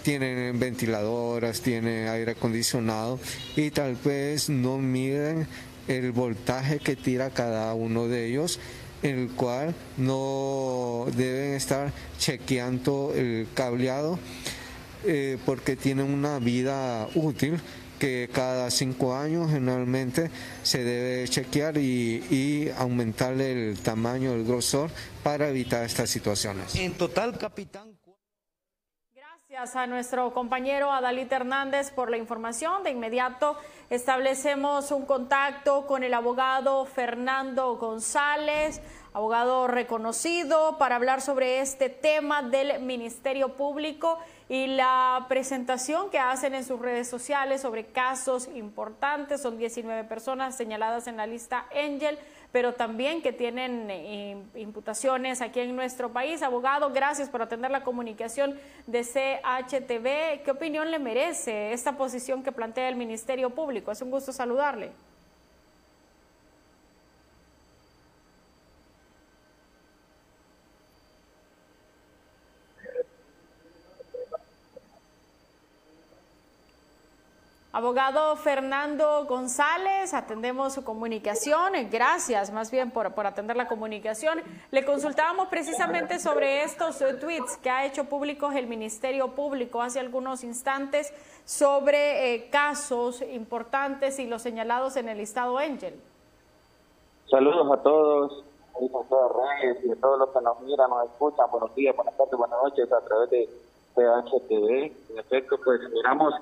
tienen 0.04 0.60
ventiladoras, 0.60 1.62
tienen 1.62 2.08
aire 2.08 2.32
acondicionado 2.32 3.20
y 3.56 3.72
tal 3.72 3.96
vez 3.96 4.50
no 4.50 4.78
miden 4.78 5.48
el 5.88 6.12
voltaje 6.12 6.80
que 6.80 6.96
tira 6.96 7.30
cada 7.30 7.74
uno 7.74 8.08
de 8.08 8.28
ellos 8.28 8.60
el 9.04 9.30
cual 9.30 9.76
no 9.98 11.06
deben 11.16 11.54
estar 11.54 11.92
chequeando 12.18 13.14
el 13.16 13.48
cableado 13.54 14.20
eh, 15.06 15.38
porque 15.46 15.76
tienen 15.76 16.12
una 16.12 16.40
vida 16.40 17.08
útil 17.16 17.60
que 18.00 18.30
cada 18.32 18.70
cinco 18.70 19.16
años 19.16 19.52
generalmente 19.52 20.30
se 20.64 20.84
debe 20.84 21.28
chequear 21.28 21.78
y, 21.78 22.24
y 22.30 22.70
aumentarle 22.78 23.70
el 23.70 23.80
tamaño, 23.80 24.34
el 24.34 24.44
grosor 24.46 24.90
para 25.24 25.50
evitar 25.50 25.84
estas 25.84 26.10
situaciones. 26.10 26.76
En 26.76 26.94
total, 26.94 27.38
capitán. 27.38 27.97
Gracias 29.58 29.76
a 29.76 29.88
nuestro 29.88 30.34
compañero 30.36 30.92
Adalít 30.92 31.32
Hernández 31.32 31.90
por 31.90 32.12
la 32.12 32.18
información. 32.18 32.84
De 32.84 32.92
inmediato 32.92 33.58
establecemos 33.90 34.92
un 34.92 35.08
contacto 35.08 35.88
con 35.88 36.04
el 36.04 36.14
abogado 36.14 36.86
Fernando 36.86 37.76
González, 37.78 38.82
abogado 39.14 39.66
reconocido, 39.66 40.78
para 40.78 40.96
hablar 40.96 41.22
sobre 41.22 41.60
este 41.60 41.90
tema 41.90 42.44
del 42.44 42.84
Ministerio 42.84 43.56
Público 43.56 44.20
y 44.48 44.68
la 44.68 45.26
presentación 45.28 46.12
que 46.12 46.20
hacen 46.20 46.54
en 46.54 46.64
sus 46.64 46.80
redes 46.80 47.10
sociales 47.10 47.62
sobre 47.62 47.88
casos 47.88 48.48
importantes. 48.54 49.42
Son 49.42 49.58
19 49.58 50.04
personas 50.04 50.56
señaladas 50.56 51.08
en 51.08 51.18
la 51.18 51.26
lista 51.26 51.66
Angel, 51.72 52.20
pero 52.58 52.74
también 52.74 53.22
que 53.22 53.32
tienen 53.32 53.88
eh, 53.92 54.36
imputaciones 54.56 55.42
aquí 55.42 55.60
en 55.60 55.76
nuestro 55.76 56.12
país. 56.12 56.42
Abogado, 56.42 56.90
gracias 56.90 57.30
por 57.30 57.44
atender 57.44 57.70
la 57.70 57.84
comunicación 57.84 58.60
de 58.88 59.04
CHTV. 59.04 60.44
¿Qué 60.44 60.50
opinión 60.50 60.90
le 60.90 60.98
merece 60.98 61.72
esta 61.72 61.98
posición 61.98 62.42
que 62.42 62.52
plantea 62.52 62.90
el 62.90 62.96
Ministerio 62.96 63.52
Público? 63.52 63.92
Es 63.92 64.02
un 64.02 64.10
gusto 64.10 64.34
saludarle. 64.34 64.90
Abogado 77.78 78.36
Fernando 78.38 79.26
González, 79.26 80.16
atendemos 80.16 80.74
su 80.74 80.84
comunicación. 80.84 81.74
Gracias 81.92 82.52
más 82.52 82.72
bien 82.72 82.90
por, 82.90 83.14
por, 83.14 83.28
atender 83.28 83.56
la 83.56 83.68
comunicación. 83.68 84.40
Le 84.72 84.84
consultábamos 84.84 85.48
precisamente 85.50 86.18
sobre 86.18 86.64
estos 86.64 86.98
tweets 87.20 87.56
que 87.58 87.70
ha 87.70 87.86
hecho 87.86 88.06
públicos 88.06 88.56
el 88.56 88.66
Ministerio 88.66 89.28
Público 89.36 89.80
hace 89.80 90.00
algunos 90.00 90.44
instantes 90.44 91.14
sobre 91.46 92.34
eh, 92.34 92.50
casos 92.50 93.22
importantes 93.22 94.18
y 94.18 94.26
los 94.26 94.42
señalados 94.42 94.98
en 94.98 95.10
el 95.10 95.20
listado 95.20 95.60
Angel. 95.60 95.94
Saludos 97.30 97.78
a 97.78 97.84
todos, 97.84 98.44
a 98.74 99.62
Reyes 99.62 99.86
y 99.86 99.92
a 99.92 99.96
todos 99.98 100.18
los 100.18 100.30
que 100.30 100.42
nos 100.42 100.60
miran, 100.62 100.90
nos 100.90 101.12
escuchan. 101.12 101.46
Buenos 101.52 101.76
días, 101.76 101.96
buenas 101.96 102.18
tardes, 102.18 102.40
buenas 102.40 102.58
noches 102.64 102.92
a 102.92 103.02
través 103.02 103.30
de 103.30 103.48
PHTV. 103.94 105.12
En 105.12 105.20
efecto, 105.20 105.60
pues 105.64 105.80
miramos 105.92 106.34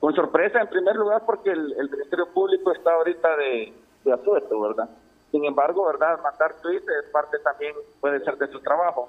con 0.00 0.14
sorpresa, 0.14 0.60
en 0.60 0.68
primer 0.68 0.96
lugar, 0.96 1.22
porque 1.26 1.50
el, 1.50 1.90
Ministerio 1.90 2.28
Público 2.32 2.72
está 2.72 2.94
ahorita 2.94 3.36
de, 3.36 3.72
de 4.04 4.12
asueto, 4.12 4.60
¿verdad? 4.60 4.88
Sin 5.30 5.44
embargo, 5.44 5.86
¿verdad? 5.86 6.20
Matar 6.22 6.54
tweets 6.62 6.86
es 6.88 7.10
parte 7.10 7.38
también, 7.40 7.74
puede 8.00 8.20
ser 8.20 8.36
de 8.38 8.48
su 8.48 8.60
trabajo. 8.60 9.08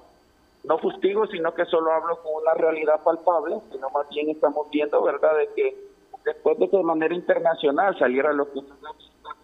No 0.63 0.77
fustigo, 0.79 1.25
sino 1.27 1.53
que 1.53 1.65
solo 1.65 1.91
hablo 1.93 2.21
con 2.21 2.41
una 2.41 2.53
realidad 2.55 3.01
palpable, 3.03 3.61
sino 3.71 3.89
más 3.91 4.09
bien 4.09 4.29
estamos 4.29 4.69
viendo, 4.71 5.01
¿verdad?, 5.03 5.37
de 5.37 5.47
que 5.55 5.77
después 6.25 6.57
de 6.59 6.69
que 6.69 6.77
de 6.77 6.83
manera 6.83 7.13
internacional 7.13 7.97
saliera 7.97 8.33
lo 8.33 8.51
que, 8.51 8.61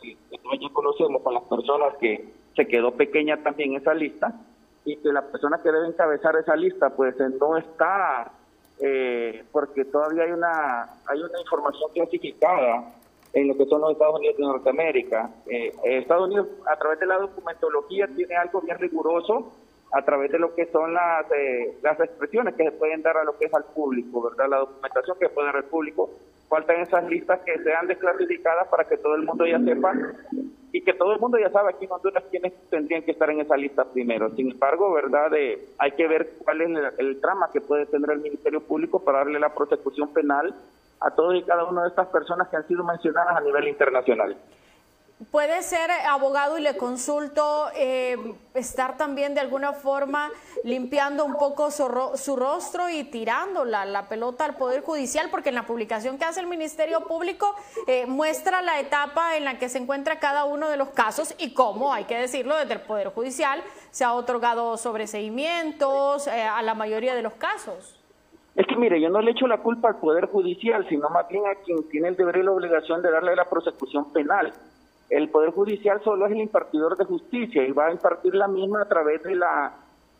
que 0.01 0.17
ya 0.61 0.73
conocemos 0.73 1.21
con 1.21 1.33
las 1.33 1.43
personas 1.43 1.95
que 1.97 2.33
se 2.55 2.67
quedó 2.67 2.91
pequeña 2.91 3.41
también 3.43 3.75
esa 3.75 3.93
lista, 3.93 4.33
y 4.85 4.97
que 4.97 5.11
la 5.11 5.23
persona 5.23 5.59
que 5.63 5.71
debe 5.71 5.87
encabezar 5.87 6.35
esa 6.35 6.55
lista, 6.55 6.91
pues 6.91 7.15
no 7.39 7.57
está 7.57 8.31
eh, 8.79 9.43
porque 9.51 9.85
todavía 9.85 10.23
hay 10.23 10.31
una 10.31 10.83
hay 11.07 11.21
una 11.21 11.39
información 11.39 11.91
clasificada 11.93 12.93
en 13.33 13.49
lo 13.49 13.57
que 13.57 13.65
son 13.65 13.81
los 13.81 13.91
Estados 13.91 14.17
Unidos 14.17 14.37
de 14.37 14.43
Norteamérica. 14.43 15.29
Eh, 15.47 15.73
Estados 15.83 16.27
Unidos, 16.27 16.47
a 16.65 16.77
través 16.77 16.99
de 16.99 17.05
la 17.05 17.17
documentología, 17.17 18.07
tiene 18.07 18.35
algo 18.35 18.61
bien 18.61 18.79
riguroso 18.79 19.51
a 19.91 20.01
través 20.03 20.31
de 20.31 20.39
lo 20.39 20.55
que 20.55 20.65
son 20.67 20.93
las, 20.93 21.25
eh, 21.31 21.77
las 21.81 21.99
expresiones 21.99 22.55
que 22.55 22.63
se 22.63 22.71
pueden 22.71 23.01
dar 23.01 23.17
a 23.17 23.23
lo 23.23 23.37
que 23.37 23.45
es 23.45 23.53
al 23.53 23.65
público, 23.65 24.21
¿verdad? 24.23 24.49
La 24.49 24.57
documentación 24.57 25.17
que 25.19 25.29
puede 25.29 25.47
dar 25.47 25.57
al 25.57 25.65
público. 25.65 26.09
Faltan 26.49 26.81
esas 26.81 27.03
listas 27.09 27.39
que 27.41 27.57
sean 27.59 27.87
desclasificadas 27.87 28.67
para 28.67 28.85
que 28.85 28.97
todo 28.97 29.15
el 29.15 29.23
mundo 29.23 29.45
ya 29.45 29.59
sepa 29.59 29.93
y 30.75 30.81
que 30.81 30.93
todo 30.93 31.13
el 31.13 31.21
mundo 31.21 31.37
ya 31.39 31.49
sabe 31.51 31.69
aquí 31.69 31.85
en 31.85 31.91
Honduras 31.93 32.25
quiénes 32.29 32.51
tendrían 32.69 33.01
que 33.03 33.11
estar 33.11 33.29
en 33.29 33.39
esa 33.39 33.55
lista 33.55 33.85
primero. 33.85 34.29
Sin 34.31 34.51
embargo, 34.51 34.91
¿verdad? 34.91 35.33
Eh, 35.33 35.69
hay 35.77 35.91
que 35.91 36.05
ver 36.05 36.33
cuál 36.43 36.59
es 36.59 36.69
el, 36.97 37.21
trama 37.21 37.49
que 37.53 37.61
puede 37.61 37.85
tener 37.85 38.09
el 38.09 38.19
Ministerio 38.19 38.59
Público 38.59 38.99
para 38.99 39.19
darle 39.19 39.39
la 39.39 39.55
prosecución 39.55 40.11
penal 40.11 40.53
a 40.99 41.11
todas 41.11 41.39
y 41.39 41.43
cada 41.43 41.63
una 41.63 41.83
de 41.83 41.87
estas 41.87 42.07
personas 42.07 42.49
que 42.49 42.57
han 42.57 42.67
sido 42.67 42.83
mencionadas 42.83 43.37
a 43.37 43.39
nivel 43.39 43.69
internacional. 43.69 44.35
Puede 45.31 45.61
ser 45.61 45.89
abogado 46.09 46.57
y 46.57 46.61
le 46.61 46.75
consulto 46.75 47.67
eh, 47.73 48.17
estar 48.53 48.97
también 48.97 49.33
de 49.33 49.39
alguna 49.39 49.71
forma 49.71 50.29
limpiando 50.65 51.23
un 51.23 51.37
poco 51.37 51.71
su, 51.71 51.87
rostro 52.35 52.89
y 52.89 53.05
tirando 53.05 53.63
la, 53.63 54.09
pelota 54.09 54.43
al 54.43 54.57
Poder 54.57 54.81
Judicial, 54.81 55.29
porque 55.31 55.49
en 55.49 55.55
la 55.55 55.65
publicación 55.65 56.17
que 56.17 56.25
hace 56.25 56.41
el 56.41 56.47
Ministerio 56.47 57.07
Público 57.07 57.55
eh, 57.87 58.05
muestra 58.07 58.61
la 58.61 58.81
etapa 58.81 59.37
en 59.37 59.45
la 59.45 59.57
que 59.57 59.69
se 59.69 59.77
encuentra 59.77 60.19
cada 60.19 60.43
uno 60.43 60.67
de 60.67 60.75
los 60.75 60.89
casos 60.89 61.33
y 61.37 61.53
cómo, 61.53 61.93
hay 61.93 62.03
que 62.03 62.17
decirlo, 62.17 62.57
desde 62.57 62.73
el 62.73 62.81
Poder 62.81 63.07
Judicial 63.07 63.63
se 63.91 64.03
ha 64.03 64.13
otorgado 64.13 64.75
sobreseimientos 64.75 66.27
eh, 66.27 66.43
a 66.43 66.61
la 66.61 66.73
mayoría 66.75 67.15
de 67.15 67.21
los 67.21 67.35
casos. 67.35 67.97
Es 68.53 68.67
que 68.67 68.75
mire, 68.75 68.99
yo 68.99 69.09
no 69.09 69.21
le 69.21 69.31
echo 69.31 69.47
la 69.47 69.59
culpa 69.59 69.87
al 69.87 69.95
Poder 69.95 70.25
Judicial, 70.25 70.85
sino 70.89 71.09
más 71.09 71.25
bien 71.29 71.45
a 71.45 71.55
quien 71.63 71.87
tiene 71.87 72.09
el 72.09 72.17
deber 72.17 72.35
y 72.35 72.43
la 72.43 72.51
obligación 72.51 73.01
de 73.01 73.11
darle 73.11 73.33
la 73.33 73.45
prosecución 73.45 74.11
penal. 74.11 74.51
El 75.09 75.29
Poder 75.29 75.51
Judicial 75.51 76.01
solo 76.03 76.25
es 76.25 76.31
el 76.31 76.41
impartidor 76.41 76.97
de 76.97 77.05
justicia 77.05 77.63
y 77.63 77.71
va 77.71 77.87
a 77.87 77.91
impartir 77.91 78.33
la 78.33 78.47
misma 78.47 78.81
a 78.81 78.87
través 78.87 79.21
de 79.23 79.35
la 79.35 79.73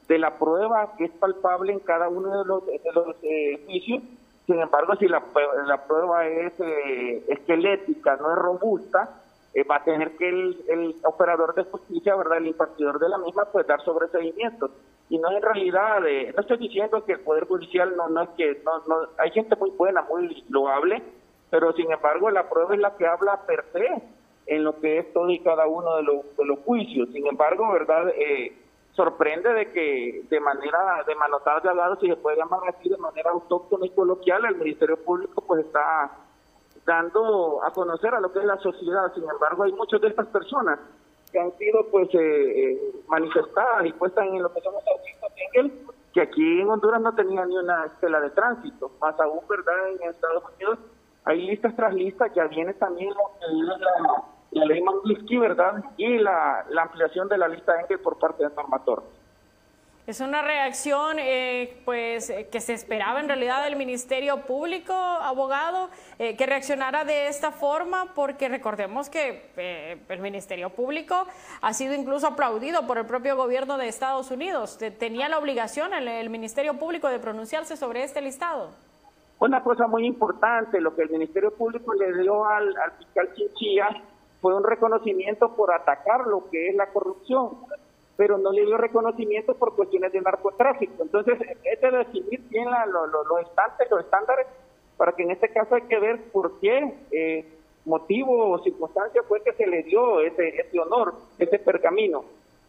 de 0.07 0.19
la 0.19 0.37
prueba 0.37 0.93
que 0.97 1.05
es 1.05 1.11
palpable 1.11 1.73
en 1.73 1.79
cada 1.79 2.09
uno 2.09 2.43
de 2.43 2.45
los, 2.45 2.65
de 2.65 2.79
los 2.93 3.15
eh, 3.23 3.63
juicios. 3.65 4.03
Sin 4.45 4.59
embargo, 4.59 4.95
si 4.97 5.07
la, 5.07 5.23
la 5.65 5.87
prueba 5.87 6.27
es 6.27 6.53
eh, 6.59 7.25
esquelética, 7.27 8.15
no 8.17 8.31
es 8.31 8.37
robusta, 8.37 9.21
eh, 9.53 9.63
va 9.63 9.77
a 9.77 9.83
tener 9.83 10.15
que 10.17 10.29
el, 10.29 10.63
el, 10.67 10.95
operador 11.03 11.55
de 11.55 11.63
justicia, 11.63 12.15
verdad, 12.15 12.37
el 12.37 12.47
impartidor 12.47 12.99
de 12.99 13.09
la 13.09 13.17
misma, 13.17 13.45
pues 13.45 13.65
dar 13.65 13.81
sobreseguimiento. 13.81 14.69
Y 15.09 15.17
no 15.17 15.31
en 15.31 15.41
realidad, 15.41 16.01
no 16.01 16.41
estoy 16.41 16.57
diciendo 16.57 17.03
que 17.03 17.13
el 17.13 17.19
Poder 17.21 17.45
Judicial 17.45 17.95
no, 17.95 18.07
no 18.09 18.21
es 18.21 18.29
que, 18.37 18.61
no, 18.63 18.77
no, 18.87 19.07
hay 19.17 19.31
gente 19.31 19.55
muy 19.55 19.71
buena, 19.71 20.03
muy 20.03 20.43
loable, 20.49 21.01
pero 21.49 21.73
sin 21.73 21.91
embargo 21.91 22.29
la 22.29 22.49
prueba 22.49 22.73
es 22.73 22.81
la 22.81 22.95
que 22.95 23.07
habla 23.07 23.41
per 23.45 23.65
se 23.71 24.01
en 24.47 24.63
lo 24.63 24.79
que 24.79 24.99
es 24.99 25.13
todo 25.13 25.29
y 25.29 25.39
cada 25.39 25.67
uno 25.67 25.95
de 25.97 26.03
los, 26.03 26.37
de 26.37 26.45
los 26.45 26.59
juicios. 26.59 27.09
Sin 27.11 27.25
embargo, 27.27 27.71
¿verdad? 27.71 28.09
Eh, 28.15 28.55
sorprende 28.93 29.53
de 29.53 29.71
que 29.71 30.23
de 30.29 30.39
manera 30.39 31.03
de 31.05 31.15
manotadas 31.15 31.63
de 31.63 31.69
hablados, 31.69 31.99
si 31.99 32.07
se 32.07 32.15
puede 32.15 32.37
llamar 32.37 32.61
así, 32.67 32.89
de 32.89 32.97
manera 32.97 33.31
autóctona 33.31 33.85
y 33.85 33.89
coloquial, 33.89 34.45
el 34.45 34.55
Ministerio 34.55 34.97
Público 34.97 35.41
pues 35.41 35.65
está 35.65 36.11
dando 36.85 37.63
a 37.63 37.71
conocer 37.71 38.13
a 38.13 38.19
lo 38.19 38.31
que 38.31 38.39
es 38.39 38.45
la 38.45 38.57
sociedad. 38.57 39.13
Sin 39.13 39.23
embargo, 39.29 39.63
hay 39.63 39.73
muchas 39.73 39.99
de 40.01 40.07
estas 40.07 40.27
personas 40.27 40.79
que 41.31 41.39
han 41.39 41.51
sido 41.57 41.85
pues 41.91 42.07
eh, 42.13 42.17
eh, 42.19 42.91
manifestadas 43.07 43.85
y 43.85 43.93
puestas 43.93 44.25
en 44.27 44.41
lo 44.41 44.53
que 44.53 44.61
somos 44.61 44.83
que 46.13 46.21
aquí 46.21 46.61
en 46.61 46.69
Honduras 46.69 47.01
no 47.01 47.13
tenía 47.13 47.45
ni 47.45 47.57
una 47.57 47.85
estela 47.87 48.21
de 48.21 48.29
tránsito, 48.29 48.89
más 49.01 49.19
aún, 49.19 49.41
¿verdad? 49.49 49.89
En 49.99 50.09
Estados 50.09 50.43
Unidos 50.55 50.79
hay 51.25 51.45
listas 51.45 51.75
tras 51.75 51.93
listas, 51.93 52.33
ya 52.33 52.45
viene 52.45 52.73
también 52.75 53.09
la 53.09 54.23
la 54.55 54.65
ley 54.65 54.81
Magnitsky, 54.81 55.37
¿verdad? 55.37 55.83
Y 55.97 56.17
la, 56.17 56.65
ampliación 56.81 57.27
de 57.27 57.37
la 57.37 57.47
lista 57.47 57.79
Engel 57.79 57.99
por 57.99 58.17
parte 58.17 58.43
de 58.43 58.55
Norma 58.55 58.81
Es 60.07 60.21
una 60.21 60.41
reacción 60.41 61.17
eh, 61.19 61.81
pues 61.83 62.29
eh, 62.29 62.47
que 62.49 62.61
se 62.61 62.71
esperaba 62.71 63.19
en 63.19 63.27
realidad 63.27 63.65
del 63.65 63.75
Ministerio 63.75 64.45
Público, 64.45 64.93
abogado, 64.93 65.89
eh, 66.19 66.37
que 66.37 66.45
reaccionara 66.45 67.03
de 67.03 67.27
esta 67.27 67.51
forma, 67.51 68.13
porque 68.15 68.47
recordemos 68.47 69.09
que 69.09 69.99
el 70.07 70.19
Ministerio 70.21 70.69
Público 70.69 71.25
ha 71.61 71.73
sido 71.73 71.93
incluso 71.93 72.27
aplaudido 72.27 72.87
por 72.87 72.97
el 72.97 73.05
propio 73.05 73.35
gobierno 73.35 73.77
de 73.77 73.89
Estados 73.89 74.31
Unidos. 74.31 74.77
Tenía 74.97 75.27
la 75.27 75.37
obligación 75.37 75.93
el, 75.93 76.29
Ministerio 76.29 76.75
Público 76.79 77.09
de 77.09 77.19
pronunciarse 77.19 77.75
sobre 77.75 78.03
este 78.03 78.21
listado. 78.21 78.69
Una 79.37 79.61
cosa 79.61 79.85
muy 79.87 80.05
importante, 80.05 80.79
lo 80.79 80.95
que 80.95 81.01
el 81.01 81.09
Ministerio 81.09 81.53
Público 81.53 81.93
le 81.93 82.21
dio 82.21 82.45
al, 82.45 82.73
al 82.77 82.91
fiscal 82.93 83.33
Chinchilla 83.35 83.89
fue 84.45 84.53
un 84.53 84.63
reconocimiento 84.63 85.55
por 85.55 85.73
atacar 85.73 86.27
lo 86.27 86.47
que 86.51 86.67
es 86.69 86.75
la 86.75 86.85
corrupción, 86.93 87.49
pero 88.15 88.37
no 88.37 88.51
le 88.51 88.63
dio 88.63 88.77
reconocimiento 88.77 89.55
por 89.55 89.75
cuestiones 89.75 90.11
de 90.11 90.21
narcotráfico. 90.21 91.01
Entonces, 91.01 91.39
es 91.63 91.81
de 91.81 91.89
definir 91.89 92.41
bien 92.51 92.67
los 92.85 93.09
los 93.27 93.41
estándares, 93.41 94.45
para 94.97 95.13
que 95.13 95.23
en 95.23 95.31
este 95.31 95.49
caso 95.49 95.73
hay 95.73 95.81
que 95.81 95.97
ver 95.97 96.25
por 96.31 96.59
qué 96.59 96.93
eh, 97.09 97.43
motivo 97.85 98.51
o 98.51 98.59
circunstancia 98.59 99.23
fue 99.23 99.41
que 99.41 99.53
se 99.53 99.65
le 99.65 99.81
dio 99.81 100.21
ese, 100.21 100.49
ese 100.49 100.79
honor, 100.79 101.15
ese 101.39 101.57
pergamino. 101.57 102.23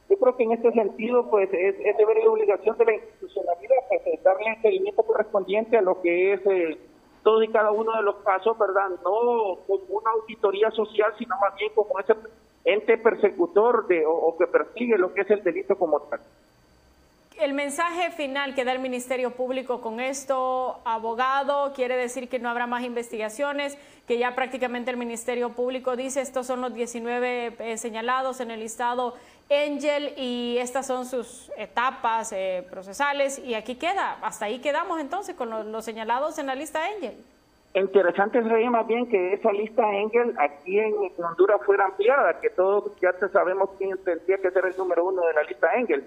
Yo 0.09 0.16
creo 0.16 0.35
que 0.35 0.45
en 0.45 0.53
este 0.53 0.72
sentido, 0.72 1.29
pues, 1.29 1.53
es, 1.53 1.74
es 1.79 1.97
deber 1.99 2.16
y 2.24 2.27
obligación 2.27 2.79
de 2.79 2.87
la 2.87 2.95
institucionalidad, 2.95 3.77
pues, 3.87 4.22
darle 4.22 4.47
el 4.49 4.62
seguimiento 4.62 5.03
correspondiente 5.03 5.77
a 5.77 5.83
lo 5.83 6.01
que 6.01 6.33
es... 6.33 6.41
Eh, 6.47 6.79
todos 7.27 7.43
y 7.43 7.49
cada 7.49 7.72
uno 7.72 7.93
de 7.97 8.05
los 8.05 8.14
casos, 8.22 8.57
¿verdad? 8.57 8.89
No 9.03 9.59
como 9.66 9.99
una 9.99 10.12
auditoría 10.12 10.70
social, 10.70 11.12
sino 11.18 11.35
más 11.41 11.57
bien 11.57 11.72
como 11.74 11.99
ese 11.99 12.14
ente 12.64 12.97
persecutor 12.99 13.89
de, 13.89 14.05
o 14.07 14.37
que 14.39 14.47
persigue 14.47 14.97
lo 14.97 15.12
que 15.12 15.22
es 15.22 15.31
el 15.31 15.43
delito 15.43 15.77
como 15.77 15.99
tal. 16.03 16.20
El 17.37 17.53
mensaje 17.53 18.12
final 18.12 18.55
que 18.55 18.64
da 18.64 18.70
el 18.70 18.79
Ministerio 18.79 19.33
Público 19.33 19.81
con 19.81 19.99
esto, 19.99 20.79
abogado, 20.85 21.72
quiere 21.74 21.97
decir 21.97 22.29
que 22.29 22.39
no 22.39 22.49
habrá 22.49 22.68
más 22.68 22.85
investigaciones, 22.85 23.77
que 24.07 24.18
ya 24.18 24.37
prácticamente 24.37 24.93
el 24.93 24.97
Ministerio 24.97 25.51
Público 25.51 25.97
dice 25.97 26.20
estos 26.20 26.47
son 26.47 26.61
los 26.61 26.72
19 26.74 27.57
eh, 27.59 27.77
señalados 27.77 28.39
en 28.39 28.53
el 28.53 28.61
listado 28.61 29.14
Angel 29.51 30.12
y 30.16 30.59
estas 30.59 30.86
son 30.86 31.07
sus 31.07 31.51
etapas 31.57 32.32
eh, 32.32 32.66
procesales 32.68 33.38
y 33.38 33.55
aquí 33.55 33.76
queda, 33.76 34.18
hasta 34.22 34.47
ahí 34.47 34.59
quedamos 34.59 35.01
entonces 35.01 35.34
con 35.36 35.51
los, 35.51 35.84
señalados 35.84 36.38
en 36.38 36.47
la 36.47 36.55
lista 36.55 36.84
Angel. 36.84 37.14
Interesante 37.74 38.42
sería 38.42 38.70
más 38.70 38.86
bien 38.86 39.07
que 39.07 39.34
esa 39.34 39.53
lista 39.53 39.82
Angel 39.84 40.34
aquí 40.38 40.78
en 40.78 40.94
Honduras 41.18 41.61
fuera 41.64 41.84
ampliada, 41.84 42.40
que 42.40 42.51
todos 42.51 42.92
ya 43.01 43.12
sabemos 43.28 43.70
quién 43.78 43.97
tendría 43.99 44.38
que 44.38 44.51
ser 44.51 44.64
el 44.66 44.76
número 44.76 45.05
uno 45.05 45.22
de 45.26 45.34
la 45.34 45.42
lista 45.42 45.68
Angel 45.76 46.05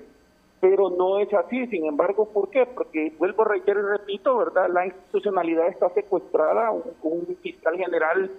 pero 0.62 0.90
no 0.90 1.20
es 1.20 1.34
así. 1.34 1.68
Sin 1.68 1.86
embargo, 1.86 2.28
¿por 2.30 2.50
qué? 2.50 2.66
Porque 2.66 3.14
vuelvo, 3.18 3.44
reitero 3.44 3.80
y 3.80 3.98
repito, 3.98 4.38
¿verdad? 4.38 4.70
La 4.70 4.86
institucionalidad 4.86 5.68
está 5.68 5.90
secuestrada, 5.90 6.72
un, 6.72 6.84
un 7.02 7.38
fiscal 7.42 7.78
general 7.78 8.30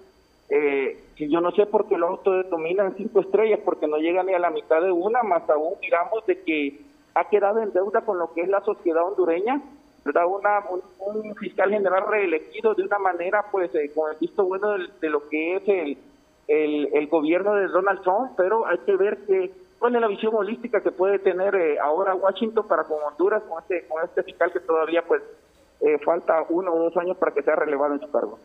eh, 0.51 0.99
yo 1.17 1.41
no 1.41 1.53
sé 1.53 1.67
por 1.67 1.89
qué 1.89 1.97
lo 1.97 2.09
autodenominan 2.09 2.97
cinco 2.97 3.21
estrellas, 3.21 3.61
porque 3.65 3.87
no 3.87 3.99
llega 3.99 4.23
ni 4.23 4.35
a 4.35 4.39
la 4.39 4.51
mitad 4.51 4.81
de 4.83 4.91
una, 4.91 5.23
más 5.23 5.49
aún 5.49 5.75
miramos 5.81 6.27
de 6.27 6.43
que 6.43 6.81
ha 7.15 7.29
quedado 7.29 7.61
en 7.61 7.73
deuda 7.73 8.03
con 8.03 8.19
lo 8.19 8.33
que 8.33 8.43
es 8.43 8.49
la 8.49 8.61
sociedad 8.63 9.05
hondureña, 9.05 9.63
¿verdad? 10.05 10.27
Una, 10.27 10.65
un, 10.99 11.35
fiscal 11.37 11.71
general 11.71 12.05
reelegido 12.09 12.75
de 12.75 12.83
una 12.83 12.99
manera, 12.99 13.45
pues, 13.51 13.75
eh, 13.75 13.93
con 13.95 14.11
el 14.11 14.19
visto 14.19 14.45
bueno 14.45 14.77
de, 15.01 15.09
lo 15.09 15.29
que 15.29 15.57
es 15.57 15.69
el, 15.69 15.99
el, 16.49 16.89
el 16.95 17.07
gobierno 17.09 17.55
de 17.55 17.69
Donald 17.69 18.03
Trump, 18.03 18.33
pero 18.37 18.67
hay 18.67 18.79
que 18.79 18.97
ver 18.97 19.19
que 19.27 19.53
cuál 19.79 19.95
es 19.95 20.01
la 20.01 20.09
visión 20.09 20.35
holística 20.35 20.81
que 20.81 20.93
puede 20.93 21.19
tener 21.19 21.55
eh, 21.55 21.79
ahora 21.79 22.15
Washington 22.15 22.67
para 22.69 22.85
con 22.85 22.99
Honduras, 23.03 23.43
con 23.45 23.61
este, 23.63 23.87
con 23.89 24.05
este 24.05 24.23
fiscal 24.23 24.53
que 24.53 24.61
todavía 24.61 25.03
pues 25.07 25.23
eh, 25.81 25.99
falta 26.05 26.45
uno 26.51 26.73
o 26.73 26.79
dos 26.85 26.97
años 26.97 27.17
para 27.17 27.33
que 27.33 27.43
sea 27.43 27.57
relevado 27.57 27.95
en 27.95 28.01
su 28.01 28.11
cargo. 28.11 28.39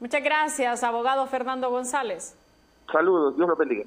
Muchas 0.00 0.22
gracias, 0.22 0.84
abogado 0.84 1.26
Fernando 1.26 1.70
González. 1.70 2.34
Saludos, 2.90 3.36
Dios 3.36 3.48
lo 3.48 3.56
bendiga. 3.56 3.84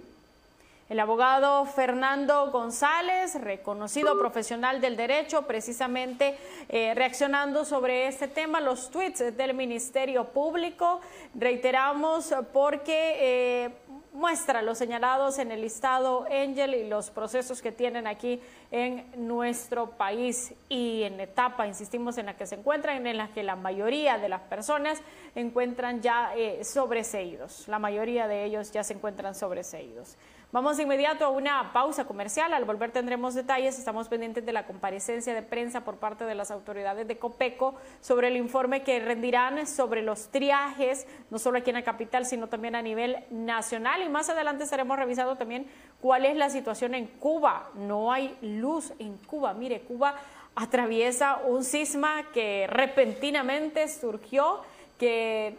El 0.90 1.00
abogado 1.00 1.64
Fernando 1.64 2.52
González, 2.52 3.42
reconocido 3.42 4.20
profesional 4.20 4.82
del 4.82 4.98
derecho, 4.98 5.44
precisamente 5.44 6.38
eh, 6.68 6.94
reaccionando 6.94 7.64
sobre 7.64 8.08
este 8.08 8.28
tema, 8.28 8.60
los 8.60 8.92
tweets 8.92 9.38
del 9.38 9.54
Ministerio 9.54 10.26
Público. 10.26 11.00
Reiteramos 11.34 12.36
porque 12.52 13.72
muestra 14.14 14.62
los 14.62 14.78
señalados 14.78 15.40
en 15.40 15.52
el 15.52 15.62
listado 15.62 16.26
Angel 16.30 16.76
y 16.76 16.88
los 16.88 17.10
procesos 17.10 17.62
que 17.62 17.72
tienen 17.72 18.08
aquí 18.08 18.42
en 18.72 19.06
nuestro 19.16 19.92
país 19.92 20.54
y 20.70 21.04
en 21.04 21.20
etapa, 21.20 21.68
insistimos, 21.68 22.18
en 22.18 22.26
la 22.26 22.36
que 22.36 22.46
se 22.46 22.56
encuentran, 22.56 23.06
en 23.08 23.18
la 23.18 23.30
que 23.30 23.44
la 23.44 23.56
mayoría 23.56 24.18
de 24.18 24.30
las 24.30 24.42
personas 24.42 25.02
encuentran 25.36 26.02
ya 26.02 26.36
eh, 26.36 26.64
sobreseídos. 26.64 27.68
La 27.68 27.80
mayoría 27.80 28.28
de 28.28 28.46
ellos 28.46 28.72
ya 28.72 28.84
se 28.84 28.94
encuentran 28.94 29.36
sobreseídos. 29.36 30.18
Vamos 30.54 30.76
de 30.76 30.84
inmediato 30.84 31.24
a 31.24 31.30
una 31.30 31.72
pausa 31.72 32.04
comercial. 32.04 32.54
Al 32.54 32.66
volver 32.66 32.92
tendremos 32.92 33.34
detalles. 33.34 33.80
Estamos 33.80 34.10
pendientes 34.10 34.46
de 34.46 34.52
la 34.52 34.66
comparecencia 34.66 35.34
de 35.34 35.44
prensa 35.44 35.86
por 35.86 35.96
parte 35.96 36.26
de 36.26 36.36
las 36.36 36.52
autoridades 36.52 37.08
de 37.08 37.18
Copeco 37.18 37.76
sobre 38.02 38.28
el 38.28 38.36
informe 38.36 38.84
que 38.84 39.00
rendirán 39.00 39.66
sobre 39.66 40.02
los 40.02 40.28
triajes, 40.28 41.08
no 41.30 41.40
solo 41.40 41.60
aquí 41.60 41.70
en 41.70 41.78
la 41.78 41.84
capital, 41.84 42.26
sino 42.26 42.48
también 42.48 42.76
a 42.76 42.82
nivel 42.82 43.24
nacional. 43.30 44.04
Y 44.04 44.10
más 44.10 44.30
adelante 44.30 44.66
estaremos 44.66 44.98
revisando 44.98 45.38
también 45.38 45.68
cuál 46.02 46.26
es 46.26 46.36
la 46.36 46.50
situación 46.50 46.96
en 46.96 47.08
Cuba. 47.08 47.70
No 47.76 48.12
hay 48.12 48.38
luz 48.42 48.92
en 49.00 49.16
Cuba. 49.20 49.54
Mire, 49.54 49.80
Cuba 49.84 50.16
atraviesa 50.54 51.38
un 51.48 51.64
sisma 51.64 52.30
que 52.34 52.68
repentinamente 52.68 53.88
surgió, 53.88 54.60
que 54.98 55.56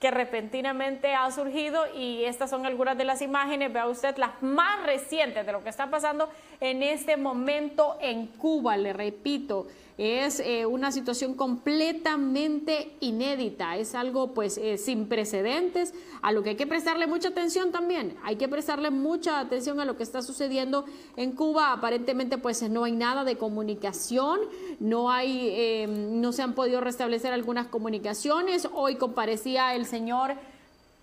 que 0.00 0.10
repentinamente 0.10 1.14
ha 1.14 1.30
surgido 1.30 1.82
y 1.94 2.24
estas 2.24 2.50
son 2.50 2.66
algunas 2.66 2.98
de 2.98 3.04
las 3.04 3.22
imágenes, 3.22 3.72
vea 3.72 3.86
usted 3.86 4.16
las 4.16 4.42
más 4.42 4.84
recientes 4.84 5.46
de 5.46 5.52
lo 5.52 5.62
que 5.62 5.70
está 5.70 5.90
pasando 5.90 6.28
en 6.60 6.82
este 6.82 7.16
momento 7.16 7.96
en 8.00 8.26
Cuba, 8.26 8.76
le 8.76 8.92
repito, 8.92 9.66
es 9.96 10.40
eh, 10.40 10.66
una 10.66 10.90
situación 10.90 11.34
completamente 11.34 12.96
inédita, 13.00 13.76
es 13.76 13.94
algo 13.94 14.34
pues 14.34 14.58
eh, 14.58 14.76
sin 14.76 15.06
precedentes, 15.06 15.94
a 16.20 16.32
lo 16.32 16.42
que 16.42 16.50
hay 16.50 16.56
que 16.56 16.66
prestarle 16.66 17.06
mucha 17.06 17.28
atención 17.28 17.70
también, 17.70 18.16
hay 18.24 18.36
que 18.36 18.48
prestarle 18.48 18.90
mucha 18.90 19.38
atención 19.38 19.78
a 19.78 19.84
lo 19.84 19.96
que 19.96 20.02
está 20.02 20.22
sucediendo 20.22 20.84
en 21.16 21.32
Cuba, 21.32 21.72
aparentemente 21.72 22.38
pues 22.38 22.62
no 22.68 22.84
hay 22.84 22.92
nada 22.92 23.22
de 23.22 23.36
comunicación, 23.36 24.40
no 24.80 25.10
hay, 25.10 25.48
eh, 25.50 25.86
no 25.86 26.32
se 26.32 26.42
han 26.42 26.54
podido 26.54 26.80
restablecer 26.80 27.32
algunas 27.32 27.68
comunicaciones, 27.68 28.68
hoy 28.72 28.96
comparecía 28.96 29.76
el 29.76 29.86
señor 29.86 30.34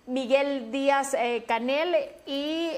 Miguel 0.06 0.70
Díaz 0.70 1.16
Canel 1.46 1.94
y 2.26 2.68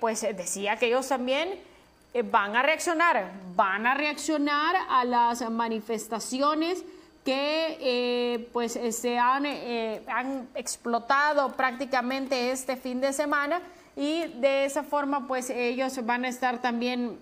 pues 0.00 0.22
decía 0.22 0.76
que 0.76 0.86
ellos 0.86 1.06
también 1.06 1.69
eh, 2.12 2.22
van 2.22 2.56
a 2.56 2.62
reaccionar, 2.62 3.30
van 3.54 3.86
a 3.86 3.94
reaccionar 3.94 4.74
a 4.88 5.04
las 5.04 5.48
manifestaciones 5.50 6.84
que 7.24 7.76
eh, 7.80 8.48
pues 8.52 8.76
eh, 8.76 8.92
se 8.92 9.18
han, 9.18 9.46
han 9.46 10.48
explotado 10.54 11.52
prácticamente 11.52 12.50
este 12.50 12.76
fin 12.76 13.00
de 13.00 13.12
semana 13.12 13.60
y 13.94 14.26
de 14.40 14.64
esa 14.64 14.82
forma 14.82 15.26
pues 15.28 15.50
ellos 15.50 16.04
van 16.04 16.24
a 16.24 16.28
estar 16.28 16.60
también 16.60 17.18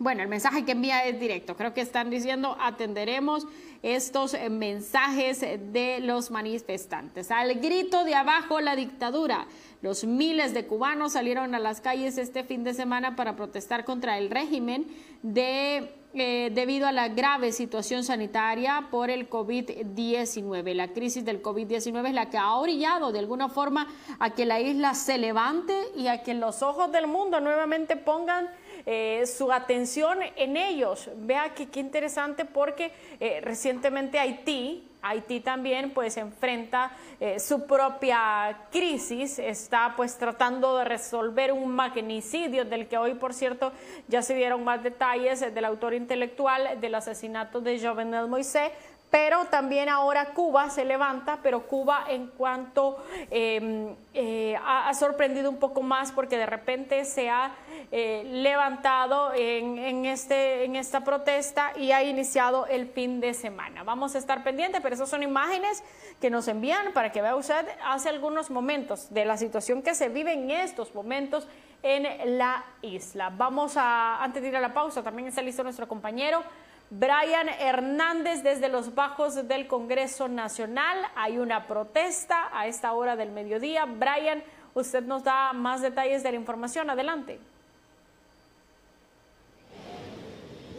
bueno, 0.00 0.22
el 0.22 0.28
mensaje 0.28 0.64
que 0.64 0.72
envía 0.72 1.04
es 1.04 1.20
directo. 1.20 1.56
Creo 1.56 1.74
que 1.74 1.82
están 1.82 2.08
diciendo 2.08 2.56
atenderemos 2.58 3.46
estos 3.82 4.34
mensajes 4.50 5.40
de 5.40 5.98
los 6.00 6.30
manifestantes. 6.30 7.30
Al 7.30 7.60
grito 7.60 8.02
de 8.04 8.14
abajo 8.14 8.62
la 8.62 8.76
dictadura. 8.76 9.46
Los 9.82 10.04
miles 10.04 10.54
de 10.54 10.66
cubanos 10.66 11.12
salieron 11.12 11.54
a 11.54 11.58
las 11.58 11.82
calles 11.82 12.16
este 12.16 12.44
fin 12.44 12.64
de 12.64 12.72
semana 12.72 13.14
para 13.14 13.36
protestar 13.36 13.84
contra 13.84 14.16
el 14.16 14.30
régimen 14.30 14.86
de, 15.22 15.94
eh, 16.14 16.50
debido 16.54 16.86
a 16.86 16.92
la 16.92 17.08
grave 17.08 17.52
situación 17.52 18.02
sanitaria 18.02 18.88
por 18.90 19.10
el 19.10 19.28
COVID-19. 19.28 20.74
La 20.74 20.88
crisis 20.88 21.26
del 21.26 21.42
COVID-19 21.42 22.08
es 22.08 22.14
la 22.14 22.30
que 22.30 22.38
ha 22.38 22.54
orillado 22.54 23.12
de 23.12 23.18
alguna 23.18 23.50
forma 23.50 23.86
a 24.18 24.30
que 24.30 24.46
la 24.46 24.60
isla 24.60 24.94
se 24.94 25.18
levante 25.18 25.74
y 25.94 26.06
a 26.06 26.22
que 26.22 26.32
los 26.32 26.62
ojos 26.62 26.90
del 26.90 27.06
mundo 27.06 27.40
nuevamente 27.40 27.96
pongan 27.96 28.48
eh, 28.92 29.24
su 29.24 29.52
atención 29.52 30.18
en 30.34 30.56
ellos. 30.56 31.08
Vea 31.14 31.54
que 31.54 31.68
qué 31.68 31.78
interesante 31.78 32.44
porque 32.44 32.90
eh, 33.20 33.40
recientemente 33.40 34.18
Haití 34.18 34.84
Haití 35.02 35.40
también 35.40 35.90
pues 35.90 36.16
enfrenta 36.16 36.90
eh, 37.20 37.38
su 37.38 37.66
propia 37.66 38.66
crisis, 38.70 39.38
está 39.38 39.94
pues 39.96 40.18
tratando 40.18 40.76
de 40.76 40.84
resolver 40.84 41.52
un 41.52 41.70
magnicidio 41.70 42.64
del 42.64 42.86
que 42.86 42.98
hoy 42.98 43.14
por 43.14 43.32
cierto 43.32 43.72
ya 44.08 44.22
se 44.22 44.34
dieron 44.34 44.62
más 44.64 44.82
detalles 44.82 45.40
del 45.54 45.64
autor 45.64 45.94
intelectual 45.94 46.80
del 46.80 46.94
asesinato 46.94 47.60
de 47.60 47.80
Jovenel 47.80 48.26
Moisés, 48.26 48.72
pero 49.10 49.46
también 49.46 49.88
ahora 49.88 50.26
Cuba 50.26 50.70
se 50.70 50.84
levanta, 50.84 51.40
pero 51.42 51.66
Cuba 51.66 52.04
en 52.08 52.28
cuanto 52.28 53.02
em, 53.30 53.94
eh, 54.14 54.56
ha, 54.64 54.92
sorprendido 54.94 55.50
un 55.50 55.56
poco 55.56 55.82
más 55.82 56.12
porque 56.12 56.36
de 56.36 56.46
repente 56.46 57.04
se 57.04 57.28
ha 57.28 57.52
eh, 57.92 58.22
levantado 58.24 59.32
en, 59.34 60.04
este, 60.04 60.64
en 60.64 60.76
esta 60.76 61.02
protesta 61.04 61.72
y 61.76 61.92
ha 61.92 62.02
iniciado 62.02 62.66
el 62.66 62.88
fin 62.88 63.20
de 63.20 63.34
semana. 63.34 63.82
Vamos 63.82 64.14
a 64.14 64.18
estar 64.18 64.42
pendientes, 64.42 64.80
pero 64.80 64.94
esas 64.94 65.08
son 65.08 65.22
imágenes 65.22 65.82
que 66.20 66.30
nos 66.30 66.48
envían 66.48 66.92
para 66.92 67.12
que 67.12 67.22
vea 67.22 67.36
usted 67.36 67.66
hace 67.84 68.08
algunos 68.08 68.50
momentos 68.50 69.12
de 69.12 69.24
la 69.24 69.36
situación 69.36 69.82
que 69.82 69.94
se 69.94 70.08
vive 70.08 70.32
en 70.32 70.50
estos 70.50 70.94
momentos 70.94 71.48
en 71.82 72.38
la 72.38 72.64
isla. 72.82 73.30
Vamos 73.30 73.76
a, 73.76 74.22
antes 74.22 74.42
de 74.42 74.48
ir 74.48 74.56
a 74.56 74.60
la 74.60 74.74
pausa, 74.74 75.02
también 75.02 75.28
está 75.28 75.42
listo 75.42 75.62
nuestro 75.62 75.88
compañero. 75.88 76.42
Brian 76.90 77.48
Hernández 77.48 78.42
desde 78.42 78.68
los 78.68 78.96
bajos 78.96 79.46
del 79.46 79.68
Congreso 79.68 80.26
Nacional. 80.26 80.98
Hay 81.14 81.38
una 81.38 81.68
protesta 81.68 82.50
a 82.52 82.66
esta 82.66 82.92
hora 82.92 83.14
del 83.14 83.30
mediodía. 83.30 83.84
Brian, 83.84 84.42
usted 84.74 85.04
nos 85.04 85.22
da 85.22 85.52
más 85.52 85.82
detalles 85.82 86.24
de 86.24 86.32
la 86.32 86.36
información. 86.36 86.90
Adelante. 86.90 87.38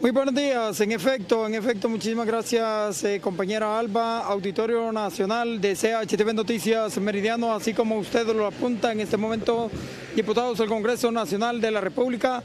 Muy 0.02 0.10
buenos 0.10 0.34
días, 0.34 0.80
en 0.80 0.90
efecto, 0.90 1.46
en 1.46 1.54
efecto, 1.54 1.88
muchísimas 1.88 2.26
gracias 2.26 3.04
eh, 3.04 3.20
compañera 3.20 3.78
Alba, 3.78 4.18
Auditorio 4.26 4.90
Nacional 4.90 5.60
de 5.60 5.76
CHTV 5.76 6.34
Noticias 6.34 6.98
Meridiano, 6.98 7.54
así 7.54 7.72
como 7.72 7.98
usted 7.98 8.26
lo 8.34 8.44
apunta 8.44 8.90
en 8.90 8.98
este 8.98 9.16
momento, 9.16 9.70
diputados 10.16 10.58
del 10.58 10.68
Congreso 10.68 11.12
Nacional 11.12 11.60
de 11.60 11.70
la 11.70 11.80
República, 11.80 12.42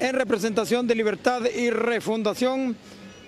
en 0.00 0.12
representación 0.12 0.88
de 0.88 0.96
Libertad 0.96 1.42
y 1.44 1.70
Refundación, 1.70 2.76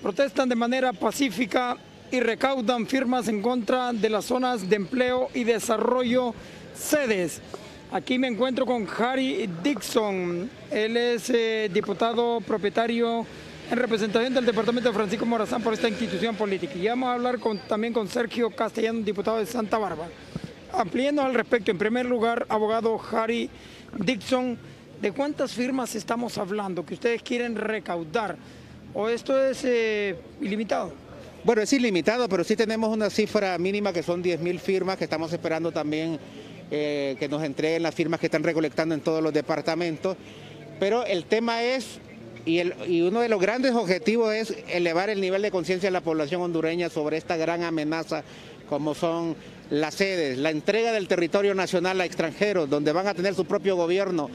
protestan 0.03 0.49
de 0.49 0.57
manera 0.57 0.93
pacífica 0.93 1.77
y 2.11 2.19
recaudan 2.19 2.89
firmas 2.89 3.29
en 3.29 3.41
contra 3.41 3.93
de 3.93 4.11
las 4.11 4.25
zonas 4.25 4.69
de 4.69 4.75
empleo 4.75 5.29
y 5.33 5.45
desarrollo 5.45 6.35
sedes. 6.75 7.41
Aquí 7.93 8.19
me 8.19 8.27
encuentro 8.27 8.67
con 8.67 8.89
Harry 8.99 9.49
Dixon. 9.63 10.51
Él 10.73 10.97
es 10.97 11.31
eh, 11.31 11.71
diputado 11.73 12.41
propietario 12.41 13.25
en 13.71 13.79
representación 13.79 14.35
del 14.35 14.45
departamento 14.45 14.89
de 14.89 14.95
Francisco 14.95 15.25
Morazán 15.25 15.63
por 15.63 15.73
esta 15.73 15.89
institución 15.89 16.35
política. 16.35 16.75
Y 16.75 16.89
vamos 16.89 17.09
a 17.09 17.15
hablar 17.15 17.39
también 17.69 17.93
con 17.93 18.09
Sergio 18.09 18.51
Castellano, 18.51 19.01
diputado 19.03 19.39
de 19.39 19.47
Santa 19.47 19.79
Bárbara. 19.79 20.11
Ampliando 20.73 21.23
al 21.23 21.35
respecto, 21.35 21.71
en 21.71 21.79
primer 21.79 22.05
lugar, 22.07 22.47
abogado 22.49 23.01
Harry 23.13 23.49
Dixon, 23.97 24.59
¿de 25.01 25.13
cuántas 25.13 25.53
firmas 25.53 25.95
estamos 25.95 26.37
hablando 26.37 26.85
que 26.85 26.95
ustedes 26.95 27.23
quieren 27.23 27.55
recaudar? 27.55 28.37
¿O 28.93 29.09
esto 29.09 29.41
es 29.41 29.63
eh, 29.65 30.17
ilimitado? 30.41 30.93
Bueno, 31.45 31.63
es 31.63 31.73
ilimitado, 31.73 32.29
pero 32.29 32.43
sí 32.43 32.57
tenemos 32.57 32.93
una 32.93 33.09
cifra 33.09 33.57
mínima 33.57 33.93
que 33.93 34.03
son 34.03 34.23
10.000 34.23 34.59
firmas 34.59 34.97
que 34.97 35.05
estamos 35.05 35.33
esperando 35.33 35.71
también 35.71 36.19
eh, 36.73 37.15
que 37.21 37.29
nos 37.29 37.43
entreguen 37.45 37.85
las 37.85 37.95
firmas 37.95 38.19
que 38.19 38.27
están 38.27 38.43
recolectando 38.43 38.97
en 38.97 39.01
todos 39.01 39.23
los 39.23 39.33
departamentos. 39.33 40.17
Pero 40.81 41.05
el 41.05 41.25
tema 41.25 41.63
es, 41.63 42.01
y, 42.45 43.01
uno 43.03 43.21
de 43.21 43.29
los 43.29 43.41
grandes 43.41 43.75
objetivos 43.75 44.33
es 44.35 44.55
elevar 44.69 45.11
el 45.11 45.21
nivel 45.21 45.43
de 45.43 45.51
conciencia 45.51 45.89
de 45.89 45.93
la 45.93 46.01
población 46.01 46.43
hondureña 46.43 46.89
sobre 46.89 47.17
esta 47.17 47.37
gran 47.37 47.63
amenaza 47.63 48.23
como 48.69 48.95
son 48.95 49.35
las 49.71 49.95
sedes, 49.95 50.39
la 50.39 50.51
entrega 50.51 50.93
del 50.93 51.09
territorio 51.09 51.55
nacional 51.55 52.01
a 52.01 52.05
extranjeros, 52.05 52.71
donde 52.71 52.93
van 52.93 53.09
a 53.09 53.15
tener 53.15 53.35
su 53.35 53.45
propio 53.45 53.75
gobierno, 53.75 54.31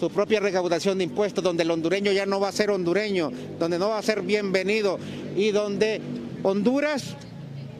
su 0.00 0.10
propia 0.10 0.40
recaudación 0.40 0.98
de 0.98 1.04
impuestos, 1.04 1.42
donde 1.42 1.62
el 1.62 1.70
hondureño 1.70 2.10
ya 2.10 2.26
no 2.26 2.40
va 2.40 2.48
a 2.48 2.52
ser 2.52 2.70
hondureño, 2.70 3.30
donde 3.58 3.78
no 3.78 3.90
va 3.90 3.98
a 3.98 4.02
ser 4.02 4.22
bienvenido 4.22 4.98
y 5.36 5.52
donde 5.52 6.00
Honduras 6.42 7.16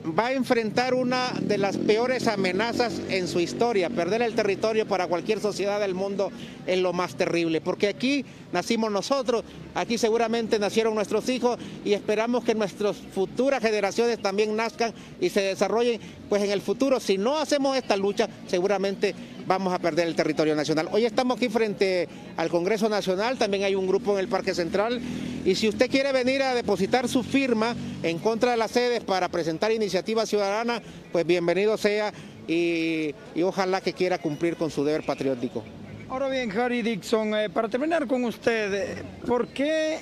va 0.06 0.26
a 0.28 0.32
enfrentar 0.32 0.94
una 0.94 1.32
de 1.40 1.58
las 1.58 1.76
peores 1.76 2.28
amenazas 2.28 3.00
en 3.08 3.26
su 3.26 3.40
historia. 3.40 3.90
Perder 3.90 4.22
el 4.22 4.34
territorio 4.34 4.86
para 4.86 5.06
cualquier 5.06 5.40
sociedad 5.40 5.80
del 5.80 5.94
mundo 5.94 6.30
es 6.66 6.78
lo 6.78 6.92
más 6.92 7.16
terrible, 7.16 7.60
porque 7.60 7.88
aquí 7.88 8.24
nacimos 8.52 8.90
nosotros, 8.90 9.44
aquí 9.74 9.98
seguramente 9.98 10.58
nacieron 10.58 10.94
nuestros 10.94 11.28
hijos 11.28 11.58
y 11.84 11.92
esperamos 11.92 12.44
que 12.44 12.54
nuestras 12.54 12.96
futuras 12.96 13.62
generaciones 13.62 14.20
también 14.20 14.54
nazcan 14.54 14.92
y 15.20 15.28
se 15.30 15.40
desarrollen, 15.40 16.00
pues 16.28 16.42
en 16.42 16.50
el 16.50 16.60
futuro, 16.60 17.00
si 17.00 17.18
no 17.18 17.38
hacemos 17.38 17.76
esta 17.76 17.96
lucha, 17.96 18.28
seguramente 18.46 19.14
vamos 19.46 19.72
a 19.72 19.78
perder 19.78 20.08
el 20.08 20.14
territorio 20.14 20.54
nacional. 20.54 20.88
Hoy 20.92 21.04
estamos 21.04 21.36
aquí 21.36 21.48
frente 21.48 22.08
al 22.36 22.48
Congreso 22.48 22.88
Nacional, 22.88 23.38
también 23.38 23.64
hay 23.64 23.74
un 23.74 23.86
grupo 23.86 24.12
en 24.12 24.18
el 24.18 24.28
Parque 24.28 24.54
Central 24.54 25.00
y 25.44 25.54
si 25.54 25.68
usted 25.68 25.88
quiere 25.88 26.12
venir 26.12 26.42
a 26.42 26.54
depositar 26.54 27.08
su 27.08 27.22
firma 27.22 27.74
en 28.02 28.18
contra 28.18 28.50
de 28.50 28.56
las 28.56 28.72
sedes 28.72 29.04
para 29.04 29.28
presentar 29.28 29.70
iniciativa 29.72 30.26
ciudadana, 30.26 30.82
pues 31.12 31.26
bienvenido 31.26 31.76
sea 31.76 32.12
y, 32.48 33.14
ojalá 33.42 33.80
que 33.80 33.92
quiera 33.92 34.18
cumplir 34.18 34.56
con 34.56 34.70
su 34.70 34.84
deber 34.84 35.04
patriótico. 35.04 35.62
Ahora 36.08 36.28
bien, 36.28 36.50
Harry 36.52 36.82
Dixon, 36.82 37.34
eh, 37.34 37.50
para 37.50 37.68
terminar 37.68 38.06
con 38.06 38.24
usted, 38.24 38.74
eh, 38.74 39.02
¿por 39.26 39.48
qué 39.48 39.98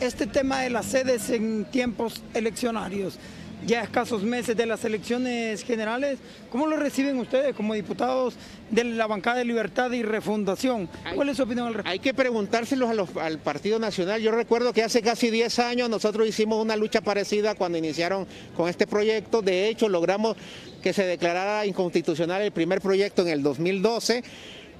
este 0.00 0.26
tema 0.26 0.62
de 0.62 0.70
las 0.70 0.86
sedes 0.86 1.28
en 1.28 1.66
tiempos 1.66 2.22
eleccionarios? 2.32 3.18
Ya 3.66 3.82
escasos 3.82 4.22
meses 4.22 4.56
de 4.56 4.64
las 4.64 4.84
elecciones 4.84 5.64
generales. 5.64 6.18
¿Cómo 6.50 6.66
lo 6.66 6.76
reciben 6.76 7.18
ustedes 7.18 7.54
como 7.54 7.74
diputados 7.74 8.34
de 8.70 8.84
la 8.84 9.06
bancada 9.06 9.38
de 9.38 9.44
Libertad 9.44 9.90
y 9.90 10.02
Refundación? 10.02 10.88
¿Cuál 11.14 11.28
es 11.28 11.36
su 11.36 11.42
opinión 11.42 11.66
al 11.66 11.74
respecto? 11.74 11.90
Hay 11.90 11.98
que 11.98 12.14
preguntárselos 12.14 12.88
a 12.88 12.94
los, 12.94 13.16
al 13.16 13.38
Partido 13.38 13.78
Nacional. 13.78 14.22
Yo 14.22 14.30
recuerdo 14.30 14.72
que 14.72 14.84
hace 14.84 15.02
casi 15.02 15.30
10 15.30 15.58
años 15.58 15.90
nosotros 15.90 16.28
hicimos 16.28 16.62
una 16.62 16.76
lucha 16.76 17.00
parecida 17.00 17.56
cuando 17.56 17.76
iniciaron 17.76 18.26
con 18.56 18.68
este 18.68 18.86
proyecto. 18.86 19.42
De 19.42 19.68
hecho, 19.68 19.88
logramos 19.88 20.36
que 20.82 20.92
se 20.92 21.04
declarara 21.04 21.66
inconstitucional 21.66 22.42
el 22.42 22.52
primer 22.52 22.80
proyecto 22.80 23.22
en 23.22 23.28
el 23.28 23.42
2012 23.42 24.22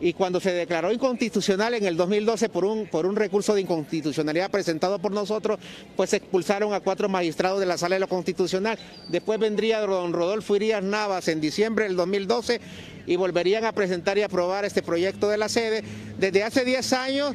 y 0.01 0.13
cuando 0.13 0.41
se 0.41 0.53
declaró 0.53 0.93
inconstitucional 0.93 1.75
en 1.75 1.87
el 1.87 1.97
2012 1.97 2.49
por 2.49 2.65
un, 2.65 2.87
por 2.87 3.07
un 3.07 3.17
recurso 3.17 3.55
de 3.55 3.63
inconstitucionalidad 3.63 4.51
presentado 4.51 4.99
por 4.99 5.13
nosotros, 5.13 5.59
pues 5.97 6.13
expulsaron 6.13 6.75
a 6.75 6.81
cuatro 6.81 7.09
magistrados 7.09 7.61
de 7.61 7.67
la 7.67 7.79
sala 7.79 7.97
de 7.97 8.01
lo 8.01 8.09
constitucional. 8.09 8.79
Después 9.09 9.39
vendría 9.39 9.81
don 9.81 10.13
Rodolfo 10.13 10.57
Irías 10.57 10.83
Navas 10.83 11.29
en 11.29 11.41
diciembre 11.41 11.87
del 11.87 11.97
2012 11.97 12.61
y 13.07 13.17
volverían 13.17 13.65
a 13.65 13.73
presentar 13.73 14.19
y 14.19 14.23
aprobar 14.23 14.65
este 14.65 14.83
proyecto 14.83 15.29
de 15.29 15.39
la 15.39 15.49
sede. 15.49 15.83
Desde 16.19 16.43
hace 16.43 16.65
10 16.65 16.93
años 16.93 17.35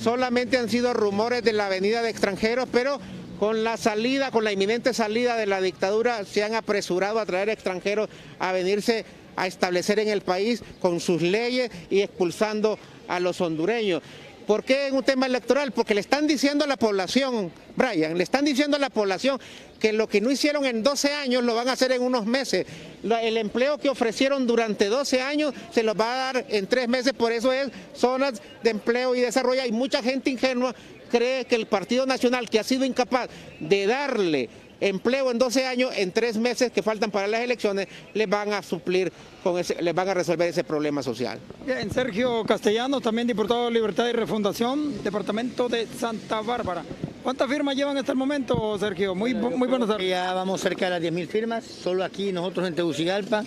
solamente 0.00 0.58
han 0.58 0.68
sido 0.68 0.92
rumores 0.92 1.42
de 1.42 1.52
la 1.52 1.68
venida 1.68 2.02
de 2.02 2.10
extranjeros, 2.10 2.68
pero 2.70 3.00
con 3.38 3.64
la 3.64 3.76
salida, 3.76 4.30
con 4.30 4.44
la 4.44 4.52
inminente 4.52 4.92
salida 4.92 5.36
de 5.36 5.46
la 5.46 5.60
dictadura, 5.60 6.24
se 6.24 6.42
han 6.42 6.54
apresurado 6.54 7.20
a 7.20 7.26
traer 7.26 7.48
extranjeros 7.48 8.08
a 8.38 8.52
venirse 8.52 9.04
a 9.36 9.46
establecer 9.46 10.00
en 10.00 10.08
el 10.08 10.22
país 10.22 10.62
con 10.80 10.98
sus 10.98 11.22
leyes 11.22 11.70
y 11.90 12.00
expulsando 12.00 12.78
a 13.06 13.20
los 13.20 13.40
hondureños. 13.40 14.02
¿Por 14.48 14.64
qué 14.64 14.86
en 14.86 14.96
un 14.96 15.04
tema 15.04 15.26
electoral? 15.26 15.72
Porque 15.72 15.94
le 15.94 16.00
están 16.00 16.26
diciendo 16.26 16.64
a 16.64 16.66
la 16.66 16.78
población, 16.78 17.52
Brian, 17.76 18.16
le 18.16 18.24
están 18.24 18.46
diciendo 18.46 18.78
a 18.78 18.80
la 18.80 18.88
población 18.88 19.38
que 19.78 19.92
lo 19.92 20.08
que 20.08 20.22
no 20.22 20.30
hicieron 20.30 20.64
en 20.64 20.82
12 20.82 21.12
años 21.12 21.44
lo 21.44 21.54
van 21.54 21.68
a 21.68 21.72
hacer 21.72 21.92
en 21.92 22.00
unos 22.00 22.24
meses. 22.24 22.66
El 23.02 23.36
empleo 23.36 23.76
que 23.76 23.90
ofrecieron 23.90 24.46
durante 24.46 24.86
12 24.86 25.20
años 25.20 25.52
se 25.70 25.82
los 25.82 26.00
va 26.00 26.14
a 26.14 26.32
dar 26.32 26.46
en 26.48 26.66
tres 26.66 26.88
meses, 26.88 27.12
por 27.12 27.30
eso 27.30 27.52
es 27.52 27.68
zonas 27.94 28.40
de 28.62 28.70
empleo 28.70 29.14
y 29.14 29.20
desarrollo. 29.20 29.60
Hay 29.60 29.70
mucha 29.70 30.02
gente 30.02 30.30
ingenua 30.30 30.74
cree 31.08 31.44
que 31.44 31.56
el 31.56 31.66
Partido 31.66 32.06
Nacional, 32.06 32.48
que 32.48 32.58
ha 32.58 32.64
sido 32.64 32.84
incapaz 32.84 33.28
de 33.60 33.86
darle 33.86 34.48
empleo 34.80 35.30
en 35.30 35.38
12 35.38 35.66
años, 35.66 35.90
en 35.96 36.12
tres 36.12 36.36
meses 36.36 36.70
que 36.70 36.82
faltan 36.82 37.10
para 37.10 37.26
las 37.26 37.40
elecciones, 37.40 37.88
les 38.14 38.28
van 38.28 38.52
a 38.52 38.62
suplir, 38.62 39.12
con 39.42 39.58
ese, 39.58 39.80
les 39.82 39.94
van 39.94 40.08
a 40.08 40.14
resolver 40.14 40.48
ese 40.48 40.64
problema 40.64 41.02
social. 41.02 41.38
Bien, 41.66 41.90
Sergio 41.90 42.44
Castellanos, 42.44 43.02
también 43.02 43.26
diputado 43.26 43.66
de 43.66 43.72
Libertad 43.72 44.08
y 44.08 44.12
Refundación, 44.12 45.02
Departamento 45.02 45.68
de 45.68 45.86
Santa 45.86 46.40
Bárbara. 46.40 46.84
¿Cuántas 47.22 47.48
firmas 47.48 47.76
llevan 47.76 47.98
hasta 47.98 48.12
el 48.12 48.18
momento, 48.18 48.78
Sergio? 48.78 49.14
Muy, 49.14 49.34
muy 49.34 49.68
buenas 49.68 49.88
tardes. 49.88 50.08
Ya 50.08 50.32
vamos 50.32 50.60
cerca 50.60 50.88
de 50.88 50.90
las 50.92 51.02
10.000 51.02 51.26
firmas, 51.26 51.64
solo 51.64 52.04
aquí 52.04 52.32
nosotros 52.32 52.66
en 52.66 52.74
Tegucigalpa. 52.74 53.44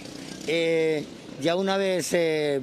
Eh, 0.47 1.05
ya 1.41 1.55
una 1.55 1.77
vez 1.77 2.09
eh, 2.13 2.61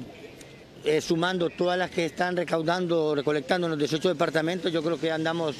eh, 0.85 1.01
sumando 1.01 1.49
todas 1.49 1.77
las 1.77 1.91
que 1.91 2.05
están 2.05 2.35
recaudando, 2.37 3.15
recolectando 3.15 3.67
en 3.67 3.71
los 3.71 3.79
18 3.79 4.09
departamentos, 4.09 4.71
yo 4.71 4.81
creo 4.81 4.99
que 4.99 5.11
andamos 5.11 5.55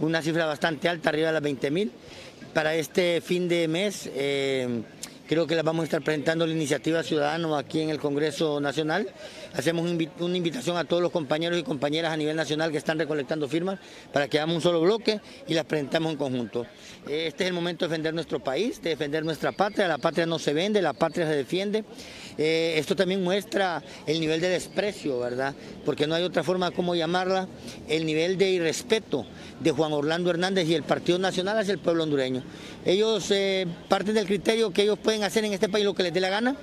una 0.00 0.20
cifra 0.22 0.46
bastante 0.46 0.88
alta, 0.88 1.10
arriba 1.10 1.28
de 1.28 1.40
las 1.40 1.42
20.000 1.42 1.90
para 2.52 2.74
este 2.74 3.20
fin 3.20 3.48
de 3.48 3.68
mes. 3.68 4.08
Eh, 4.14 4.82
creo 5.26 5.46
que 5.46 5.54
la 5.54 5.62
vamos 5.62 5.82
a 5.82 5.84
estar 5.84 6.02
presentando 6.02 6.46
la 6.46 6.52
iniciativa 6.52 7.02
ciudadana 7.02 7.58
aquí 7.58 7.80
en 7.80 7.90
el 7.90 7.98
Congreso 7.98 8.60
Nacional. 8.60 9.08
Hacemos 9.54 9.90
una 10.20 10.36
invitación 10.36 10.76
a 10.76 10.84
todos 10.84 11.02
los 11.02 11.10
compañeros 11.10 11.58
y 11.58 11.62
compañeras 11.62 12.12
a 12.12 12.16
nivel 12.16 12.36
nacional 12.36 12.70
que 12.70 12.78
están 12.78 12.98
recolectando 12.98 13.48
firmas 13.48 13.78
para 14.12 14.28
que 14.28 14.38
hagamos 14.38 14.56
un 14.56 14.62
solo 14.62 14.80
bloque 14.80 15.20
y 15.46 15.54
las 15.54 15.64
presentemos 15.64 16.12
en 16.12 16.18
conjunto. 16.18 16.66
Este 17.08 17.44
es 17.44 17.48
el 17.48 17.52
momento 17.52 17.84
de 17.84 17.90
defender 17.90 18.14
nuestro 18.14 18.40
país, 18.40 18.80
de 18.82 18.90
defender 18.90 19.24
nuestra 19.24 19.52
patria. 19.52 19.88
La 19.88 19.98
patria 19.98 20.26
no 20.26 20.38
se 20.38 20.52
vende, 20.52 20.80
la 20.82 20.92
patria 20.92 21.26
se 21.26 21.36
defiende. 21.36 21.84
Eh, 22.38 22.74
esto 22.76 22.96
también 22.96 23.22
muestra 23.22 23.82
el 24.06 24.20
nivel 24.20 24.40
de 24.40 24.48
desprecio, 24.48 25.20
¿verdad? 25.20 25.54
Porque 25.84 26.06
no 26.06 26.14
hay 26.14 26.22
otra 26.22 26.42
forma 26.42 26.70
como 26.70 26.94
llamarla, 26.94 27.48
el 27.88 28.06
nivel 28.06 28.38
de 28.38 28.50
irrespeto 28.50 29.26
de 29.60 29.70
Juan 29.70 29.92
Orlando 29.92 30.30
Hernández 30.30 30.68
y 30.68 30.74
el 30.74 30.82
Partido 30.82 31.18
Nacional 31.18 31.58
hacia 31.58 31.72
el 31.72 31.78
pueblo 31.78 32.02
hondureño. 32.02 32.42
Ellos 32.84 33.30
eh, 33.30 33.66
parten 33.88 34.14
del 34.14 34.26
criterio 34.26 34.72
que 34.72 34.82
ellos 34.82 34.98
pueden 34.98 35.22
hacer 35.22 35.44
en 35.44 35.52
este 35.52 35.68
país 35.68 35.84
lo 35.84 35.94
que 35.94 36.02
les 36.02 36.12
dé 36.12 36.20
la 36.20 36.30
gana. 36.30 36.56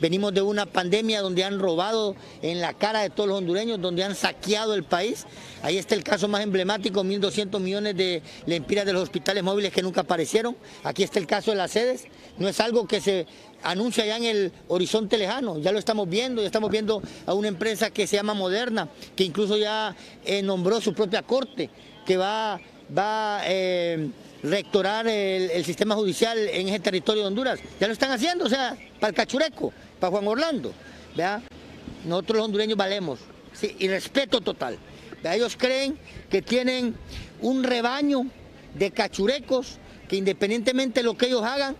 Venimos 0.00 0.32
de 0.32 0.42
una 0.42 0.64
pandemia 0.64 1.20
donde 1.20 1.42
han 1.42 1.58
robado 1.58 2.14
en 2.40 2.60
la 2.60 2.72
cara 2.72 3.00
de 3.00 3.10
todos 3.10 3.28
los 3.28 3.38
hondureños, 3.38 3.80
donde 3.80 4.04
han 4.04 4.14
saqueado 4.14 4.74
el 4.74 4.84
país. 4.84 5.26
Ahí 5.60 5.76
está 5.76 5.96
el 5.96 6.04
caso 6.04 6.28
más 6.28 6.42
emblemático, 6.42 7.02
1.200 7.02 7.58
millones 7.58 7.96
de 7.96 8.22
lempiras 8.46 8.86
de 8.86 8.92
los 8.92 9.02
hospitales 9.02 9.42
móviles 9.42 9.72
que 9.72 9.82
nunca 9.82 10.02
aparecieron. 10.02 10.56
Aquí 10.84 11.02
está 11.02 11.18
el 11.18 11.26
caso 11.26 11.50
de 11.50 11.56
las 11.56 11.72
sedes. 11.72 12.04
No 12.38 12.48
es 12.48 12.60
algo 12.60 12.86
que 12.86 13.00
se 13.00 13.26
anuncia 13.62 14.06
ya 14.06 14.16
en 14.16 14.24
el 14.24 14.52
horizonte 14.68 15.18
lejano, 15.18 15.58
ya 15.58 15.72
lo 15.72 15.78
estamos 15.78 16.08
viendo, 16.08 16.40
ya 16.40 16.46
estamos 16.46 16.70
viendo 16.70 17.02
a 17.26 17.34
una 17.34 17.48
empresa 17.48 17.90
que 17.90 18.06
se 18.06 18.16
llama 18.16 18.34
Moderna, 18.34 18.88
que 19.16 19.24
incluso 19.24 19.56
ya 19.56 19.94
eh, 20.24 20.42
nombró 20.42 20.80
su 20.80 20.94
propia 20.94 21.22
corte, 21.22 21.70
que 22.06 22.16
va, 22.16 22.60
va 22.96 23.40
eh, 23.44 24.08
rectorar 24.42 25.06
el, 25.08 25.64
sistema 25.64 25.94
judicial 25.94 26.38
en 26.38 26.68
ese 26.68 26.80
territorio 26.80 27.22
de 27.22 27.28
Honduras. 27.28 27.60
Ya 27.80 27.86
lo 27.86 27.92
están 27.92 28.10
haciendo, 28.10 28.44
o 28.44 28.48
sea, 28.48 28.76
para 29.00 29.10
el 29.10 29.14
cachureco, 29.14 29.72
para 30.00 30.10
Juan 30.10 30.28
Orlando. 30.28 30.72
¿vea? 31.16 31.42
Nosotros 32.04 32.38
los 32.38 32.44
hondureños 32.46 32.76
valemos, 32.76 33.20
sí, 33.52 33.74
y 33.78 33.88
respeto 33.88 34.40
total. 34.40 34.78
Ellos 35.24 35.56
creen 35.58 35.98
que 36.30 36.42
tienen 36.42 36.94
un 37.40 37.64
rebaño 37.64 38.26
de 38.74 38.90
cachurecos 38.92 39.78
que 40.08 40.16
independientemente 40.16 41.00
de 41.00 41.04
lo 41.04 41.16
que 41.16 41.26
ellos 41.26 41.42
hagan, 41.42 41.76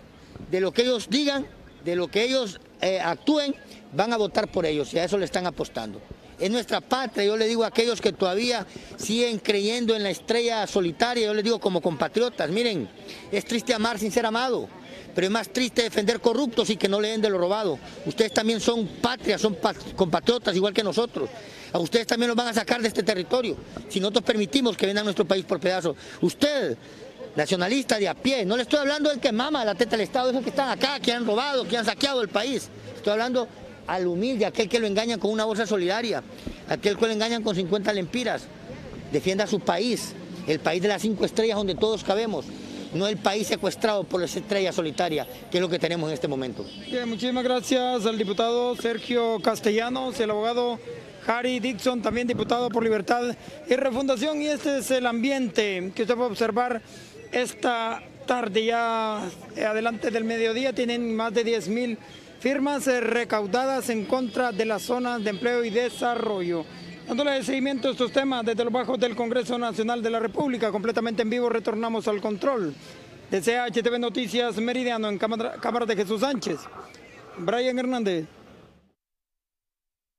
de 0.50 0.60
lo 0.60 0.72
que 0.72 0.82
ellos 0.82 1.08
digan, 1.08 1.46
de 1.90 1.96
lo 1.96 2.08
que 2.08 2.24
ellos 2.24 2.60
eh, 2.80 3.00
actúen, 3.00 3.54
van 3.92 4.12
a 4.12 4.16
votar 4.16 4.50
por 4.50 4.66
ellos 4.66 4.92
y 4.94 4.98
a 4.98 5.04
eso 5.04 5.18
le 5.18 5.24
están 5.24 5.46
apostando 5.46 6.00
es 6.38 6.50
nuestra 6.50 6.80
patria. 6.80 7.24
Yo 7.24 7.36
le 7.36 7.46
digo 7.46 7.64
a 7.64 7.68
aquellos 7.68 8.00
que 8.00 8.12
todavía 8.12 8.66
siguen 8.96 9.38
creyendo 9.38 9.94
en 9.96 10.02
la 10.02 10.10
estrella 10.10 10.66
solitaria, 10.66 11.26
yo 11.26 11.34
les 11.34 11.44
digo 11.44 11.58
como 11.58 11.80
compatriotas, 11.80 12.50
miren, 12.50 12.88
es 13.32 13.44
triste 13.44 13.74
amar 13.74 13.98
sin 13.98 14.12
ser 14.12 14.26
amado. 14.26 14.68
pero 15.14 15.26
es 15.26 15.32
más 15.32 15.48
triste 15.48 15.82
defender 15.82 16.20
corruptos 16.20 16.70
y 16.70 16.76
que 16.76 16.86
no 16.86 17.00
le 17.00 17.08
den 17.08 17.20
de 17.20 17.28
lo 17.28 17.38
robado. 17.38 17.76
Ustedes 18.06 18.32
también 18.32 18.60
son 18.60 18.86
patria, 18.86 19.36
son 19.36 19.56
compatriotas 19.96 20.54
igual 20.54 20.72
que 20.72 20.84
nosotros. 20.84 21.28
A 21.72 21.78
ustedes 21.80 22.06
también 22.06 22.28
los 22.28 22.36
van 22.36 22.48
a 22.48 22.54
sacar 22.54 22.80
de 22.80 22.88
este 22.88 23.02
territorio 23.02 23.56
si 23.88 23.98
nosotros 23.98 24.24
permitimos 24.24 24.76
que 24.76 24.86
vendan 24.86 25.04
nuestro 25.04 25.24
país 25.26 25.44
por 25.44 25.58
pedazos. 25.58 25.96
Usted, 26.20 26.76
nacionalista 27.38 28.00
de 28.00 28.08
a 28.08 28.14
pie, 28.14 28.44
no 28.44 28.56
le 28.56 28.64
estoy 28.64 28.80
hablando 28.80 29.10
del 29.10 29.20
que 29.20 29.30
mama 29.30 29.64
la 29.64 29.76
teta 29.76 29.92
del 29.92 30.00
Estado, 30.00 30.30
esos 30.30 30.42
que 30.42 30.50
están 30.50 30.70
acá, 30.70 30.98
que 30.98 31.12
han 31.12 31.24
robado, 31.24 31.68
que 31.68 31.76
han 31.76 31.84
saqueado 31.84 32.20
el 32.20 32.28
país. 32.28 32.68
Estoy 32.96 33.12
hablando 33.12 33.46
al 33.86 34.08
humilde, 34.08 34.44
aquel 34.44 34.68
que 34.68 34.80
lo 34.80 34.88
engañan 34.88 35.20
con 35.20 35.30
una 35.30 35.44
bolsa 35.44 35.64
solidaria, 35.64 36.20
aquel 36.68 36.98
que 36.98 37.06
lo 37.06 37.12
engañan 37.12 37.44
con 37.44 37.54
50 37.54 37.92
lempiras. 37.92 38.42
Defienda 39.12 39.46
su 39.46 39.60
país, 39.60 40.14
el 40.48 40.58
país 40.58 40.82
de 40.82 40.88
las 40.88 41.00
cinco 41.00 41.24
estrellas 41.24 41.56
donde 41.56 41.76
todos 41.76 42.02
cabemos 42.02 42.44
no 42.92 43.06
el 43.06 43.18
país 43.18 43.46
secuestrado 43.46 44.02
por 44.04 44.22
esa 44.22 44.38
estrella 44.38 44.72
solitaria, 44.72 45.26
que 45.50 45.58
es 45.58 45.60
lo 45.60 45.68
que 45.68 45.78
tenemos 45.78 46.08
en 46.08 46.14
este 46.14 46.26
momento. 46.26 46.64
muchísimas 47.06 47.44
gracias 47.44 48.06
al 48.06 48.16
diputado 48.16 48.74
Sergio 48.76 49.38
Castellanos, 49.40 50.18
el 50.20 50.30
abogado 50.30 50.78
Harry 51.26 51.60
Dixon, 51.60 52.00
también 52.00 52.26
diputado 52.26 52.70
por 52.70 52.82
Libertad 52.82 53.36
y 53.68 53.74
Refundación, 53.74 54.40
y 54.40 54.46
este 54.46 54.78
es 54.78 54.90
el 54.90 55.06
ambiente 55.06 55.92
que 55.94 56.02
usted 56.02 56.14
puede 56.14 56.30
observar 56.30 56.80
esta 57.32 58.02
tarde 58.26 58.66
ya 58.66 59.22
adelante 59.56 60.10
del 60.10 60.24
mediodía, 60.24 60.72
tienen 60.72 61.16
más 61.16 61.32
de 61.32 61.44
10 61.44 61.68
mil 61.68 61.98
firmas 62.40 62.86
eh, 62.86 63.00
recaudadas 63.00 63.90
en 63.90 64.04
contra 64.04 64.52
de 64.52 64.64
las 64.64 64.82
zonas 64.82 65.24
de 65.24 65.30
empleo 65.30 65.64
y 65.64 65.70
desarrollo. 65.70 66.64
Dándole 67.06 67.42
seguimiento 67.42 67.88
a 67.88 67.92
estos 67.92 68.12
temas 68.12 68.44
desde 68.44 68.64
los 68.64 68.72
bajos 68.72 69.00
del 69.00 69.16
Congreso 69.16 69.56
Nacional 69.58 70.02
de 70.02 70.10
la 70.10 70.20
República, 70.20 70.70
completamente 70.70 71.22
en 71.22 71.30
vivo, 71.30 71.48
retornamos 71.48 72.06
al 72.06 72.20
control 72.20 72.74
de 73.30 73.40
CHTV 73.40 73.98
Noticias 73.98 74.56
Meridiano 74.58 75.08
en 75.08 75.18
Cámara 75.18 75.86
de 75.86 75.96
Jesús 75.96 76.20
Sánchez. 76.20 76.60
Brian 77.38 77.78
Hernández. 77.78 78.26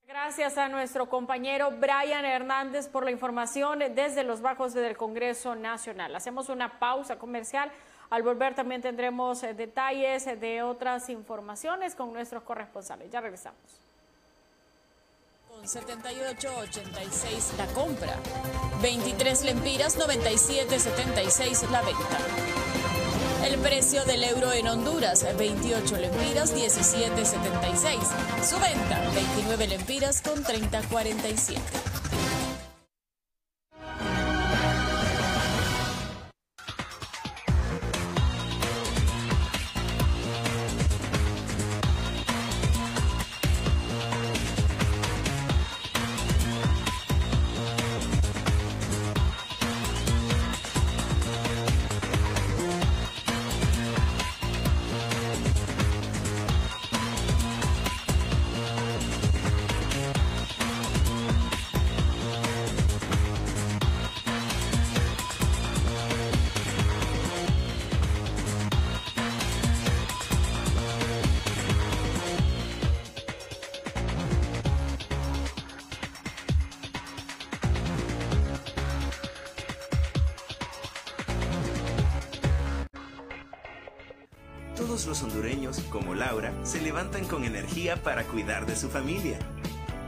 Gracias 0.10 0.58
a 0.58 0.68
nuestro 0.70 1.08
compañero 1.08 1.70
Brian 1.70 2.26
Hernández 2.26 2.88
por 2.88 3.04
la 3.04 3.12
información 3.12 3.78
desde 3.94 4.24
los 4.24 4.42
bajos 4.42 4.74
del 4.74 4.98
Congreso 4.98 5.54
Nacional. 5.54 6.16
Hacemos 6.16 6.50
una 6.50 6.80
pausa 6.80 7.20
comercial. 7.20 7.72
Al 8.10 8.24
volver 8.24 8.56
también 8.56 8.82
tendremos 8.82 9.44
eh, 9.44 9.54
detalles 9.54 10.26
de 10.26 10.64
otras 10.64 11.10
informaciones 11.10 11.94
con 11.94 12.12
nuestros 12.12 12.42
corresponsales. 12.42 13.12
Ya 13.12 13.22
regresamos. 13.22 13.62
78.86 15.64 17.56
la 17.56 17.68
compra, 17.68 18.16
23 18.82 19.44
lempiras 19.44 19.96
97.76 19.96 21.70
la 21.70 21.84
venta. 21.84 22.69
El 23.50 23.58
precio 23.62 24.06
del 24.06 24.24
euro 24.26 24.54
en 24.54 24.68
Honduras, 24.68 25.26
28 25.36 25.98
lempiras 25.98 26.56
17.76. 26.56 28.46
Su 28.48 28.60
venta, 28.60 29.02
29 29.16 29.68
lempiras 29.68 30.22
con 30.22 30.44
30.47. 30.44 31.89
para 87.98 88.24
cuidar 88.24 88.66
de 88.66 88.76
su 88.76 88.90
familia. 88.90 89.40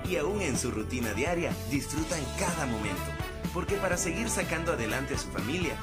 Y 0.10 0.18
aún 0.18 0.42
en 0.42 0.58
su 0.58 0.72
rutina 0.72 1.14
diaria, 1.14 1.52
disfrutan 1.70 2.20
cada 2.40 2.66
momento. 2.66 3.12
Porque 3.54 3.76
para 3.76 3.98
seguir 3.98 4.30
sacando 4.30 4.74
adelante 4.74 5.16
a 5.16 5.18
su 5.18 5.28
familia, 5.30 5.74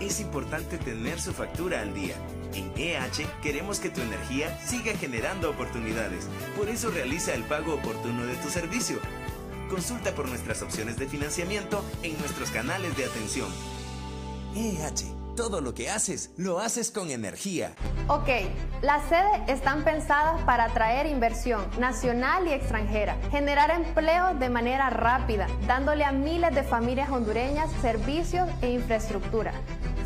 es 0.00 0.20
importante 0.20 0.78
tener 0.78 1.20
su 1.20 1.32
factura 1.32 1.80
al 1.80 1.94
día. 1.94 2.14
En 2.54 2.72
EH 2.76 3.26
queremos 3.42 3.80
que 3.80 3.90
tu 3.90 4.00
energía 4.00 4.56
siga 4.64 4.96
generando 4.96 5.50
oportunidades. 5.50 6.28
Por 6.56 6.68
eso 6.68 6.90
realiza 6.90 7.34
el 7.34 7.44
pago 7.44 7.74
oportuno 7.74 8.24
de 8.26 8.36
tu 8.36 8.48
servicio. 8.48 8.98
Consulta 9.68 10.14
por 10.14 10.28
nuestras 10.28 10.62
opciones 10.62 10.96
de 10.98 11.08
financiamiento 11.08 11.84
en 12.02 12.16
nuestros 12.18 12.50
canales 12.50 12.96
de 12.96 13.04
atención. 13.04 13.48
EH 14.54 15.15
todo 15.36 15.60
lo 15.60 15.74
que 15.74 15.90
haces, 15.90 16.30
lo 16.36 16.58
haces 16.58 16.90
con 16.90 17.10
energía. 17.10 17.74
Ok, 18.08 18.28
las 18.82 19.04
sedes 19.08 19.42
están 19.48 19.84
pensadas 19.84 20.40
para 20.42 20.64
atraer 20.64 21.06
inversión 21.06 21.64
nacional 21.78 22.48
y 22.48 22.52
extranjera, 22.52 23.16
generar 23.30 23.70
empleo 23.70 24.34
de 24.34 24.48
manera 24.48 24.90
rápida, 24.90 25.46
dándole 25.66 26.04
a 26.04 26.10
miles 26.10 26.54
de 26.54 26.64
familias 26.64 27.10
hondureñas 27.10 27.70
servicios 27.82 28.48
e 28.62 28.70
infraestructura. 28.70 29.52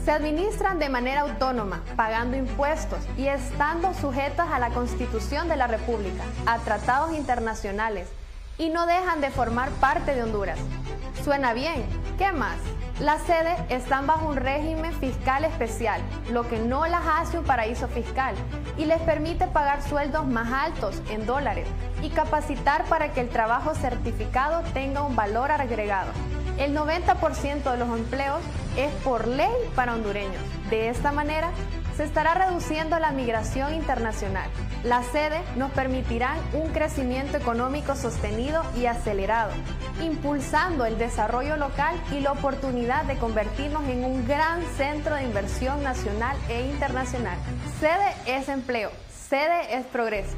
Se 0.04 0.10
administran 0.10 0.78
de 0.78 0.88
manera 0.88 1.20
autónoma, 1.20 1.82
pagando 1.94 2.36
impuestos 2.36 2.98
y 3.16 3.28
estando 3.28 3.94
sujetas 3.94 4.48
a 4.50 4.58
la 4.58 4.70
Constitución 4.70 5.48
de 5.48 5.56
la 5.56 5.68
República, 5.68 6.24
a 6.46 6.58
tratados 6.58 7.12
internacionales, 7.12 8.08
y 8.58 8.68
no 8.68 8.84
dejan 8.84 9.20
de 9.20 9.30
formar 9.30 9.70
parte 9.72 10.14
de 10.14 10.22
Honduras. 10.22 10.58
Suena 11.22 11.54
bien, 11.54 11.86
¿qué 12.18 12.32
más? 12.32 12.58
Las 13.00 13.22
sedes 13.22 13.58
están 13.70 14.06
bajo 14.06 14.28
un 14.28 14.36
régimen 14.36 14.92
fiscal 14.92 15.46
especial, 15.46 16.02
lo 16.30 16.46
que 16.46 16.58
no 16.58 16.86
las 16.86 17.00
hace 17.06 17.38
un 17.38 17.46
paraíso 17.46 17.88
fiscal 17.88 18.34
y 18.76 18.84
les 18.84 19.00
permite 19.00 19.46
pagar 19.46 19.80
sueldos 19.82 20.26
más 20.26 20.52
altos 20.52 21.00
en 21.08 21.24
dólares 21.24 21.66
y 22.02 22.10
capacitar 22.10 22.84
para 22.84 23.14
que 23.14 23.22
el 23.22 23.30
trabajo 23.30 23.74
certificado 23.74 24.62
tenga 24.74 25.00
un 25.02 25.16
valor 25.16 25.50
agregado. 25.50 26.12
El 26.58 26.76
90% 26.76 27.70
de 27.72 27.78
los 27.78 27.88
empleos 27.88 28.42
es 28.76 28.92
por 29.02 29.26
ley 29.26 29.48
para 29.74 29.94
hondureños. 29.94 30.42
De 30.68 30.90
esta 30.90 31.10
manera, 31.10 31.52
se 31.96 32.04
estará 32.04 32.34
reduciendo 32.34 32.98
la 32.98 33.12
migración 33.12 33.72
internacional. 33.72 34.50
Las 34.84 35.06
sedes 35.08 35.42
nos 35.56 35.70
permitirán 35.72 36.38
un 36.54 36.70
crecimiento 36.70 37.36
económico 37.36 37.94
sostenido 37.94 38.62
y 38.74 38.86
acelerado, 38.86 39.52
impulsando 40.00 40.86
el 40.86 40.96
desarrollo 40.96 41.58
local 41.58 41.94
y 42.12 42.20
la 42.20 42.32
oportunidad 42.32 43.04
de 43.04 43.18
convertirnos 43.18 43.86
en 43.88 44.04
un 44.04 44.26
gran 44.26 44.62
centro 44.78 45.16
de 45.16 45.24
inversión 45.24 45.82
nacional 45.82 46.34
e 46.48 46.62
internacional. 46.62 47.36
Sede 47.78 48.38
es 48.38 48.48
empleo, 48.48 48.90
sede 49.28 49.76
es 49.76 49.84
progreso. 49.84 50.34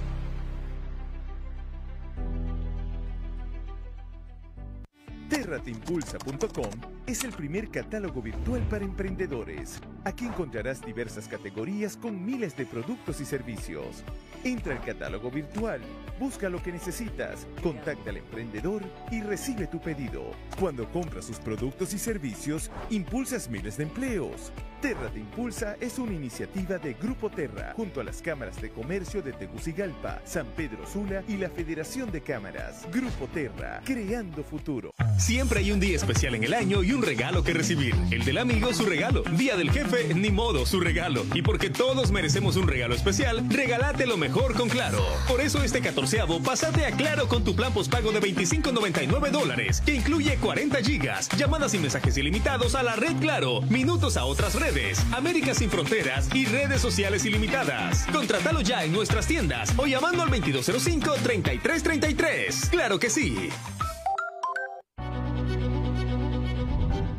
Terrateimpulsa.com 5.33 6.71
es 7.07 7.25
el 7.25 7.33
primer 7.33 7.71
catálogo 7.71 8.21
virtual 8.21 8.61
para 8.69 8.85
emprendedores. 8.85 9.81
Aquí 10.05 10.27
encontrarás 10.27 10.83
diversas 10.83 11.27
categorías 11.27 11.97
con 11.97 12.23
miles 12.23 12.55
de 12.55 12.67
productos 12.67 13.19
y 13.23 13.25
servicios. 13.25 14.05
Entra 14.45 14.75
al 14.75 14.85
catálogo 14.85 15.31
virtual, 15.31 15.81
busca 16.21 16.51
lo 16.51 16.63
que 16.63 16.71
necesitas, 16.71 17.47
contacta 17.63 18.11
al 18.11 18.19
emprendedor 18.19 18.83
y 19.11 19.23
recibe 19.23 19.67
tu 19.67 19.81
pedido. 19.81 20.33
Cuando 20.61 20.87
compras 20.91 21.25
sus 21.25 21.39
productos 21.39 21.95
y 21.95 21.99
servicios, 21.99 22.71
impulsas 22.91 23.49
miles 23.49 23.79
de 23.79 23.85
empleos. 23.85 24.53
Terra 24.83 25.09
te 25.13 25.21
Impulsa 25.21 25.77
es 25.81 26.01
una 26.01 26.13
iniciativa 26.13 26.77
de 26.77 26.95
Grupo 26.95 27.31
Terra, 27.31 27.73
junto 27.77 28.01
a 28.01 28.05
las 28.05 28.21
cámaras 28.21 28.61
de 28.61 28.71
comercio 28.71 29.23
de 29.23 29.33
Tegucigalpa, 29.33 30.21
San 30.25 30.45
Pedro 30.57 30.85
Sula 30.89 31.23
y 31.29 31.37
la 31.37 31.49
Federación 31.49 32.11
de 32.11 32.21
Cámaras. 32.21 32.89
Grupo 32.93 33.29
Terra, 33.33 33.81
creando 33.85 34.43
futuro. 34.43 34.91
Siempre 35.19 35.61
hay 35.61 35.71
un 35.71 35.79
día 35.79 35.95
especial 35.95 36.35
en 36.35 36.43
el 36.43 36.53
año 36.53 36.83
y 36.83 36.91
un 36.91 37.01
regalo 37.01 37.45
que 37.45 37.53
recibir. 37.53 37.95
El 38.11 38.25
del 38.25 38.39
amigo, 38.39 38.75
su 38.75 38.85
regalo. 38.85 39.23
Día 39.23 39.57
del 39.57 39.71
jefe, 39.71 40.15
ni 40.15 40.33
modo, 40.33 40.67
su 40.67 40.81
regalo. 40.81 41.25
Y 41.33 41.43
porque 41.43 41.71
todos 41.71 42.11
merecemos 42.11 42.57
un 42.57 42.67
regalo 42.67 42.97
especial, 42.97 43.49
regálate 43.51 44.05
lo 44.05 44.17
mejor 44.17 44.55
con 44.55 44.69
Claro. 44.69 45.07
Por 45.29 45.41
eso 45.41 45.63
este 45.63 45.81
catorceavo, 45.81 46.43
pasate 46.43 46.87
a 46.87 46.91
Claro 46.91 47.29
con 47.29 47.45
tu 47.45 47.55
plan 47.55 47.73
postpago 47.73 48.11
de 48.11 48.21
25.99 48.21 49.31
dólares, 49.31 49.81
que 49.81 49.95
incluye 49.95 50.37
40 50.39 50.79
gigas, 50.79 51.29
llamadas 51.37 51.73
y 51.75 51.79
mensajes 51.79 52.17
ilimitados 52.17 52.75
a 52.75 52.83
la 52.83 52.97
red 52.97 53.15
Claro, 53.21 53.61
minutos 53.63 54.17
a 54.17 54.25
otras 54.25 54.57
redes 54.57 54.72
América 55.12 55.55
Sin 55.55 55.69
Fronteras 55.69 56.35
y 56.35 56.47
redes 56.47 56.81
sociales 56.81 57.27
ilimitadas. 57.27 58.07
Contratalo 58.11 58.62
ya 58.62 58.85
en 58.85 58.93
nuestras 58.93 59.27
tiendas 59.27 59.74
o 59.77 59.86
llamando 59.86 60.23
al 60.23 60.31
2205-3333. 60.31 62.70
¡Claro 62.70 62.99
que 62.99 63.11
sí! 63.11 63.51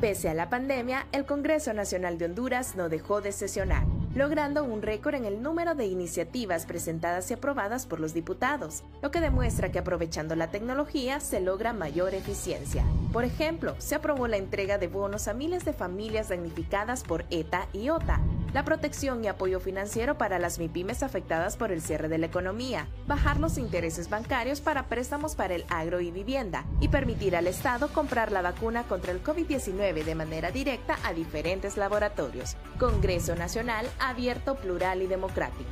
Pese 0.02 0.30
a 0.30 0.34
la 0.34 0.50
pandemia, 0.50 1.06
el 1.12 1.26
Congreso 1.26 1.74
Nacional 1.74 2.18
de 2.18 2.26
Honduras 2.26 2.76
no 2.76 2.90
dejó 2.90 3.22
de 3.22 3.32
sesionar, 3.32 3.86
logrando 4.16 4.64
un 4.64 4.82
récord 4.82 5.16
en 5.16 5.26
el 5.26 5.42
número 5.42 5.76
de 5.76 5.86
iniciativas 5.86 6.66
presentadas 6.66 7.30
y 7.32 7.34
aprobadas 7.34 7.86
por 7.86 8.00
los 8.00 8.14
diputados, 8.14 8.84
lo 9.02 9.12
que 9.12 9.22
demuestra 9.22 9.72
que 9.72 9.80
aprovechando 9.80 10.36
la 10.36 10.52
tecnología 10.52 11.20
se 11.20 11.42
logra 11.42 11.74
mayor 11.74 12.14
eficiencia. 12.14 12.84
Por 13.12 13.24
ejemplo, 13.24 13.76
se 13.80 13.96
aprobó 13.96 14.28
la 14.28 14.38
entrega 14.38 14.78
de 14.78 14.88
bonos 14.88 15.28
a 15.28 15.34
miles 15.34 15.66
de 15.66 15.74
familias 15.74 16.30
damnificadas 16.30 17.04
por 17.04 17.26
ETA 17.30 17.68
y 17.74 17.90
OTA, 17.90 18.20
la 18.54 18.64
protección 18.64 19.24
y 19.24 19.28
apoyo 19.28 19.60
financiero 19.60 20.18
para 20.18 20.38
las 20.38 20.60
MIPIMES 20.60 21.02
afectadas 21.02 21.58
por 21.58 21.72
el 21.72 21.82
cierre 21.82 22.08
de 22.08 22.20
la 22.20 22.28
economía, 22.28 22.88
bajar 23.08 23.40
los 23.40 23.58
intereses 23.58 24.10
bancarios 24.10 24.62
para 24.62 24.86
préstamos 24.88 25.36
para 25.36 25.56
el 25.56 25.66
agro 25.70 26.02
y 26.02 26.12
vivienda 26.12 26.66
y 26.80 26.90
permitir 26.90 27.36
al 27.36 27.48
Estado 27.48 27.88
comprar 27.88 28.32
la 28.32 28.44
vacuna 28.44 28.84
contra 28.84 29.12
el 29.12 29.24
COVID-19 29.24 30.04
de 30.04 30.16
manera 30.16 30.52
directa 30.52 31.00
a 31.04 31.14
diferentes 31.14 31.78
laboratorios. 31.78 32.56
Congreso 32.78 33.36
Nacional 33.36 33.88
abierto, 34.04 34.56
plural 34.56 35.02
y 35.02 35.08
democrático. 35.08 35.72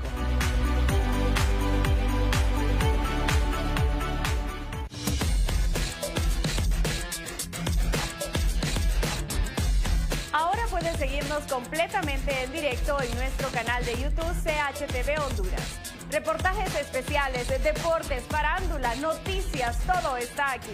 Ahora 10.32 10.66
pueden 10.70 10.98
seguirnos 10.98 11.44
completamente 11.44 12.44
en 12.44 12.52
directo 12.54 13.02
en 13.02 13.14
nuestro 13.16 13.50
canal 13.50 13.84
de 13.86 14.02
YouTube 14.02 14.34
CHTV 14.44 15.22
Honduras. 15.28 15.80
Reportajes 16.10 16.74
especiales, 16.76 17.48
deportes, 17.64 18.24
farándula, 18.24 18.96
noticias, 18.96 19.78
todo 19.86 20.18
está 20.18 20.54
aquí. 20.54 20.74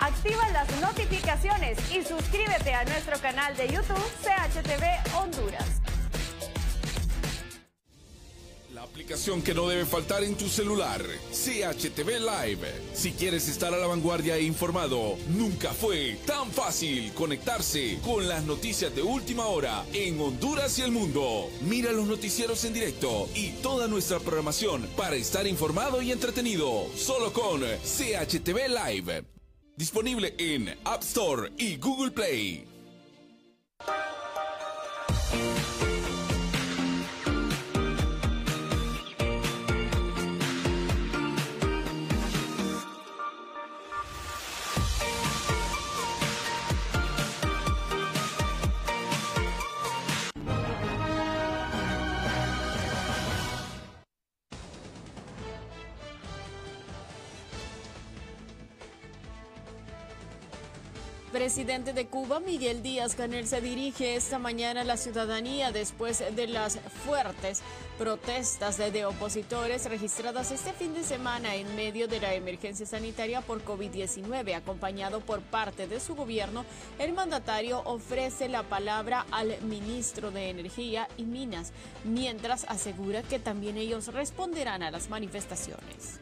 Activa 0.00 0.48
las 0.50 0.70
notificaciones 0.80 1.78
y 1.90 2.02
suscríbete 2.02 2.74
a 2.74 2.84
nuestro 2.84 3.18
canal 3.18 3.56
de 3.56 3.68
YouTube 3.68 4.12
CHTV 4.22 5.16
Honduras. 5.16 5.77
Aplicación 8.98 9.42
que 9.42 9.54
no 9.54 9.68
debe 9.68 9.86
faltar 9.86 10.24
en 10.24 10.34
tu 10.34 10.48
celular, 10.48 11.00
CHTV 11.30 12.18
Live. 12.18 12.66
Si 12.92 13.12
quieres 13.12 13.48
estar 13.48 13.72
a 13.72 13.76
la 13.76 13.86
vanguardia 13.86 14.36
e 14.36 14.42
informado, 14.42 15.16
nunca 15.28 15.72
fue 15.72 16.18
tan 16.26 16.50
fácil 16.50 17.12
conectarse 17.14 18.00
con 18.04 18.26
las 18.26 18.42
noticias 18.42 18.92
de 18.96 19.02
última 19.02 19.46
hora 19.46 19.84
en 19.92 20.20
Honduras 20.20 20.80
y 20.80 20.82
el 20.82 20.90
mundo. 20.90 21.48
Mira 21.60 21.92
los 21.92 22.08
noticieros 22.08 22.64
en 22.64 22.72
directo 22.72 23.28
y 23.36 23.50
toda 23.62 23.86
nuestra 23.86 24.18
programación 24.18 24.88
para 24.96 25.14
estar 25.14 25.46
informado 25.46 26.02
y 26.02 26.10
entretenido, 26.10 26.88
solo 26.96 27.32
con 27.32 27.60
CHTV 27.60 28.66
Live. 28.68 29.22
Disponible 29.76 30.34
en 30.38 30.76
App 30.82 31.02
Store 31.02 31.52
y 31.56 31.76
Google 31.76 32.10
Play. 32.10 32.67
Presidente 61.48 61.94
de 61.94 62.06
Cuba, 62.06 62.40
Miguel 62.40 62.82
Díaz 62.82 63.14
Canel, 63.14 63.46
se 63.46 63.62
dirige 63.62 64.16
esta 64.16 64.38
mañana 64.38 64.82
a 64.82 64.84
la 64.84 64.98
ciudadanía 64.98 65.72
después 65.72 66.22
de 66.36 66.46
las 66.46 66.78
fuertes 67.06 67.62
protestas 67.96 68.76
de, 68.76 68.90
de, 68.90 69.06
opositores 69.06 69.88
registradas 69.88 70.52
este 70.52 70.74
fin 70.74 70.92
de 70.92 71.02
semana 71.02 71.54
en 71.54 71.74
medio 71.74 72.06
de 72.06 72.20
la 72.20 72.34
emergencia 72.34 72.84
sanitaria 72.84 73.40
por 73.40 73.64
COVID-19. 73.64 74.56
Acompañado 74.56 75.20
por 75.20 75.40
parte 75.40 75.88
de 75.88 76.00
su 76.00 76.14
gobierno, 76.14 76.66
el 76.98 77.14
mandatario 77.14 77.80
ofrece 77.86 78.50
la 78.50 78.62
palabra 78.62 79.24
al 79.30 79.58
ministro 79.62 80.30
de 80.30 80.50
Energía 80.50 81.08
y 81.16 81.22
Minas, 81.22 81.72
mientras 82.04 82.66
asegura 82.68 83.22
que 83.22 83.38
también 83.38 83.78
ellos 83.78 84.08
responderán 84.08 84.82
a 84.82 84.90
las 84.90 85.08
manifestaciones. 85.08 86.20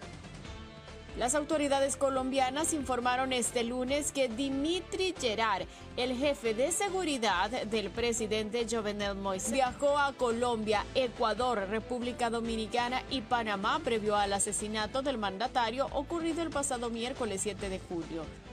Las 1.18 1.34
autoridades 1.34 1.96
colombianas 1.96 2.74
informaron 2.74 3.32
este 3.32 3.64
lunes 3.64 4.12
que 4.12 4.28
Dimitri 4.28 5.14
Gerard, 5.18 5.66
el 5.96 6.14
jefe 6.14 6.52
de 6.52 6.70
seguridad 6.70 7.48
del 7.48 7.88
presidente 7.88 8.66
Jovenel 8.70 9.16
Moïse, 9.16 9.50
viajó 9.50 9.98
a 9.98 10.12
Colombia, 10.12 10.84
Ecuador, 10.94 11.68
República 11.70 12.28
Dominicana 12.28 13.02
y 13.08 13.22
Panamá 13.22 13.80
previo 13.82 14.14
al 14.14 14.34
asesinato 14.34 15.00
del 15.00 15.16
mandatario 15.16 15.86
ocurrido 15.92 16.42
el 16.42 16.50
pasado 16.50 16.90
miércoles 16.90 17.40
7 17.40 17.70
de 17.70 17.80
julio. 17.80 18.45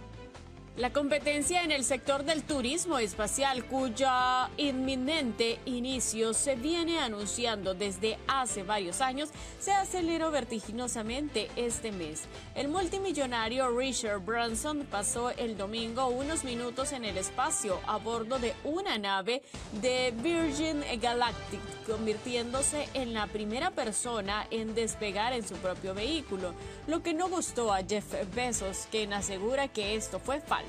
La 0.76 0.92
competencia 0.92 1.62
en 1.62 1.72
el 1.72 1.84
sector 1.84 2.24
del 2.24 2.42
turismo 2.42 2.98
espacial, 2.98 3.64
cuya 3.66 4.50
inminente 4.58 5.60
inicio 5.66 6.34
se 6.34 6.56
viene 6.56 7.00
anunciando 7.00 7.76
desde 7.76 8.18
hace 8.28 8.64
varios 8.64 9.00
años, 9.00 9.30
se 9.60 9.72
aceleró 9.72 10.32
vertiginosamente 10.32 11.52
este 11.58 11.92
mes. 11.92 12.24
El 12.56 12.70
multimillonario 12.70 13.70
Richard 13.70 14.22
Branson 14.22 14.88
pasó 14.90 15.30
el 15.30 15.58
domingo 15.58 16.08
unos 16.08 16.44
minutos 16.44 16.92
en 16.92 17.06
el 17.06 17.20
espacio 17.20 17.80
a 17.86 17.98
bordo 17.98 18.40
de 18.40 18.56
una 18.64 18.98
nave 18.98 19.44
de 19.74 20.12
Virgin 20.24 20.84
Galactic, 21.00 21.62
convirtiéndose 21.86 22.90
en 22.96 23.14
la 23.14 23.28
primera 23.28 23.70
persona 23.70 24.48
en 24.50 24.74
despegar 24.74 25.34
en 25.34 25.48
su 25.48 25.54
propio 25.58 25.94
vehículo, 25.94 26.56
lo 26.88 27.04
que 27.04 27.14
no 27.14 27.30
gustó 27.30 27.72
a 27.72 27.84
Jeff 27.84 28.16
Bezos, 28.34 28.88
quien 28.90 29.14
asegura 29.14 29.68
que 29.68 29.94
esto 29.94 30.20
fue 30.20 30.42
falso. 30.42 30.63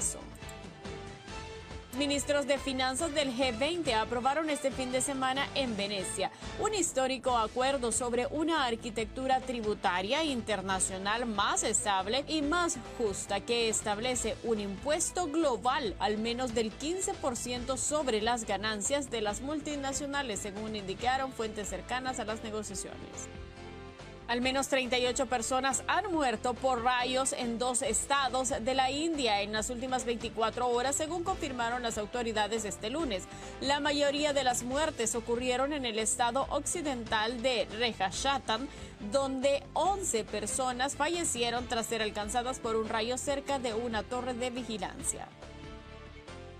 Ministros 1.98 2.48
de 2.48 2.58
Finanzas 2.58 3.14
del 3.14 3.32
G20 3.36 3.94
aprobaron 3.94 4.50
este 4.50 4.72
fin 4.72 4.90
de 4.90 5.00
semana 5.00 5.46
en 5.54 5.76
Venecia 5.76 6.32
un 6.60 6.74
histórico 6.74 7.36
acuerdo 7.36 7.92
sobre 7.92 8.26
una 8.26 8.64
arquitectura 8.66 9.40
tributaria 9.40 10.24
internacional 10.24 11.24
más 11.24 11.62
estable 11.62 12.24
y 12.26 12.42
más 12.42 12.78
justa 12.98 13.40
que 13.40 13.68
establece 13.68 14.36
un 14.42 14.58
impuesto 14.58 15.26
global 15.26 15.94
al 16.00 16.18
menos 16.18 16.52
del 16.52 16.76
15% 16.76 17.76
sobre 17.76 18.20
las 18.20 18.44
ganancias 18.44 19.08
de 19.10 19.20
las 19.20 19.40
multinacionales, 19.40 20.40
según 20.40 20.74
indicaron 20.74 21.32
fuentes 21.32 21.68
cercanas 21.68 22.18
a 22.18 22.24
las 22.24 22.42
negociaciones. 22.42 23.28
Al 24.26 24.40
menos 24.40 24.68
38 24.68 25.26
personas 25.26 25.84
han 25.86 26.10
muerto 26.10 26.54
por 26.54 26.82
rayos 26.82 27.34
en 27.34 27.58
dos 27.58 27.82
estados 27.82 28.48
de 28.48 28.74
la 28.74 28.90
India 28.90 29.42
en 29.42 29.52
las 29.52 29.68
últimas 29.68 30.06
24 30.06 30.66
horas, 30.66 30.96
según 30.96 31.24
confirmaron 31.24 31.82
las 31.82 31.98
autoridades 31.98 32.64
este 32.64 32.88
lunes. 32.88 33.24
La 33.60 33.80
mayoría 33.80 34.32
de 34.32 34.42
las 34.42 34.62
muertes 34.62 35.14
ocurrieron 35.14 35.74
en 35.74 35.84
el 35.84 35.98
estado 35.98 36.46
occidental 36.48 37.42
de 37.42 37.68
Rajasthan, 37.78 38.66
donde 39.12 39.62
11 39.74 40.24
personas 40.24 40.96
fallecieron 40.96 41.66
tras 41.66 41.86
ser 41.86 42.00
alcanzadas 42.00 42.60
por 42.60 42.76
un 42.76 42.88
rayo 42.88 43.18
cerca 43.18 43.58
de 43.58 43.74
una 43.74 44.04
torre 44.04 44.32
de 44.32 44.48
vigilancia. 44.48 45.28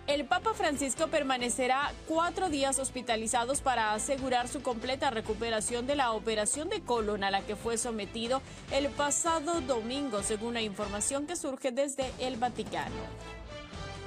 El 0.07 0.27
Papa 0.27 0.53
Francisco 0.53 1.07
permanecerá 1.07 1.91
cuatro 2.07 2.51
días 2.51 2.79
hospitalizados 2.79 3.63
para 3.63 3.95
asegurar 3.95 4.49
su 4.49 4.61
completa 4.61 5.09
recuperación 5.11 5.87
de 5.87 5.97
la 5.97 6.13
operación 6.13 6.69
de 6.69 6.83
colon 6.83 7.25
a 7.25 7.31
la 7.31 7.41
que 7.41 7.57
fue 7.57 7.79
sometido 7.79 8.43
el 8.71 8.91
pasado 8.91 9.63
domingo, 9.63 10.23
según 10.23 10.53
la 10.55 10.61
información 10.61 11.27
que 11.27 11.37
surge 11.37 11.73
desde 11.73 12.13
el 12.19 12.37
Vaticano. 12.37 12.95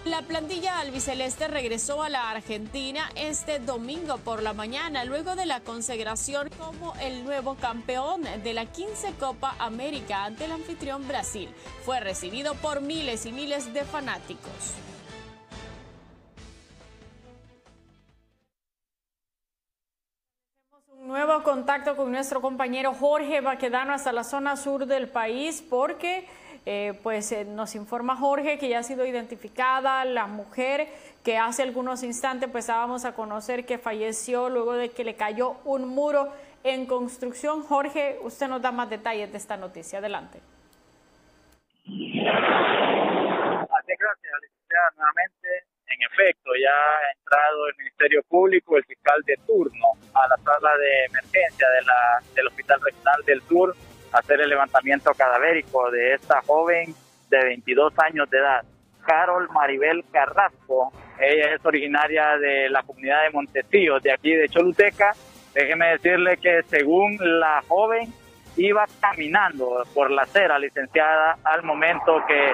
La 0.06 0.22
plantilla 0.22 0.80
albiceleste 0.80 1.48
regresó 1.48 2.04
a 2.04 2.10
la 2.10 2.30
Argentina 2.30 3.10
este 3.16 3.58
domingo 3.58 4.20
por 4.20 4.44
la 4.44 4.54
mañana, 4.54 5.04
luego 5.04 5.36
de 5.36 5.48
la 5.48 5.62
consagración 5.62 6.50
como 6.60 6.94
el 7.02 7.26
nuevo 7.26 7.56
campeón 7.56 8.22
de 8.44 8.54
la 8.54 8.68
15 8.68 9.14
Copa 9.20 9.56
América 9.58 10.26
ante 10.26 10.46
el 10.46 10.52
anfitrión 10.52 11.08
Brasil. 11.08 11.50
Fue 11.84 12.00
recibido 12.00 12.54
por 12.54 12.82
miles 12.82 13.26
y 13.26 13.32
miles 13.32 13.74
de 13.74 13.84
fanáticos. 13.84 14.76
Nuevo 21.08 21.42
contacto 21.42 21.96
con 21.96 22.12
nuestro 22.12 22.42
compañero 22.42 22.94
Jorge 22.94 23.40
Baquedano 23.40 23.94
hasta 23.94 24.12
la 24.12 24.26
zona 24.26 24.58
sur 24.58 24.86
del 24.86 25.08
país 25.08 25.62
porque 25.62 26.28
Eh, 26.70 27.00
pues 27.02 27.32
eh, 27.32 27.46
nos 27.46 27.76
informa 27.76 28.18
Jorge 28.18 28.58
que 28.60 28.68
ya 28.68 28.80
ha 28.80 28.84
sido 28.84 29.06
identificada 29.06 30.04
la 30.04 30.28
mujer 30.28 30.90
que 31.24 31.38
hace 31.38 31.64
algunos 31.64 32.04
instantes 32.04 32.50
pues 32.52 32.68
dábamos 32.68 33.06
a 33.06 33.14
conocer 33.14 33.66
que 33.66 33.78
falleció 33.78 34.50
luego 34.50 34.74
de 34.74 34.90
que 34.90 35.06
le 35.06 35.16
cayó 35.16 35.56
un 35.64 35.88
muro 35.88 36.28
en 36.66 36.86
construcción. 36.86 37.64
Jorge, 37.64 38.20
usted 38.22 38.50
nos 38.50 38.62
da 38.62 38.74
más 38.74 38.90
detalles 38.90 39.32
de 39.32 39.38
esta 39.38 39.56
noticia. 39.56 40.00
Adelante. 40.00 40.42
Gracias, 44.00 44.34
licenciada, 44.42 44.92
nuevamente. 44.98 45.77
En 45.98 46.06
efecto, 46.12 46.52
ya 46.62 46.70
ha 46.70 47.12
entrado 47.18 47.68
el 47.70 47.76
Ministerio 47.78 48.22
Público, 48.30 48.78
el 48.78 48.86
fiscal 48.86 49.20
de 49.26 49.36
turno, 49.48 49.86
a 50.14 50.28
la 50.28 50.38
sala 50.38 50.78
de 50.78 51.06
emergencia 51.06 51.68
de 51.70 51.82
la, 51.86 52.20
del 52.36 52.48
Hospital 52.48 52.80
Regional 52.82 53.24
del 53.26 53.42
Sur 53.44 53.76
hacer 54.12 54.42
el 54.42 54.50
levantamiento 54.50 55.12
cadavérico 55.14 55.92
de 55.92 56.14
esta 56.14 56.42
joven 56.44 56.94
de 57.30 57.44
22 57.44 57.94
años 58.00 58.30
de 58.30 58.38
edad, 58.38 58.64
Carol 59.06 59.50
Maribel 59.50 60.04
Carrasco. 60.12 60.92
Ella 61.20 61.56
es 61.56 61.66
originaria 61.66 62.38
de 62.38 62.70
la 62.70 62.84
comunidad 62.84 63.24
de 63.24 63.32
Montecillo, 63.32 64.00
de 64.00 64.12
aquí 64.12 64.34
de 64.34 64.50
Choluteca. 64.50 65.14
Déjeme 65.54 65.90
decirle 65.92 66.38
que 66.38 66.62
según 66.64 67.18
la 67.20 67.64
joven 67.68 68.14
iba 68.56 68.86
caminando 69.00 69.84
por 69.94 70.12
la 70.12 70.24
acera, 70.24 70.60
licenciada, 70.60 71.38
al 71.44 71.64
momento 71.64 72.24
que 72.28 72.52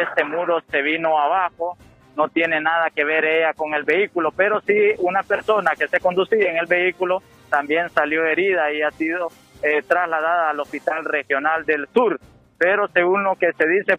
este 0.00 0.24
muro 0.24 0.60
se 0.70 0.82
vino 0.82 1.18
abajo. 1.18 1.76
No 2.16 2.28
tiene 2.28 2.60
nada 2.60 2.90
que 2.90 3.04
ver 3.04 3.24
ella 3.24 3.52
con 3.52 3.74
el 3.74 3.84
vehículo, 3.84 4.32
pero 4.32 4.60
sí 4.62 4.74
una 4.98 5.22
persona 5.22 5.72
que 5.78 5.86
se 5.86 6.00
conducía 6.00 6.50
en 6.50 6.56
el 6.56 6.66
vehículo 6.66 7.22
también 7.50 7.90
salió 7.90 8.24
herida 8.24 8.72
y 8.72 8.82
ha 8.82 8.90
sido 8.90 9.28
eh, 9.62 9.82
trasladada 9.86 10.50
al 10.50 10.60
Hospital 10.60 11.04
Regional 11.04 11.64
del 11.64 11.86
Sur. 11.92 12.18
Pero 12.58 12.88
según 12.88 13.22
lo 13.22 13.36
que 13.36 13.52
se 13.52 13.68
dice, 13.68 13.96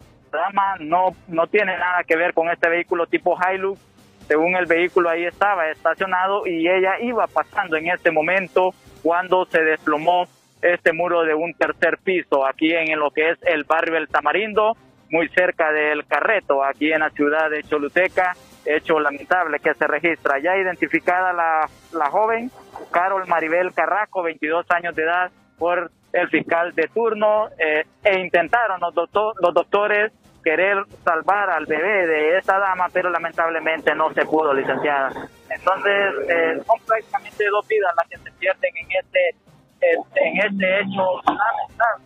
no, 0.80 1.15
no 1.27 1.48
tiene 1.48 1.77
nada 1.77 2.03
que 2.03 2.15
ver 2.15 2.34
con 2.34 2.49
este 2.49 2.69
vehículo 2.69 3.06
tipo 3.07 3.38
Hilux. 3.38 3.80
Según 4.27 4.56
el 4.56 4.65
vehículo 4.65 5.10
ahí 5.10 5.26
estaba 5.26 5.69
estacionado 5.69 6.45
y 6.45 6.68
ella 6.68 6.99
iba 6.99 7.27
pasando 7.27 7.77
en 7.77 7.88
este 7.88 8.11
momento 8.11 8.73
cuando 9.02 9.45
se 9.45 9.61
desplomó 9.61 10.27
este 10.61 10.91
muro 10.91 11.23
de 11.23 11.34
un 11.34 11.53
tercer 11.53 11.98
piso 12.03 12.45
aquí 12.45 12.73
en 12.73 12.99
lo 12.99 13.11
que 13.11 13.30
es 13.30 13.38
el 13.44 13.64
barrio 13.64 13.95
El 13.95 14.10
Tamarindo, 14.10 14.76
muy 15.09 15.27
cerca 15.29 15.71
del 15.71 16.05
Carreto, 16.05 16.63
aquí 16.63 16.91
en 16.91 16.99
la 16.99 17.09
ciudad 17.09 17.49
de 17.49 17.63
Choluteca. 17.63 18.34
Hecho 18.65 18.99
lamentable 18.99 19.59
que 19.59 19.73
se 19.73 19.88
registra. 19.88 20.39
Ya 20.39 20.57
identificada 20.57 21.31
la, 21.31 21.69
la 21.93 22.09
joven, 22.09 22.51
Carol 22.91 23.25
Maribel 23.27 23.73
Carrasco, 23.73 24.23
22 24.23 24.65
años 24.71 24.93
de 24.93 25.03
edad, 25.03 25.31
por 25.57 25.89
el 26.13 26.29
fiscal 26.29 26.73
de 26.73 26.88
turno 26.88 27.47
eh, 27.57 27.85
e 28.03 28.19
intentaron 28.19 28.79
los, 28.81 28.93
los 28.93 29.53
doctores 29.53 30.11
querer 30.43 30.77
salvar 31.03 31.49
al 31.49 31.65
bebé 31.65 32.07
de 32.07 32.38
esta 32.38 32.57
dama, 32.59 32.88
pero 32.93 33.09
lamentablemente 33.09 33.93
no 33.95 34.13
se 34.13 34.25
pudo, 34.25 34.53
licenciada. 34.53 35.11
Entonces, 35.49 36.13
eh, 36.29 36.61
son 36.65 36.79
prácticamente 36.85 37.45
dos 37.49 37.67
vidas 37.67 37.93
las 37.97 38.07
que 38.07 38.17
se 38.17 38.31
pierden 38.38 38.71
en 38.77 38.88
este 38.91 39.35
en 39.79 40.38
este 40.38 40.79
hecho 40.81 41.21
lamentable 41.25 42.05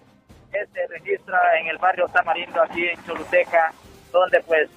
que 0.51 0.65
se 0.67 0.87
registra 0.87 1.39
en 1.59 1.67
el 1.67 1.77
barrio 1.77 2.07
Tamarindo, 2.07 2.61
aquí 2.61 2.87
en 2.87 3.03
Choluteca, 3.05 3.71
donde 4.11 4.41
pues 4.41 4.69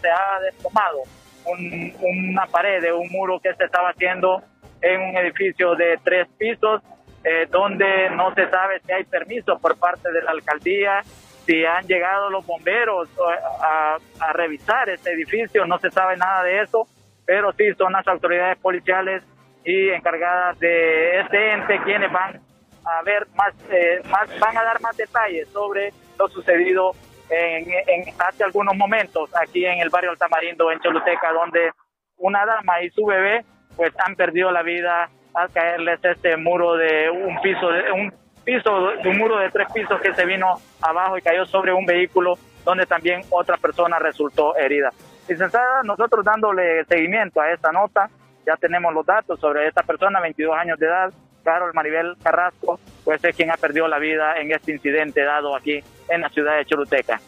se 0.00 0.08
ha 0.08 0.40
desplomado 0.40 1.02
una 1.46 2.46
pared 2.46 2.80
de 2.82 2.92
un 2.92 3.08
muro 3.10 3.38
que 3.40 3.54
se 3.54 3.64
estaba 3.64 3.90
haciendo 3.90 4.42
en 4.80 5.00
un 5.00 5.16
edificio 5.16 5.74
de 5.74 5.98
tres 6.02 6.26
pisos 6.38 6.82
eh, 7.22 7.46
donde 7.50 8.10
no 8.10 8.34
se 8.34 8.48
sabe 8.50 8.80
si 8.80 8.92
hay 8.92 9.04
permiso 9.04 9.58
por 9.58 9.78
parte 9.78 10.10
de 10.12 10.22
la 10.22 10.30
alcaldía, 10.30 11.02
si 11.46 11.64
han 11.64 11.86
llegado 11.86 12.30
los 12.30 12.46
bomberos 12.46 13.08
eh, 13.08 13.38
a, 13.62 13.96
a 14.20 14.32
revisar 14.32 14.88
este 14.90 15.12
edificio, 15.12 15.66
no 15.66 15.78
se 15.78 15.90
sabe 15.90 16.16
nada 16.16 16.42
de 16.42 16.62
eso, 16.62 16.86
pero 17.24 17.52
sí 17.52 17.64
son 17.78 17.92
las 17.92 18.06
autoridades 18.06 18.58
policiales 18.58 19.22
y 19.64 19.88
encargadas 19.90 20.58
de 20.58 21.20
este 21.20 21.52
ente 21.52 21.80
quienes 21.84 22.12
van 22.12 22.40
a 22.84 23.02
ver 23.02 23.26
más, 23.34 23.54
eh, 23.70 24.02
más 24.10 24.28
van 24.38 24.56
a 24.56 24.64
dar 24.64 24.80
más 24.80 24.96
detalles 24.96 25.48
sobre 25.48 25.92
lo 26.18 26.28
sucedido 26.28 26.92
en, 27.30 27.70
en, 27.70 28.14
hace 28.18 28.44
algunos 28.44 28.76
momentos 28.76 29.30
aquí 29.34 29.64
en 29.64 29.80
el 29.80 29.90
barrio 29.90 30.10
Altamarindo 30.10 30.70
en 30.70 30.80
Choluteca 30.80 31.32
donde 31.32 31.70
una 32.18 32.44
dama 32.44 32.82
y 32.82 32.90
su 32.90 33.04
bebé 33.04 33.44
pues 33.76 33.92
han 33.98 34.14
perdido 34.14 34.50
la 34.50 34.62
vida 34.62 35.08
al 35.34 35.50
caerles 35.50 35.98
este 36.02 36.36
muro 36.36 36.76
de 36.76 37.10
un 37.10 37.40
piso, 37.40 37.68
de 37.68 37.90
un 37.90 38.12
piso, 38.44 38.90
de 39.02 39.08
un 39.08 39.18
muro 39.18 39.38
de 39.38 39.50
tres 39.50 39.66
pisos 39.72 40.00
que 40.00 40.14
se 40.14 40.24
vino 40.24 40.54
abajo 40.80 41.18
y 41.18 41.22
cayó 41.22 41.44
sobre 41.46 41.72
un 41.72 41.84
vehículo 41.84 42.34
donde 42.64 42.86
también 42.86 43.22
otra 43.30 43.56
persona 43.56 43.98
resultó 43.98 44.56
herida. 44.56 44.90
Licenciada, 45.28 45.82
nosotros 45.82 46.24
dándole 46.24 46.84
seguimiento 46.84 47.40
a 47.40 47.50
esta 47.50 47.72
nota, 47.72 48.08
ya 48.46 48.56
tenemos 48.56 48.92
los 48.92 49.04
datos 49.04 49.40
sobre 49.40 49.66
esta 49.66 49.82
persona, 49.82 50.20
22 50.20 50.56
años 50.56 50.78
de 50.78 50.86
edad, 50.86 51.12
Carol 51.44 51.72
Maribel 51.74 52.16
Carrasco, 52.22 52.80
pues 53.04 53.22
es 53.22 53.36
quien 53.36 53.50
ha 53.50 53.56
perdido 53.56 53.86
la 53.86 53.98
vida 53.98 54.40
en 54.40 54.50
este 54.50 54.72
incidente 54.72 55.22
dado 55.22 55.54
aquí 55.54 55.82
en 56.08 56.20
la 56.20 56.28
ciudad 56.30 56.56
de 56.56 56.64
Choluteca. 56.64 57.20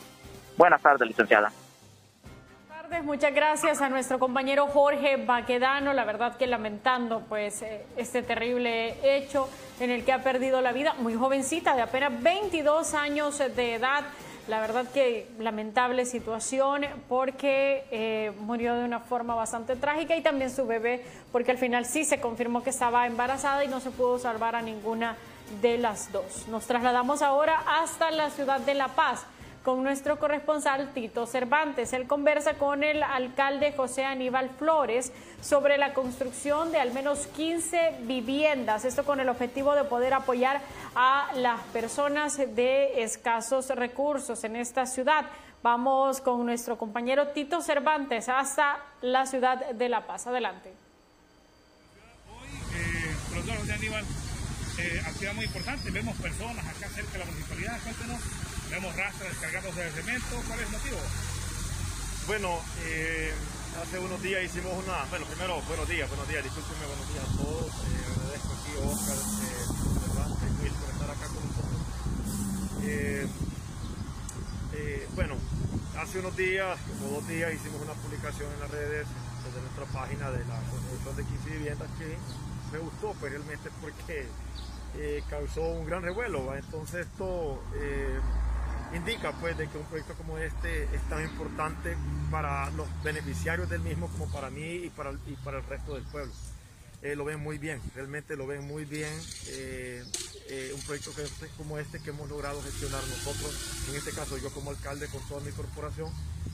Buenas 0.57 0.83
tardes, 0.83 1.07
licenciada 1.07 1.53
muchas 3.03 3.35
gracias 3.35 3.83
a 3.83 3.89
nuestro 3.89 4.19
compañero 4.19 4.67
Jorge 4.67 5.17
Baquedano, 5.17 5.93
la 5.93 6.05
verdad 6.05 6.37
que 6.37 6.47
lamentando 6.47 7.21
pues 7.29 7.63
eh, 7.63 7.85
este 7.97 8.23
terrible 8.23 8.95
hecho 9.03 9.49
en 9.81 9.91
el 9.91 10.05
que 10.05 10.13
ha 10.13 10.23
perdido 10.23 10.61
la 10.61 10.73
vida, 10.73 10.95
muy 10.99 11.15
jovencita, 11.15 11.75
de 11.75 11.83
apenas 11.83 12.23
22 12.23 12.95
años 12.95 13.39
de 13.39 13.75
edad. 13.75 14.05
La 14.49 14.61
verdad 14.61 14.87
que 14.93 15.29
lamentable 15.41 16.05
situación 16.05 16.85
porque 17.09 17.85
eh, 17.91 18.33
murió 18.41 18.77
de 18.77 18.85
una 18.85 19.01
forma 19.01 19.35
bastante 19.35 19.75
trágica 19.75 20.15
y 20.17 20.23
también 20.23 20.51
su 20.51 20.67
bebé 20.67 21.05
porque 21.33 21.51
al 21.51 21.59
final 21.59 21.85
sí 21.85 22.05
se 22.05 22.21
confirmó 22.21 22.63
que 22.63 22.71
estaba 22.71 23.07
embarazada 23.07 23.65
y 23.65 23.69
no 23.69 23.81
se 23.81 23.91
pudo 23.91 24.19
salvar 24.21 24.55
a 24.55 24.63
ninguna 24.63 25.17
de 25.61 25.79
las 25.79 26.13
dos. 26.13 26.47
Nos 26.49 26.67
trasladamos 26.67 27.23
ahora 27.23 27.61
hasta 27.67 28.11
la 28.13 28.31
ciudad 28.31 28.61
de 28.61 28.75
La 28.75 28.89
Paz 28.89 29.27
con 29.67 29.83
nuestro 29.83 30.17
corresponsal 30.21 30.93
Tito 30.95 31.27
Cervantes. 31.27 31.93
Él 31.93 32.07
conversa 32.07 32.55
con 32.55 32.85
el 32.85 33.03
alcalde 33.03 33.73
José 33.73 34.05
Aníbal 34.05 34.49
Flores 34.49 35.11
sobre 35.41 35.77
la 35.77 35.93
construcción 35.93 36.71
de 36.71 36.79
al 36.79 36.93
menos 36.93 37.27
15 37.35 37.97
viviendas, 38.03 38.85
esto 38.85 39.03
con 39.05 39.19
el 39.19 39.29
objetivo 39.29 39.75
de 39.75 39.83
poder 39.83 40.15
apoyar 40.15 40.61
a 40.95 41.33
las 41.35 41.61
personas 41.73 42.37
de 42.37 43.03
escasos 43.03 43.69
recursos 43.71 44.45
en 44.45 44.55
esta 44.55 44.87
ciudad. 44.87 45.25
Vamos 45.65 46.21
con 46.21 46.47
nuestro 46.47 46.79
compañero 46.79 47.27
Tito 47.31 47.61
Cervantes 47.61 48.29
hasta 48.29 48.79
la 49.03 49.27
ciudad 49.27 49.71
de 49.71 49.89
La 49.89 50.07
Paz. 50.07 50.29
Adelante. 50.29 50.73
Hoy, 52.31 52.49
eh, 52.73 53.17
profesor 53.33 53.59
José 53.59 53.73
Aníbal, 53.73 54.05
eh, 54.79 55.03
actividad 55.05 55.35
muy 55.35 55.47
importante. 55.47 55.91
Vemos 55.91 56.17
personas 56.19 56.65
acá 56.69 56.89
cerca 56.89 57.15
de 57.15 57.19
la 57.19 57.25
municipalidad. 57.25 57.83
Cuéntenos 57.83 58.21
Vemos 58.71 58.97
rastros 58.97 59.29
descargados 59.31 59.77
de 59.77 59.91
cemento. 59.91 60.43
¿Cuál 60.47 60.61
es 60.61 60.67
el 60.67 60.73
motivo? 60.73 60.99
Bueno, 62.27 62.61
eh, 62.85 63.33
hace 63.81 63.99
unos 63.99 64.21
días 64.23 64.43
hicimos 64.43 64.73
una... 64.85 65.05
Bueno, 65.05 65.25
primero, 65.27 65.63
buenos 65.63 65.89
días, 65.89 66.09
buenos 66.09 66.29
días. 66.29 66.43
Discúlpenme, 66.43 66.87
buenos 66.87 67.09
días 67.13 67.25
a 67.25 67.37
todos. 67.37 67.67
Eh, 67.67 68.05
agradezco 68.17 68.53
aquí 68.59 68.73
a 68.75 68.87
Oscar 68.91 69.17
eh, 69.47 70.71
por 70.81 70.91
estar 70.91 71.11
acá 71.11 71.27
con 71.27 71.43
nosotros. 71.47 71.81
Eh, 72.83 73.27
eh, 74.75 75.09
bueno, 75.15 75.37
hace 75.99 76.19
unos 76.19 76.37
días, 76.37 76.77
como 76.89 77.15
dos 77.15 77.29
días, 77.29 77.55
hicimos 77.55 77.81
una 77.81 77.95
publicación 77.95 78.53
en 78.53 78.61
las 78.61 78.71
redes 78.71 79.07
desde 79.47 79.61
nuestra 79.61 79.85
página 79.87 80.31
de 80.33 80.45
la 80.45 80.59
construcción 80.71 81.17
de 81.17 81.25
15 81.25 81.51
viviendas 81.51 81.89
que 81.99 82.19
me 82.73 82.79
gustó 82.79 83.15
pues 83.21 83.31
realmente 83.31 83.71
porque 83.81 84.27
causó 85.31 85.63
un 85.63 85.87
gran 85.87 86.03
revuelo. 86.03 86.53
Entonces 86.57 87.07
esto 87.07 87.63
indica 88.95 89.33
pues 89.33 89.57
de 89.59 89.69
que 89.69 89.79
un 89.79 89.85
proyecto 89.87 90.15
como 90.15 90.39
este 90.39 90.85
es 90.85 91.03
tan 91.09 91.23
importante 91.23 91.97
para 92.31 92.71
los 92.71 92.87
beneficiarios 93.03 93.69
del 93.69 93.81
mismo 93.81 94.09
como 94.09 94.31
para 94.31 94.51
mí 94.51 94.85
y 94.85 94.91
para, 94.91 95.13
y 95.13 95.37
para 95.45 95.59
el 95.59 95.65
resto 95.65 95.95
del 95.95 96.05
pueblo. 96.05 96.33
Eh, 97.03 97.15
lo 97.15 97.25
ven 97.25 97.41
muy 97.41 97.59
bien, 97.59 97.81
realmente 97.95 98.37
lo 98.37 98.47
ven 98.47 98.67
muy 98.67 98.85
bien. 98.85 99.13
Eh, 99.49 100.03
eh, 100.49 100.73
un 100.75 100.81
proyecto 100.83 101.15
que, 101.15 101.25
como 101.57 101.79
este 101.79 102.01
que 102.01 102.11
hemos 102.11 102.29
logrado 102.29 102.63
gestionar 102.63 103.03
nosotros, 103.07 103.55
en 103.89 103.97
este 103.97 104.13
caso 104.13 104.39
yo 104.39 104.51
como 104.51 104.71
alcalde 104.71 105.07
con 105.09 105.21
toda 105.29 105.41
mi 105.41 105.53
corporación, 105.53 106.11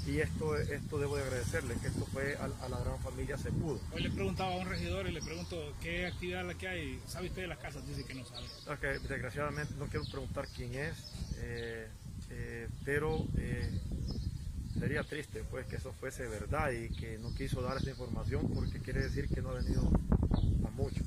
y 0.07 0.19
esto, 0.19 0.57
esto 0.57 0.99
debo 0.99 1.17
de 1.17 1.23
agradecerle, 1.23 1.75
que 1.77 1.87
esto 1.87 2.07
fue 2.07 2.37
a, 2.37 2.49
la 2.49 2.79
gran 2.81 2.99
familia 3.01 3.39
se 3.39 3.53
pudo. 3.53 3.81
Hoy 3.93 4.03
le 4.03 4.11
preguntaba 4.11 4.55
a 4.55 4.57
un 4.57 4.69
regidor 4.69 5.07
y 5.07 5.13
le 5.13 5.23
pregunto 5.23 5.75
qué 5.81 6.07
actividad 6.07 6.45
la 6.45 6.55
que 6.55 6.69
hay, 6.69 7.03
¿sabe 7.07 7.29
usted 7.29 7.43
de 7.43 7.49
las 7.49 7.59
casas? 7.59 7.87
Dice 7.87 8.05
que 8.05 8.15
no 8.15 8.25
sabe. 8.25 8.47
Okay, 8.67 8.99
desgraciadamente 9.09 9.75
no 9.79 9.87
quiero 9.87 10.05
preguntar 10.11 10.49
quién 10.57 10.75
es, 10.75 10.97
pero 12.85 13.27
sería 14.83 15.05
triste 15.05 15.45
pues 15.49 15.65
que 15.67 15.77
eso 15.77 15.93
fuese 15.93 16.27
verdad 16.27 16.73
y 16.73 16.89
que 16.89 17.17
no 17.19 17.33
quiso 17.35 17.63
dar 17.63 17.77
esa 17.77 17.91
información 17.91 18.51
porque 18.53 18.81
quiere 18.81 19.03
decir 19.03 19.29
que 19.29 19.41
no 19.41 19.51
ha 19.51 19.55
venido 19.55 19.89
a 20.67 20.71
mucho. 20.71 21.05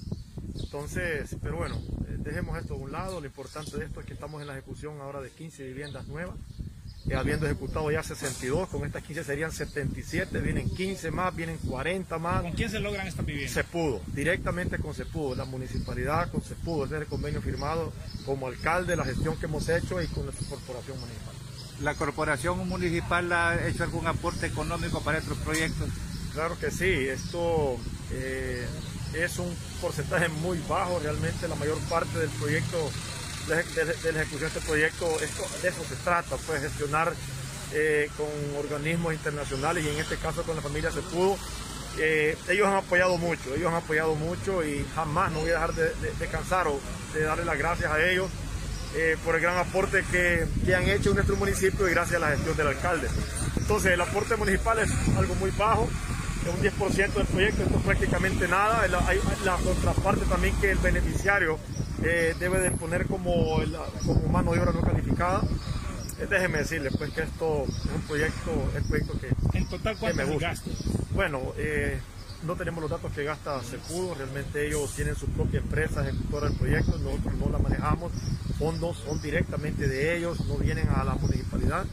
Entonces, 0.58 1.36
pero 1.44 1.58
bueno, 1.58 1.82
eh, 2.08 2.16
dejemos 2.20 2.58
esto 2.58 2.76
a 2.76 2.78
un 2.78 2.94
lado, 2.94 3.20
lo 3.20 3.26
importante 3.26 3.78
de 3.78 3.86
esto 3.86 4.00
es 4.00 4.06
que 4.06 4.14
estamos 4.14 4.40
en 4.42 4.48
la 4.48 4.54
ejecución 4.54 5.02
ahora 5.02 5.20
de 5.20 5.30
15 5.30 5.66
viviendas 5.68 6.08
nuevas 6.08 6.38
eh, 7.08 7.16
habiendo 7.16 7.46
ejecutado 7.46 7.92
ya 7.92 8.02
62, 8.02 8.70
con 8.70 8.86
estas 8.86 9.04
15 9.04 9.24
serían 9.24 9.52
77, 9.52 10.40
vienen 10.40 10.70
15 10.70 11.12
más, 11.12 11.36
vienen 11.36 11.58
40 11.58 12.18
más. 12.18 12.42
¿Con 12.42 12.54
quién 12.54 12.70
se 12.70 12.80
logran 12.80 13.08
estas 13.08 13.26
viviendas? 13.26 13.54
Se 13.54 13.64
pudo, 13.64 14.02
directamente 14.08 14.80
con 14.80 14.94
Se 14.96 15.06
pudo, 15.06 15.36
la 15.36 15.46
municipalidad 15.46 16.32
con 16.32 16.42
Se 16.44 16.56
pudo, 16.56 16.86
ese 16.86 16.96
es 16.96 17.02
el 17.02 17.08
convenio 17.08 17.42
firmado 17.42 17.94
como 18.26 18.48
alcalde, 18.48 18.96
la 18.96 19.06
gestión 19.06 19.38
que 19.38 19.46
hemos 19.46 19.70
hecho 19.70 20.02
y 20.02 20.08
con 20.08 20.26
nuestra 20.26 20.48
corporación 20.48 21.00
municipal. 21.00 21.36
¿La 21.82 21.94
corporación 21.96 22.68
municipal 22.68 23.32
ha 23.34 23.68
hecho 23.68 23.84
algún 23.84 24.08
aporte 24.08 24.48
económico 24.48 25.02
para 25.02 25.18
estos 25.18 25.38
proyectos? 25.40 25.90
Claro 26.34 26.58
que 26.58 26.72
sí, 26.72 26.86
esto 26.86 27.78
eh, 28.12 28.66
es 29.14 29.40
un 29.40 29.54
porcentaje 29.82 30.28
muy 30.30 30.58
bajo, 30.68 31.00
realmente 31.00 31.48
la 31.48 31.56
mayor 31.56 31.78
parte 31.90 32.18
del 32.18 32.30
proyecto, 32.30 32.90
de, 33.48 34.12
la 34.12 34.22
ejecución 34.22 34.52
de 34.52 34.60
este 34.60 34.62
proyecto, 34.62 35.20
esto, 35.22 35.48
de 35.62 35.70
eso 35.70 35.84
se 35.88 35.96
trata, 35.98 36.36
pues 36.38 36.62
gestionar 36.62 37.14
eh, 37.74 38.10
con 38.18 38.28
organismos 38.58 39.14
internacionales 39.14 39.84
y 39.86 39.90
en 39.90 39.98
este 39.98 40.18
caso 40.18 40.44
con 40.44 40.56
la 40.56 40.62
familia 40.62 40.92
Se 40.92 41.02
Pudo. 41.02 41.38
Eh, 41.98 42.38
ellos 42.50 42.68
han 42.68 42.76
apoyado 42.76 43.18
mucho, 43.18 43.56
ellos 43.56 43.68
han 43.68 43.76
apoyado 43.76 44.16
mucho 44.16 44.64
y 44.64 44.86
jamás 44.96 45.32
no 45.32 45.40
voy 45.40 45.50
a 45.52 45.54
dejar 45.54 45.74
de, 45.74 45.94
de 46.20 46.28
cansar 46.28 46.68
o 46.68 46.80
de 47.14 47.22
darle 47.22 47.46
las 47.46 47.58
gracias 47.58 47.92
a 47.92 48.04
ellos 48.04 48.30
por 49.26 49.36
el 49.36 49.42
gran 49.42 49.58
aporte 49.58 50.06
que, 50.10 50.48
que, 50.66 50.74
han 50.74 50.88
hecho 50.88 51.10
en 51.10 51.16
nuestro 51.16 51.36
municipio 51.36 51.86
y 51.86 51.92
gracias 51.92 52.16
a 52.16 52.28
la 52.28 52.32
gestión 52.32 52.56
del 52.56 52.68
alcalde. 52.68 53.10
Entonces 53.58 53.92
el 53.92 54.00
aporte 54.00 54.38
municipal 54.38 54.80
es 54.80 54.90
algo 55.18 55.36
muy 55.36 55.52
bajo, 55.52 55.90
un 56.50 56.62
10% 56.62 57.14
del 57.14 57.26
proyecto, 57.26 57.64
esto 57.64 57.78
es 57.78 57.84
prácticamente 57.84 58.48
nada. 58.48 58.82
Hay 59.08 59.20
la 59.44 59.58
contraparte 59.58 60.26
también 60.26 60.56
que 60.62 60.72
el 60.72 60.78
beneficiario 60.78 61.58
eh, 62.04 62.36
debe 62.40 62.60
de 62.60 62.72
poner 62.72 63.08
como, 63.08 63.60
como 64.06 64.28
mano 64.30 64.54
de 64.54 64.60
obra 64.60 64.72
no 64.72 64.82
calificada. 64.82 65.42
Eh, 66.20 66.28
déjeme 66.30 66.60
decirle 66.60 66.92
pues 66.92 67.12
que 67.12 67.24
esto 67.24 67.66
es 67.68 67.92
un 67.94 68.02
proyecto, 68.02 68.52
es 68.76 68.82
un 68.82 68.88
proyecto 68.88 69.20
que, 69.20 69.58
¿En 69.58 69.68
total 69.68 69.98
cuánto 69.98 70.18
me 70.18 70.26
gusta. 70.26 70.54
Bueno, 71.14 71.42
eh, 71.58 72.00
no 72.44 72.56
tenemos 72.56 72.82
los 72.82 72.92
datos 72.92 73.12
que 73.12 73.24
gasta 73.24 73.62
Secudo, 73.64 74.16
realmente 74.16 74.68
ellos 74.68 74.94
tienen 74.96 75.16
su 75.16 75.28
propia 75.28 75.60
empresa 75.60 76.08
ejecutora 76.08 76.48
del 76.50 76.58
proyecto, 76.58 76.98
nosotros 77.00 77.34
no 77.36 77.50
la 77.50 77.58
manejamos, 77.58 78.12
fondos 78.58 78.98
son 78.98 79.22
directamente 79.22 79.88
de 79.88 80.18
ellos, 80.18 80.46
no 80.46 80.56
vienen 80.56 80.88
a 80.90 81.04
la 81.04 81.16
municipalidad. 81.16 81.86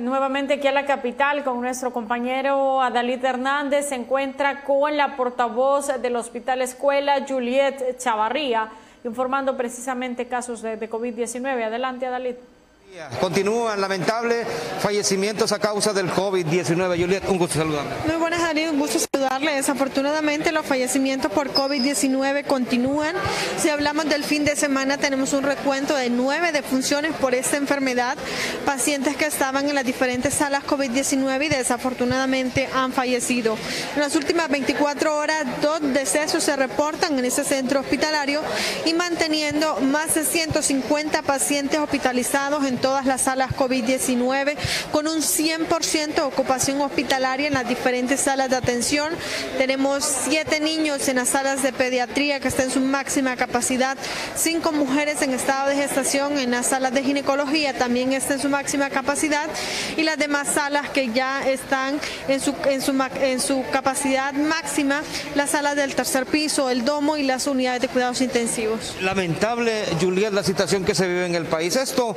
Nuevamente 0.00 0.54
aquí 0.54 0.66
a 0.66 0.72
la 0.72 0.86
capital 0.86 1.44
con 1.44 1.60
nuestro 1.60 1.92
compañero 1.92 2.80
Adalid 2.80 3.22
Hernández. 3.22 3.90
Se 3.90 3.96
encuentra 3.96 4.64
con 4.64 4.96
la 4.96 5.14
portavoz 5.14 5.88
del 6.00 6.16
Hospital 6.16 6.62
Escuela, 6.62 7.26
Juliet 7.28 7.98
Chavarría, 7.98 8.70
informando 9.04 9.58
precisamente 9.58 10.26
casos 10.26 10.62
de, 10.62 10.78
de 10.78 10.90
COVID-19. 10.90 11.64
Adelante, 11.64 12.06
Adalid. 12.06 12.36
Continúan 13.20 13.80
lamentables 13.80 14.46
fallecimientos 14.80 15.52
a 15.52 15.58
causa 15.58 15.92
del 15.92 16.10
COVID-19. 16.10 17.00
Juliet, 17.00 17.28
un 17.28 17.38
gusto 17.38 17.58
saludarle. 17.58 17.90
Muy 18.06 18.16
buenas, 18.16 18.40
Daniel, 18.40 18.70
un 18.70 18.78
gusto 18.78 18.98
saludarle. 18.98 19.56
Desafortunadamente, 19.56 20.52
los 20.52 20.64
fallecimientos 20.64 21.30
por 21.30 21.52
COVID-19 21.52 22.44
continúan. 22.46 23.14
Si 23.58 23.68
hablamos 23.68 24.06
del 24.08 24.24
fin 24.24 24.44
de 24.44 24.56
semana, 24.56 24.96
tenemos 24.96 25.32
un 25.32 25.42
recuento 25.42 25.94
de 25.96 26.08
nueve 26.08 26.50
defunciones 26.50 27.12
por 27.12 27.34
esta 27.34 27.56
enfermedad. 27.56 28.16
Pacientes 28.64 29.16
que 29.16 29.26
estaban 29.26 29.68
en 29.68 29.74
las 29.74 29.84
diferentes 29.84 30.34
salas 30.34 30.64
COVID-19 30.64 31.46
y 31.46 31.48
desafortunadamente 31.48 32.68
han 32.74 32.92
fallecido. 32.92 33.58
En 33.96 34.00
las 34.00 34.16
últimas 34.16 34.48
24 34.48 35.16
horas, 35.16 35.44
dos 35.60 35.80
decesos 35.82 36.42
se 36.42 36.56
reportan 36.56 37.18
en 37.18 37.24
ese 37.24 37.44
centro 37.44 37.80
hospitalario 37.80 38.40
y 38.86 38.94
manteniendo 38.94 39.76
más 39.80 40.14
de 40.14 40.24
150 40.24 41.22
pacientes 41.22 41.78
hospitalizados 41.78 42.64
en 42.64 42.77
todas 42.78 43.06
las 43.06 43.22
salas 43.22 43.50
COVID-19, 43.52 44.56
con 44.92 45.06
un 45.06 45.18
100% 45.18 46.14
de 46.14 46.20
ocupación 46.22 46.80
hospitalaria 46.80 47.48
en 47.48 47.54
las 47.54 47.68
diferentes 47.68 48.20
salas 48.20 48.50
de 48.50 48.56
atención. 48.56 49.12
Tenemos 49.56 50.04
siete 50.04 50.60
niños 50.60 51.08
en 51.08 51.16
las 51.16 51.30
salas 51.30 51.62
de 51.62 51.72
pediatría 51.72 52.40
que 52.40 52.48
están 52.48 52.66
en 52.66 52.72
su 52.72 52.80
máxima 52.80 53.36
capacidad, 53.36 53.96
cinco 54.36 54.72
mujeres 54.72 55.22
en 55.22 55.32
estado 55.32 55.68
de 55.68 55.76
gestación 55.76 56.38
en 56.38 56.50
las 56.50 56.66
salas 56.66 56.92
de 56.92 57.02
ginecología 57.02 57.72
también 57.76 58.12
están 58.12 58.36
en 58.36 58.42
su 58.42 58.48
máxima 58.48 58.90
capacidad 58.90 59.48
y 59.96 60.02
las 60.02 60.16
demás 60.16 60.48
salas 60.48 60.88
que 60.90 61.10
ya 61.12 61.48
están 61.48 62.00
en 62.28 62.40
su, 62.40 62.54
en 62.66 62.80
su, 62.82 62.94
en 63.20 63.40
su 63.40 63.64
capacidad 63.72 64.32
máxima, 64.32 65.02
las 65.34 65.50
salas 65.50 65.76
del 65.76 65.94
tercer 65.94 66.26
piso, 66.26 66.70
el 66.70 66.84
domo 66.84 67.16
y 67.16 67.22
las 67.22 67.46
unidades 67.46 67.82
de 67.82 67.88
cuidados 67.88 68.20
intensivos. 68.20 68.96
Lamentable, 69.00 69.84
Juliet, 70.00 70.32
la 70.32 70.42
situación 70.42 70.84
que 70.84 70.94
se 70.94 71.06
vive 71.06 71.26
en 71.26 71.34
el 71.34 71.44
país. 71.46 71.76
Esto 71.76 72.16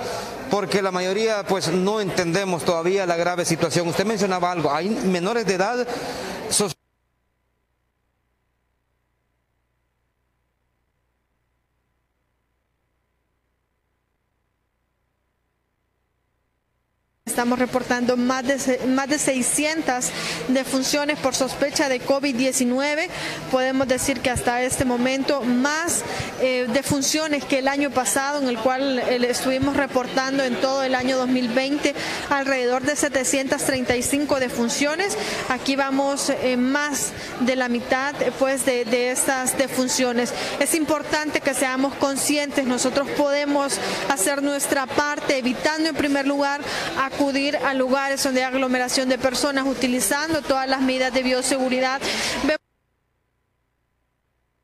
porque 0.51 0.81
la 0.81 0.91
mayoría 0.91 1.43
pues 1.43 1.69
no 1.69 2.01
entendemos 2.01 2.63
todavía 2.63 3.05
la 3.07 3.15
grave 3.15 3.45
situación. 3.45 3.87
Usted 3.87 4.05
mencionaba 4.05 4.51
algo, 4.51 4.71
hay 4.71 4.89
menores 4.89 5.45
de 5.47 5.53
edad 5.55 5.87
Estamos 17.31 17.59
reportando 17.59 18.17
más 18.17 18.43
de, 18.45 18.79
más 18.87 19.07
de 19.07 19.17
600 19.17 20.09
defunciones 20.49 21.17
por 21.17 21.33
sospecha 21.33 21.87
de 21.87 22.01
COVID-19. 22.01 23.07
Podemos 23.49 23.87
decir 23.87 24.19
que 24.19 24.29
hasta 24.29 24.61
este 24.63 24.83
momento 24.83 25.41
más 25.41 26.03
eh, 26.41 26.67
defunciones 26.73 27.45
que 27.45 27.59
el 27.59 27.69
año 27.69 27.89
pasado, 27.89 28.41
en 28.41 28.49
el 28.49 28.57
cual 28.57 28.99
eh, 28.99 29.25
estuvimos 29.29 29.77
reportando 29.77 30.43
en 30.43 30.55
todo 30.55 30.83
el 30.83 30.93
año 30.93 31.15
2020 31.15 31.95
alrededor 32.29 32.81
de 32.81 32.97
735 32.97 34.41
defunciones. 34.41 35.17
Aquí 35.47 35.77
vamos 35.77 36.29
eh, 36.29 36.57
más 36.57 37.13
de 37.39 37.55
la 37.55 37.69
mitad 37.69 38.13
pues, 38.39 38.65
de, 38.65 38.83
de 38.83 39.11
estas 39.11 39.57
defunciones. 39.57 40.33
Es 40.59 40.75
importante 40.75 41.39
que 41.39 41.53
seamos 41.53 41.93
conscientes, 41.93 42.65
nosotros 42.65 43.07
podemos 43.11 43.79
hacer 44.09 44.43
nuestra 44.43 44.85
parte 44.85 45.37
evitando 45.37 45.87
en 45.87 45.95
primer 45.95 46.27
lugar 46.27 46.59
a 46.97 47.09
acudir 47.21 47.55
a 47.57 47.75
lugares 47.75 48.23
donde 48.23 48.43
hay 48.43 48.51
aglomeración 48.51 49.07
de 49.07 49.19
personas 49.19 49.67
utilizando 49.67 50.41
todas 50.41 50.67
las 50.67 50.81
medidas 50.81 51.13
de 51.13 51.21
bioseguridad 51.21 52.01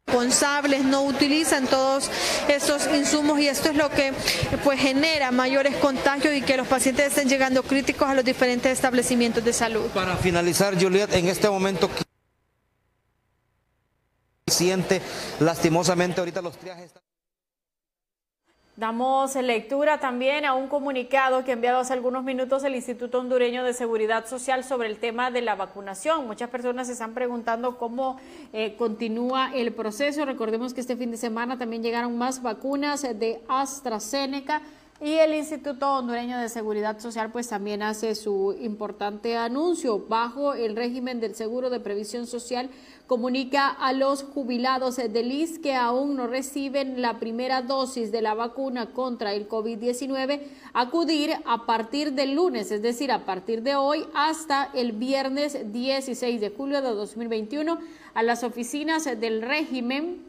responsables 0.08 0.84
no 0.84 1.04
utilizan 1.04 1.68
todos 1.68 2.10
estos 2.48 2.88
insumos 2.96 3.40
y 3.40 3.48
esto 3.48 3.70
es 3.70 3.76
lo 3.76 3.92
que 3.92 4.12
pues 4.64 4.80
genera 4.80 5.32
mayores 5.32 5.76
contagios 5.76 6.34
y 6.34 6.42
que 6.42 6.58
los 6.58 6.68
pacientes 6.68 7.10
estén 7.10 7.30
llegando 7.30 7.62
críticos 7.62 8.10
a 8.10 8.16
los 8.16 8.26
diferentes 8.26 8.72
establecimientos 8.72 9.44
de 9.44 9.54
salud. 9.54 9.86
Para 9.94 10.16
finalizar, 10.18 10.74
Juliet, 10.82 11.14
en 11.14 11.28
este 11.28 11.48
momento 11.48 11.92
siente 14.48 15.00
lastimosamente 15.42 16.22
ahorita 16.22 16.42
los 16.42 16.58
triajes 16.58 16.86
están 16.86 17.07
Damos 18.78 19.34
lectura 19.34 20.00
también 20.00 20.46
a 20.46 20.54
un 20.54 20.68
comunicado 20.68 21.44
que 21.44 21.50
ha 21.50 21.56
enviado 21.56 21.80
hace 21.80 21.94
algunos 21.94 22.24
minutos 22.24 22.64
el 22.64 22.76
Instituto 22.76 23.18
Hondureño 23.18 23.64
de 23.64 23.74
Seguridad 23.74 24.28
Social 24.28 24.64
sobre 24.64 24.88
el 24.88 25.00
tema 25.00 25.32
de 25.32 25.42
la 25.42 25.56
vacunación. 25.56 26.28
Muchas 26.28 26.52
personas 26.52 26.86
se 26.86 26.94
están 26.94 27.16
preguntando 27.16 27.80
cómo 27.80 28.20
eh, 28.54 28.76
continúa 28.78 29.52
el 29.56 29.74
proceso. 29.74 30.26
Recordemos 30.26 30.76
que 30.76 30.82
este 30.82 30.96
fin 30.96 31.10
de 31.10 31.18
semana 31.18 31.58
también 31.58 31.82
llegaron 31.82 32.20
más 32.20 32.44
vacunas 32.44 33.02
de 33.02 33.42
AstraZeneca 33.48 34.62
y 35.02 35.14
el 35.14 35.34
Instituto 35.34 35.94
Hondureño 35.94 36.38
de 36.38 36.48
Seguridad 36.48 37.00
Social 37.00 37.32
pues 37.32 37.48
también 37.48 37.82
hace 37.82 38.14
su 38.14 38.56
importante 38.62 39.38
anuncio 39.38 40.06
bajo 40.08 40.54
el 40.54 40.76
régimen 40.76 41.20
del 41.20 41.34
Seguro 41.34 41.72
de 41.72 41.80
Previsión 41.80 42.28
Social 42.28 42.70
comunica 43.08 43.70
a 43.70 43.94
los 43.94 44.24
jubilados 44.24 44.98
del 44.98 45.32
IS 45.32 45.60
que 45.60 45.74
aún 45.74 46.18
no 46.18 46.28
reciben 46.28 47.02
la 47.02 47.20
primera 47.20 47.62
dosis 47.62 48.12
de 48.12 48.22
la 48.22 48.34
vacuna 48.34 48.88
contra 48.88 49.34
el 49.34 49.48
COVID-19 49.48 50.42
acudir 50.74 51.32
a 51.46 51.66
partir 51.66 52.12
del 52.14 52.36
lunes, 52.36 52.70
es 52.72 52.82
decir, 52.82 53.12
a 53.12 53.26
partir 53.26 53.64
de 53.64 53.76
hoy 53.76 54.06
hasta 54.14 54.70
el 54.74 54.92
viernes 54.92 55.72
16 55.72 56.42
de 56.42 56.50
julio 56.50 56.82
de 56.82 56.90
2021 56.90 57.80
a 58.14 58.24
las 58.24 58.44
oficinas 58.44 59.06
del 59.06 59.42
régimen 59.42 60.22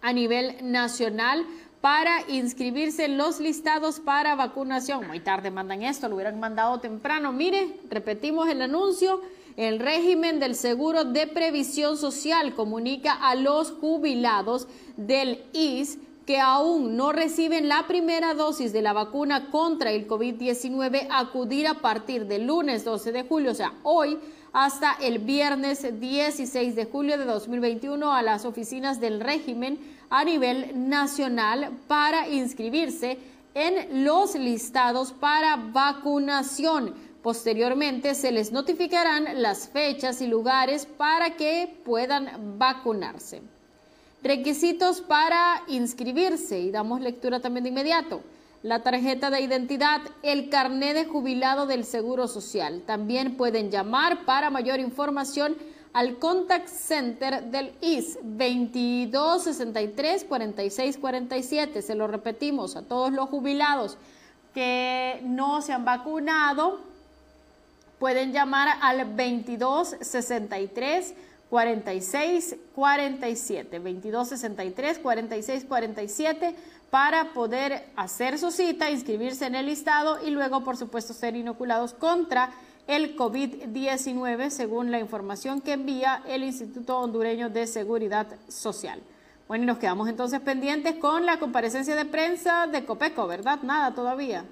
a 0.00 0.12
nivel 0.12 0.56
nacional 0.62 1.44
para 1.80 2.22
inscribirse 2.28 3.06
en 3.06 3.16
los 3.16 3.40
listados 3.40 4.00
para 4.00 4.34
vacunación. 4.34 5.06
Muy 5.06 5.20
tarde 5.20 5.50
mandan 5.50 5.82
esto, 5.82 6.08
lo 6.08 6.14
hubieran 6.14 6.38
mandado 6.38 6.78
temprano. 6.78 7.32
Mire, 7.32 7.74
repetimos 7.88 8.48
el 8.48 8.62
anuncio. 8.62 9.20
El 9.56 9.78
régimen 9.78 10.40
del 10.40 10.54
Seguro 10.54 11.04
de 11.04 11.26
Previsión 11.26 11.96
Social 11.96 12.54
comunica 12.54 13.12
a 13.12 13.34
los 13.34 13.72
jubilados 13.72 14.68
del 14.96 15.42
IS 15.52 15.98
que 16.26 16.38
aún 16.38 16.96
no 16.96 17.10
reciben 17.10 17.68
la 17.68 17.88
primera 17.88 18.34
dosis 18.34 18.72
de 18.72 18.82
la 18.82 18.92
vacuna 18.92 19.50
contra 19.50 19.90
el 19.90 20.06
COVID-19 20.06 21.08
acudir 21.10 21.66
a 21.66 21.74
partir 21.74 22.26
del 22.26 22.46
lunes 22.46 22.84
12 22.84 23.10
de 23.10 23.24
julio, 23.24 23.50
o 23.50 23.54
sea, 23.54 23.72
hoy, 23.82 24.16
hasta 24.52 24.92
el 25.00 25.18
viernes 25.18 26.00
16 26.00 26.76
de 26.76 26.84
julio 26.84 27.18
de 27.18 27.24
2021 27.24 28.12
a 28.12 28.22
las 28.22 28.44
oficinas 28.44 29.00
del 29.00 29.20
régimen 29.20 29.78
a 30.08 30.24
nivel 30.24 30.88
nacional 30.88 31.70
para 31.88 32.28
inscribirse 32.28 33.18
en 33.54 34.04
los 34.04 34.34
listados 34.36 35.12
para 35.12 35.56
vacunación. 35.56 36.94
Posteriormente 37.22 38.14
se 38.14 38.32
les 38.32 38.50
notificarán 38.50 39.42
las 39.42 39.68
fechas 39.68 40.22
y 40.22 40.26
lugares 40.26 40.86
para 40.86 41.36
que 41.36 41.76
puedan 41.84 42.58
vacunarse. 42.58 43.42
Requisitos 44.22 45.02
para 45.02 45.62
inscribirse 45.68 46.60
y 46.60 46.70
damos 46.70 47.00
lectura 47.00 47.40
también 47.40 47.64
de 47.64 47.70
inmediato. 47.70 48.22
La 48.62 48.82
tarjeta 48.82 49.30
de 49.30 49.40
identidad, 49.40 50.02
el 50.22 50.50
carné 50.50 50.92
de 50.92 51.06
jubilado 51.06 51.66
del 51.66 51.84
Seguro 51.84 52.28
Social. 52.28 52.82
También 52.86 53.36
pueden 53.36 53.70
llamar 53.70 54.26
para 54.26 54.50
mayor 54.50 54.80
información 54.80 55.56
al 55.92 56.18
contact 56.18 56.68
center 56.68 57.44
del 57.44 57.72
IS 57.80 58.18
2263 58.22 60.24
4647. 60.24 61.82
Se 61.82 61.94
lo 61.94 62.06
repetimos 62.06 62.76
a 62.76 62.82
todos 62.82 63.12
los 63.12 63.28
jubilados 63.28 63.96
que 64.54 65.20
no 65.24 65.62
se 65.62 65.72
han 65.72 65.84
vacunado. 65.84 66.89
Pueden 68.00 68.32
llamar 68.32 68.78
al 68.80 69.14
2263 69.14 71.14
46 71.50 72.56
47 72.74 73.78
22 73.78 74.28
63 74.28 74.98
46 74.98 75.64
47 75.66 76.54
para 76.90 77.34
poder 77.34 77.84
hacer 77.96 78.38
su 78.38 78.50
cita, 78.50 78.90
inscribirse 78.90 79.44
en 79.44 79.54
el 79.54 79.66
listado 79.66 80.26
y 80.26 80.30
luego, 80.30 80.64
por 80.64 80.78
supuesto, 80.78 81.12
ser 81.12 81.36
inoculados 81.36 81.92
contra 81.92 82.52
el 82.86 83.16
COVID-19, 83.16 84.48
según 84.48 84.90
la 84.90 84.98
información 84.98 85.60
que 85.60 85.74
envía 85.74 86.22
el 86.26 86.42
Instituto 86.42 86.98
Hondureño 86.98 87.50
de 87.50 87.66
Seguridad 87.66 88.28
Social. 88.48 89.02
Bueno, 89.46 89.64
y 89.64 89.66
nos 89.66 89.76
quedamos 89.76 90.08
entonces 90.08 90.40
pendientes 90.40 90.94
con 90.94 91.26
la 91.26 91.38
comparecencia 91.38 91.94
de 91.94 92.06
prensa 92.06 92.66
de 92.66 92.86
Copeco, 92.86 93.26
¿verdad? 93.26 93.60
Nada 93.62 93.94
todavía. 93.94 94.46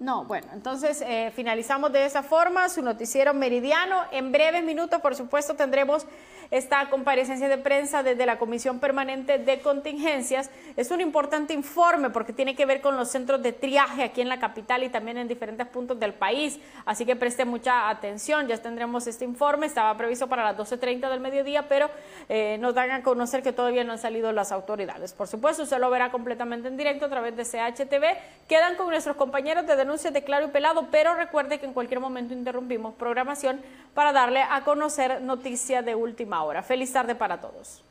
No, 0.00 0.24
bueno, 0.24 0.48
entonces 0.52 1.02
eh, 1.06 1.32
finalizamos 1.34 1.92
de 1.92 2.04
esa 2.04 2.22
forma 2.22 2.68
su 2.68 2.82
noticiero 2.82 3.32
meridiano. 3.32 4.02
En 4.10 4.32
breves 4.32 4.64
minutos, 4.64 5.00
por 5.00 5.14
supuesto, 5.14 5.54
tendremos 5.54 6.06
esta 6.50 6.88
comparecencia 6.90 7.48
de 7.48 7.58
prensa 7.58 8.02
desde 8.02 8.26
la 8.26 8.38
Comisión 8.38 8.80
Permanente 8.80 9.38
de 9.38 9.60
Contingencias. 9.60 10.50
Es 10.76 10.90
un 10.90 11.00
importante 11.00 11.54
informe 11.54 12.10
porque 12.10 12.32
tiene 12.32 12.54
que 12.54 12.66
ver 12.66 12.80
con 12.80 12.96
los 12.96 13.10
centros 13.10 13.42
de 13.42 13.52
triaje 13.52 14.02
aquí 14.02 14.20
en 14.20 14.28
la 14.28 14.38
capital 14.38 14.82
y 14.82 14.88
también 14.88 15.18
en 15.18 15.28
diferentes 15.28 15.66
puntos 15.66 15.98
del 15.98 16.14
país. 16.14 16.58
Así 16.84 17.04
que 17.06 17.16
preste 17.16 17.44
mucha 17.44 17.88
atención. 17.88 18.46
Ya 18.48 18.58
tendremos 18.58 19.06
este 19.06 19.24
informe. 19.24 19.66
Estaba 19.66 19.96
previsto 19.96 20.28
para 20.28 20.44
las 20.44 20.56
12.30 20.56 21.10
del 21.10 21.20
mediodía, 21.20 21.68
pero 21.68 21.90
eh, 22.28 22.58
nos 22.60 22.74
dan 22.74 22.90
a 22.90 23.02
conocer 23.02 23.42
que 23.42 23.52
todavía 23.52 23.84
no 23.84 23.92
han 23.92 23.98
salido 23.98 24.32
las 24.32 24.52
autoridades. 24.52 25.12
Por 25.12 25.28
supuesto, 25.28 25.62
usted 25.62 25.78
lo 25.78 25.90
verá 25.90 26.10
completamente 26.10 26.68
en 26.68 26.76
directo 26.76 27.06
a 27.06 27.08
través 27.08 27.36
de 27.36 27.44
CHTV. 27.44 28.46
Quedan 28.48 28.76
con 28.76 28.88
nuestros 28.88 29.16
compañeros 29.16 29.66
de 29.66 29.76
denuncias 29.76 30.12
de 30.12 30.22
Claro 30.24 30.46
y 30.46 30.50
Pelado, 30.50 30.88
pero 30.90 31.14
recuerde 31.14 31.58
que 31.58 31.66
en 31.66 31.72
cualquier 31.72 32.00
momento 32.00 32.34
interrumpimos 32.34 32.94
programación 32.94 33.60
para 33.94 34.12
darle 34.12 34.42
a 34.42 34.62
conocer 34.64 35.22
noticias 35.22 35.84
de 35.84 35.94
última 36.34 36.42
hora. 36.42 36.62
Feliz 36.62 36.92
tarde 36.92 37.14
para 37.14 37.40
todos. 37.40 37.82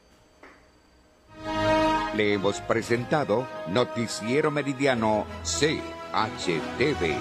Le 2.15 2.33
hemos 2.33 2.59
presentado 2.61 3.47
Noticiero 3.67 4.51
Meridiano 4.51 5.25
CHTV. 5.43 7.15